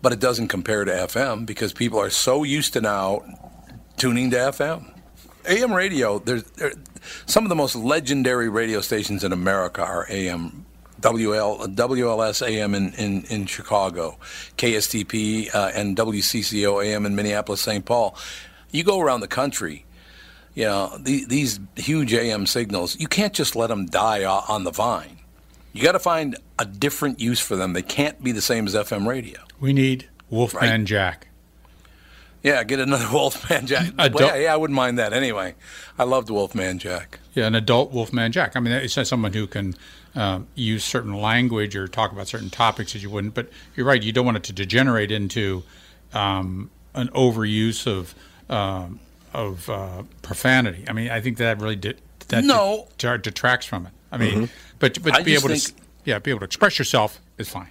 But 0.01 0.12
it 0.12 0.20
doesn't 0.20 0.49
compare 0.49 0.85
to 0.85 0.93
FM 0.93 1.45
because 1.45 1.74
people 1.74 1.99
are 2.01 2.09
so 2.09 2.45
used 2.45 2.73
to 2.73 2.81
now 2.81 3.23
tuning 3.99 4.31
to 4.31 4.37
FM. 4.37 5.00
AM 5.47 5.73
radio, 5.73 6.19
there's 6.19 6.45
there, 6.53 6.73
some 7.27 7.45
of 7.45 7.49
the 7.49 7.57
most 7.57 7.75
legendary 7.75 8.49
radio 8.49 8.81
stations 8.81 9.25
in 9.25 9.33
America 9.33 9.83
are 9.83 10.07
AM. 10.11 10.67
WL, 11.01 11.75
WLS 11.75 12.47
AM 12.47 12.75
in, 12.75 12.93
in, 12.93 13.25
in 13.31 13.47
Chicago, 13.47 14.19
KSTP 14.59 15.55
uh, 15.55 15.71
and 15.75 15.97
WCCO 15.97 16.85
AM 16.85 17.07
in 17.07 17.15
Minneapolis, 17.15 17.62
St. 17.62 17.85
Paul. 17.87 18.15
You 18.71 18.85
go 18.85 19.01
around 19.01 19.21
the 19.21 19.29
country, 19.29 19.87
you 20.55 20.65
know, 20.65 20.95
the, 21.01 21.25
these 21.25 21.59
huge 21.77 22.12
AM 22.12 22.45
signals, 22.45 23.01
you 23.01 23.09
can't 23.09 23.33
just 23.33 23.57
let 23.57 23.69
them 23.69 23.87
die 23.87 24.25
on 24.27 24.65
the 24.65 24.71
vine. 24.71 25.21
You 25.73 25.83
got 25.83 25.93
to 25.93 25.99
find 25.99 26.37
a 26.59 26.67
different 26.67 27.19
use 27.19 27.41
for 27.41 27.57
them. 27.57 27.73
They 27.73 27.83
can't 27.83 28.23
be 28.23 28.33
the 28.33 28.43
same 28.43 28.67
as 28.67 28.75
FM 28.75 29.07
radio. 29.07 29.41
We 29.59 29.73
need 29.73 30.09
Wolfman 30.29 30.85
Jack. 30.85 31.29
Yeah, 32.43 32.65
get 32.65 32.81
another 32.81 33.07
Wolfman 33.12 33.67
Jack. 33.67 33.93
Adult- 33.99 34.21
yeah, 34.21 34.37
yeah, 34.37 34.55
I 34.55 34.57
wouldn't 34.57 34.75
mind 34.77 34.99
that 34.99 35.12
anyway. 35.12 35.55
I 35.99 36.05
loved 36.05 36.31
Wolfman 36.31 36.79
Jack. 36.79 37.19
Yeah, 37.35 37.47
an 37.47 37.55
adult 37.55 37.93
Wolfman 37.93 38.33
Jack. 38.33 38.57
I 38.57 38.61
mean, 38.61 38.73
it's 38.73 38.97
not 38.97 39.07
someone 39.07 39.33
who 39.33 39.47
can 39.47 39.75
um, 40.15 40.47
use 40.55 40.83
certain 40.85 41.15
language 41.15 41.77
or 41.77 41.87
talk 41.87 42.12
about 42.12 42.29
certain 42.29 42.51
topics 42.51 42.93
that 42.95 43.03
you 43.03 43.11
wouldn't. 43.11 43.35
But 43.35 43.51
you're 43.77 43.87
right. 43.87 44.03
You 44.03 44.12
don't 44.12 44.25
want 44.25 44.37
it 44.39 44.43
to 44.45 44.53
degenerate 44.53 45.11
into 45.11 45.62
um, 46.15 46.71
an 46.95 47.09
overuse 47.09 47.87
of 47.87 48.15
um, 48.49 49.01
of 49.35 49.69
uh, 49.71 50.03
profanity. 50.23 50.85
I 50.89 50.93
mean, 50.93 51.11
I 51.11 51.21
think 51.21 51.37
that 51.39 51.61
really 51.61 51.77
did 51.77 52.01
that 52.29 52.43
No. 52.45 52.89
det- 52.99 53.23
detracts 53.23 53.67
from 53.67 53.87
it. 53.87 53.93
I 54.11 54.17
mean, 54.17 54.43
Mhm. 54.47 54.49
but 54.81 55.01
but 55.03 55.15
I 55.15 55.19
to 55.19 55.25
be 55.25 55.35
able 55.35 55.43
to 55.49 55.55
think- 55.55 55.62
s- 55.65 55.73
yeah 56.05 56.19
be 56.19 56.31
able 56.31 56.41
to 56.41 56.47
express 56.47 56.79
yourself 56.79 57.21
is 57.39 57.49
fine. 57.49 57.69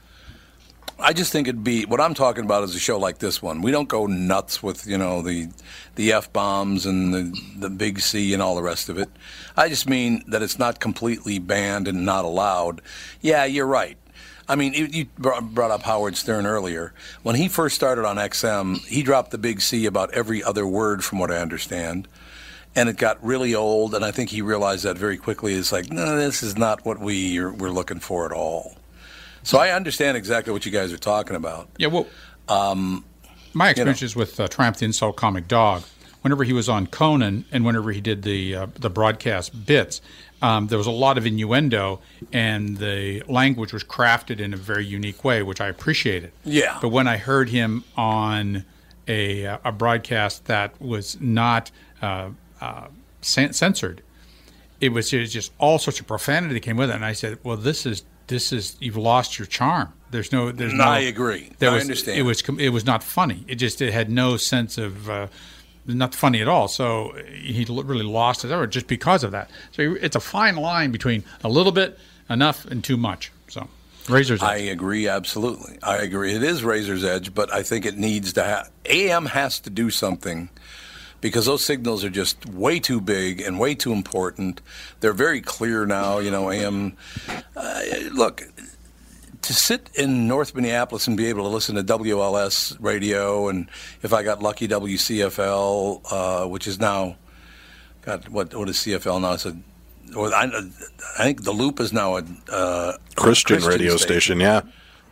I 1.02 1.14
just 1.14 1.32
think 1.32 1.48
it'd 1.48 1.64
be 1.64 1.86
what 1.86 2.02
I'm 2.02 2.14
talking 2.14 2.44
about 2.44 2.64
is 2.64 2.76
a 2.76 2.80
show 2.80 3.00
like 3.00 3.20
this 3.20 3.42
one. 3.42 3.62
We 3.62 3.72
don't 3.72 3.88
go 3.88 4.06
nuts 4.06 4.62
with 4.62 4.86
you 4.86 4.98
know 4.98 5.22
the 5.22 5.50
the 5.96 6.12
f 6.12 6.32
bombs 6.34 6.86
and 6.86 7.14
the 7.14 7.42
the 7.58 7.70
big 7.70 8.00
C 8.00 8.34
and 8.34 8.42
all 8.42 8.56
the 8.56 8.64
rest 8.64 8.90
of 8.90 8.98
it. 8.98 9.10
I 9.56 9.70
just 9.70 9.88
mean 9.88 10.24
that 10.28 10.42
it's 10.42 10.60
not 10.60 10.80
completely 10.80 11.40
banned 11.40 11.88
and 11.88 12.06
not 12.06 12.26
allowed. 12.26 12.82
Yeah, 13.22 13.46
you're 13.46 13.66
right. 13.66 13.98
I 14.50 14.56
mean, 14.56 14.74
you, 14.74 15.06
brought 15.20 15.70
up 15.70 15.84
Howard 15.84 16.18
Stern 16.18 16.48
earlier. 16.48 16.92
When 17.22 17.36
he 17.36 17.48
first 17.48 17.76
started 17.76 18.04
on 18.04 18.16
XM, 18.16 18.84
he 18.88 19.04
dropped 19.04 19.30
the 19.30 19.38
big 19.38 19.62
C 19.62 19.86
about 19.86 20.12
every 20.12 20.44
other 20.44 20.66
word, 20.66 21.04
from 21.04 21.20
what 21.20 21.30
I 21.30 21.38
understand. 21.38 22.08
And 22.76 22.90
it 22.90 22.98
got 22.98 23.24
really 23.24 23.54
old, 23.54 23.94
and 23.94 24.04
I 24.04 24.10
think 24.10 24.32
he 24.32 24.42
realized 24.42 24.86
that 24.86 24.98
very 24.98 25.18
quickly. 25.18 25.54
It's 25.54 25.72
like, 25.72 25.92
no, 25.92 26.18
this 26.18 26.42
is 26.42 26.58
not 26.58 26.84
what 26.84 27.00
we 27.00 27.38
are, 27.38 27.54
we're 27.54 27.70
looking 27.70 28.00
for 28.00 28.26
at 28.26 28.32
all. 28.32 28.79
So 29.44 29.58
I 29.58 29.72
understand 29.72 30.18
exactly 30.18 30.54
what 30.54 30.66
you 30.66 30.72
guys 30.72 30.92
are 30.94 30.98
talking 30.98 31.36
about. 31.36 31.70
Yeah, 31.78 31.88
well, 31.88 32.08
um, 32.48 33.06
My 33.54 33.66
you 33.66 33.68
know. 33.68 33.70
experiences 33.72 34.16
with 34.16 34.40
uh, 34.40 34.48
Triumph 34.48 34.78
the 34.78 34.86
Insult 34.86 35.16
Comic 35.16 35.48
Dog, 35.48 35.84
whenever 36.22 36.44
he 36.44 36.54
was 36.54 36.68
on 36.68 36.88
Conan 36.88 37.46
and 37.52 37.66
whenever 37.66 37.92
he 37.92 38.02
did 38.02 38.24
the 38.24 38.56
uh, 38.56 38.68
the 38.78 38.90
broadcast 38.90 39.66
bits, 39.66 40.02
um, 40.42 40.68
there 40.68 40.78
was 40.78 40.88
a 40.88 40.92
lot 40.92 41.18
of 41.18 41.26
innuendo, 41.26 42.00
and 42.32 42.78
the 42.78 43.24
language 43.28 43.74
was 43.74 43.84
crafted 43.84 44.40
in 44.40 44.54
a 44.54 44.58
very 44.58 44.86
unique 44.86 45.24
way, 45.24 45.44
which 45.44 45.62
I 45.62 45.68
appreciated. 45.68 46.32
Yeah. 46.46 46.78
But 46.82 46.90
when 46.90 47.08
I 47.08 47.18
heard 47.18 47.50
him 47.50 47.84
on 47.98 48.66
a 49.08 49.46
uh, 49.46 49.58
a 49.66 49.72
broadcast 49.72 50.46
that 50.46 50.80
was 50.82 51.20
not 51.20 51.72
uh, 52.02 52.30
uh, 52.62 52.88
censored, 53.22 54.02
it 54.80 54.90
was 54.90 55.10
just, 55.10 55.34
just 55.34 55.52
all 55.58 55.80
sorts 55.80 56.00
of 56.00 56.08
profanity 56.08 56.54
that 56.54 56.62
came 56.62 56.78
with 56.78 56.90
it, 56.90 56.96
and 56.96 57.06
I 57.06 57.14
said, 57.14 57.40
"Well, 57.44 57.58
this 57.58 57.86
is 57.86 58.04
this 58.30 58.54
is 58.54 58.78
you've 58.80 58.98
lost 58.98 59.38
your 59.38 59.46
charm. 59.46 59.92
There's 60.12 60.32
no 60.32 60.52
there's 60.52 60.74
no." 60.74 60.86
I 60.86 61.00
agree. 61.00 61.52
There 61.60 61.70
I 61.70 61.74
was, 61.74 61.84
understand. 61.84 62.18
It 62.18 62.24
was 62.24 62.42
it 62.58 62.70
was 62.70 62.86
not 62.86 63.04
funny. 63.04 63.44
It 63.48 63.56
just 63.56 63.82
it 63.82 63.94
had 63.94 64.10
no 64.10 64.38
sense 64.38 64.78
of 64.78 65.10
uh, 65.10 65.28
not 65.86 66.16
funny 66.16 66.42
at 66.42 66.48
all. 66.48 66.68
So 66.68 67.14
he 67.34 67.66
really 67.66 68.06
lost 68.06 68.44
his 68.44 68.52
effort 68.52 68.68
just 68.68 68.88
because 68.88 69.24
of 69.24 69.32
that. 69.32 69.50
So 69.72 69.96
it's 70.00 70.16
a 70.16 70.20
fine 70.20 70.56
line 70.56 70.92
between 70.92 71.24
a 71.44 71.50
little 71.50 71.72
bit, 71.72 72.00
enough, 72.30 72.66
and 72.66 72.84
too 72.84 72.98
much. 72.98 73.32
So 73.50 73.68
razors. 74.08 74.42
I 74.42 74.56
agree 74.58 75.08
absolutely. 75.08 75.78
I 75.84 75.98
agree. 75.98 76.34
It 76.34 76.44
is 76.44 76.64
razor's 76.64 77.04
edge, 77.04 77.34
but 77.34 77.54
I 77.54 77.64
think 77.64 77.86
it 77.86 77.98
needs 77.98 78.34
to 78.34 78.44
have 78.44 78.72
AM 78.86 79.28
has 79.28 79.60
to 79.62 79.70
do 79.70 79.90
something 79.90 80.50
because 81.22 81.46
those 81.46 81.64
signals 81.64 82.04
are 82.04 82.10
just 82.10 82.46
way 82.48 82.80
too 82.80 83.02
big 83.02 83.42
and 83.42 83.60
way 83.60 83.76
too 83.76 83.92
important. 83.92 84.62
They're 85.00 85.14
very 85.14 85.42
clear 85.42 85.86
now. 85.86 86.20
You 86.20 86.32
know, 86.32 86.50
I 86.50 86.56
AM. 86.56 86.98
Uh, 87.56 87.82
look, 88.12 88.44
to 89.42 89.54
sit 89.54 89.90
in 89.96 90.28
North 90.28 90.54
Minneapolis 90.56 91.08
and 91.08 91.18
be 91.18 91.28
able 91.28 91.44
to 91.44 91.50
listen 91.50 91.76
to 91.76 91.84
WLS 91.84 92.78
radio, 92.80 93.50
and 93.50 93.70
if 94.02 94.14
I 94.14 94.24
got 94.24 94.42
lucky, 94.42 94.68
WCFL, 94.68 96.02
uh, 96.12 96.48
which 96.48 96.68
is 96.68 96.80
now, 96.80 97.16
God, 98.02 98.28
what 98.30 98.54
what 98.54 98.70
is 98.70 98.78
CFL 98.78 99.22
now? 99.22 99.34
It's 99.34 99.46
a, 99.46 99.58
or 100.16 100.34
I, 100.34 100.46
I 101.18 101.24
think 101.24 101.44
the 101.44 101.52
Loop 101.52 101.80
is 101.80 101.94
now 101.94 102.18
a 102.18 102.24
uh, 102.52 102.94
Christian 103.16 103.64
radio 103.64 103.98
station, 103.98 104.40
yeah. 104.40 104.62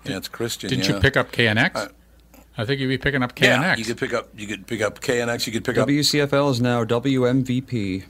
Yeah, 0.04 0.18
it's 0.18 0.28
Christian. 0.28 0.70
Didn't 0.70 0.88
yeah. 0.88 0.96
you 0.96 1.02
pick 1.02 1.18
up 1.18 1.32
KNX? 1.32 1.76
Uh, 1.76 1.88
I 2.58 2.66
think 2.66 2.82
you'd 2.82 2.88
be 2.88 2.98
picking 2.98 3.22
up 3.22 3.36
KNX. 3.36 3.42
Yeah, 3.42 3.76
you 3.76 3.86
could 3.86 3.98
pick 3.98 4.14
up. 4.14 4.30
You 4.36 4.48
could 4.48 4.66
pick 4.66 4.82
up 4.82 5.00
KNX. 5.00 5.46
You 5.46 5.54
could 5.54 5.64
pick 5.64 5.78
up 5.78 5.88
WCFL 5.88 6.52
is 6.52 6.62
now 6.62 6.84
WMVP. 6.84 8.04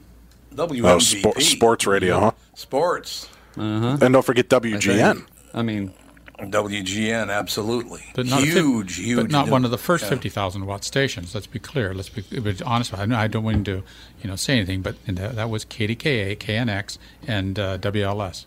WMVP. 0.55 0.83
Oh, 0.83 0.97
spo- 0.97 1.41
sports 1.41 1.85
radio, 1.85 2.19
huh? 2.19 2.31
Sports. 2.55 3.29
Uh-huh. 3.57 3.97
And 4.01 4.13
don't 4.13 4.25
forget 4.25 4.49
WGN. 4.49 5.25
I 5.53 5.61
mean, 5.63 5.93
WGN, 6.39 7.31
absolutely. 7.31 8.03
But 8.13 8.27
not 8.27 8.43
a 8.43 8.45
fif- 8.45 8.53
huge, 8.53 8.95
huge. 8.95 9.17
But 9.17 9.31
not 9.31 9.49
one 9.49 9.65
of 9.65 9.71
the 9.71 9.77
first 9.77 10.03
yeah. 10.03 10.11
fifty 10.11 10.29
thousand 10.29 10.65
watt 10.65 10.83
stations. 10.83 11.33
Let's 11.33 11.47
be 11.47 11.59
clear. 11.59 11.93
Let's 11.93 12.09
be, 12.09 12.21
be 12.21 12.55
honest. 12.63 12.93
I, 12.93 13.23
I 13.23 13.27
don't 13.27 13.43
want 13.43 13.65
to, 13.65 13.83
you 14.21 14.29
know, 14.29 14.35
say 14.35 14.55
anything, 14.55 14.81
but 14.81 14.95
that, 15.07 15.35
that 15.35 15.49
was 15.49 15.65
KDKA, 15.65 16.37
KNX, 16.37 16.97
and 17.27 17.57
uh, 17.57 17.77
WLS. 17.79 18.45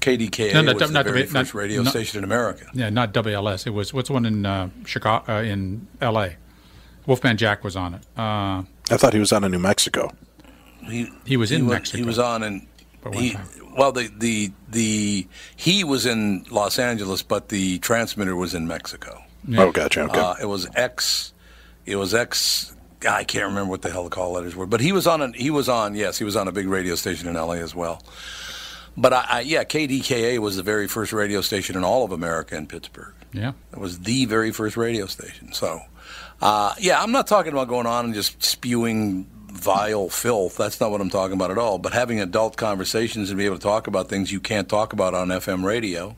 KDKA 0.00 0.52
No, 0.54 0.62
no, 0.62 0.72
was 0.74 0.88
the 0.88 0.92
not 0.92 1.04
very 1.04 1.22
the- 1.22 1.32
not- 1.32 1.40
first 1.46 1.54
radio 1.54 1.82
not- 1.82 1.90
station 1.90 2.18
in 2.18 2.24
America. 2.24 2.66
Yeah, 2.74 2.90
not 2.90 3.12
WLS. 3.14 3.66
It 3.66 3.70
was 3.70 3.92
what's 3.94 4.08
the 4.08 4.12
one 4.14 4.26
in 4.26 4.44
uh, 4.46 4.68
Chicago, 4.84 5.32
uh, 5.32 5.42
in 5.42 5.86
L.A. 6.00 6.36
Wolfman 7.06 7.36
Jack 7.36 7.62
was 7.64 7.76
on 7.76 7.94
it. 7.94 8.02
Uh, 8.16 8.62
I 8.90 8.96
thought 8.96 9.12
he 9.12 9.20
was 9.20 9.32
out 9.32 9.44
of 9.44 9.50
New 9.50 9.58
Mexico. 9.58 10.10
He, 10.88 11.10
He 11.26 11.36
was 11.36 11.50
in 11.52 11.66
wa- 11.66 11.74
Mexico. 11.74 11.98
He 11.98 12.04
was 12.04 12.18
on 12.18 12.42
and 12.42 12.66
But 13.02 13.14
one 13.14 13.22
he, 13.22 13.36
well, 13.76 13.92
the 13.92 14.10
the 14.18 14.52
the 14.68 15.26
he 15.56 15.84
was 15.84 16.06
in 16.06 16.44
Los 16.50 16.78
Angeles, 16.78 17.22
but 17.22 17.48
the 17.48 17.78
transmitter 17.78 18.36
was 18.36 18.54
in 18.54 18.66
Mexico. 18.66 19.22
Yeah. 19.46 19.62
Oh, 19.64 19.72
gotcha, 19.72 20.02
okay. 20.02 20.18
Uh, 20.18 20.34
it 20.40 20.46
was 20.46 20.66
X. 20.74 21.32
It 21.86 21.96
was 21.96 22.14
X. 22.14 22.74
I 23.06 23.24
can't 23.24 23.44
remember 23.44 23.68
what 23.70 23.82
the 23.82 23.90
hell 23.90 24.04
the 24.04 24.08
call 24.10 24.32
letters 24.32 24.56
were, 24.56 24.64
but 24.64 24.80
he 24.80 24.90
was 24.92 25.06
on. 25.06 25.20
A, 25.20 25.30
he 25.32 25.50
was 25.50 25.68
on. 25.68 25.94
Yes, 25.94 26.16
he 26.16 26.24
was 26.24 26.36
on 26.36 26.48
a 26.48 26.52
big 26.52 26.66
radio 26.66 26.94
station 26.94 27.28
in 27.28 27.36
L.A. 27.36 27.58
as 27.58 27.74
well. 27.74 28.02
But 28.96 29.12
I, 29.12 29.26
I, 29.28 29.40
yeah, 29.40 29.64
KDKA 29.64 30.38
was 30.38 30.56
the 30.56 30.62
very 30.62 30.86
first 30.86 31.12
radio 31.12 31.40
station 31.40 31.76
in 31.76 31.84
all 31.84 32.04
of 32.04 32.12
America 32.12 32.56
in 32.56 32.66
Pittsburgh. 32.66 33.14
yeah. 33.32 33.52
It 33.72 33.78
was 33.78 34.00
the 34.00 34.26
very 34.26 34.52
first 34.52 34.76
radio 34.76 35.06
station. 35.06 35.52
So, 35.52 35.80
uh, 36.40 36.74
yeah, 36.78 37.02
I'm 37.02 37.10
not 37.10 37.26
talking 37.26 37.52
about 37.52 37.68
going 37.68 37.86
on 37.86 38.06
and 38.06 38.14
just 38.14 38.42
spewing 38.42 39.26
vile 39.48 40.08
filth. 40.08 40.56
That's 40.56 40.80
not 40.80 40.90
what 40.90 41.00
I'm 41.00 41.10
talking 41.10 41.34
about 41.34 41.50
at 41.50 41.58
all. 41.58 41.78
But 41.78 41.92
having 41.92 42.20
adult 42.20 42.56
conversations 42.56 43.30
and 43.30 43.38
be 43.38 43.46
able 43.46 43.56
to 43.56 43.62
talk 43.62 43.86
about 43.86 44.08
things 44.08 44.30
you 44.30 44.40
can't 44.40 44.68
talk 44.68 44.92
about 44.92 45.14
on 45.14 45.28
FM 45.28 45.64
radio 45.64 46.14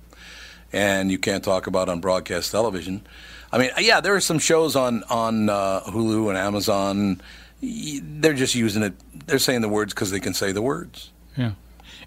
and 0.73 1.11
you 1.11 1.19
can't 1.19 1.45
talk 1.45 1.67
about 1.67 1.89
on 1.89 2.01
broadcast 2.01 2.51
television. 2.51 3.07
I 3.53 3.59
mean, 3.59 3.71
yeah, 3.79 4.01
there 4.01 4.15
are 4.15 4.21
some 4.21 4.39
shows 4.39 4.75
on 4.77 5.03
on 5.05 5.49
uh, 5.49 5.81
Hulu 5.83 6.29
and 6.29 6.37
Amazon. 6.37 7.23
They're 7.63 8.35
just 8.35 8.55
using 8.55 8.83
it. 8.83 8.95
They're 9.27 9.39
saying 9.39 9.61
the 9.61 9.69
words 9.69 9.95
because 9.95 10.11
they 10.11 10.21
can 10.21 10.35
say 10.35 10.53
the 10.53 10.63
words. 10.63 11.11
Yeah. 11.37 11.53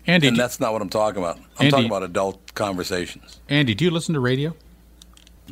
Andy, 0.10 0.28
and 0.28 0.38
that's 0.38 0.60
not 0.60 0.74
what 0.74 0.82
I'm 0.82 0.90
talking 0.90 1.22
about. 1.22 1.38
I'm 1.38 1.44
Andy- 1.60 1.72
talking 1.72 1.86
about 1.86 2.04
adult 2.04 2.54
conversations. 2.56 3.40
Andy, 3.50 3.74
do 3.76 3.86
you 3.86 3.92
listen 3.92 4.14
to 4.14 4.20
radio? 4.20 4.56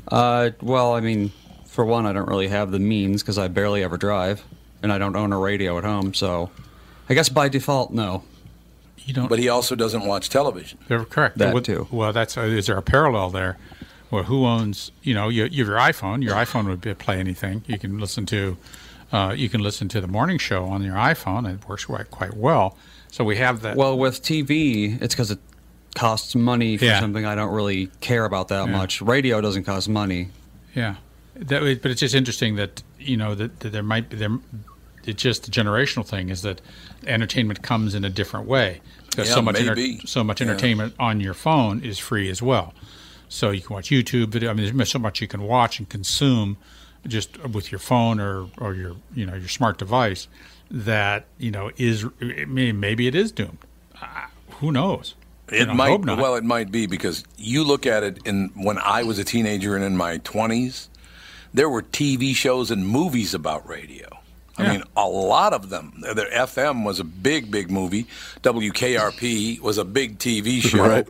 uh, 0.09 0.51
well, 0.61 0.93
I 0.93 0.99
mean, 0.99 1.31
for 1.65 1.85
one, 1.85 2.05
I 2.05 2.13
don't 2.13 2.27
really 2.27 2.47
have 2.47 2.71
the 2.71 2.79
means 2.79 3.21
because 3.21 3.37
I 3.37 3.47
barely 3.47 3.83
ever 3.83 3.97
drive, 3.97 4.43
and 4.81 4.91
I 4.91 4.97
don't 4.97 5.15
own 5.15 5.33
a 5.33 5.37
radio 5.39 5.77
at 5.77 5.83
home. 5.83 6.13
So, 6.13 6.49
I 7.09 7.13
guess 7.13 7.29
by 7.29 7.49
default, 7.49 7.91
no. 7.91 8.23
you 8.99 9.13
don't. 9.13 9.27
But 9.27 9.39
he 9.39 9.49
also 9.49 9.75
doesn't 9.75 10.05
watch 10.05 10.29
television. 10.29 10.79
They're 10.87 11.05
correct. 11.05 11.37
That 11.37 11.53
Well, 11.53 11.63
too. 11.63 11.87
Well, 11.91 12.13
that's 12.13 12.37
uh, 12.37 12.41
is 12.41 12.67
there 12.67 12.77
a 12.77 12.81
parallel 12.81 13.29
there? 13.29 13.57
Well, 14.09 14.23
who 14.23 14.45
owns? 14.45 14.91
You 15.03 15.13
know, 15.13 15.27
you, 15.29 15.45
you 15.45 15.65
have 15.65 15.67
your 15.67 15.77
iPhone. 15.77 16.23
Your 16.23 16.33
iPhone 16.35 16.67
would 16.67 16.79
be, 16.81 16.93
play 16.93 17.19
anything. 17.19 17.63
You 17.67 17.77
can 17.77 17.99
listen 17.99 18.25
to, 18.27 18.57
uh, 19.11 19.33
you 19.35 19.49
can 19.49 19.61
listen 19.61 19.89
to 19.89 19.99
the 19.99 20.07
morning 20.07 20.37
show 20.37 20.65
on 20.65 20.81
your 20.81 20.95
iPhone. 20.95 21.51
It 21.53 21.67
works 21.67 21.85
quite 21.85 22.09
quite 22.09 22.35
well. 22.35 22.77
So 23.11 23.23
we 23.23 23.37
have 23.37 23.61
that. 23.61 23.75
Well, 23.77 23.97
with 23.97 24.21
TV, 24.21 25.01
it's 25.01 25.13
because 25.15 25.31
it 25.31 25.39
costs 25.95 26.35
money 26.35 26.77
for 26.77 26.85
Yeah. 26.85 26.99
something 26.99 27.25
I 27.25 27.35
don't 27.35 27.53
really 27.53 27.87
care 28.01 28.25
about 28.25 28.49
that 28.49 28.65
Yeah. 28.67 28.71
much. 28.77 29.01
Radio 29.01 29.41
doesn't 29.41 29.63
cost 29.63 29.89
money. 29.89 30.29
Yeah, 30.75 30.95
that, 31.35 31.81
but 31.81 31.91
it's 31.91 32.01
just 32.01 32.13
interesting 32.13 32.55
that 32.57 32.83
you 32.99 33.17
know 33.17 33.33
that, 33.35 33.61
that 33.61 33.71
there 33.71 33.83
might 33.83 34.09
be 34.09 34.17
there. 34.17 34.37
It's 35.05 35.23
just 35.23 35.47
a 35.47 35.51
generational 35.51 36.05
thing 36.05 36.29
is 36.29 36.41
that 36.41 36.61
entertainment 37.05 37.61
comes 37.63 37.95
in 37.95 38.03
a 38.03 38.09
different 38.09 38.45
way 38.47 38.81
because 39.09 39.29
Yeah, 39.29 39.35
so 39.35 39.41
much 39.41 39.57
so 40.05 40.23
much 40.23 40.41
entertainment 40.41 40.93
on 40.99 41.19
your 41.21 41.33
phone 41.33 41.81
is 41.81 41.97
free 41.97 42.29
as 42.29 42.41
well. 42.41 42.73
So 43.29 43.51
you 43.51 43.61
can 43.61 43.73
watch 43.73 43.89
YouTube 43.89 44.27
video. 44.29 44.49
I 44.51 44.53
mean, 44.53 44.75
there's 44.75 44.91
so 44.91 44.99
much 44.99 45.19
you 45.21 45.27
can 45.27 45.43
watch 45.43 45.79
and 45.79 45.87
consume 45.89 46.57
just 47.07 47.37
with 47.45 47.71
your 47.71 47.79
phone 47.79 48.19
or, 48.19 48.47
or 48.57 48.73
your 48.75 48.95
you 49.15 49.25
know 49.25 49.33
your 49.35 49.47
smart 49.47 49.77
device 49.77 50.27
that 50.71 51.25
you 51.37 51.51
know 51.51 51.71
is 51.77 52.05
maybe 52.19 53.07
it 53.07 53.15
is 53.15 53.31
doomed. 53.31 53.59
Uh, 54.01 54.05
who 54.59 54.71
knows? 54.71 55.15
You 55.51 55.59
It 55.59 55.67
know, 55.69 55.73
might 55.75 55.99
well, 56.05 56.35
it 56.35 56.43
might 56.43 56.71
be 56.71 56.87
because 56.87 57.23
you 57.37 57.63
look 57.63 57.85
at 57.85 58.03
it 58.03 58.19
in 58.25 58.51
when 58.55 58.77
I 58.79 59.03
was 59.03 59.17
a 59.19 59.23
teenager 59.23 59.75
and 59.75 59.83
in 59.85 59.95
my 59.95 60.17
twenties, 60.17 60.89
there 61.53 61.69
were 61.69 61.81
TV 61.83 62.35
shows 62.35 62.69
and 62.69 62.85
movies 62.87 63.33
about 63.33 63.67
radio. 63.67 64.07
I 64.57 64.63
Yeah. 64.63 64.71
mean, 64.73 64.83
a 64.97 65.07
lot 65.07 65.53
of 65.53 65.69
them. 65.69 65.93
The 66.01 66.25
FM 66.33 66.83
was 66.83 66.99
a 66.99 67.03
big, 67.03 67.49
big 67.51 67.69
movie. 67.71 68.07
WKRP 68.41 69.59
was 69.61 69.77
a 69.77 69.85
big 69.85 70.17
TV 70.19 70.61
show. 70.67 70.79
Right. 70.87 71.07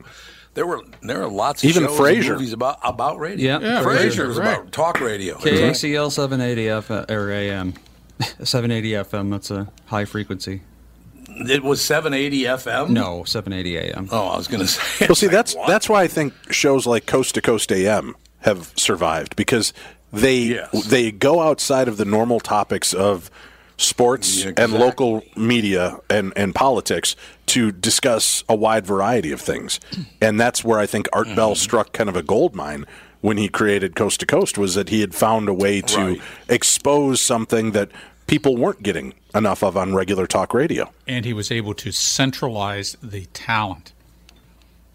There 0.53 0.65
were 0.65 0.81
there 1.01 1.19
were 1.19 1.27
lots 1.29 1.63
of 1.63 1.69
Even 1.69 1.83
shows 1.83 1.99
Frasier. 1.99 2.19
and 2.21 2.29
movies 2.31 2.53
about 2.53 2.79
about 2.83 3.19
radio. 3.19 3.59
Yeah, 3.59 3.67
Yeah, 3.79 3.83
Frasier 3.83 4.09
Frasier, 4.11 4.27
was 4.27 4.37
right. 4.39 4.57
about 4.59 4.71
talk 4.71 4.99
radio. 4.99 5.37
KACL 5.37 6.11
780 6.11 6.69
F 6.69 6.89
or 7.09 7.31
AM. 7.31 7.73
780 8.43 8.91
FM, 8.91 9.31
that's 9.31 9.51
a 9.51 9.71
high 9.87 10.05
frequency. 10.05 10.61
It 11.29 11.63
was 11.63 11.81
780 11.81 12.43
FM. 12.43 12.89
No, 12.89 13.23
780 13.23 13.77
AM. 13.77 14.09
Oh, 14.11 14.27
I 14.27 14.37
was 14.37 14.47
going 14.47 14.61
to 14.65 14.67
say. 14.67 15.07
Well, 15.07 15.15
see, 15.15 15.27
that's 15.27 15.55
that's 15.67 15.89
why 15.89 16.03
I 16.03 16.07
think 16.07 16.33
shows 16.51 16.87
like 16.87 17.05
Coast 17.05 17.35
to 17.35 17.41
Coast 17.41 17.71
AM 17.71 18.15
have 18.39 18.71
survived 18.75 19.35
because 19.35 19.73
they 20.11 20.59
they 20.87 21.11
go 21.11 21.41
outside 21.41 21.87
of 21.87 21.97
the 21.97 22.05
normal 22.05 22.39
topics 22.39 22.93
of 22.93 23.29
sports 23.77 24.43
and 24.43 24.73
local 24.73 25.23
media 25.35 25.99
and, 26.09 26.33
and 26.35 26.55
politics 26.55 27.15
to 27.45 27.71
discuss 27.71 28.43
a 28.49 28.55
wide 28.55 28.85
variety 28.85 29.31
of 29.31 29.39
things, 29.39 29.79
and 30.21 30.39
that's 30.39 30.63
where 30.63 30.79
I 30.79 30.85
think 30.85 31.07
Art 31.13 31.27
Bell 31.35 31.51
mm-hmm. 31.51 31.55
struck 31.55 31.93
kind 31.93 32.09
of 32.09 32.15
a 32.15 32.23
gold 32.23 32.55
mine 32.55 32.85
when 33.27 33.37
he 33.37 33.49
created 33.49 33.93
Coast 33.95 34.19
to 34.21 34.25
Coast 34.25 34.57
was 34.57 34.73
that 34.75 34.87
he 34.89 35.01
had 35.01 35.13
found 35.13 35.49
a 35.49 35.53
way 35.53 35.81
to 35.81 35.97
Right. 36.01 36.21
expose 36.47 37.19
something 37.21 37.71
that 37.71 37.89
people 38.25 38.55
weren't 38.55 38.81
getting 38.83 39.13
enough 39.35 39.61
of 39.63 39.75
on 39.75 39.93
regular 39.93 40.25
talk 40.27 40.53
radio. 40.53 40.83
and 41.07 41.25
he 41.25 41.33
was 41.33 41.51
able 41.51 41.73
to 41.73 41.91
centralize 41.91 42.95
the 43.03 43.25
talent. 43.33 43.91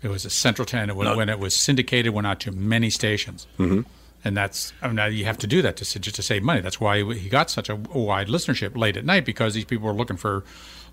It 0.03 0.09
was 0.09 0.25
a 0.25 0.31
central 0.31 0.65
talent 0.67 0.97
when, 0.97 1.15
when 1.17 1.29
it 1.29 1.39
was 1.39 1.55
syndicated, 1.55 2.13
went 2.15 2.27
out 2.27 2.41
to 2.41 2.51
many 2.53 2.91
stations, 2.91 3.47
Mhm. 3.59 3.85
and 4.25 4.37
that's 4.37 4.73
I 4.83 4.87
mean, 4.89 4.97
now 4.97 5.07
you 5.07 5.25
have 5.27 5.39
to 5.39 5.47
do 5.47 5.61
that 5.63 5.77
to 5.77 5.85
just 6.01 6.17
to 6.17 6.23
save 6.23 6.43
money. 6.43 6.61
That's 6.63 6.81
why 6.81 7.03
he 7.03 7.19
he 7.25 7.29
got 7.29 7.51
such 7.51 7.69
a 7.69 7.77
wide 7.77 8.29
listenership 8.29 8.77
late 8.77 8.97
at 8.97 9.05
night 9.05 9.25
because 9.27 9.53
these 9.55 9.65
people 9.67 9.87
were 9.87 9.99
looking 10.03 10.17
for 10.17 10.43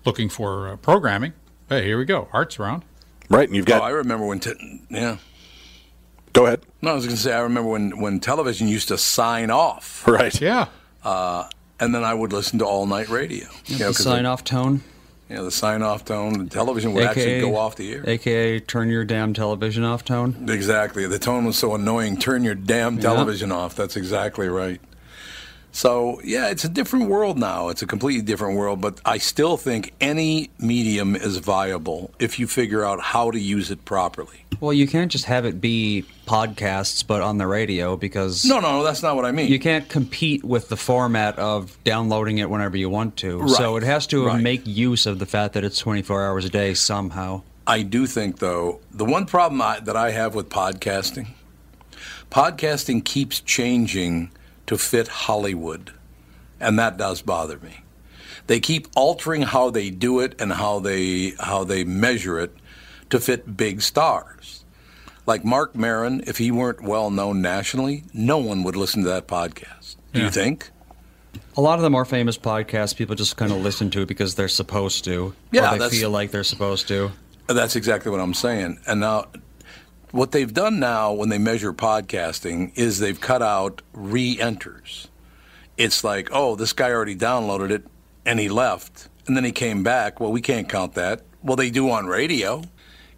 looking 0.04 0.28
for 0.28 0.68
uh, 0.68 0.76
programming. 0.76 1.32
Hey, 1.70 1.84
here 1.84 1.98
we 1.98 2.04
go, 2.04 2.28
Art's 2.32 2.58
around. 2.60 2.82
Right, 3.28 3.48
and 3.48 3.56
you've 3.56 3.66
got. 3.66 3.80
Oh, 3.82 3.84
I 3.86 3.90
remember 3.90 4.26
when. 4.26 4.40
T- 4.40 4.80
yeah. 4.90 5.16
Go 6.32 6.46
ahead. 6.46 6.60
No, 6.82 6.92
I 6.92 6.94
was 6.94 7.04
going 7.06 7.16
to 7.16 7.22
say 7.22 7.32
I 7.32 7.40
remember 7.40 7.70
when 7.70 8.00
when 8.00 8.20
television 8.20 8.68
used 8.68 8.88
to 8.88 8.98
sign 8.98 9.50
off. 9.50 10.06
Right. 10.06 10.38
Yeah. 10.40 10.66
Uh, 11.04 11.44
and 11.78 11.94
then 11.94 12.04
I 12.04 12.14
would 12.14 12.32
listen 12.32 12.58
to 12.60 12.66
all 12.66 12.86
night 12.86 13.08
radio. 13.08 13.46
You 13.66 13.78
know, 13.78 13.88
the 13.88 13.94
'cause 13.94 14.04
sign 14.04 14.26
off 14.26 14.44
tone. 14.44 14.82
Yeah, 15.28 15.42
the 15.42 15.50
sign 15.50 15.82
off 15.82 16.04
tone. 16.04 16.44
The 16.44 16.50
television 16.50 16.92
would 16.92 17.04
actually 17.04 17.40
go 17.40 17.56
off 17.56 17.76
the 17.76 17.92
air. 17.92 18.04
AKA 18.06 18.60
turn 18.60 18.90
your 18.90 19.04
damn 19.04 19.32
television 19.32 19.84
off 19.84 20.04
tone. 20.04 20.46
Exactly. 20.48 21.06
The 21.06 21.20
tone 21.20 21.44
was 21.44 21.56
so 21.56 21.74
annoying. 21.74 22.16
Turn 22.16 22.42
your 22.42 22.56
damn 22.56 22.96
Yeah. 22.96 23.02
television 23.02 23.52
off. 23.52 23.76
That's 23.76 23.96
exactly 23.96 24.48
right. 24.48 24.80
So, 25.72 26.20
yeah, 26.24 26.48
it's 26.48 26.64
a 26.64 26.68
different 26.68 27.08
world 27.08 27.38
now. 27.38 27.68
It's 27.68 27.82
a 27.82 27.86
completely 27.86 28.22
different 28.22 28.56
world, 28.56 28.80
but 28.80 29.00
I 29.04 29.18
still 29.18 29.56
think 29.56 29.92
any 30.00 30.50
medium 30.58 31.14
is 31.14 31.36
viable 31.38 32.12
if 32.18 32.38
you 32.38 32.46
figure 32.46 32.84
out 32.84 33.00
how 33.00 33.30
to 33.30 33.38
use 33.38 33.70
it 33.70 33.84
properly. 33.84 34.44
Well, 34.58 34.72
you 34.72 34.86
can't 34.86 35.10
just 35.10 35.24
have 35.26 35.46
it 35.46 35.60
be 35.60 36.04
podcasts, 36.26 37.06
but 37.06 37.22
on 37.22 37.38
the 37.38 37.46
radio 37.46 37.96
because 37.96 38.44
No, 38.44 38.60
no, 38.60 38.82
that's 38.82 39.02
not 39.02 39.16
what 39.16 39.24
I 39.24 39.32
mean. 39.32 39.50
you 39.50 39.58
can't 39.58 39.88
compete 39.88 40.44
with 40.44 40.68
the 40.68 40.76
format 40.76 41.38
of 41.38 41.82
downloading 41.84 42.38
it 42.38 42.50
whenever 42.50 42.76
you 42.76 42.90
want 42.90 43.16
to. 43.18 43.38
Right, 43.40 43.50
So 43.50 43.76
it 43.76 43.82
has 43.84 44.06
to 44.08 44.26
right. 44.26 44.42
make 44.42 44.66
use 44.66 45.06
of 45.06 45.18
the 45.18 45.26
fact 45.26 45.54
that 45.54 45.64
it's 45.64 45.78
24 45.78 46.26
hours 46.26 46.44
a 46.44 46.50
day 46.50 46.74
somehow. 46.74 47.42
I 47.66 47.82
do 47.82 48.06
think, 48.06 48.38
though, 48.40 48.80
the 48.90 49.04
one 49.04 49.26
problem 49.26 49.62
I, 49.62 49.80
that 49.80 49.96
I 49.96 50.10
have 50.10 50.34
with 50.34 50.48
podcasting, 50.48 51.28
podcasting 52.30 53.04
keeps 53.04 53.40
changing 53.40 54.30
to 54.70 54.78
fit 54.78 55.08
Hollywood, 55.08 55.92
and 56.60 56.78
that 56.78 56.96
does 56.96 57.22
bother 57.22 57.58
me. 57.58 57.80
They 58.46 58.60
keep 58.60 58.86
altering 58.94 59.42
how 59.42 59.70
they 59.70 59.90
do 59.90 60.20
it 60.20 60.40
and 60.40 60.52
how 60.52 60.78
they 60.78 61.32
how 61.40 61.64
they 61.64 61.82
measure 61.82 62.38
it 62.38 62.54
to 63.10 63.18
fit 63.18 63.56
big 63.56 63.82
stars. 63.82 64.64
Like 65.26 65.44
Marc 65.44 65.74
Maron, 65.74 66.22
if 66.28 66.38
he 66.38 66.52
weren't 66.52 66.84
well 66.84 67.10
known 67.10 67.42
nationally, 67.42 68.04
no 68.14 68.38
one 68.38 68.62
would 68.62 68.76
listen 68.76 69.02
to 69.02 69.08
that 69.08 69.26
podcast. 69.26 69.96
Do 70.12 70.20
you 70.20 70.30
think? 70.30 70.70
A 71.56 71.60
lot 71.60 71.80
of 71.80 71.82
the 71.82 71.90
more 71.90 72.04
famous 72.04 72.38
podcasts, 72.38 72.94
people 72.94 73.16
just 73.16 73.36
kind 73.36 73.50
of 73.50 73.58
listen 73.58 73.90
to 73.90 74.02
it 74.02 74.06
because 74.06 74.36
they're 74.36 74.46
supposed 74.46 75.04
to. 75.06 75.34
Yeah, 75.50 75.74
or 75.74 75.78
they 75.78 75.88
feel 75.88 76.10
like 76.10 76.30
they're 76.30 76.44
supposed 76.44 76.86
to. 76.88 77.10
That's 77.48 77.74
exactly 77.74 78.12
what 78.12 78.20
I'm 78.20 78.34
saying. 78.34 78.78
And 78.86 79.00
now, 79.00 79.26
what 80.12 80.32
they've 80.32 80.52
done 80.52 80.80
now 80.80 81.12
when 81.12 81.28
they 81.28 81.38
measure 81.38 81.72
podcasting 81.72 82.76
is 82.76 82.98
they've 82.98 83.20
cut 83.20 83.42
out 83.42 83.82
re 83.92 84.38
enters. 84.40 85.08
It's 85.76 86.04
like, 86.04 86.28
oh, 86.32 86.56
this 86.56 86.72
guy 86.72 86.90
already 86.90 87.16
downloaded 87.16 87.70
it 87.70 87.86
and 88.26 88.38
he 88.38 88.48
left. 88.48 89.08
And 89.26 89.36
then 89.36 89.44
he 89.44 89.52
came 89.52 89.82
back. 89.82 90.20
Well, 90.20 90.32
we 90.32 90.40
can't 90.40 90.68
count 90.68 90.94
that. 90.94 91.22
Well, 91.42 91.56
they 91.56 91.70
do 91.70 91.90
on 91.90 92.06
radio. 92.06 92.62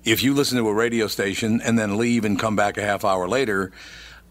If 0.05 0.23
you 0.23 0.35
listen 0.35 0.59
to 0.59 0.69
a 0.69 0.75
radio 0.75 1.07
station 1.07 1.61
and 1.61 1.79
then 1.79 1.97
leave 1.97 2.25
and 2.25 2.39
come 2.39 2.57
back 2.57 2.77
a 2.77 2.83
half 2.83 3.05
hour 3.05 3.29
later, 3.29 3.73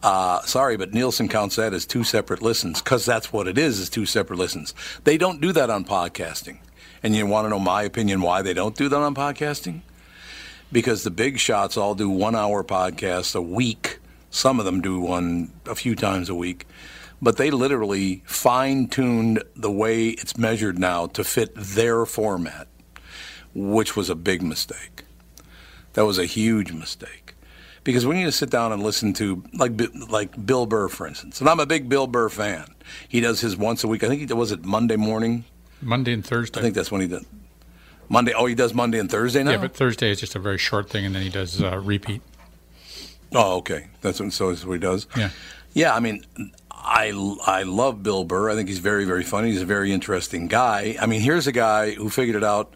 uh, 0.03 0.41
sorry, 0.41 0.77
but 0.77 0.93
Nielsen 0.93 1.27
counts 1.27 1.55
that 1.57 1.73
as 1.73 1.85
two 1.85 2.03
separate 2.03 2.41
listens 2.41 2.81
because 2.81 3.05
that's 3.05 3.31
what 3.31 3.47
it 3.47 3.57
is, 3.57 3.79
is 3.79 3.89
two 3.89 4.05
separate 4.05 4.37
listens. 4.37 4.73
They 5.03 5.17
don't 5.17 5.41
do 5.41 5.51
that 5.53 5.69
on 5.69 5.85
podcasting. 5.85 6.59
And 7.03 7.15
you 7.15 7.25
want 7.25 7.45
to 7.45 7.49
know 7.49 7.59
my 7.59 7.83
opinion 7.83 8.21
why 8.21 8.41
they 8.41 8.53
don't 8.53 8.75
do 8.75 8.89
that 8.89 8.97
on 8.97 9.15
podcasting? 9.15 9.81
Because 10.71 11.03
the 11.03 11.11
big 11.11 11.37
shots 11.37 11.77
all 11.77 11.95
do 11.95 12.09
one 12.09 12.35
hour 12.35 12.63
podcasts 12.63 13.35
a 13.35 13.41
week. 13.41 13.99
Some 14.29 14.59
of 14.59 14.65
them 14.65 14.81
do 14.81 14.99
one 14.99 15.51
a 15.65 15.75
few 15.75 15.95
times 15.95 16.29
a 16.29 16.35
week. 16.35 16.65
But 17.21 17.37
they 17.37 17.51
literally 17.51 18.23
fine 18.25 18.87
tuned 18.87 19.43
the 19.55 19.71
way 19.71 20.09
it's 20.09 20.37
measured 20.37 20.79
now 20.79 21.07
to 21.07 21.23
fit 21.23 21.53
their 21.55 22.05
format, 22.05 22.67
which 23.53 23.95
was 23.95 24.09
a 24.09 24.15
big 24.15 24.41
mistake. 24.41 25.03
That 25.93 26.05
was 26.05 26.17
a 26.17 26.25
huge 26.25 26.71
mistake. 26.71 27.35
Because 27.83 28.05
when 28.05 28.17
you 28.17 28.31
sit 28.31 28.49
down 28.49 28.71
and 28.71 28.81
listen 28.81 29.13
to 29.13 29.43
like 29.53 29.73
like 30.09 30.45
Bill 30.45 30.65
Burr, 30.65 30.87
for 30.87 31.07
instance, 31.07 31.39
and 31.41 31.49
I'm 31.49 31.59
a 31.59 31.65
big 31.65 31.89
Bill 31.89 32.07
Burr 32.07 32.29
fan. 32.29 32.65
He 33.07 33.21
does 33.21 33.41
his 33.41 33.57
once 33.57 33.83
a 33.83 33.87
week. 33.87 34.03
I 34.03 34.07
think 34.07 34.27
he 34.27 34.33
was 34.33 34.51
it 34.51 34.63
Monday 34.63 34.97
morning. 34.97 35.45
Monday 35.81 36.13
and 36.13 36.25
Thursday. 36.25 36.59
I 36.59 36.63
think 36.63 36.75
that's 36.75 36.91
when 36.91 37.01
he 37.01 37.07
does. 37.07 37.25
Monday. 38.11 38.33
Oh, 38.33 38.45
he 38.45 38.55
does 38.55 38.73
Monday 38.73 38.99
and 38.99 39.09
Thursday 39.09 39.41
now. 39.41 39.51
Yeah, 39.51 39.57
but 39.57 39.73
Thursday 39.73 40.11
is 40.11 40.19
just 40.19 40.35
a 40.35 40.39
very 40.39 40.57
short 40.57 40.89
thing, 40.89 41.05
and 41.05 41.15
then 41.15 41.21
he 41.21 41.29
does 41.29 41.61
uh, 41.61 41.79
repeat. 41.79 42.21
Oh, 43.33 43.57
okay. 43.57 43.87
That's 44.01 44.19
what, 44.19 44.33
so 44.33 44.49
that's 44.49 44.65
what 44.65 44.73
he 44.73 44.79
does. 44.79 45.07
Yeah. 45.17 45.29
Yeah, 45.73 45.95
I 45.95 46.01
mean, 46.01 46.25
I, 46.69 47.13
I 47.45 47.63
love 47.63 48.03
Bill 48.03 48.25
Burr. 48.25 48.49
I 48.49 48.55
think 48.55 48.67
he's 48.67 48.79
very, 48.79 49.05
very 49.05 49.23
funny. 49.23 49.51
He's 49.51 49.61
a 49.61 49.65
very 49.65 49.93
interesting 49.93 50.47
guy. 50.47 50.97
I 50.99 51.05
mean, 51.05 51.21
here's 51.21 51.47
a 51.47 51.53
guy 51.53 51.91
who 51.91 52.09
figured 52.09 52.35
it 52.35 52.43
out 52.43 52.73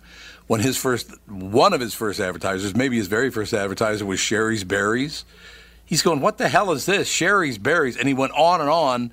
when 0.48 0.62
his 0.62 0.78
first, 0.78 1.12
one 1.28 1.74
of 1.74 1.82
his 1.82 1.94
first 1.94 2.22
advertisers, 2.22 2.74
maybe 2.74 2.96
his 2.96 3.08
very 3.08 3.30
first 3.30 3.54
advertiser 3.54 4.06
was 4.06 4.22
Shari's 4.22 4.64
Berries. 4.64 5.26
He's 5.84 6.02
going, 6.02 6.22
what 6.22 6.38
the 6.38 6.48
hell 6.48 6.72
is 6.72 6.86
this? 6.86 7.10
Shari's 7.10 7.58
Berries. 7.58 7.98
And 7.98 8.08
he 8.08 8.14
went 8.14 8.32
on 8.32 8.62
and 8.62 8.70
on, 8.70 9.12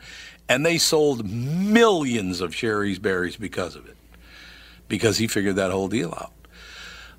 and 0.49 0.65
they 0.65 0.79
sold 0.79 1.29
millions 1.29 2.41
of 2.41 2.55
Shari's 2.55 3.01
Berries 3.01 3.37
because 3.37 3.75
of 3.75 3.89
it, 3.89 3.97
because 4.93 5.17
he 5.17 5.27
figured 5.27 5.57
that 5.57 5.71
whole 5.71 5.89
deal 5.89 6.11
out. 6.11 6.35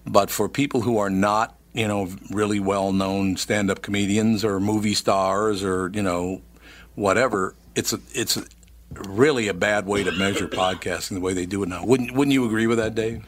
But 0.05 0.29
for 0.29 0.47
people 0.47 0.81
who 0.81 0.99
are 0.99 1.09
not, 1.09 1.57
you 1.73 1.87
know, 1.87 2.07
really 2.29 2.59
well-known 2.59 3.35
stand-up 3.35 3.81
comedians 3.81 4.45
or 4.45 4.59
movie 4.59 4.93
stars 4.93 5.63
or 5.63 5.89
you 5.91 6.03
know, 6.03 6.43
whatever, 6.93 7.55
it's 7.73 7.91
a, 7.91 7.99
it's 8.13 8.37
a, 8.37 8.43
really 8.91 9.47
a 9.47 9.55
bad 9.55 9.87
way 9.87 10.03
to 10.03 10.11
measure 10.11 10.47
podcasting 10.47 11.15
the 11.15 11.19
way 11.19 11.33
they 11.33 11.47
do 11.47 11.63
it 11.63 11.69
now. 11.69 11.83
Wouldn't 11.83 12.13
Wouldn't 12.13 12.31
you 12.31 12.45
agree 12.45 12.67
with 12.67 12.77
that, 12.77 12.93
Dave? 12.93 13.25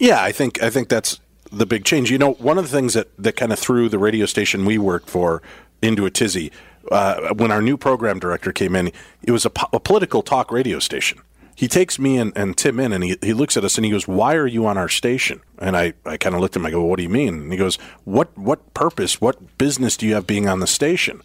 Yeah, 0.00 0.20
I 0.24 0.32
think 0.32 0.60
I 0.60 0.70
think 0.70 0.88
that's 0.88 1.20
the 1.52 1.64
big 1.64 1.84
change. 1.84 2.10
You 2.10 2.18
know, 2.18 2.32
one 2.32 2.58
of 2.58 2.64
the 2.64 2.76
things 2.76 2.94
that, 2.94 3.16
that 3.16 3.36
kind 3.36 3.52
of 3.52 3.60
threw 3.60 3.88
the 3.88 3.98
radio 4.00 4.26
station 4.26 4.64
we 4.64 4.76
worked 4.76 5.08
for 5.08 5.40
into 5.80 6.04
a 6.04 6.10
tizzy 6.10 6.50
uh, 6.90 7.32
when 7.34 7.52
our 7.52 7.62
new 7.62 7.76
program 7.76 8.18
director 8.18 8.50
came 8.52 8.74
in, 8.74 8.90
it 9.22 9.30
was 9.30 9.44
a, 9.44 9.50
po- 9.50 9.68
a 9.72 9.78
political 9.78 10.22
talk 10.22 10.50
radio 10.50 10.80
station. 10.80 11.20
He 11.58 11.66
takes 11.66 11.98
me 11.98 12.18
and, 12.18 12.32
and 12.36 12.56
Tim 12.56 12.78
in 12.78 12.92
and 12.92 13.02
he, 13.02 13.16
he 13.20 13.32
looks 13.32 13.56
at 13.56 13.64
us 13.64 13.76
and 13.76 13.84
he 13.84 13.90
goes, 13.90 14.06
Why 14.06 14.36
are 14.36 14.46
you 14.46 14.64
on 14.68 14.78
our 14.78 14.88
station? 14.88 15.40
And 15.58 15.76
I, 15.76 15.92
I 16.06 16.16
kind 16.16 16.36
of 16.36 16.40
looked 16.40 16.54
at 16.54 16.60
him, 16.60 16.66
I 16.66 16.70
go, 16.70 16.84
What 16.84 16.98
do 16.98 17.02
you 17.02 17.08
mean? 17.08 17.34
And 17.34 17.52
he 17.52 17.58
goes, 17.58 17.80
What 18.04 18.38
what 18.38 18.74
purpose, 18.74 19.20
what 19.20 19.58
business 19.58 19.96
do 19.96 20.06
you 20.06 20.14
have 20.14 20.24
being 20.24 20.48
on 20.48 20.60
the 20.60 20.68
station? 20.68 21.20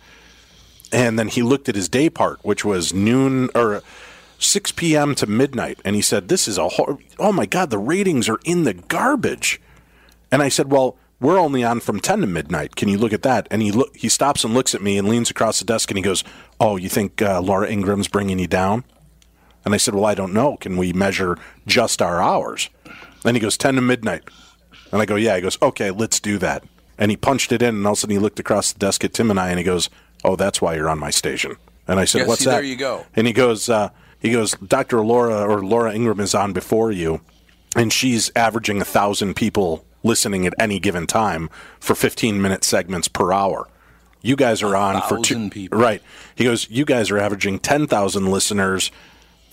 And 0.91 1.19
then 1.19 1.27
he 1.27 1.43
looked 1.43 1.69
at 1.69 1.76
his 1.76 1.88
day 1.88 2.10
part, 2.10 2.43
which 2.43 2.65
was 2.65 2.95
noon 2.95 3.51
or 3.53 3.84
6 4.39 4.72
p.m. 4.72 5.14
to 5.15 5.27
midnight. 5.27 5.77
And 5.85 5.95
he 5.95 6.01
said, 6.01 6.30
This 6.30 6.47
is 6.47 6.57
a 6.57 6.68
hor- 6.68 6.97
oh 7.19 7.31
my 7.31 7.45
God, 7.45 7.69
the 7.69 7.77
ratings 7.77 8.27
are 8.27 8.39
in 8.43 8.64
the 8.64 8.73
garbage. 8.73 9.61
And 10.31 10.41
I 10.41 10.49
said, 10.49 10.72
Well, 10.72 10.97
we're 11.19 11.38
only 11.38 11.64
on 11.64 11.80
from 11.80 11.99
10 11.99 12.22
to 12.22 12.27
midnight. 12.27 12.76
Can 12.76 12.89
you 12.89 12.97
look 12.97 13.14
at 13.14 13.22
that? 13.22 13.47
And 13.51 13.61
he 13.61 13.72
look, 13.72 13.95
he 13.95 14.10
stops 14.10 14.43
and 14.43 14.55
looks 14.55 14.73
at 14.73 14.81
me 14.81 14.97
and 14.97 15.07
leans 15.07 15.30
across 15.30 15.60
the 15.60 15.65
desk 15.65 15.91
and 15.91 15.97
he 15.99 16.01
goes, 16.01 16.23
Oh, 16.60 16.76
you 16.76 16.89
think 16.89 17.22
uh, 17.22 17.39
Laura 17.39 17.69
Ingraham's 17.69 18.07
bringing 18.07 18.39
you 18.39 18.47
down? 18.47 18.84
And 19.65 19.73
I 19.73 19.77
said, 19.77 19.95
Well, 19.95 20.06
I 20.06 20.15
don't 20.15 20.34
know. 20.34 20.57
Can 20.57 20.77
we 20.77 20.94
measure 20.94 21.38
just 21.65 22.02
our 22.02 22.22
hours? 22.22 22.69
Then 23.23 23.35
he 23.35 23.41
goes, 23.41 23.57
10 23.57 23.76
to 23.76 23.81
midnight. 23.81 24.23
And 24.91 25.02
I 25.02 25.06
go, 25.06 25.15
Yeah. 25.15 25.35
He 25.35 25.41
goes, 25.41 25.57
Okay, 25.61 25.91
let's 25.91 26.19
do 26.19 26.38
that. 26.40 26.64
And 26.98 27.10
he 27.11 27.18
punched 27.18 27.52
it 27.52 27.61
in, 27.61 27.76
and 27.76 27.85
all 27.88 27.94
of 27.94 27.98
a 27.98 28.02
sudden 28.02 28.15
he 28.15 28.19
looked 28.19 28.40
across 28.40 28.72
the 28.72 28.80
desk 28.80 29.03
at 29.03 29.14
Tim 29.14 29.31
and 29.31 29.40
I, 29.40 29.49
and 29.49 29.57
he 29.57 29.64
goes, 29.64 29.90
Oh, 30.23 30.35
that's 30.35 30.61
why 30.61 30.76
you're 30.76 30.90
on 30.90 30.99
my 30.99 31.10
station. 31.10 31.56
And 31.88 31.99
I 31.99 32.06
said, 32.06 32.19
Yeah, 32.19 32.27
What's 32.27 32.40
see, 32.40 32.45
that? 32.45 32.52
there 32.52 32.64
you 32.64 32.76
go. 32.76 33.06
And 33.15 33.27
he 33.27 33.34
goes, 33.34 33.69
uh, 33.69 33.90
he 34.19 34.31
goes, 34.31 34.52
Dr. 34.53 35.03
Laura 35.03 35.45
or 35.45 35.61
Laura 35.64 35.94
Ingraham 35.94 36.22
is 36.22 36.34
on 36.34 36.53
before 36.53 36.91
you, 36.91 37.22
and 37.76 37.91
she's 37.91 38.31
averaging 38.35 38.80
a 38.81 38.85
thousand 38.85 39.35
people 39.35 39.84
listening 40.03 40.45
at 40.45 40.53
any 40.60 40.80
given 40.80 41.07
time 41.07 41.49
for 41.80 41.95
15 41.95 42.41
minute 42.41 42.64
segments 42.64 43.07
per 43.07 43.34
hour. 43.34 43.68
You 44.22 44.38
guys 44.38 44.64
are 44.64 44.76
on 44.76 45.02
for 45.10 45.19
two. 45.19 45.49
people. 45.49 45.77
Right. 45.80 46.02
He 46.35 46.45
goes, 46.45 46.69
you 46.69 46.85
guys 46.85 47.11
are 47.11 47.18
averaging 47.18 47.60
10,000 47.60 48.26
listeners 48.31 48.90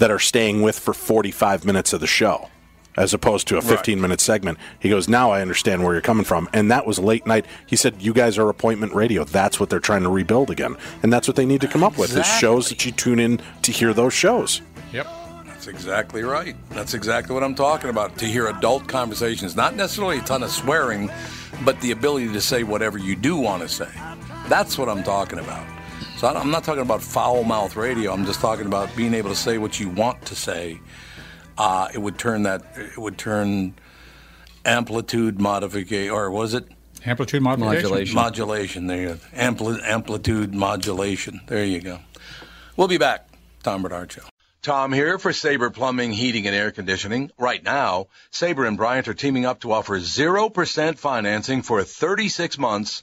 that 0.01 0.11
are 0.11 0.19
staying 0.19 0.63
with 0.63 0.79
for 0.79 0.93
45 0.93 1.65
minutes 1.65 1.93
of 1.93 2.01
the 2.01 2.07
show. 2.07 2.49
As 2.97 3.15
opposed 3.15 3.47
to 3.49 3.57
a 3.57 3.63
15 3.63 4.01
minute 4.01 4.21
segment. 4.21 4.59
He 4.81 4.91
goes, 4.91 5.09
Now 5.09 5.31
I 5.31 5.41
understand 5.41 5.85
where 5.85 5.93
you're 5.93 6.03
coming 6.03 6.25
from. 6.25 6.49
And 6.53 6.73
that 6.73 6.87
was 6.87 6.99
late 6.99 7.25
night. 7.25 7.47
He 7.65 7.77
said, 7.77 8.03
You 8.03 8.13
guys 8.13 8.37
are 8.37 8.49
appointment 8.49 8.95
radio. 8.95 9.23
That's 9.23 9.61
what 9.61 9.71
they're 9.71 9.79
trying 9.79 10.03
to 10.03 10.09
rebuild 10.09 10.51
again. 10.51 10.77
And 11.05 11.13
that's 11.13 11.29
what 11.29 11.37
they 11.37 11.47
need 11.47 11.61
to 11.61 11.69
come 11.69 11.85
up 11.85 11.97
with 11.97 12.15
is 12.17 12.27
shows 12.27 12.69
that 12.69 12.85
you 12.85 12.91
tune 12.91 13.21
in 13.21 13.41
to 13.63 13.71
hear 13.71 13.95
those 13.95 14.13
shows. 14.13 14.61
Yep. 14.93 15.07
That's 15.47 15.69
exactly 15.69 16.23
right. 16.25 16.57
That's 16.71 16.95
exactly 16.95 17.33
what 17.33 17.45
I'm 17.45 17.55
talking 17.55 17.91
about. 17.91 18.19
To 18.19 18.25
hear 18.25 18.49
adult 18.49 18.89
conversations, 18.89 19.55
not 19.55 19.77
necessarily 19.77 20.19
a 20.19 20.23
ton 20.23 20.43
of 20.43 20.51
swearing, 20.51 21.11
but 21.65 21.81
the 21.83 21.93
ability 21.93 22.33
to 22.33 22.41
say 22.41 22.65
whatever 22.65 22.99
you 22.99 23.15
do 23.15 23.37
want 23.37 23.63
to 23.63 23.69
say. 23.69 23.89
That's 24.49 24.79
what 24.79 24.89
I'm 24.89 25.05
talking 25.05 25.39
about. 25.39 25.65
So 26.21 26.27
I- 26.27 26.39
I'm 26.39 26.51
not 26.51 26.65
talking 26.65 26.83
about 26.83 27.03
foul 27.03 27.45
mouth 27.45 27.77
radio. 27.77 28.13
I'm 28.13 28.27
just 28.27 28.41
talking 28.41 28.67
about 28.67 28.95
being 28.95 29.15
able 29.15 29.31
to 29.31 29.35
say 29.37 29.57
what 29.57 29.81
you 29.81 29.89
want 29.89 30.27
to 30.27 30.35
say. 30.37 30.79
Uh, 31.57 31.89
it 31.95 31.99
would 31.99 32.19
turn 32.19 32.43
that. 32.43 32.63
It 32.77 32.99
would 32.99 33.17
turn 33.17 33.73
amplitude 34.67 35.41
modification, 35.41 36.11
or 36.13 36.31
was 36.31 36.53
it 36.53 36.69
Amplitude 37.07 37.41
modification. 37.43 37.89
Modulation. 37.89 38.15
modulation? 38.15 38.87
There, 38.87 39.01
you 39.01 39.09
go. 39.15 39.19
Ampli- 39.35 39.83
amplitude 39.83 40.55
modulation. 40.55 41.41
There 41.47 41.65
you 41.65 41.81
go. 41.81 42.01
We'll 42.77 42.89
be 42.89 42.99
back. 42.99 43.27
Tom 43.63 43.81
Barnard 43.81 44.13
Show. 44.13 44.21
Tom 44.61 44.93
here 44.93 45.19
for 45.19 45.33
Sabre 45.33 45.71
Plumbing, 45.71 46.13
Heating, 46.13 46.47
and 46.47 46.55
Air 46.55 46.71
Conditioning. 46.71 47.31
Right 47.39 47.65
now, 47.65 48.09
Sabre 48.31 48.67
and 48.67 48.77
Bryant 48.77 49.09
are 49.09 49.15
teaming 49.15 49.47
up 49.47 49.61
to 49.61 49.73
offer 49.73 49.99
0% 49.99 50.99
financing 50.99 51.63
for 51.63 51.83
36 51.83 52.59
months 52.59 53.03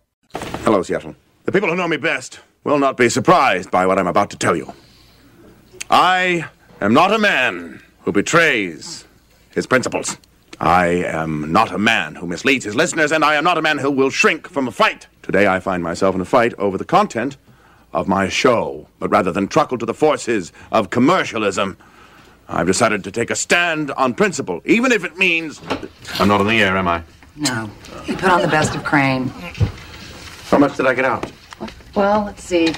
Hello, 0.33 0.81
Seattle. 0.83 1.15
The 1.45 1.51
people 1.51 1.69
who 1.69 1.75
know 1.75 1.87
me 1.87 1.97
best 1.97 2.39
will 2.63 2.79
not 2.79 2.97
be 2.97 3.09
surprised 3.09 3.71
by 3.71 3.85
what 3.85 3.97
I'm 3.97 4.07
about 4.07 4.29
to 4.31 4.37
tell 4.37 4.55
you. 4.55 4.73
I 5.89 6.45
am 6.79 6.93
not 6.93 7.11
a 7.11 7.19
man 7.19 7.81
who 8.03 8.11
betrays 8.11 9.05
his 9.51 9.67
principles. 9.67 10.17
I 10.59 10.87
am 10.87 11.51
not 11.51 11.71
a 11.71 11.79
man 11.79 12.15
who 12.15 12.27
misleads 12.27 12.65
his 12.65 12.75
listeners, 12.75 13.11
and 13.11 13.25
I 13.25 13.35
am 13.35 13.43
not 13.43 13.57
a 13.57 13.61
man 13.61 13.79
who 13.79 13.89
will 13.89 14.11
shrink 14.11 14.47
from 14.47 14.67
a 14.67 14.71
fight. 14.71 15.07
Today 15.23 15.47
I 15.47 15.59
find 15.59 15.83
myself 15.83 16.13
in 16.13 16.21
a 16.21 16.25
fight 16.25 16.53
over 16.59 16.77
the 16.77 16.85
content 16.85 17.37
of 17.93 18.07
my 18.07 18.29
show. 18.29 18.87
But 18.99 19.09
rather 19.09 19.31
than 19.31 19.47
truckle 19.47 19.77
to 19.79 19.85
the 19.85 19.93
forces 19.93 20.53
of 20.71 20.91
commercialism, 20.91 21.77
I've 22.47 22.67
decided 22.67 23.03
to 23.05 23.11
take 23.11 23.31
a 23.31 23.35
stand 23.35 23.91
on 23.91 24.13
principle, 24.13 24.61
even 24.65 24.91
if 24.91 25.03
it 25.03 25.17
means. 25.17 25.59
I'm 26.19 26.27
not 26.27 26.39
on 26.41 26.47
the 26.47 26.61
air, 26.61 26.77
am 26.77 26.87
I? 26.87 27.03
No. 27.35 27.69
You 28.05 28.15
put 28.15 28.29
on 28.29 28.41
the 28.41 28.47
best 28.47 28.75
of 28.75 28.83
Crane. 28.83 29.31
How 30.51 30.57
much 30.57 30.75
did 30.75 30.85
I 30.85 30.93
get 30.93 31.05
out? 31.05 31.31
Well, 31.95 32.25
let's 32.25 32.43
see. 32.43 32.75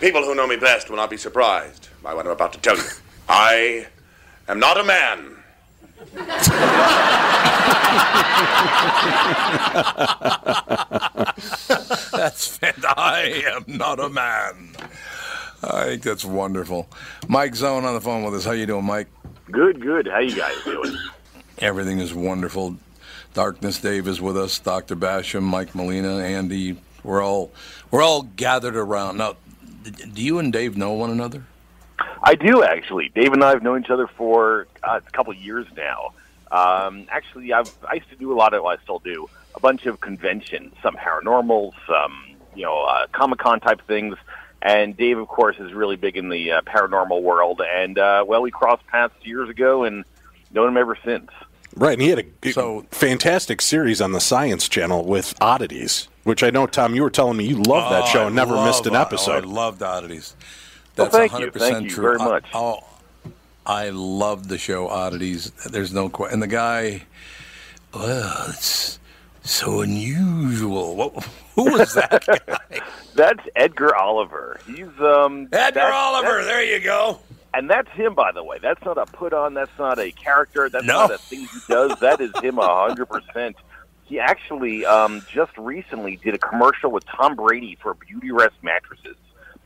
People 0.00 0.24
who 0.24 0.34
know 0.34 0.48
me 0.48 0.56
best 0.56 0.90
will 0.90 0.96
not 0.96 1.08
be 1.08 1.16
surprised 1.16 1.88
by 2.02 2.12
what 2.12 2.26
I'm 2.26 2.32
about 2.32 2.52
to 2.54 2.58
tell 2.58 2.76
you. 2.76 2.82
I 3.28 3.86
am 4.48 4.58
not 4.58 4.76
a 4.76 4.82
man. 4.82 5.36
that's 12.12 12.48
fantastic. 12.48 12.84
I 12.96 13.44
am 13.54 13.64
not 13.68 14.00
a 14.00 14.08
man. 14.08 14.74
I 15.62 15.84
think 15.84 16.02
that's 16.02 16.24
wonderful. 16.24 16.88
Mike 17.28 17.54
Zohn 17.54 17.84
on 17.84 17.94
the 17.94 18.00
phone 18.00 18.24
with 18.24 18.34
us. 18.34 18.44
How 18.44 18.50
you 18.50 18.66
doing, 18.66 18.84
Mike? 18.84 19.06
Good, 19.52 19.80
good. 19.80 20.08
How 20.08 20.18
you 20.18 20.34
guys 20.34 20.56
doing? 20.64 20.96
Everything 21.58 22.00
is 22.00 22.12
wonderful. 22.12 22.76
Darkness 23.32 23.78
Dave 23.78 24.08
is 24.08 24.20
with 24.20 24.36
us. 24.36 24.58
Dr. 24.58 24.96
Basham, 24.96 25.42
Mike 25.42 25.74
Molina, 25.74 26.18
Andy. 26.18 26.76
We're 27.04 27.22
all 27.22 27.52
we're 27.90 28.02
all 28.02 28.22
gathered 28.22 28.76
around. 28.76 29.18
Now, 29.18 29.36
do 29.82 30.22
you 30.22 30.38
and 30.38 30.52
Dave 30.52 30.76
know 30.76 30.92
one 30.92 31.10
another? 31.10 31.44
I 32.22 32.34
do 32.34 32.62
actually. 32.62 33.10
Dave 33.14 33.32
and 33.32 33.42
I 33.42 33.50
have 33.50 33.62
known 33.62 33.82
each 33.82 33.90
other 33.90 34.06
for 34.06 34.66
uh, 34.82 35.00
a 35.06 35.10
couple 35.12 35.32
of 35.32 35.38
years 35.38 35.66
now. 35.76 36.12
Um, 36.50 37.06
actually, 37.08 37.52
I've 37.52 37.72
I 37.88 37.94
used 37.94 38.10
to 38.10 38.16
do 38.16 38.32
a 38.32 38.36
lot 38.36 38.52
of. 38.52 38.64
Well, 38.64 38.76
I 38.76 38.82
still 38.82 38.98
do 38.98 39.28
a 39.54 39.60
bunch 39.60 39.86
of 39.86 40.00
conventions, 40.00 40.74
some 40.82 40.96
paranormal, 40.96 41.72
some 41.86 42.36
you 42.54 42.64
know 42.64 42.82
uh, 42.82 43.06
Comic 43.12 43.38
Con 43.38 43.60
type 43.60 43.80
things. 43.86 44.16
And 44.62 44.94
Dave, 44.94 45.16
of 45.16 45.28
course, 45.28 45.56
is 45.58 45.72
really 45.72 45.96
big 45.96 46.18
in 46.18 46.28
the 46.28 46.52
uh, 46.52 46.60
paranormal 46.62 47.22
world. 47.22 47.62
And 47.62 47.96
uh, 47.96 48.24
well, 48.26 48.42
we 48.42 48.50
crossed 48.50 48.86
paths 48.88 49.14
years 49.22 49.48
ago, 49.48 49.84
and 49.84 50.04
known 50.52 50.68
him 50.68 50.76
ever 50.76 50.98
since. 51.04 51.30
Right, 51.76 51.92
and 51.92 52.02
he 52.02 52.08
had 52.08 52.18
a 52.18 52.24
g- 52.42 52.82
fantastic 52.90 53.60
series 53.60 54.00
on 54.00 54.12
the 54.12 54.20
Science 54.20 54.68
Channel 54.68 55.04
with 55.04 55.34
Oddities, 55.40 56.08
which 56.24 56.42
I 56.42 56.50
know, 56.50 56.66
Tom, 56.66 56.94
you 56.94 57.02
were 57.02 57.10
telling 57.10 57.36
me 57.36 57.44
you 57.46 57.56
love 57.62 57.90
that 57.90 58.02
Oh, 58.02 58.06
show 58.06 58.22
I 58.24 58.26
and 58.26 58.34
never 58.34 58.54
love 58.54 58.66
missed 58.66 58.86
an 58.86 58.96
episode. 58.96 59.44
Oh, 59.44 59.48
I 59.48 59.52
loved 59.52 59.82
Oddities. 59.82 60.34
Well, 60.96 61.06
That's 61.08 61.16
thank 61.16 61.32
100% 61.32 61.58
Thank 61.58 61.84
you 61.84 61.90
true. 61.90 62.02
very 62.02 62.18
I- 62.20 62.24
much. 62.24 62.44
oh, 62.54 62.80
I 63.64 63.90
loved 63.90 64.48
the 64.48 64.58
show 64.58 64.88
Oddities. 64.88 65.50
There's 65.70 65.92
no 65.92 66.08
question. 66.08 66.34
And 66.34 66.42
the 66.42 66.48
guy, 66.48 67.02
well, 67.94 68.46
it's 68.48 68.98
so 69.42 69.80
unusual. 69.82 70.96
What, 70.96 71.24
who 71.54 71.70
was 71.72 71.94
that 71.94 72.24
guy? 72.46 72.80
That's 73.14 73.40
Edgar 73.54 73.94
Oliver. 73.94 74.58
He's 74.66 74.86
um 75.00 75.44
Edgar 75.52 75.72
that's- 75.80 75.92
Oliver. 75.94 76.42
There 76.44 76.64
you 76.64 76.80
go. 76.80 77.20
And 77.52 77.68
that's 77.68 77.88
him, 77.90 78.14
by 78.14 78.30
the 78.32 78.44
way. 78.44 78.58
That's 78.62 78.82
not 78.84 78.96
a 78.96 79.06
put 79.06 79.32
on. 79.32 79.54
That's 79.54 79.76
not 79.78 79.98
a 79.98 80.12
character. 80.12 80.68
That's 80.68 80.84
No. 80.86 81.00
not 81.00 81.10
a 81.12 81.18
thing 81.18 81.40
he 81.40 81.58
does. 81.68 81.98
That 82.00 82.20
is 82.20 82.30
him 82.40 82.58
a 82.58 82.86
hundred 82.88 83.06
percent. 83.06 83.56
He 84.04 84.18
actually 84.20 84.84
um, 84.86 85.24
just 85.30 85.56
recently 85.58 86.16
did 86.16 86.34
a 86.34 86.38
commercial 86.38 86.90
with 86.90 87.04
Tom 87.06 87.34
Brady 87.36 87.76
for 87.80 87.94
Beauty 87.94 88.30
Rest 88.32 88.54
mattresses. 88.62 89.16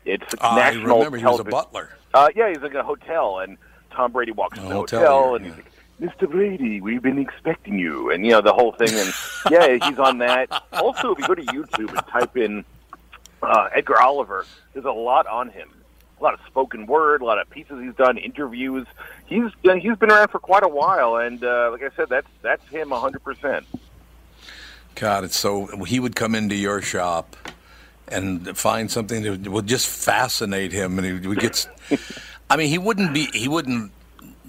It 0.03 0.21
I 0.41 0.55
national 0.55 0.97
remember 0.97 1.17
he 1.17 1.25
was 1.25 1.39
a 1.39 1.43
butler. 1.43 1.89
Uh, 2.13 2.29
yeah, 2.35 2.49
he's 2.49 2.59
like 2.59 2.71
in 2.71 2.77
a 2.77 2.83
hotel, 2.83 3.39
and 3.39 3.57
Tom 3.91 4.11
Brady 4.11 4.31
walks 4.31 4.57
in 4.59 4.65
the 4.67 4.73
hotel 4.73 4.99
hotel, 4.99 5.35
and 5.35 5.45
he's 5.45 5.55
like, 5.55 5.71
"Mr. 5.99 6.29
Brady, 6.29 6.79
we've 6.81 7.01
been 7.01 7.17
expecting 7.19 7.77
you," 7.79 8.11
and 8.11 8.23
you 8.25 8.31
know 8.31 8.41
the 8.41 8.53
whole 8.53 8.71
thing. 8.73 8.89
And 8.93 9.13
yeah, 9.51 9.87
he's 9.89 9.97
on 9.99 10.19
that. 10.19 10.49
Also, 10.73 11.11
if 11.13 11.19
you 11.19 11.27
go 11.27 11.33
to 11.35 11.41
YouTube 11.43 11.89
and 11.89 12.07
type 12.07 12.37
in 12.37 12.63
uh, 13.41 13.69
Edgar 13.75 13.99
Oliver, 14.01 14.45
there's 14.73 14.85
a 14.85 14.91
lot 14.91 15.25
on 15.27 15.49
him. 15.49 15.69
A 16.19 16.23
lot 16.23 16.33
of 16.33 16.39
spoken 16.47 16.85
word, 16.85 17.21
a 17.21 17.25
lot 17.25 17.39
of 17.39 17.49
pieces 17.49 17.83
he's 17.83 17.95
done, 17.95 18.17
interviews. 18.17 18.87
He's 19.25 19.51
he's 19.61 19.97
been 19.97 20.11
around 20.11 20.29
for 20.29 20.39
quite 20.39 20.63
a 20.63 20.69
while, 20.69 21.17
and 21.17 21.43
uh, 21.43 21.69
like 21.71 21.83
I 21.83 21.95
said, 21.95 22.07
that's 22.09 22.27
that's 22.41 22.65
him 22.69 22.89
100. 22.89 23.23
percent 23.23 23.65
God, 24.95 25.25
it's 25.25 25.35
so. 25.35 25.67
He 25.85 25.99
would 25.99 26.15
come 26.15 26.33
into 26.35 26.55
your 26.55 26.81
shop 26.81 27.35
and 28.07 28.57
find 28.57 28.89
something 28.89 29.23
that 29.23 29.51
would 29.51 29.67
just 29.67 29.87
fascinate 29.87 30.71
him, 30.71 30.97
and 30.97 31.21
he 31.21 31.27
would 31.27 31.39
get. 31.39 31.67
I 32.49 32.57
mean, 32.57 32.69
he 32.69 32.77
wouldn't 32.77 33.13
be. 33.13 33.27
He 33.33 33.47
wouldn't 33.47 33.91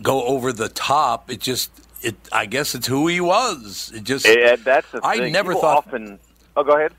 go 0.03 0.25
over 0.25 0.53
the 0.53 0.69
top. 0.69 1.31
It 1.31 1.41
just. 1.41 1.71
It. 2.01 2.17
I 2.31 2.47
guess 2.47 2.75
it's 2.75 2.87
who 2.87 3.09
he 3.09 3.21
was. 3.21 3.91
It 3.95 4.05
just. 4.05 4.25
And 4.27 4.63
that's 4.65 4.91
the 4.93 5.01
I 5.03 5.19
thing. 5.19 5.33
never 5.33 5.51
People 5.51 5.63
thought. 5.63 5.79
Often, 5.79 6.19
oh, 6.57 6.63
go 6.63 6.77
ahead. 6.77 6.93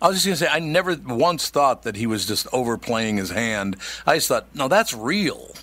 I 0.00 0.08
was 0.08 0.16
just 0.16 0.26
gonna 0.26 0.36
say, 0.36 0.48
I 0.48 0.60
never 0.60 0.96
once 0.96 1.48
thought 1.48 1.82
that 1.82 1.96
he 1.96 2.06
was 2.06 2.26
just 2.26 2.46
overplaying 2.52 3.16
his 3.16 3.30
hand. 3.30 3.76
I 4.06 4.16
just 4.16 4.28
thought, 4.28 4.46
no, 4.54 4.68
that's 4.68 4.94
real. 4.94 5.54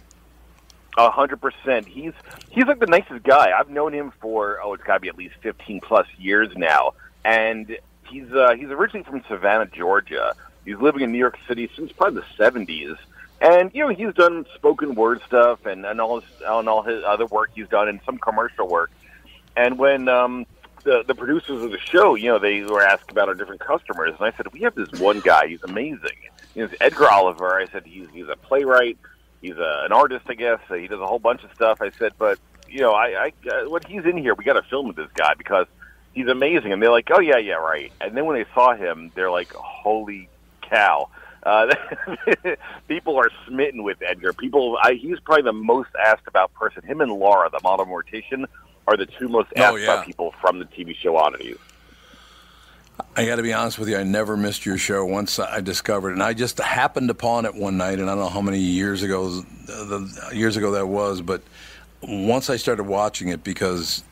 A 0.97 1.09
hundred 1.09 1.41
percent. 1.41 1.87
He's 1.87 2.13
he's 2.49 2.65
like 2.65 2.79
the 2.79 2.85
nicest 2.85 3.23
guy. 3.23 3.51
I've 3.57 3.69
known 3.69 3.93
him 3.93 4.13
for 4.21 4.59
oh, 4.63 4.73
it's 4.73 4.83
got 4.83 4.95
to 4.95 4.99
be 5.01 5.09
at 5.09 5.17
least 5.17 5.35
fifteen 5.41 5.81
plus 5.81 6.07
years 6.17 6.55
now, 6.55 6.93
and 7.25 7.77
he's 8.07 8.31
uh, 8.31 8.55
he's 8.57 8.69
originally 8.69 9.03
from 9.03 9.21
Savannah, 9.27 9.65
Georgia. 9.67 10.33
He's 10.63 10.77
living 10.77 11.01
in 11.01 11.11
New 11.11 11.17
York 11.17 11.37
City 11.47 11.69
since 11.75 11.91
probably 11.91 12.21
the 12.21 12.27
seventies, 12.37 12.95
and 13.41 13.71
you 13.73 13.81
know 13.81 13.89
he's 13.89 14.13
done 14.13 14.45
spoken 14.55 14.95
word 14.95 15.21
stuff 15.27 15.65
and 15.65 15.85
and 15.85 15.99
all 15.99 16.21
his 16.21 16.29
and 16.45 16.69
all 16.69 16.81
his 16.81 17.03
other 17.03 17.25
work 17.25 17.51
he's 17.53 17.67
done 17.67 17.89
and 17.89 17.99
some 18.05 18.17
commercial 18.17 18.67
work. 18.67 18.91
And 19.57 19.77
when 19.77 20.07
um, 20.07 20.45
the 20.85 21.03
the 21.05 21.15
producers 21.15 21.61
of 21.63 21.71
the 21.71 21.79
show, 21.79 22.15
you 22.15 22.29
know, 22.29 22.39
they 22.39 22.61
were 22.61 22.81
asked 22.81 23.11
about 23.11 23.27
our 23.27 23.35
different 23.35 23.59
customers, 23.59 24.13
and 24.17 24.25
I 24.25 24.35
said 24.37 24.53
we 24.53 24.61
have 24.61 24.75
this 24.75 24.89
one 24.99 25.19
guy. 25.19 25.47
He's 25.47 25.63
amazing. 25.63 26.17
It's 26.55 26.73
Edgar 26.79 27.09
Oliver. 27.09 27.59
I 27.59 27.65
said 27.65 27.85
he's 27.85 28.07
he's 28.13 28.29
a 28.29 28.37
playwright. 28.37 28.97
He's 29.41 29.57
a, 29.57 29.81
an 29.85 29.91
artist, 29.91 30.25
I 30.29 30.35
guess. 30.35 30.59
He 30.69 30.87
does 30.87 31.01
a 31.01 31.05
whole 31.05 31.19
bunch 31.19 31.43
of 31.43 31.51
stuff. 31.53 31.81
I 31.81 31.89
said, 31.91 32.13
but 32.17 32.39
you 32.69 32.79
know, 32.79 32.93
I, 32.93 33.31
I 33.45 33.49
uh, 33.49 33.69
when 33.69 33.81
he's 33.83 34.05
in 34.05 34.17
here, 34.17 34.33
we 34.35 34.45
got 34.45 34.53
to 34.53 34.63
film 34.63 34.87
with 34.87 34.95
this 34.95 35.11
guy 35.15 35.33
because 35.33 35.67
he's 36.13 36.27
amazing. 36.27 36.71
And 36.71 36.81
they're 36.81 36.91
like, 36.91 37.09
oh 37.11 37.19
yeah, 37.19 37.37
yeah, 37.37 37.55
right. 37.55 37.91
And 37.99 38.15
then 38.15 38.25
when 38.25 38.37
they 38.37 38.45
saw 38.53 38.75
him, 38.75 39.11
they're 39.15 39.31
like, 39.31 39.51
holy 39.53 40.29
cow. 40.61 41.09
Uh, 41.43 41.75
people 42.87 43.17
are 43.17 43.29
smitten 43.47 43.83
with 43.83 44.01
Edgar. 44.01 44.33
People, 44.33 44.79
I, 44.81 44.93
he's 44.93 45.19
probably 45.19 45.43
the 45.43 45.53
most 45.53 45.89
asked 46.03 46.27
about 46.27 46.53
person. 46.55 46.81
Him 46.83 47.01
and 47.01 47.11
Laura, 47.11 47.49
the 47.51 47.59
model 47.61 47.85
mortician, 47.85 48.45
are 48.87 48.97
the 48.97 49.05
two 49.05 49.27
most 49.27 49.51
Oh, 49.57 49.61
asked 49.63 49.79
yeah. 49.79 49.93
about 49.93 50.05
people 50.05 50.33
from 50.41 50.59
the 50.59 50.65
TV 50.65 50.95
show 50.95 51.17
Oddities. 51.17 51.57
I 53.17 53.25
got 53.25 53.35
to 53.37 53.43
be 53.43 53.51
honest 53.53 53.77
with 53.77 53.89
you. 53.89 53.97
I 53.97 54.03
never 54.03 54.37
missed 54.37 54.65
your 54.65 54.77
show 54.77 55.05
once 55.05 55.37
I 55.37 55.59
discovered 55.61 56.11
it, 56.11 56.13
and 56.13 56.23
I 56.23 56.33
just 56.33 56.57
happened 56.59 57.09
upon 57.09 57.45
it 57.45 57.53
one 57.53 57.77
night, 57.77 57.99
and 57.99 58.09
I 58.09 58.15
don't 58.15 58.23
know 58.23 58.29
how 58.29 58.41
many 58.41 58.59
years 58.59 59.03
ago, 59.03 59.29
the, 59.29 60.27
the 60.29 60.35
years 60.35 60.55
ago 60.55 60.71
that 60.71 60.87
was, 60.87 61.21
but 61.21 61.41
once 62.01 62.49
I 62.49 62.55
started 62.55 62.83
watching 62.83 63.29
it 63.29 63.43
because 63.43 64.03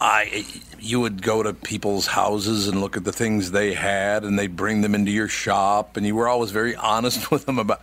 I, 0.00 0.44
you 0.78 1.00
would 1.00 1.22
go 1.22 1.42
to 1.42 1.54
people's 1.54 2.06
houses 2.06 2.68
and 2.68 2.80
look 2.82 2.96
at 2.98 3.04
the 3.04 3.12
things 3.12 3.50
they 3.50 3.72
had, 3.72 4.24
and 4.24 4.38
they'd 4.38 4.56
bring 4.56 4.82
them 4.82 4.94
into 4.94 5.10
your 5.10 5.28
shop, 5.28 5.96
and 5.96 6.04
you 6.06 6.14
were 6.14 6.28
always 6.28 6.50
very 6.50 6.74
honest 6.76 7.30
with 7.30 7.46
them 7.46 7.58
about. 7.58 7.80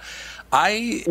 I, 0.51 1.03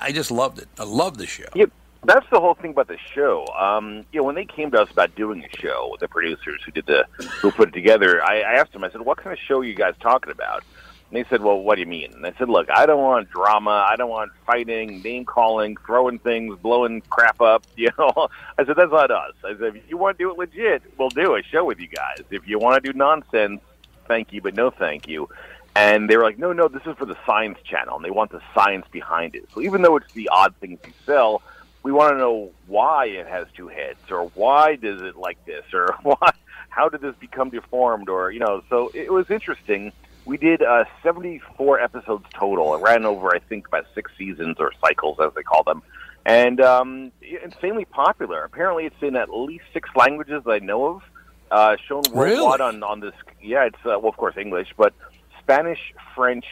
I 0.00 0.12
just 0.12 0.30
loved 0.30 0.58
it. 0.60 0.68
I 0.78 0.84
loved 0.84 1.18
the 1.18 1.26
show. 1.26 1.44
Yeah, 1.54 1.66
that's 2.08 2.26
the 2.30 2.40
whole 2.40 2.54
thing 2.54 2.70
about 2.70 2.88
the 2.88 2.96
show. 3.14 3.46
Um, 3.48 4.04
you 4.12 4.20
know, 4.20 4.24
when 4.24 4.34
they 4.34 4.46
came 4.46 4.70
to 4.70 4.80
us 4.80 4.90
about 4.90 5.14
doing 5.14 5.44
a 5.44 5.60
show, 5.60 5.96
the 6.00 6.08
producers 6.08 6.62
who 6.64 6.72
did 6.72 6.86
the 6.86 7.06
who 7.40 7.50
put 7.50 7.68
it 7.68 7.72
together, 7.72 8.24
I, 8.24 8.40
I 8.40 8.52
asked 8.54 8.72
them. 8.72 8.82
I 8.82 8.90
said, 8.90 9.02
"What 9.02 9.18
kind 9.18 9.32
of 9.32 9.38
show 9.38 9.58
are 9.60 9.64
you 9.64 9.74
guys 9.74 9.94
talking 10.00 10.32
about?" 10.32 10.64
And 11.10 11.16
they 11.18 11.28
said, 11.28 11.42
"Well, 11.42 11.60
what 11.60 11.74
do 11.74 11.82
you 11.82 11.86
mean?" 11.86 12.12
And 12.14 12.26
I 12.26 12.32
said, 12.38 12.48
"Look, 12.48 12.70
I 12.70 12.86
don't 12.86 13.02
want 13.02 13.30
drama. 13.30 13.86
I 13.90 13.96
don't 13.96 14.08
want 14.08 14.32
fighting, 14.46 15.02
name 15.02 15.26
calling, 15.26 15.76
throwing 15.84 16.18
things, 16.18 16.58
blowing 16.60 17.02
crap 17.02 17.42
up. 17.42 17.64
You 17.76 17.90
know." 17.98 18.28
I 18.56 18.64
said, 18.64 18.76
"That's 18.76 18.90
not 18.90 19.10
us." 19.10 19.34
I 19.44 19.52
said, 19.58 19.76
"If 19.76 19.90
you 19.90 19.98
want 19.98 20.16
to 20.16 20.24
do 20.24 20.30
it 20.30 20.38
legit, 20.38 20.82
we'll 20.96 21.10
do 21.10 21.36
a 21.36 21.42
show 21.42 21.64
with 21.64 21.78
you 21.78 21.88
guys. 21.88 22.22
If 22.30 22.48
you 22.48 22.58
want 22.58 22.82
to 22.82 22.92
do 22.92 22.96
nonsense, 22.96 23.60
thank 24.06 24.32
you, 24.32 24.40
but 24.40 24.54
no 24.54 24.70
thank 24.70 25.06
you." 25.06 25.28
And 25.76 26.08
they 26.08 26.16
were 26.16 26.24
like, 26.24 26.38
"No, 26.38 26.54
no, 26.54 26.68
this 26.68 26.82
is 26.86 26.96
for 26.96 27.04
the 27.04 27.16
science 27.26 27.58
channel, 27.64 27.96
and 27.96 28.04
they 28.04 28.10
want 28.10 28.30
the 28.30 28.40
science 28.54 28.86
behind 28.90 29.34
it. 29.34 29.46
So 29.54 29.60
even 29.60 29.82
though 29.82 29.96
it's 29.96 30.12
the 30.14 30.30
odd 30.32 30.54
things 30.56 30.78
you 30.86 30.92
sell." 31.04 31.42
We 31.82 31.92
want 31.92 32.12
to 32.14 32.18
know 32.18 32.50
why 32.66 33.06
it 33.06 33.26
has 33.26 33.46
two 33.56 33.68
heads 33.68 33.98
or 34.10 34.26
why 34.34 34.76
does 34.76 35.00
it 35.02 35.16
like 35.16 35.44
this 35.46 35.64
or 35.72 35.94
why 36.02 36.32
how 36.68 36.88
did 36.88 37.00
this 37.00 37.14
become 37.16 37.50
deformed 37.50 38.08
or 38.08 38.30
you 38.30 38.40
know 38.40 38.62
so 38.68 38.90
it 38.94 39.12
was 39.12 39.30
interesting. 39.30 39.92
We 40.24 40.36
did 40.36 40.62
uh, 40.62 40.84
74 41.02 41.80
episodes 41.80 42.26
total. 42.34 42.74
It 42.74 42.82
ran 42.82 43.06
over 43.06 43.34
i 43.34 43.38
think 43.38 43.66
about 43.66 43.86
six 43.94 44.12
seasons 44.18 44.56
or 44.58 44.72
cycles 44.80 45.18
as 45.20 45.32
they 45.34 45.42
call 45.42 45.62
them. 45.62 45.82
And 46.26 46.60
um, 46.60 47.12
insanely 47.22 47.86
popular. 47.86 48.44
Apparently 48.44 48.84
it's 48.84 49.02
in 49.02 49.16
at 49.16 49.30
least 49.30 49.64
six 49.72 49.88
languages 49.96 50.42
that 50.44 50.50
i 50.50 50.58
know 50.58 50.86
of 50.86 51.02
uh, 51.50 51.76
shown 51.86 52.02
worldwide 52.12 52.60
on, 52.60 52.82
on 52.82 53.00
this 53.00 53.14
yeah 53.42 53.64
it's 53.64 53.78
uh, 53.84 53.98
well 53.98 54.08
of 54.08 54.16
course 54.16 54.36
english 54.36 54.68
but 54.76 54.92
spanish 55.40 55.94
french 56.14 56.44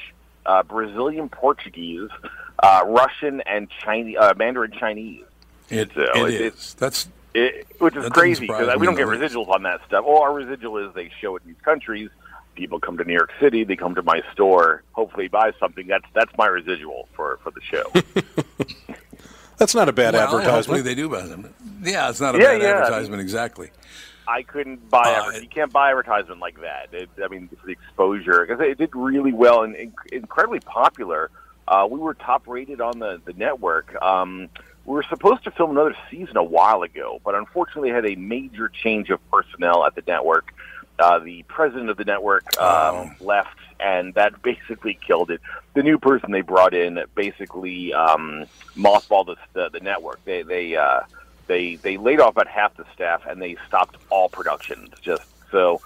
uh, 0.47 0.62
brazilian 0.62 1.28
portuguese 1.28 2.09
uh, 2.62 2.82
russian 2.86 3.40
and 3.43 3.68
chinese 3.85 4.16
uh, 4.18 4.32
mandarin 4.36 4.73
chinese 4.73 5.24
It, 5.68 5.90
So 5.94 6.02
it 6.27 6.35
it- 6.35 6.40
is. 6.55 6.74
That's 6.74 7.09
it, 7.35 7.66
which 7.81 7.94
is 7.97 8.05
That 8.05 8.12
crazy 8.14 8.47
because 8.47 8.78
we 8.78 8.86
don't 8.86 8.94
get 8.97 9.06
residuals 9.09 9.48
on 9.51 9.62
that 9.64 9.81
stuff. 9.86 10.06
Well, 10.06 10.23
our 10.23 10.32
residual 10.32 10.78
is 10.78 10.94
they 10.94 11.10
show 11.20 11.36
it 11.36 11.43
in 11.44 11.48
these 11.52 11.60
countries. 11.62 12.09
People 12.55 12.81
come 12.81 12.97
to 12.97 13.05
New 13.05 13.12
York 13.12 13.31
City, 13.39 13.62
they 13.64 13.77
come 13.77 13.94
to 13.97 14.02
my 14.02 14.23
store, 14.32 14.82
hopefully 14.93 15.28
buy 15.28 15.52
something. 15.60 15.86
That's 15.86 16.06
that's 16.14 16.32
my 16.39 16.47
residual 16.47 17.09
for 17.14 17.39
for 17.43 17.51
the 17.51 17.60
show. 17.60 17.85
That's 19.59 19.74
not 19.74 19.89
a 19.89 19.93
bad 19.93 20.12
well, 20.14 20.23
Hopefully 20.28 20.43
advertisement. 20.81 20.85
they 20.85 20.94
do 20.94 21.09
buy 21.09 21.23
them. 21.23 21.55
Yeah, 21.82 22.10
it's 22.10 22.20
not 22.20 22.35
a 22.35 22.39
Yeah, 22.39 22.44
bad 22.44 22.62
yeah, 22.62 22.68
I 22.68 22.73
mean- 22.74 22.82
advertisement 22.85 23.23
exactly. 23.23 23.70
I 24.28 24.43
couldn't 24.43 24.89
buy. 24.90 25.03
Uh, 25.03 25.39
you 25.39 25.48
can't 25.48 25.73
buy 25.73 25.90
advertisement 25.90 26.40
like 26.40 26.61
that. 26.61 26.89
It, 26.93 27.09
I 27.23 27.28
mean, 27.28 27.48
for 27.48 27.66
the 27.66 27.73
exposure 27.73 28.44
because 28.47 28.61
it 28.61 28.78
did 28.78 28.94
really 28.94 29.32
well 29.32 29.62
and 29.62 29.74
in, 29.74 29.93
incredibly 30.12 30.61
popular. 30.61 31.31
Uh, 31.69 31.86
we 31.90 31.98
were 31.98 32.15
top 32.15 32.47
rated 32.47 32.81
on 32.81 32.98
the 32.98 33.20
the 33.24 33.32
network. 33.32 34.01
Um, 34.03 34.48
we 34.85 34.94
were 34.94 35.05
supposed 35.09 35.44
to 35.44 35.51
film 35.51 35.73
another 35.73 35.97
season 36.11 36.36
a 36.36 36.44
while 36.44 36.82
ago, 36.82 37.20
but 37.24 37.35
unfortunately 37.35 37.90
had 37.90 38.07
a 38.07 38.15
major 38.15 38.69
change 38.69 39.11
of 39.11 39.20
personnel 39.31 39.85
at 39.85 39.94
the 39.97 40.03
network. 40.07 40.55
Uh, 40.98 41.19
the 41.19 41.43
president 41.43 41.90
of 41.90 41.97
the 41.98 42.05
network 42.05 42.59
um, 42.59 43.15
left, 43.20 43.59
and 43.81 44.15
that 44.15 44.40
basically 44.43 44.98
killed 45.07 45.31
it. 45.31 45.40
The 45.74 45.82
new 45.82 45.98
person 45.98 46.31
they 46.31 46.40
brought 46.40 46.73
in 46.73 47.03
basically 47.15 47.93
um, 47.93 48.47
mothballed 48.77 49.27
the, 49.27 49.36
the, 49.53 49.70
the 49.70 49.81
network. 49.81 50.24
They 50.24 50.43
they 50.43 50.77
uh, 50.77 51.01
they 51.47 51.77
they 51.77 51.97
laid 51.97 52.20
off 52.20 52.31
about 52.32 52.48
half 52.48 52.77
the 52.77 52.85
staff 52.94 53.23
and 53.28 53.40
they 53.40 53.56
stopped 53.66 53.97
all 54.10 54.28
productions. 54.28 54.90
Just 55.01 55.23
so, 55.51 55.81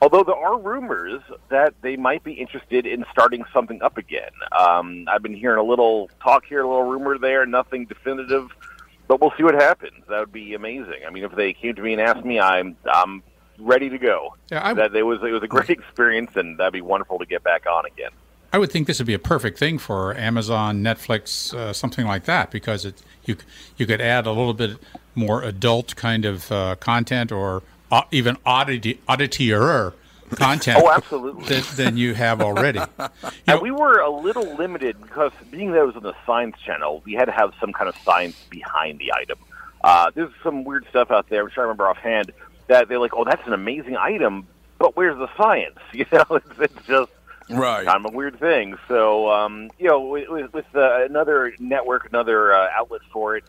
although 0.00 0.22
there 0.24 0.34
are 0.36 0.58
rumors 0.58 1.20
that 1.48 1.74
they 1.82 1.96
might 1.96 2.24
be 2.24 2.32
interested 2.32 2.86
in 2.86 3.04
starting 3.12 3.44
something 3.52 3.82
up 3.82 3.98
again. 3.98 4.30
Um, 4.58 5.04
I've 5.08 5.22
been 5.22 5.34
hearing 5.36 5.58
a 5.58 5.62
little 5.62 6.10
talk 6.22 6.44
here, 6.46 6.62
a 6.62 6.68
little 6.68 6.84
rumor 6.84 7.18
there, 7.18 7.44
nothing 7.46 7.86
definitive, 7.86 8.48
but 9.08 9.20
we'll 9.20 9.32
see 9.36 9.42
what 9.42 9.54
happens. 9.54 10.04
That 10.08 10.20
would 10.20 10.32
be 10.32 10.54
amazing. 10.54 11.00
I 11.06 11.10
mean, 11.10 11.24
if 11.24 11.32
they 11.34 11.52
came 11.52 11.74
to 11.74 11.82
me 11.82 11.92
and 11.92 12.00
asked 12.02 12.24
me, 12.24 12.40
I'm 12.40 12.76
I'm 12.90 13.22
ready 13.58 13.90
to 13.90 13.98
go. 13.98 14.34
Yeah, 14.50 14.66
I- 14.66 14.74
that 14.74 14.94
it 14.96 15.02
was 15.02 15.20
it 15.22 15.30
was 15.32 15.42
a 15.42 15.48
great 15.48 15.70
experience, 15.78 16.32
and 16.36 16.58
that'd 16.58 16.72
be 16.72 16.80
wonderful 16.80 17.18
to 17.18 17.26
get 17.26 17.42
back 17.42 17.66
on 17.66 17.84
again. 17.86 18.10
I 18.52 18.58
would 18.58 18.70
think 18.70 18.86
this 18.86 18.98
would 18.98 19.06
be 19.06 19.14
a 19.14 19.18
perfect 19.18 19.58
thing 19.58 19.78
for 19.78 20.14
Amazon, 20.14 20.82
Netflix, 20.82 21.54
uh, 21.54 21.72
something 21.72 22.06
like 22.06 22.24
that, 22.24 22.50
because 22.50 22.84
it 22.84 23.02
you 23.24 23.36
you 23.76 23.86
could 23.86 24.00
add 24.00 24.26
a 24.26 24.30
little 24.30 24.54
bit 24.54 24.76
more 25.14 25.42
adult 25.42 25.96
kind 25.96 26.24
of 26.24 26.52
uh, 26.52 26.76
content 26.76 27.32
or 27.32 27.62
uh, 27.90 28.02
even 28.10 28.36
oddity 28.44 29.00
odditier 29.08 29.94
content. 30.34 30.82
Oh, 30.82 30.90
absolutely. 30.90 31.44
Than, 31.46 31.62
than 31.76 31.96
you 31.96 32.14
have 32.14 32.40
already. 32.40 32.80
and 33.46 33.60
we 33.60 33.70
were 33.70 34.00
a 34.00 34.10
little 34.10 34.54
limited 34.56 35.00
because 35.00 35.32
being 35.50 35.72
that 35.72 35.82
it 35.82 35.86
was 35.86 35.96
on 35.96 36.02
the 36.02 36.14
science 36.26 36.56
channel, 36.64 37.02
we 37.04 37.12
had 37.12 37.26
to 37.26 37.32
have 37.32 37.52
some 37.60 37.72
kind 37.72 37.88
of 37.88 37.96
science 38.04 38.36
behind 38.50 38.98
the 38.98 39.12
item. 39.14 39.38
Uh, 39.84 40.10
there's 40.14 40.32
some 40.42 40.64
weird 40.64 40.86
stuff 40.88 41.10
out 41.10 41.28
there, 41.28 41.44
which 41.44 41.56
I 41.58 41.62
remember 41.62 41.88
offhand, 41.88 42.32
that 42.68 42.88
they're 42.88 42.98
like, 42.98 43.14
oh, 43.14 43.24
that's 43.24 43.46
an 43.46 43.52
amazing 43.52 43.96
item, 43.96 44.46
but 44.78 44.96
where's 44.96 45.18
the 45.18 45.28
science? 45.36 45.78
You 45.92 46.06
know, 46.10 46.24
it's, 46.30 46.58
it's 46.58 46.86
just 46.86 47.12
right. 47.52 47.86
kind 47.86 48.04
of 48.04 48.12
a 48.12 48.16
weird 48.16 48.38
thing. 48.38 48.76
So, 48.88 49.30
um, 49.30 49.70
you 49.78 49.88
know, 49.88 50.00
with, 50.00 50.52
with, 50.52 50.66
uh, 50.74 51.04
another 51.04 51.54
network, 51.58 52.08
another 52.08 52.54
uh, 52.54 52.68
outlet 52.74 53.02
for 53.12 53.36
it, 53.36 53.44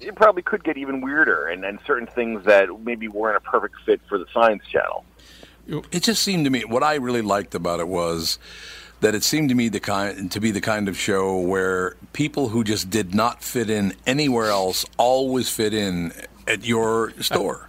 it 0.00 0.14
probably 0.14 0.42
could 0.42 0.62
get 0.62 0.76
even 0.76 1.00
weirder 1.00 1.46
and, 1.46 1.64
and 1.64 1.78
certain 1.86 2.06
things 2.06 2.44
that 2.44 2.68
maybe 2.82 3.08
weren't 3.08 3.36
a 3.36 3.40
perfect 3.40 3.76
fit 3.84 4.00
for 4.08 4.18
the 4.18 4.26
science 4.32 4.62
channel. 4.70 5.04
It 5.66 6.02
just 6.02 6.22
seemed 6.22 6.44
to 6.44 6.50
me 6.50 6.64
what 6.64 6.82
I 6.82 6.94
really 6.94 7.20
liked 7.20 7.54
about 7.54 7.80
it 7.80 7.88
was 7.88 8.38
that 9.00 9.14
it 9.14 9.22
seemed 9.22 9.48
to 9.50 9.54
me 9.54 9.68
the 9.68 9.80
kind 9.80 10.30
to 10.32 10.40
be 10.40 10.50
the 10.50 10.60
kind 10.60 10.88
of 10.88 10.98
show 10.98 11.38
where 11.38 11.96
people 12.12 12.48
who 12.48 12.64
just 12.64 12.90
did 12.90 13.14
not 13.14 13.42
fit 13.42 13.70
in 13.70 13.94
anywhere 14.06 14.46
else 14.46 14.84
always 14.96 15.48
fit 15.48 15.74
in 15.74 16.12
at 16.46 16.64
your 16.64 17.12
store. 17.20 17.67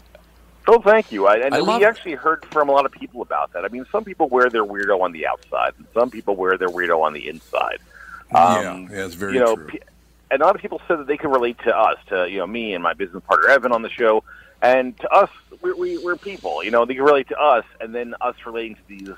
Oh, 0.71 0.79
thank 0.79 1.11
you. 1.11 1.25
I, 1.25 1.37
and 1.37 1.55
I 1.55 1.61
we 1.63 1.73
it. 1.73 1.81
actually 1.81 2.13
heard 2.13 2.45
from 2.45 2.69
a 2.69 2.71
lot 2.71 2.85
of 2.85 2.91
people 2.91 3.23
about 3.23 3.53
that. 3.53 3.65
I 3.65 3.69
mean, 3.69 3.87
some 3.91 4.03
people 4.03 4.29
wear 4.29 4.51
their 4.51 4.63
weirdo 4.63 5.01
on 5.01 5.11
the 5.13 5.25
outside, 5.25 5.73
and 5.79 5.87
some 5.95 6.11
people 6.11 6.35
wear 6.35 6.59
their 6.59 6.67
weirdo 6.67 7.01
on 7.01 7.13
the 7.13 7.27
inside. 7.27 7.79
Um, 8.35 8.87
yeah, 8.91 8.97
yeah, 8.97 9.05
it's 9.07 9.15
very 9.15 9.33
you 9.33 9.39
know, 9.39 9.55
true. 9.55 9.65
pe- 9.65 9.79
and 10.29 10.43
a 10.43 10.45
lot 10.45 10.53
of 10.53 10.61
people 10.61 10.79
said 10.87 10.99
that 10.99 11.07
they 11.07 11.17
can 11.17 11.31
relate 11.31 11.57
to 11.63 11.75
us, 11.75 11.97
to 12.09 12.29
you 12.29 12.37
know 12.37 12.45
me 12.45 12.75
and 12.75 12.83
my 12.83 12.93
business 12.93 13.23
partner 13.27 13.49
Evan 13.49 13.71
on 13.71 13.81
the 13.81 13.89
show, 13.89 14.23
and 14.61 14.95
to 14.99 15.09
us, 15.09 15.31
we're, 15.61 15.75
we, 15.75 15.97
we're 15.97 16.15
people. 16.15 16.63
You 16.63 16.69
know, 16.69 16.85
they 16.85 16.93
can 16.93 17.03
relate 17.03 17.29
to 17.29 17.39
us, 17.39 17.65
and 17.81 17.95
then 17.95 18.13
us 18.21 18.35
relating 18.45 18.75
to 18.75 18.81
these 18.87 19.09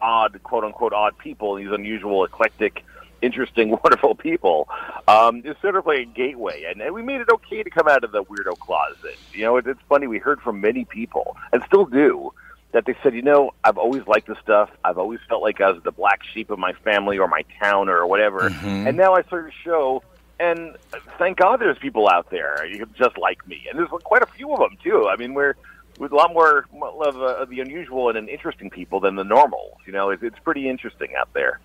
odd, 0.00 0.40
quote 0.44 0.62
unquote, 0.62 0.92
odd 0.92 1.18
people, 1.18 1.56
these 1.56 1.72
unusual, 1.72 2.24
eclectic, 2.24 2.84
interesting, 3.24 3.70
wonderful 3.84 4.14
people. 4.14 4.68
Um, 5.08 5.42
it's 5.44 5.60
sort 5.60 5.76
of 5.76 5.86
like 5.86 5.98
a 6.00 6.04
gateway, 6.04 6.64
and, 6.68 6.80
and 6.80 6.94
we 6.94 7.02
made 7.02 7.20
it 7.20 7.28
okay 7.30 7.62
to 7.62 7.70
come 7.70 7.88
out 7.88 8.04
of 8.04 8.12
the 8.12 8.22
weirdo 8.24 8.58
closet. 8.58 9.16
You 9.32 9.42
know, 9.44 9.56
it, 9.56 9.66
it's 9.66 9.80
funny. 9.88 10.06
We 10.06 10.18
heard 10.18 10.40
from 10.40 10.60
many 10.60 10.84
people, 10.84 11.36
and 11.52 11.62
still 11.66 11.86
do. 11.86 12.32
That 12.72 12.86
they 12.86 12.96
said, 13.04 13.14
you 13.14 13.22
know, 13.22 13.52
I've 13.62 13.78
always 13.78 14.04
liked 14.08 14.26
this 14.26 14.38
stuff. 14.42 14.68
I've 14.82 14.98
always 14.98 15.20
felt 15.28 15.42
like 15.42 15.60
I 15.60 15.70
was 15.70 15.80
the 15.84 15.92
black 15.92 16.24
sheep 16.24 16.50
of 16.50 16.58
my 16.58 16.72
family 16.72 17.18
or 17.18 17.28
my 17.28 17.44
town 17.62 17.88
or 17.88 18.04
whatever. 18.04 18.50
Mhm. 18.50 18.88
And 18.88 18.96
now 18.96 19.14
I 19.14 19.22
started 19.22 19.52
a 19.52 19.56
show, 19.62 20.02
and 20.40 20.76
thank 21.16 21.38
God 21.38 21.60
there's 21.60 21.78
people 21.78 22.08
out 22.08 22.30
there 22.30 22.66
just 22.98 23.16
like 23.16 23.46
me, 23.46 23.66
and 23.70 23.78
there's 23.78 23.90
quite 24.02 24.22
a 24.22 24.26
few 24.26 24.52
of 24.52 24.58
them 24.58 24.76
too. 24.82 25.06
I 25.08 25.14
mean, 25.14 25.34
we're 25.34 25.54
with 25.98 26.10
a 26.10 26.16
lot 26.16 26.32
more 26.32 26.66
of, 26.82 27.16
uh, 27.16 27.36
of 27.36 27.48
the 27.48 27.60
unusual 27.60 28.08
and 28.08 28.28
interesting 28.28 28.70
people 28.70 28.98
than 29.00 29.14
the 29.14 29.22
normals. 29.22 29.78
You 29.86 29.92
know, 29.92 30.10
it's, 30.10 30.22
it's 30.24 30.38
pretty 30.40 30.68
interesting 30.68 31.10
out 31.16 31.32
there. 31.32 31.60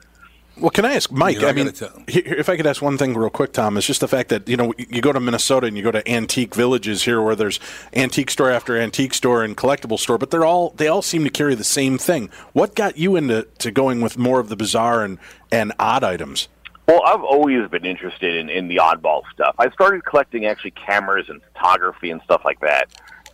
Well, 0.59 0.71
can 0.71 0.85
I 0.85 0.93
ask 0.93 1.11
Mike? 1.11 1.35
You 1.35 1.41
know, 1.41 1.47
I 1.47 1.51
I 1.51 1.53
mean, 1.53 1.65
gotta 1.67 2.03
if 2.07 2.49
I 2.49 2.57
could 2.57 2.67
ask 2.67 2.81
one 2.81 2.97
thing 2.97 3.15
real 3.15 3.29
quick, 3.29 3.53
Tom, 3.53 3.77
is 3.77 3.85
just 3.85 4.01
the 4.01 4.07
fact 4.07 4.29
that 4.29 4.47
you 4.49 4.57
know 4.57 4.73
you 4.77 5.01
go 5.01 5.13
to 5.13 5.19
Minnesota 5.19 5.67
and 5.67 5.77
you 5.77 5.83
go 5.83 5.91
to 5.91 6.07
antique 6.09 6.53
villages 6.53 7.03
here, 7.03 7.21
where 7.21 7.35
there's 7.35 7.59
antique 7.93 8.29
store 8.29 8.49
after 8.49 8.77
antique 8.77 9.13
store 9.13 9.43
and 9.43 9.55
collectible 9.55 9.97
store, 9.97 10.17
but 10.17 10.31
they're 10.31 10.45
all 10.45 10.71
they 10.71 10.87
all 10.87 11.01
seem 11.01 11.23
to 11.23 11.29
carry 11.29 11.55
the 11.55 11.63
same 11.63 11.97
thing. 11.97 12.29
What 12.53 12.75
got 12.75 12.97
you 12.97 13.15
into 13.15 13.47
to 13.59 13.71
going 13.71 14.01
with 14.01 14.17
more 14.17 14.39
of 14.39 14.49
the 14.49 14.55
bizarre 14.55 15.03
and 15.03 15.17
and 15.51 15.71
odd 15.79 16.03
items? 16.03 16.49
Well, 16.87 17.03
I've 17.05 17.23
always 17.23 17.69
been 17.69 17.85
interested 17.85 18.35
in, 18.35 18.49
in 18.49 18.67
the 18.67 18.77
oddball 18.77 19.21
stuff. 19.31 19.55
I 19.59 19.69
started 19.69 20.03
collecting 20.05 20.47
actually 20.47 20.71
cameras 20.71 21.29
and 21.29 21.39
photography 21.53 22.09
and 22.09 22.19
stuff 22.23 22.41
like 22.43 22.59
that. 22.61 22.89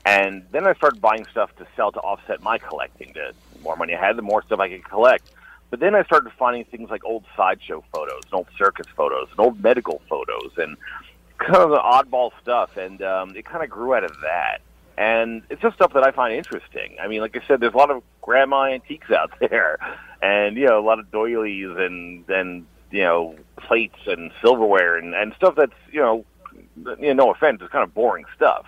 And 0.06 0.46
then 0.52 0.68
I 0.68 0.74
started 0.74 1.02
buying 1.02 1.26
stuff 1.32 1.56
to 1.56 1.66
sell 1.76 1.92
to 1.94 2.00
offset 2.00 2.44
my 2.44 2.58
collecting. 2.58 3.14
The 3.14 3.34
more 3.64 3.76
money 3.76 3.96
I 3.96 4.06
had, 4.06 4.18
the 4.18 4.22
more 4.22 4.44
stuff 4.44 4.60
I 4.60 4.70
could 4.70 4.84
collect. 4.84 5.32
But 5.70 5.80
then 5.80 5.96
I 5.96 6.04
started 6.04 6.32
finding 6.38 6.64
things 6.66 6.90
like 6.90 7.04
old 7.04 7.26
sideshow 7.36 7.84
photos, 7.94 8.22
and 8.26 8.34
old 8.34 8.48
circus 8.58 8.88
photos, 8.96 9.28
and 9.32 9.40
old 9.40 9.62
medical 9.62 10.02
photos, 10.10 10.52
and 10.58 10.78
kind 11.38 11.58
of 11.58 11.70
the 11.70 11.78
oddball 11.78 12.32
stuff. 12.42 12.78
And 12.78 13.02
um, 13.02 13.36
it 13.36 13.46
kind 13.46 13.64
of 13.64 13.70
grew 13.70 13.94
out 13.94 14.04
of 14.04 14.16
that. 14.22 14.60
And 14.98 15.42
it's 15.50 15.62
just 15.62 15.76
stuff 15.76 15.94
that 15.94 16.04
I 16.04 16.12
find 16.12 16.34
interesting. 16.34 16.96
I 17.02 17.08
mean, 17.08 17.20
like 17.20 17.36
I 17.36 17.46
said, 17.48 17.60
there's 17.60 17.74
a 17.74 17.78
lot 17.78 17.92
of 17.92 18.02
grandma 18.22 18.66
antiques 18.66 19.12
out 19.12 19.32
there, 19.40 19.78
and 20.22 20.56
you 20.56 20.68
know, 20.68 20.80
a 20.80 20.86
lot 20.86 21.00
of 21.00 21.12
doilies 21.12 21.76
and 21.78 22.30
and 22.30 22.66
you 22.92 23.02
know, 23.02 23.36
plates 23.58 24.00
and 24.06 24.32
silverware 24.42 24.98
and 24.98 25.14
and 25.14 25.34
stuff 25.36 25.56
that's 25.56 25.74
you 25.92 26.00
know, 26.00 26.26
you 27.00 27.14
know, 27.14 27.26
no 27.26 27.32
offense, 27.32 27.60
it's 27.62 27.72
kind 27.72 27.84
of 27.84 27.94
boring 27.94 28.26
stuff. 28.36 28.66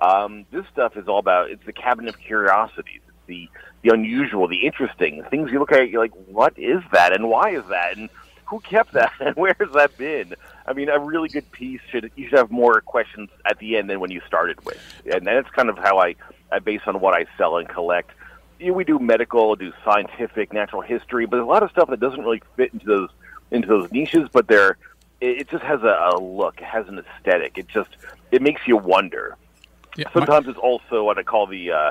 Um, 0.00 0.46
this 0.50 0.64
stuff 0.72 0.96
is 0.96 1.08
all 1.08 1.18
about 1.18 1.50
it's 1.50 1.64
the 1.64 1.72
cabinet 1.72 2.14
of 2.14 2.20
curiosities. 2.20 3.00
The 3.30 3.48
the 3.82 3.94
unusual, 3.94 4.48
the 4.48 4.66
interesting 4.66 5.22
things 5.30 5.52
you 5.52 5.60
look 5.60 5.72
at. 5.72 5.88
You're 5.88 6.02
like, 6.02 6.12
what 6.26 6.58
is 6.58 6.82
that, 6.92 7.14
and 7.14 7.28
why 7.28 7.50
is 7.50 7.64
that, 7.68 7.96
and 7.96 8.10
who 8.44 8.58
kept 8.60 8.92
that, 8.94 9.12
and 9.20 9.36
where 9.36 9.56
has 9.60 9.72
that 9.74 9.96
been? 9.96 10.34
I 10.66 10.72
mean, 10.72 10.88
a 10.88 10.98
really 10.98 11.28
good 11.28 11.50
piece 11.52 11.80
should 11.90 12.10
you 12.16 12.28
should 12.28 12.38
have 12.38 12.50
more 12.50 12.80
questions 12.80 13.30
at 13.46 13.58
the 13.58 13.76
end 13.76 13.88
than 13.88 14.00
when 14.00 14.10
you 14.10 14.20
started 14.26 14.64
with, 14.64 14.78
and 15.10 15.26
that's 15.26 15.48
kind 15.50 15.70
of 15.70 15.78
how 15.78 15.98
I 15.98 16.16
I 16.50 16.58
base 16.58 16.82
on 16.86 17.00
what 17.00 17.14
I 17.14 17.26
sell 17.38 17.56
and 17.56 17.68
collect. 17.68 18.10
You 18.58 18.68
know, 18.68 18.72
we 18.74 18.84
do 18.84 18.98
medical, 18.98 19.56
do 19.56 19.72
scientific, 19.84 20.52
natural 20.52 20.82
history, 20.82 21.24
but 21.24 21.36
there's 21.36 21.46
a 21.46 21.48
lot 21.48 21.62
of 21.62 21.70
stuff 21.70 21.88
that 21.88 22.00
doesn't 22.00 22.20
really 22.20 22.42
fit 22.56 22.74
into 22.74 22.86
those 22.86 23.10
into 23.52 23.68
those 23.68 23.90
niches. 23.92 24.28
But 24.32 24.48
they're 24.48 24.76
it, 25.20 25.48
just 25.48 25.64
has 25.64 25.82
a, 25.82 26.10
a 26.12 26.20
look, 26.20 26.60
it 26.60 26.64
has 26.64 26.88
an 26.88 26.98
aesthetic. 26.98 27.56
It 27.56 27.68
just 27.68 27.90
it 28.30 28.42
makes 28.42 28.62
you 28.66 28.76
wonder. 28.76 29.36
Sometimes 30.12 30.46
it's 30.48 30.58
also 30.58 31.04
what 31.04 31.18
I 31.18 31.22
call 31.22 31.46
the 31.46 31.72
uh, 31.72 31.90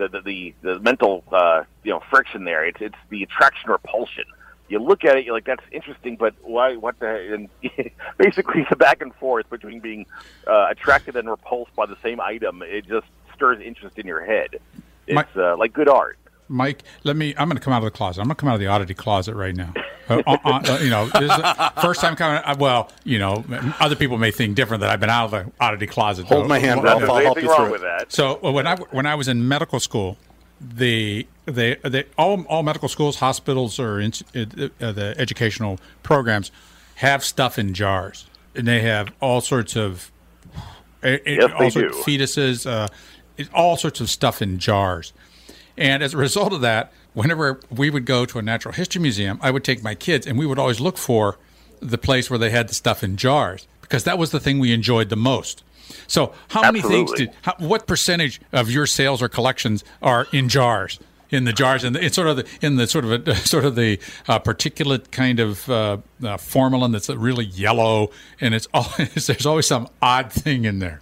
the, 0.00 0.08
the 0.08 0.20
the 0.22 0.54
the 0.62 0.80
mental 0.80 1.22
uh, 1.30 1.64
you 1.84 1.92
know 1.92 2.02
friction 2.10 2.44
there. 2.44 2.64
It's 2.66 2.80
it's 2.80 2.96
the 3.10 3.22
attraction 3.22 3.70
repulsion. 3.70 4.24
You 4.68 4.78
look 4.78 5.04
at 5.04 5.16
it, 5.16 5.24
you're 5.24 5.34
like, 5.34 5.46
that's 5.46 5.64
interesting, 5.72 6.14
but 6.16 6.34
why? 6.42 6.76
What 6.76 6.98
the? 7.00 7.34
And 7.34 7.48
basically, 8.18 8.64
the 8.70 8.76
back 8.76 9.02
and 9.02 9.12
forth 9.16 9.50
between 9.50 9.80
being 9.80 10.06
uh, 10.46 10.68
attracted 10.70 11.16
and 11.16 11.28
repulsed 11.28 11.74
by 11.74 11.86
the 11.86 11.96
same 12.02 12.20
item, 12.20 12.62
it 12.62 12.86
just 12.86 13.06
stirs 13.34 13.60
interest 13.60 13.98
in 13.98 14.06
your 14.06 14.24
head. 14.24 14.60
It's 15.08 15.14
My- 15.14 15.26
uh, 15.36 15.56
like 15.56 15.72
good 15.72 15.88
art. 15.88 16.16
Mike, 16.48 16.82
let 17.04 17.16
me. 17.16 17.34
I'm 17.36 17.48
going 17.48 17.56
to 17.58 17.62
come 17.62 17.72
out 17.72 17.78
of 17.78 17.84
the 17.84 17.90
closet. 17.92 18.20
I'm 18.20 18.26
going 18.26 18.36
to 18.36 18.40
come 18.40 18.48
out 18.48 18.54
of 18.54 18.60
the 18.60 18.66
oddity 18.68 18.94
closet 18.94 19.34
right 19.34 19.54
now. 19.54 19.72
Uh, 20.10 20.22
uh, 20.26 20.38
uh, 20.44 20.78
you 20.82 20.90
know, 20.90 21.06
this 21.08 21.32
first 21.80 22.00
time 22.00 22.16
coming. 22.16 22.42
Uh, 22.44 22.56
well, 22.58 22.90
you 23.04 23.18
know, 23.18 23.44
other 23.78 23.94
people 23.94 24.18
may 24.18 24.30
think 24.30 24.56
different 24.56 24.80
that 24.80 24.90
I've 24.90 25.00
been 25.00 25.10
out 25.10 25.26
of 25.26 25.30
the 25.30 25.52
oddity 25.60 25.86
closet. 25.86 26.26
Hold 26.26 26.44
though. 26.44 26.48
my 26.48 26.58
hand, 26.58 26.82
Well, 26.82 26.98
Ralph. 26.98 27.10
I'll 27.10 27.22
help 27.22 27.40
you 27.40 27.48
wrong 27.48 27.56
through 27.56 27.72
with 27.72 27.82
that. 27.82 28.12
So 28.12 28.40
uh, 28.42 28.50
when 28.50 28.66
I 28.66 28.76
when 28.76 29.06
I 29.06 29.14
was 29.14 29.28
in 29.28 29.46
medical 29.46 29.78
school, 29.78 30.18
the 30.60 31.26
they 31.46 31.76
they 31.84 32.04
all 32.18 32.42
all 32.48 32.62
medical 32.62 32.88
schools, 32.88 33.20
hospitals, 33.20 33.78
or 33.78 34.00
in, 34.00 34.12
uh, 34.34 34.92
the 34.92 35.14
educational 35.16 35.78
programs 36.02 36.50
have 36.96 37.24
stuff 37.24 37.58
in 37.58 37.72
jars, 37.72 38.26
and 38.54 38.66
they 38.66 38.80
have 38.80 39.12
all 39.20 39.40
sorts 39.40 39.76
of 39.76 40.10
uh, 41.02 41.16
Yes, 41.24 41.50
all 41.52 41.58
they 41.60 41.70
sorts 41.70 41.96
of 41.96 42.04
fetuses, 42.04 42.66
uh, 42.68 42.88
all 43.54 43.76
sorts 43.76 44.00
of 44.00 44.10
stuff 44.10 44.42
in 44.42 44.58
jars. 44.58 45.12
And 45.76 46.02
as 46.02 46.12
a 46.12 46.18
result 46.18 46.52
of 46.52 46.60
that, 46.60 46.92
whenever 47.14 47.60
we 47.70 47.90
would 47.90 48.04
go 48.04 48.24
to 48.24 48.38
a 48.38 48.42
natural 48.42 48.74
history 48.74 49.00
museum, 49.00 49.38
I 49.42 49.50
would 49.50 49.64
take 49.64 49.82
my 49.82 49.94
kids, 49.94 50.26
and 50.26 50.38
we 50.38 50.46
would 50.46 50.58
always 50.58 50.80
look 50.80 50.96
for 50.96 51.38
the 51.80 51.98
place 51.98 52.30
where 52.30 52.38
they 52.38 52.50
had 52.50 52.68
the 52.68 52.74
stuff 52.74 53.02
in 53.02 53.16
jars 53.16 53.66
because 53.80 54.04
that 54.04 54.18
was 54.18 54.30
the 54.30 54.40
thing 54.40 54.58
we 54.58 54.72
enjoyed 54.72 55.08
the 55.08 55.16
most. 55.16 55.64
So, 56.06 56.32
how 56.48 56.62
many 56.62 56.82
things 56.82 57.12
did? 57.12 57.32
How, 57.42 57.54
what 57.58 57.86
percentage 57.86 58.40
of 58.52 58.70
your 58.70 58.86
sales 58.86 59.22
or 59.22 59.28
collections 59.28 59.84
are 60.02 60.28
in 60.32 60.48
jars? 60.48 61.00
In 61.30 61.44
the 61.44 61.52
jars, 61.52 61.84
and 61.84 61.94
it's 61.96 62.16
sort 62.16 62.26
of 62.26 62.38
the, 62.38 62.46
in 62.60 62.74
the 62.74 62.88
sort 62.88 63.04
of 63.04 63.28
a, 63.28 63.36
sort 63.46 63.64
of 63.64 63.76
the 63.76 64.00
uh, 64.26 64.40
particulate 64.40 65.12
kind 65.12 65.38
of 65.38 65.68
uh, 65.70 65.98
uh, 66.24 66.36
formalin 66.36 66.90
that's 66.90 67.08
really 67.08 67.44
yellow, 67.44 68.10
and 68.40 68.52
it's 68.52 68.66
always 68.74 69.26
there's 69.26 69.46
always 69.46 69.66
some 69.66 69.88
odd 70.02 70.32
thing 70.32 70.64
in 70.64 70.80
there. 70.80 71.00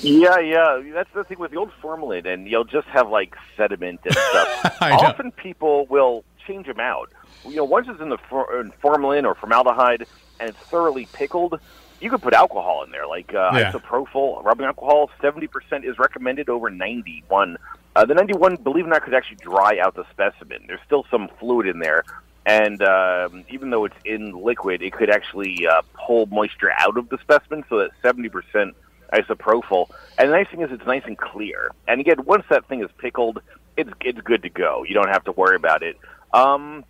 Yeah, 0.00 0.38
yeah, 0.38 0.80
that's 0.92 1.12
the 1.14 1.24
thing 1.24 1.38
with 1.38 1.50
the 1.50 1.56
old 1.56 1.72
formalin, 1.82 2.26
and 2.26 2.46
you'll 2.46 2.64
just 2.64 2.86
have 2.88 3.08
like 3.08 3.34
sediment 3.56 4.00
and 4.04 4.14
stuff. 4.14 4.78
Know. 4.80 4.88
Often 4.96 5.32
people 5.32 5.86
will 5.86 6.24
change 6.46 6.66
them 6.66 6.80
out. 6.80 7.10
You 7.46 7.56
know, 7.56 7.64
once 7.64 7.88
it's 7.88 8.00
in 8.00 8.08
the 8.10 8.18
for, 8.28 8.60
in 8.60 8.70
formalin 8.82 9.24
or 9.26 9.34
formaldehyde 9.34 10.06
and 10.40 10.50
it's 10.50 10.58
thoroughly 10.58 11.06
pickled, 11.12 11.58
you 12.00 12.10
could 12.10 12.22
put 12.22 12.32
alcohol 12.34 12.84
in 12.84 12.90
there, 12.90 13.06
like 13.06 13.34
uh, 13.34 13.50
Yeah. 13.54 13.72
isopropyl 13.72 14.44
rubbing 14.44 14.66
alcohol. 14.66 15.10
Seventy 15.20 15.46
percent 15.46 15.84
is 15.84 15.98
recommended 15.98 16.48
over 16.48 16.70
ninety-one. 16.70 17.56
Uh, 17.96 18.04
the 18.04 18.14
ninety-one, 18.14 18.56
believe 18.56 18.84
it 18.84 18.88
or 18.88 18.90
not, 18.90 19.02
could 19.02 19.14
actually 19.14 19.36
dry 19.36 19.78
out 19.80 19.94
the 19.96 20.04
specimen. 20.10 20.64
There's 20.68 20.80
still 20.86 21.04
some 21.10 21.28
fluid 21.40 21.66
in 21.66 21.80
there. 21.80 22.04
And 22.46 22.80
um, 22.82 23.44
even 23.50 23.70
though 23.70 23.84
it's 23.84 23.96
in 24.04 24.32
liquid, 24.32 24.80
it 24.80 24.92
could 24.92 25.10
actually 25.10 25.66
uh, 25.66 25.82
pull 26.06 26.26
moisture 26.26 26.70
out 26.78 26.96
of 26.96 27.08
the 27.08 27.18
specimen, 27.18 27.64
so 27.68 27.78
that 27.78 27.90
seventy 28.02 28.28
percent 28.28 28.74
isopropyl. 29.12 29.90
And 30.18 30.28
the 30.28 30.32
nice 30.32 30.48
thing 30.48 30.62
is 30.62 30.70
it's 30.72 30.86
nice 30.86 31.02
and 31.06 31.16
clear. 31.16 31.70
And 31.86 32.00
again, 32.00 32.24
once 32.24 32.44
that 32.50 32.66
thing 32.68 32.82
is 32.82 32.90
pickled, 32.98 33.40
it's 33.76 33.90
it's 34.00 34.20
good 34.22 34.42
to 34.42 34.48
go. 34.50 34.84
You 34.86 34.94
don't 34.94 35.08
have 35.08 35.24
to 35.24 35.32
worry 35.32 35.56
about 35.56 35.82
it. 35.82 35.96
Um, 36.32 36.84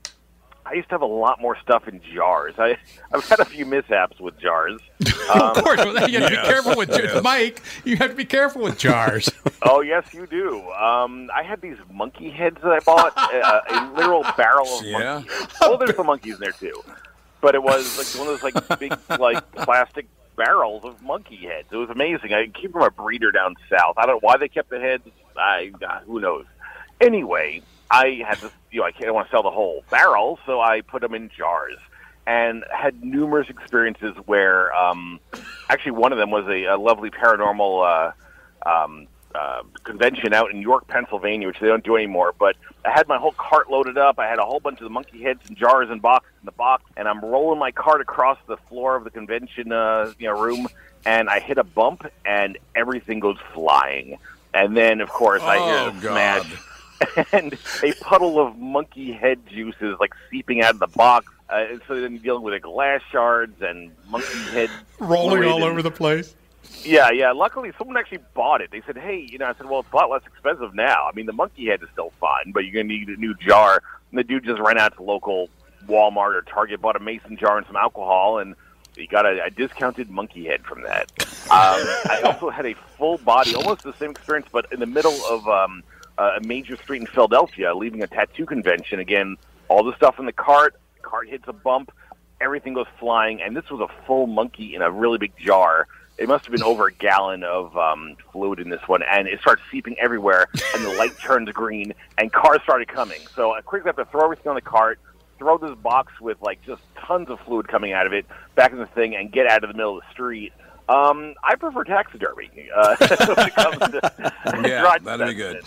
I 0.67 0.75
used 0.75 0.89
to 0.91 0.95
have 0.95 1.03
a 1.03 1.07
lot 1.07 1.41
more 1.41 1.57
stuff 1.63 1.89
in 1.89 2.01
jars. 2.15 2.55
I 2.59 2.77
I've 3.13 3.27
had 3.27 3.41
a 3.41 3.45
few 3.45 3.65
mishaps 3.67 4.19
with 4.21 4.39
jars. 4.39 4.81
Um, 5.33 5.41
of 5.41 5.57
course, 5.65 5.79
you 5.85 5.93
have 6.21 6.31
to 6.31 6.31
be 6.31 6.37
careful 6.49 6.77
with 6.77 6.91
jar- 6.91 7.23
Mike. 7.23 7.63
You 7.85 7.97
have 7.97 8.11
to 8.11 8.17
be 8.17 8.25
careful 8.25 8.63
with 8.63 8.79
jars. 8.79 9.31
oh 9.63 9.81
yes, 9.81 10.13
you 10.13 10.27
do. 10.27 10.61
Um, 10.73 11.31
I 11.35 11.43
had 11.43 11.61
these 11.61 11.77
monkey 11.93 12.31
heads 12.31 12.59
that 12.63 12.71
I 12.73 12.81
bought, 12.81 13.13
uh, 13.17 13.61
a 13.71 13.93
literal 13.97 14.25
barrel 14.37 14.67
of 14.79 14.85
Yeah. 14.85 14.99
monkey 15.15 15.29
heads. 15.35 15.55
Oh, 15.63 15.77
there's 15.79 15.97
some 15.97 16.07
monkeys 16.07 16.35
in 16.35 16.41
there 16.41 16.53
too, 16.53 16.83
but 17.41 17.55
it 17.55 17.63
was 17.63 17.97
like 17.99 18.07
one 18.27 18.33
of 18.35 18.41
those 18.41 18.53
like 18.69 18.79
big 18.79 18.95
like 19.21 19.51
plastic 19.53 20.07
barrels 20.39 20.85
of 20.85 21.03
monkey 21.03 21.37
heads. 21.37 21.69
It 21.71 21.77
was 21.77 21.91
amazing. 21.91 22.33
I 22.33 22.47
came 22.47 22.73
from 22.73 22.83
a 22.83 22.91
breeder 22.91 23.33
down 23.33 23.57
south. 23.69 23.95
I 23.99 24.07
don't 24.07 24.23
know 24.23 24.27
why 24.27 24.39
they 24.39 24.49
kept 24.49 24.71
the 24.71 24.81
heads. 24.81 25.03
I 25.37 25.73
uh, 25.87 26.01
who 26.07 26.21
knows. 26.21 26.47
Anyway, 27.01 27.61
I 27.91 28.23
had 28.27 28.39
this. 28.39 28.53
You 28.71 28.81
know, 28.81 28.87
I 28.87 28.93
can't 28.93 29.13
want 29.13 29.27
to 29.27 29.31
sell 29.31 29.43
the 29.43 29.51
whole 29.51 29.85
barrel, 29.91 30.39
so 30.47 30.61
I 30.61 30.81
put 30.81 31.03
them 31.03 31.15
in 31.15 31.31
jars. 31.37 31.77
And 32.27 32.63
had 32.71 33.03
numerous 33.03 33.49
experiences 33.49 34.15
where, 34.27 34.75
um, 34.75 35.19
actually, 35.71 35.93
one 35.93 36.13
of 36.13 36.19
them 36.19 36.31
was 36.31 36.47
a, 36.47 36.65
a 36.65 36.77
lovely 36.77 37.11
paranormal 37.11 38.13
uh, 38.67 38.69
um, 38.69 39.07
uh, 39.35 39.63
convention 39.85 40.33
out 40.33 40.51
in 40.51 40.61
York, 40.63 40.87
Pennsylvania, 40.89 41.47
which 41.47 41.61
they 41.61 41.67
don't 41.69 41.85
do 41.85 41.97
anymore. 41.97 42.35
But 42.39 42.57
I 42.85 42.91
had 42.91 43.09
my 43.09 43.19
whole 43.19 43.33
cart 43.33 43.71
loaded 43.71 43.99
up. 43.99 44.19
I 44.19 44.27
had 44.27 44.39
a 44.39 44.45
whole 44.45 44.61
bunch 44.61 44.79
of 44.81 44.85
the 44.85 44.91
monkey 44.91 45.23
heads 45.23 45.41
and 45.49 45.57
jars 45.57 45.91
and 45.91 46.01
boxes 46.01 46.33
in 46.41 46.47
the 46.47 46.53
box, 46.53 46.85
and 46.97 47.07
I'm 47.07 47.21
rolling 47.25 47.59
my 47.59 47.71
cart 47.71 48.01
across 48.01 48.39
the 48.47 48.57
floor 48.57 48.97
of 48.97 49.05
the 49.05 49.11
convention 49.11 49.73
uh, 49.73 50.13
you 50.19 50.29
know 50.29 50.41
room, 50.41 50.67
and 51.05 51.29
I 51.29 51.41
hit 51.41 51.59
a 51.59 51.65
bump, 51.65 52.07
and 52.25 52.59
everything 52.75 53.21
goes 53.21 53.39
flying. 53.55 54.19
And 54.55 54.77
then, 54.77 55.01
of 55.01 55.11
course, 55.11 55.43
I 55.43 55.57
hear 55.59 55.93
Oh, 55.93 55.97
a 55.97 56.01
smash, 56.01 57.29
and 57.33 57.59
a 57.83 57.93
puddle 58.03 58.41
of 58.41 58.57
monkey 58.59 59.13
head 59.13 59.39
juices 59.47 59.97
like 60.01 60.15
seeping 60.31 60.63
out 60.63 60.73
of 60.75 60.79
the 60.81 60.87
box. 60.89 61.27
Uh, 61.51 61.65
so 61.87 62.01
then 62.01 62.19
dealing 62.19 62.43
with 62.43 62.55
the 62.55 62.61
glass 62.61 63.01
shards 63.11 63.63
and 63.63 63.91
monkey 64.11 64.39
head 64.51 64.71
Rolling 64.99 65.45
all 65.45 65.65
over 65.65 65.81
the 65.83 65.91
place. 65.91 66.35
Yeah, 66.85 67.11
yeah. 67.11 67.33
Luckily, 67.33 67.73
someone 67.77 67.97
actually 67.97 68.21
bought 68.35 68.61
it. 68.61 68.71
They 68.71 68.83
said, 68.87 68.97
"Hey, 68.97 69.27
you 69.31 69.39
know," 69.39 69.47
I 69.47 69.55
said, 69.55 69.69
"Well, 69.69 69.81
it's 69.81 69.93
a 69.93 69.97
lot 69.97 70.11
less 70.11 70.23
expensive 70.27 70.75
now. 70.75 71.09
I 71.11 71.15
mean, 71.15 71.27
the 71.27 71.33
monkey 71.33 71.67
head 71.67 71.83
is 71.83 71.89
still 71.93 72.13
fine, 72.21 72.53
but 72.53 72.65
you're 72.65 72.73
gonna 72.73 72.85
need 72.85 73.09
a 73.09 73.17
new 73.17 73.35
jar." 73.35 73.83
And 74.11 74.19
the 74.19 74.25
dude 74.25 74.45
just 74.45 74.61
ran 74.61 74.79
out 74.79 74.97
to 74.97 75.03
local 75.03 75.51
Walmart 75.87 76.35
or 76.35 76.43
Target, 76.43 76.81
bought 76.81 76.97
a 76.97 77.01
mason 77.01 77.37
jar 77.37 77.59
and 77.59 77.67
some 77.67 77.77
alcohol, 77.77 78.39
and 78.39 78.55
he 78.97 79.07
got 79.07 79.27
a, 79.27 79.45
a 79.45 79.51
discounted 79.51 80.11
monkey 80.11 80.47
head 80.47 80.65
from 80.65 80.83
that. 80.83 81.11
Um, 81.51 81.85
I 82.11 82.21
also 82.25 82.51
had 82.51 82.67
a 82.67 82.75
full 82.97 83.19
body, 83.19 83.55
almost 83.55 83.83
the 83.83 83.95
same 83.95 84.11
experience, 84.11 84.49
but 84.51 84.73
in 84.73 84.81
the 84.81 84.87
middle 84.87 85.19
of 85.27 85.47
um, 85.49 85.83
a 86.17 86.41
major 86.43 86.77
street 86.77 87.01
in 87.01 87.07
Philadelphia, 87.07 87.75
leaving 87.75 88.03
a 88.03 88.07
tattoo 88.07 88.47
convention. 88.47 88.99
Again, 88.99 89.37
all 89.69 89.85
the 89.85 89.95
stuff 89.97 90.19
in 90.19 90.27
the 90.27 90.33
cart. 90.33 90.75
Cart 91.03 91.29
hits 91.29 91.45
a 91.47 91.53
bump 91.55 91.91
everything 92.41 92.75
goes 92.75 92.87
flying, 92.99 93.43
and 93.43 93.57
this 93.57 93.69
was 93.71 93.81
a 93.81 94.07
full 94.07 94.27
monkey 94.27 94.75
in 94.75 94.83
a 94.83 94.91
really 94.91 95.19
big 95.19 95.37
jar. 95.37 95.89
It 96.19 96.29
must 96.29 96.45
have 96.47 96.53
been 96.53 96.65
over 96.65 96.87
a 96.89 96.93
gallon 96.93 97.45
of 97.45 97.77
um, 97.79 98.17
fluid 98.33 98.59
in 98.59 98.71
this 98.71 98.81
one, 98.89 99.03
and 99.05 99.29
it 99.29 99.41
starts 99.41 99.63
seeping 99.71 99.97
everywhere, 100.01 100.47
and 100.75 100.85
the 100.85 100.91
light 100.95 101.17
turns 101.19 101.49
green, 101.51 101.95
and 102.19 102.33
cars 102.33 102.61
started 102.65 102.89
coming. 102.89 103.21
So 103.37 103.53
I 103.53 103.61
quickly 103.61 103.89
have 103.89 103.97
to 103.97 104.05
throw 104.07 104.25
everything 104.25 104.49
on 104.49 104.57
the 104.57 104.61
cart, 104.61 104.99
throw 105.39 105.59
this 105.59 105.77
box 105.77 106.21
with 106.21 106.37
like 106.43 106.61
just 106.67 106.83
tons 106.97 107.29
of 107.31 107.39
fluid 107.41 107.69
coming 107.69 107.93
out 107.93 108.07
of 108.07 108.13
it 108.13 108.27
back 108.57 108.73
in 108.73 108.79
the 108.79 108.87
thing, 108.87 109.15
and 109.15 109.31
get 109.31 109.47
out 109.47 109.63
of 109.63 109.69
the 109.69 109.75
middle 109.75 109.99
of 109.99 110.05
the 110.05 110.11
street. 110.13 110.53
Um, 110.89 111.35
I 111.45 111.55
prefer 111.55 111.85
taxidermy 111.85 112.51
uh, 112.75 112.97
when 113.01 113.47
it 113.47 113.55
comes 113.55 113.79
to 113.79 114.63
Yeah, 114.69 114.99
that'd 114.99 115.29
be 115.29 115.35
good. 115.35 115.63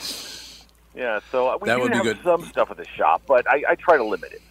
Yeah, 0.94 1.22
so 1.32 1.48
uh, 1.48 1.58
we 1.62 1.68
That 1.70 1.76
do 1.78 1.82
would 1.84 1.92
be 1.92 1.98
have 1.98 2.04
good. 2.06 2.20
some 2.24 2.44
stuff 2.46 2.70
at 2.72 2.76
the 2.78 2.86
shop, 2.98 3.22
but 3.26 3.48
I, 3.50 3.64
I 3.70 3.76
try 3.76 3.96
to 3.96 4.04
limit 4.04 4.34
it. 4.34 4.42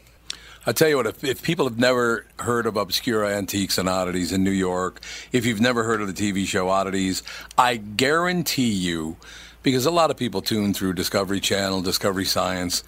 I 0.70 0.72
tell 0.72 0.88
you 0.88 0.96
what, 0.98 1.06
if, 1.08 1.24
if 1.24 1.42
people 1.42 1.66
have 1.68 1.80
never 1.80 2.24
heard 2.38 2.64
of 2.64 2.76
Obscura 2.76 3.30
Antiques 3.36 3.76
and 3.76 3.88
Oddities 3.88 4.30
in 4.30 4.44
New 4.44 4.52
York, 4.52 5.00
if 5.32 5.44
you've 5.44 5.60
never 5.60 5.82
heard 5.82 6.00
of 6.00 6.06
the 6.06 6.12
TV 6.32 6.46
show 6.46 6.68
Oddities, 6.68 7.24
I 7.58 7.74
guarantee 7.76 8.70
you, 8.70 9.16
because 9.64 9.84
a 9.84 9.90
lot 9.90 10.12
of 10.12 10.16
people 10.16 10.42
tune 10.42 10.72
through 10.72 10.92
Discovery 10.92 11.40
Channel, 11.40 11.82
Discovery 11.82 12.24
Science, 12.24 12.84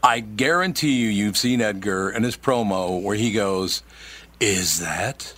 I 0.00 0.20
guarantee 0.20 0.92
you, 0.94 1.08
you've 1.08 1.36
seen 1.36 1.60
Edgar 1.60 2.08
and 2.08 2.24
his 2.24 2.36
promo 2.36 3.02
where 3.02 3.16
he 3.16 3.32
goes, 3.32 3.82
Is 4.38 4.78
that 4.78 5.34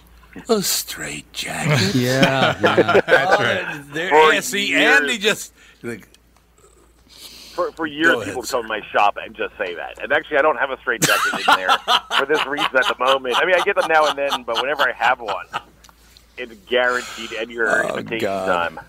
a 0.50 0.60
straight 0.60 1.32
jacket? 1.32 1.94
Yeah, 1.94 2.58
yeah. 2.60 3.00
That's 3.06 3.40
right. 3.40 3.82
There, 3.94 4.10
For 4.10 4.34
yeah, 4.34 4.40
see, 4.40 4.68
years- 4.68 5.00
Andy 5.00 5.16
just. 5.16 5.54
Like, 5.82 6.06
for, 7.56 7.72
for 7.72 7.86
years, 7.86 8.06
Go 8.12 8.12
ahead, 8.20 8.26
people 8.26 8.42
would 8.42 8.50
come 8.50 8.62
to 8.62 8.68
my 8.68 8.80
shop 8.92 9.16
and 9.20 9.34
just 9.34 9.56
say 9.58 9.74
that. 9.74 10.00
And 10.02 10.12
actually, 10.12 10.36
I 10.38 10.42
don't 10.42 10.58
have 10.58 10.70
a 10.70 10.78
straight 10.78 11.00
jacket 11.02 11.40
in 11.40 11.56
there 11.56 11.70
for 12.18 12.26
this 12.26 12.46
reason 12.46 12.68
at 12.76 12.86
the 12.86 12.94
moment. 13.04 13.36
I 13.38 13.44
mean, 13.44 13.56
I 13.56 13.64
get 13.64 13.74
them 13.76 13.86
now 13.88 14.06
and 14.06 14.16
then, 14.16 14.42
but 14.44 14.60
whenever 14.62 14.82
I 14.82 14.92
have 14.92 15.20
one, 15.20 15.46
it's 16.38 16.54
guaranteed 16.66 17.32
Edgar 17.36 17.84
Oh, 17.84 17.96
invitation 17.96 18.20
God. 18.26 18.46
time. 18.74 18.80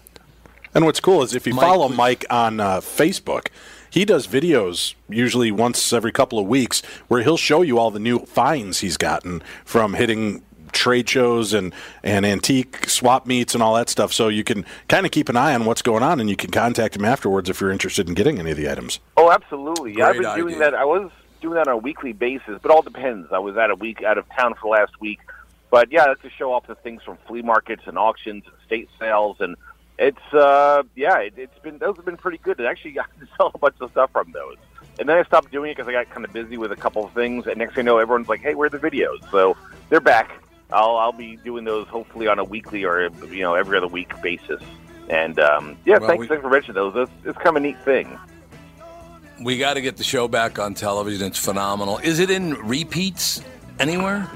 And 0.76 0.86
what's 0.86 1.00
cool 1.00 1.24
is 1.24 1.34
if 1.34 1.48
you 1.48 1.56
follow 1.56 1.90
Mike 1.90 2.26
on 2.30 2.60
uh, 2.60 2.82
Facebook, 2.82 3.48
he 3.90 4.06
does 4.06 4.28
videos 4.28 4.94
usually 5.10 5.52
once 5.52 5.92
every 5.94 6.12
couple 6.12 6.38
of 6.38 6.46
weeks 6.46 6.82
where 7.08 7.24
he'll 7.24 7.38
show 7.38 7.62
you 7.62 7.80
all 7.80 7.90
the 7.90 8.00
new 8.00 8.20
finds 8.20 8.82
he's 8.82 8.98
gotten 8.98 9.42
from 9.66 9.94
hitting 9.96 10.44
trade 10.78 11.10
shows 11.10 11.54
and, 11.54 11.74
and 12.04 12.26
antique 12.26 12.90
swap 12.90 13.26
meets 13.26 13.54
and 13.54 13.64
all 13.64 13.76
that 13.76 13.90
stuff. 13.90 14.14
So 14.14 14.28
you 14.28 14.44
can 14.44 14.66
kind 14.88 15.06
of 15.06 15.12
keep 15.12 15.28
an 15.28 15.36
eye 15.36 15.54
on 15.54 15.66
what's 15.66 15.82
going 15.82 16.04
on 16.04 16.20
and 16.20 16.30
you 16.30 16.36
can 16.36 16.52
contact 16.52 16.96
him 16.96 17.04
afterwards 17.04 17.50
if 17.50 17.60
you're 17.60 17.72
interested 17.72 18.08
in 18.08 18.14
getting 18.14 18.40
any 18.40 18.52
of 18.52 18.58
the 18.58 18.70
items. 18.70 19.00
Oh, 19.18 19.32
absolutely. 19.32 19.96
Yeah, 19.98 20.10
I've 20.10 20.18
Great 20.18 20.26
been 20.28 20.38
doing 20.38 20.60
that. 20.60 20.74
I 20.74 20.86
was 20.86 21.12
doing 21.42 21.56
that 21.56 21.68
on 21.68 21.74
a 21.74 21.78
weekly 21.78 22.14
basis, 22.14 22.60
but 22.62 22.72
all 22.72 22.82
depends. 22.82 23.32
I 23.32 23.40
was 23.40 23.58
out 23.58 23.72
a 23.72 23.76
week 23.76 24.04
out 24.04 24.18
of 24.18 24.26
town 24.30 24.54
for 24.54 24.70
last 24.70 25.00
week, 25.00 25.20
but 25.70 25.92
yeah, 25.92 26.06
that's 26.06 26.22
to 26.22 26.30
show 26.30 26.54
off 26.54 26.68
the 26.68 26.76
things 26.76 27.04
from 27.04 27.18
flea 27.28 27.42
markets 27.42 27.84
and 27.86 27.98
auctions 27.98 28.44
and 28.46 28.56
state 28.66 28.90
sales, 29.00 29.38
and 29.40 29.56
it's 30.00 30.34
uh 30.34 30.84
yeah, 30.96 31.18
it, 31.18 31.34
it's 31.38 31.58
been 31.60 31.78
those 31.80 31.96
have 31.96 32.06
been 32.06 32.18
pretty 32.18 32.38
good. 32.38 32.60
And 32.60 32.68
actually, 32.68 32.92
got 33.02 33.10
to 33.20 33.28
sell 33.38 33.52
a 33.54 33.58
bunch 33.58 33.76
of 33.82 33.92
stuff 33.92 34.12
from 34.12 34.32
those. 34.32 34.58
And 35.00 35.08
then 35.08 35.18
I 35.18 35.24
stopped 35.24 35.52
doing 35.52 35.72
it 35.72 35.78
because 35.78 35.88
I 35.88 35.92
got 35.92 36.10
kind 36.10 36.26
of 36.26 36.34
busy 36.34 36.58
with 36.58 36.72
a 36.72 36.76
couple 36.76 37.06
of 37.06 37.14
things, 37.14 37.46
and 37.46 37.58
next 37.58 37.76
thing 37.76 37.86
I 37.86 37.86
know, 37.86 37.98
everyone's 37.98 38.30
like, 38.30 38.42
"Hey, 38.42 38.56
where 38.56 38.68
are 38.68 38.70
the 38.70 38.80
videos?" 38.80 39.30
So 39.32 39.56
they're 39.90 40.00
back. 40.00 40.44
I'll 40.72 40.98
I'll 40.98 41.12
be 41.14 41.38
doing 41.38 41.64
those 41.64 41.88
hopefully 41.88 42.28
on 42.28 42.40
a 42.40 42.44
weekly 42.44 42.84
or 42.84 43.10
you 43.30 43.42
know 43.42 43.54
every 43.56 43.78
other 43.78 43.88
week 43.88 44.20
basis. 44.22 44.62
And 45.10 45.40
um, 45.40 45.78
yeah, 45.86 45.98
Well, 46.00 46.10
thanks, 46.10 46.22
we- 46.22 46.28
thanks 46.28 46.42
for 46.44 46.50
mentioning 46.50 46.76
those. 46.76 46.94
It's, 46.96 47.12
it's 47.26 47.38
kind 47.38 47.50
of 47.50 47.56
a 47.58 47.60
neat 47.62 47.80
thing. 47.84 48.18
we 49.42 49.58
got 49.58 49.76
to 49.76 49.82
get 49.82 49.96
the 49.98 50.04
show 50.04 50.28
back 50.28 50.60
on 50.60 50.74
television. 50.74 51.28
It's 51.28 51.40
phenomenal. 51.40 52.00
Is 52.00 52.20
it 52.20 52.30
in 52.30 52.56
repeats 52.56 53.42
anywhere? 53.80 54.30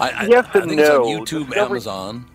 I, 0.00 0.10
I, 0.10 0.26
Yes 0.26 0.46
I 0.54 0.60
and 0.60 0.70
on 0.70 0.76
no. 0.76 1.02
YouTube, 1.06 1.46
Discovery- 1.48 1.58
Amazon. 1.58 2.26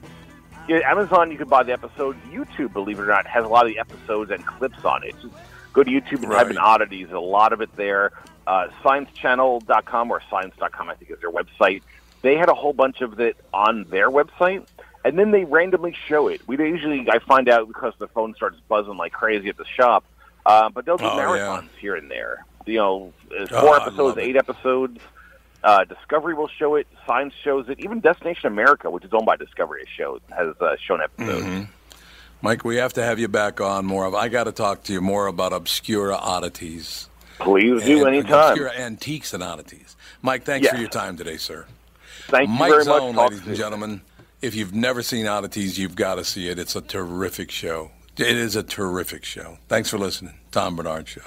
Yeah, 0.68 0.80
Amazon, 0.92 1.32
you 1.32 1.38
can 1.38 1.48
buy 1.48 1.64
the 1.64 1.72
episodes. 1.72 2.20
YouTube, 2.30 2.74
believe 2.74 3.00
it 3.00 3.04
or 3.04 3.08
not, 3.08 3.26
has 3.26 3.46
a 3.46 3.48
lot 3.48 3.66
of 3.66 3.72
the 3.72 3.80
episodes 3.80 4.32
and 4.32 4.46
clips 4.46 4.84
on 4.84 5.02
it. 5.06 5.16
Just 5.22 5.34
go 5.72 5.82
to 5.82 5.90
YouTube 5.90 6.24
and 6.24 6.32
type 6.34 6.50
in 6.50 6.58
oddities. 6.58 7.10
A 7.12 7.20
lot 7.20 7.54
of 7.54 7.62
it 7.62 7.74
there. 7.78 8.12
Uh, 8.48 8.68
ScienceChannel.com 8.84 10.12
or 10.12 10.22
Science.com, 10.30 10.90
I 10.90 10.96
think, 10.96 11.12
is 11.12 11.20
their 11.22 11.32
website. 11.32 11.84
They 12.22 12.36
had 12.36 12.50
a 12.50 12.54
whole 12.54 12.74
bunch 12.74 13.02
of 13.02 13.20
it 13.20 13.38
on 13.54 13.86
their 13.90 14.10
website, 14.10 14.66
and 15.06 15.18
then 15.18 15.32
they 15.32 15.44
randomly 15.46 15.96
show 16.08 16.28
it. 16.28 16.42
We 16.48 16.58
usually, 16.58 17.08
I 17.10 17.20
find 17.20 17.48
out 17.50 17.68
because 17.68 17.94
the 18.00 18.08
phone 18.08 18.34
starts 18.36 18.58
buzzing 18.68 18.98
like 18.98 19.14
crazy 19.14 19.50
at 19.50 19.58
the 19.58 19.66
shop, 19.66 20.04
uh, 20.46 20.70
but 20.70 20.86
they'll 20.86 20.98
do 20.98 21.06
Oh, 21.06 21.10
marathons 21.18 21.70
here 21.80 21.96
and 21.96 22.10
there. 22.10 22.46
You 22.66 22.78
know, 22.80 23.14
uh, 23.32 23.46
Oh, 23.52 23.62
four 23.62 23.80
I 23.80 23.86
episodes, 23.86 24.18
eight 24.18 24.36
episodes. 24.36 25.00
Uh, 25.64 25.84
Discovery 25.86 26.34
will 26.34 26.48
show 26.50 26.76
it. 26.76 26.88
Science 27.06 27.34
shows 27.44 27.68
it. 27.70 27.80
Even 27.80 28.00
Destination 28.00 28.48
America, 28.48 28.90
which 28.92 29.04
is 29.06 29.12
owned 29.14 29.26
by 29.26 29.36
Discovery, 29.38 29.82
has 29.86 29.90
showed 29.90 30.22
has 30.36 30.54
uh, 30.62 30.76
shown 30.78 31.02
episodes. 31.02 31.46
Mhm. 31.46 31.68
Mike, 32.42 32.64
we 32.64 32.76
have 32.76 32.94
to 32.94 33.04
have 33.04 33.18
you 33.20 33.28
back 33.28 33.60
on 33.60 33.86
more 33.86 34.06
of. 34.06 34.14
I 34.14 34.28
got 34.28 34.44
to 34.44 34.52
talk 34.52 34.84
to 34.84 34.94
you 34.94 35.02
more 35.02 35.26
about 35.28 35.54
obscure 35.54 36.14
oddities. 36.14 37.10
Please 37.40 37.84
do 37.84 38.06
And 38.06 38.16
anytime. 38.16 38.52
Obscura 38.52 38.72
antiques 38.74 39.34
and 39.34 39.42
oddities. 39.44 39.96
Mike, 40.22 40.44
thanks 40.44 40.68
for 40.68 40.78
your 40.78 40.90
time 40.90 41.18
today, 41.18 41.38
sir. 41.38 41.66
Thank 42.28 42.50
you 42.50 42.56
Mike 42.56 42.72
very 42.72 42.86
much. 42.86 43.16
Talk 43.16 43.32
ladies 43.32 43.48
and 43.48 43.56
gentlemen. 43.56 44.02
If 44.42 44.54
you've 44.54 44.74
never 44.74 45.02
seen 45.02 45.26
Oddities, 45.26 45.80
you've 45.80 45.96
got 45.96 46.16
to 46.16 46.24
see 46.24 46.48
it. 46.50 46.60
It's 46.60 46.76
a 46.76 46.82
terrific 46.82 47.50
show. 47.52 47.92
It 48.18 48.36
is 48.36 48.56
a 48.56 48.64
terrific 48.64 49.24
show. 49.24 49.58
Thanks 49.68 49.90
for 49.90 49.98
listening. 49.98 50.34
Tom 50.52 50.76
Barnard 50.76 51.08
Show. 51.08 51.22